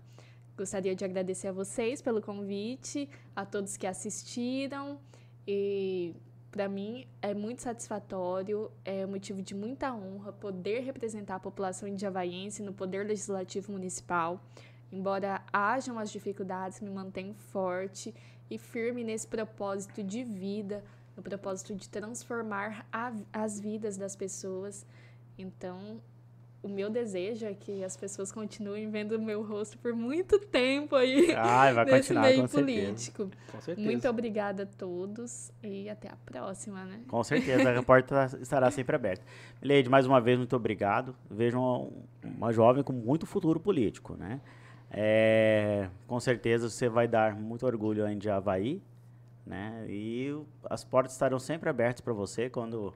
Gostaria 0.57 0.95
de 0.95 1.05
agradecer 1.05 1.49
a 1.49 1.53
vocês 1.53 2.01
pelo 2.01 2.23
convite, 2.23 3.09
a 3.35 3.45
todos 3.45 3.77
que 3.77 3.87
assistiram 3.87 4.99
e 5.47 6.15
para 6.51 6.69
mim 6.69 7.05
é 7.21 7.35
muito 7.35 7.63
satisfatório, 7.63 8.71
é 8.85 9.05
motivo 9.05 9.43
de 9.43 9.57
muita 9.57 9.93
honra 9.93 10.33
poder 10.33 10.85
representar 10.85 11.35
a 11.35 11.41
população 11.41 11.89
indiavaiense 11.89 12.63
no 12.63 12.73
Poder 12.73 13.05
Legislativo 13.05 13.73
Municipal. 13.73 14.41
Embora 14.93 15.43
hajam 15.53 15.99
as 15.99 16.13
dificuldades, 16.13 16.81
me 16.81 16.89
mantenho 16.89 17.35
forte 17.35 18.15
e 18.51 18.59
firme 18.59 19.03
nesse 19.05 19.27
propósito 19.27 20.03
de 20.03 20.23
vida, 20.25 20.83
no 21.17 21.23
propósito 21.23 21.75
de 21.75 21.89
transformar 21.89 22.87
a- 22.93 23.13
as 23.33 23.59
vidas 23.61 23.97
das 23.97 24.15
pessoas. 24.17 24.85
Então, 25.39 26.01
o 26.63 26.69
meu 26.69 26.89
desejo 26.89 27.45
é 27.47 27.53
que 27.55 27.85
as 27.85 27.97
pessoas 27.97 28.33
continuem 28.33 28.89
vendo 28.91 29.13
o 29.17 29.21
meu 29.23 29.43
rosto 29.43 29.77
por 29.79 29.95
muito 29.95 30.39
tempo 30.39 30.97
aí 30.97 31.33
Ai, 31.37 31.73
vai 31.75 31.85
nesse 31.87 32.09
continuar, 32.09 32.23
meio 32.23 32.41
com 32.43 32.49
certeza. 32.49 32.83
político. 32.87 33.31
Com 33.53 33.61
certeza. 33.61 33.87
Muito 33.91 34.09
obrigada 34.09 34.63
a 34.63 34.67
todos 34.67 35.53
e 35.63 35.89
até 35.91 36.09
a 36.09 36.17
próxima, 36.25 36.85
né? 36.85 37.01
Com 37.07 37.23
certeza, 37.23 37.79
a 37.79 37.83
porta 37.85 38.31
estará 38.41 38.71
sempre 38.71 38.97
aberta. 38.97 39.25
Mileide, 39.61 39.89
mais 39.91 40.07
uma 40.07 40.21
vez, 40.21 40.39
muito 40.39 40.57
obrigado. 40.57 41.15
Vejo 41.31 41.59
uma, 41.59 41.89
uma 42.25 42.53
jovem 42.53 42.83
com 42.83 42.93
muito 42.93 43.27
futuro 43.27 43.61
político, 43.61 44.17
né? 44.17 44.41
É, 44.97 45.89
com 46.07 46.21
certeza 46.21 46.71
você 46.71 46.89
vai 46.89 47.09
dar 47.09 47.35
muito 47.35 47.67
orgulho 47.67 48.05
ainda 48.07 48.21
de 48.21 48.31
Havaí, 48.31 48.81
né? 49.45 49.85
E 49.89 50.33
as 50.71 50.85
portas 50.85 51.13
estarão 51.15 51.39
sempre 51.41 51.69
abertas 51.69 52.01
para 52.01 52.13
você 52.13 52.49
quando 52.49 52.95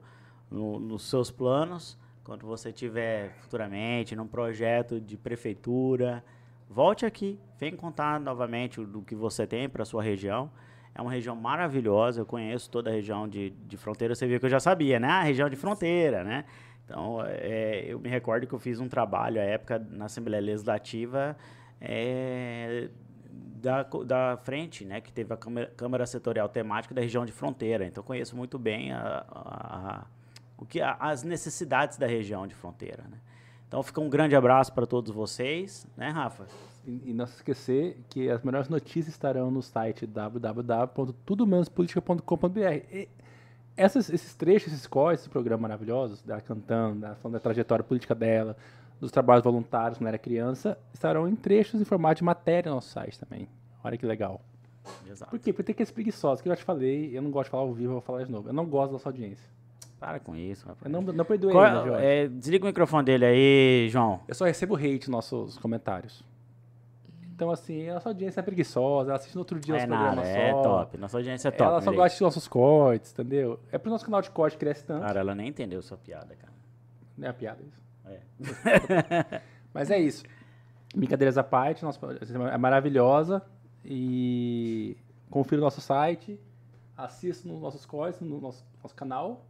no- 0.49 0.79
nos 0.79 1.09
seus 1.09 1.29
planos, 1.29 1.97
quando 2.23 2.47
você 2.47 2.71
tiver 2.71 3.31
futuramente 3.41 4.15
num 4.15 4.25
projeto 4.27 5.01
de 5.01 5.17
prefeitura, 5.17 6.23
volte 6.69 7.05
aqui, 7.05 7.37
vem 7.59 7.75
contar 7.75 8.17
novamente 8.17 8.79
do 8.85 9.01
que 9.01 9.13
você 9.13 9.45
tem 9.45 9.67
para 9.67 9.83
sua 9.83 10.01
região. 10.01 10.49
É 10.95 11.01
uma 11.01 11.11
região 11.11 11.35
maravilhosa, 11.35 12.21
eu 12.21 12.25
conheço 12.25 12.69
toda 12.69 12.89
a 12.89 12.93
região 12.93 13.27
de, 13.27 13.49
de 13.49 13.75
fronteira, 13.75 14.15
você 14.15 14.25
viu 14.25 14.39
que 14.39 14.45
eu 14.45 14.49
já 14.49 14.59
sabia, 14.59 14.99
né? 15.01 15.09
A 15.09 15.23
região 15.23 15.49
de 15.49 15.57
fronteira, 15.57 16.23
né? 16.23 16.45
Então, 16.85 17.21
é, 17.25 17.83
eu 17.87 17.99
me 17.99 18.07
recordo 18.09 18.47
que 18.47 18.53
eu 18.53 18.59
fiz 18.59 18.79
um 18.79 18.87
trabalho 18.87 19.39
à 19.41 19.43
época 19.43 19.85
na 19.91 20.05
Assembleia 20.05 20.41
Legislativa 20.41 21.37
é, 21.81 22.89
da, 23.61 23.83
da 23.83 24.37
frente, 24.37 24.85
né? 24.85 25.01
Que 25.01 25.11
teve 25.11 25.33
a 25.33 25.37
Câmara, 25.37 25.71
Câmara 25.75 26.05
Setorial 26.05 26.47
Temática 26.49 26.93
da 26.95 27.01
região 27.01 27.25
de 27.25 27.31
fronteira. 27.31 27.85
Então, 27.85 28.03
conheço 28.03 28.35
muito 28.35 28.57
bem 28.57 28.91
a- 28.93 29.25
a- 29.29 29.99
a- 29.99 30.05
o 30.57 30.65
que, 30.65 30.81
as 30.81 31.23
necessidades 31.23 31.97
da 31.97 32.07
região 32.07 32.47
de 32.47 32.55
fronteira, 32.55 33.03
né? 33.09 33.17
Então, 33.67 33.83
fica 33.83 34.01
um 34.01 34.09
grande 34.09 34.35
abraço 34.35 34.73
para 34.73 34.85
todos 34.87 35.11
vocês, 35.11 35.85
né, 35.95 36.09
Rafa? 36.09 36.45
E, 36.87 37.11
e 37.11 37.13
não 37.13 37.27
se 37.27 37.35
esquecer 37.35 37.99
que 38.09 38.29
as 38.29 38.41
melhores 38.43 38.67
notícias 38.67 39.09
estarão 39.09 39.51
no 39.51 39.61
site 39.61 40.07
www.tudomenospolitica.com.br. 40.07 43.07
Essas, 43.77 44.09
esses 44.09 44.35
trechos, 44.35 44.73
esses 44.73 44.87
cortes, 44.87 45.21
esse 45.21 45.29
programa 45.29 45.61
maravilhosos, 45.63 46.21
dela 46.21 46.41
cantando, 46.41 46.99
dela 47.01 47.15
falando 47.15 47.33
da 47.35 47.39
trajetória 47.39 47.83
política 47.83 48.13
dela, 48.13 48.57
dos 48.99 49.11
trabalhos 49.11 49.43
voluntários 49.43 49.97
quando 49.97 50.07
era 50.07 50.17
criança, 50.17 50.77
estarão 50.93 51.27
em 51.27 51.35
trechos 51.35 51.79
em 51.81 51.85
formato 51.85 52.15
de 52.19 52.23
matéria 52.23 52.69
no 52.69 52.75
nosso 52.75 52.89
site 52.89 53.17
também. 53.19 53.47
Olha 53.83 53.97
que 53.97 54.05
legal. 54.05 54.41
Exato. 55.09 55.31
Por 55.31 55.39
quê? 55.39 55.53
Porque 55.53 55.63
tem 55.63 55.73
aqueles 55.73 55.91
preguiçosos 55.91 56.41
que 56.41 56.49
eu 56.49 56.51
já 56.51 56.57
te 56.57 56.63
falei, 56.63 57.15
eu 57.15 57.21
não 57.21 57.29
gosto 57.31 57.45
de 57.45 57.51
falar 57.51 57.63
ao 57.63 57.73
vivo, 57.73 57.89
eu 57.89 57.93
vou 57.93 58.01
falar 58.01 58.23
de 58.23 58.31
novo. 58.31 58.49
Eu 58.49 58.53
não 58.53 58.65
gosto 58.65 58.87
da 58.87 58.93
nossa 58.93 59.09
audiência. 59.09 59.49
Para 59.99 60.19
com 60.19 60.35
isso, 60.35 60.65
rapaz. 60.67 60.85
Eu 60.85 61.01
não, 61.01 61.13
não 61.13 61.25
perdoei 61.25 61.53
Qual- 61.53 61.65
ele, 61.65 61.75
né, 61.75 61.85
Jorge? 61.85 62.05
é, 62.05 62.27
desliga 62.27 62.63
o 62.63 62.67
microfone 62.67 63.03
dele 63.05 63.25
aí, 63.25 63.89
João. 63.89 64.21
Eu 64.27 64.33
só 64.35 64.45
recebo 64.45 64.75
hate 64.75 64.99
nos 64.99 65.09
nossos 65.09 65.57
comentários. 65.57 66.23
Então, 67.35 67.51
assim, 67.51 67.87
a 67.89 67.93
nossa 67.95 68.09
audiência 68.09 68.39
é 68.41 68.43
preguiçosa, 68.43 69.11
ela 69.11 69.17
assiste 69.17 69.35
no 69.35 69.39
outro 69.41 69.59
dia 69.59 69.75
É 69.75 69.85
nosso 69.85 69.87
programa 69.87 70.15
nada, 70.15 70.27
só. 70.27 70.37
é 70.39 70.51
top. 70.63 70.97
Nossa 70.97 71.17
audiência 71.17 71.47
é 71.47 71.51
top. 71.51 71.63
ela 71.69 71.81
só 71.81 71.91
gosta 71.93 72.17
de 72.17 72.23
nossos 72.23 72.47
cortes, 72.49 73.11
entendeu? 73.13 73.59
É 73.71 73.77
pro 73.77 73.89
nosso 73.89 74.03
canal 74.03 74.21
de 74.21 74.29
corte 74.29 74.57
cresce 74.57 74.83
tanto. 74.83 75.01
Cara, 75.05 75.19
ela 75.21 75.33
nem 75.35 75.47
entendeu 75.47 75.81
sua 75.81 75.97
piada, 75.97 76.35
cara. 76.35 76.51
Não 77.17 77.27
é 77.27 77.29
a 77.29 77.33
piada 77.33 77.61
isso. 77.63 77.79
É. 78.09 79.41
Mas 79.73 79.91
é 79.91 79.99
isso. 79.99 80.23
Brincadeiras 80.95 81.37
à 81.37 81.43
parte, 81.43 81.83
nossa, 81.83 81.99
é 82.51 82.57
maravilhosa. 82.57 83.41
E 83.85 84.97
confira 85.29 85.61
o 85.61 85.63
nosso 85.63 85.79
site, 85.81 86.39
assista 86.97 87.47
nos 87.47 87.61
nossos 87.61 87.85
cortes, 87.85 88.19
no 88.19 88.41
nosso, 88.41 88.65
nosso 88.81 88.95
canal. 88.95 89.45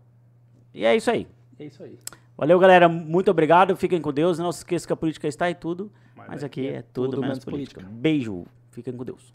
E 0.73 0.85
é 0.85 0.95
isso 0.95 1.09
aí. 1.09 1.27
É 1.57 1.65
isso 1.65 1.83
aí. 1.83 1.97
Valeu, 2.37 2.59
galera. 2.59 2.87
Muito 2.87 3.29
obrigado. 3.31 3.75
Fiquem 3.75 4.01
com 4.01 4.13
Deus. 4.13 4.39
Não 4.39 4.51
se 4.51 4.59
esqueça 4.59 4.87
que 4.87 4.93
a 4.93 4.95
política 4.95 5.27
está 5.27 5.49
em 5.49 5.55
tudo. 5.55 5.91
Mas, 6.15 6.43
aqui 6.43 6.67
é 6.67 6.81
tudo, 6.81 7.19
menos, 7.19 7.43
política. 7.43 7.81
Beijo. 7.81 8.45
Fiquem 8.71 8.95
com 8.95 9.03
Deus. 9.03 9.33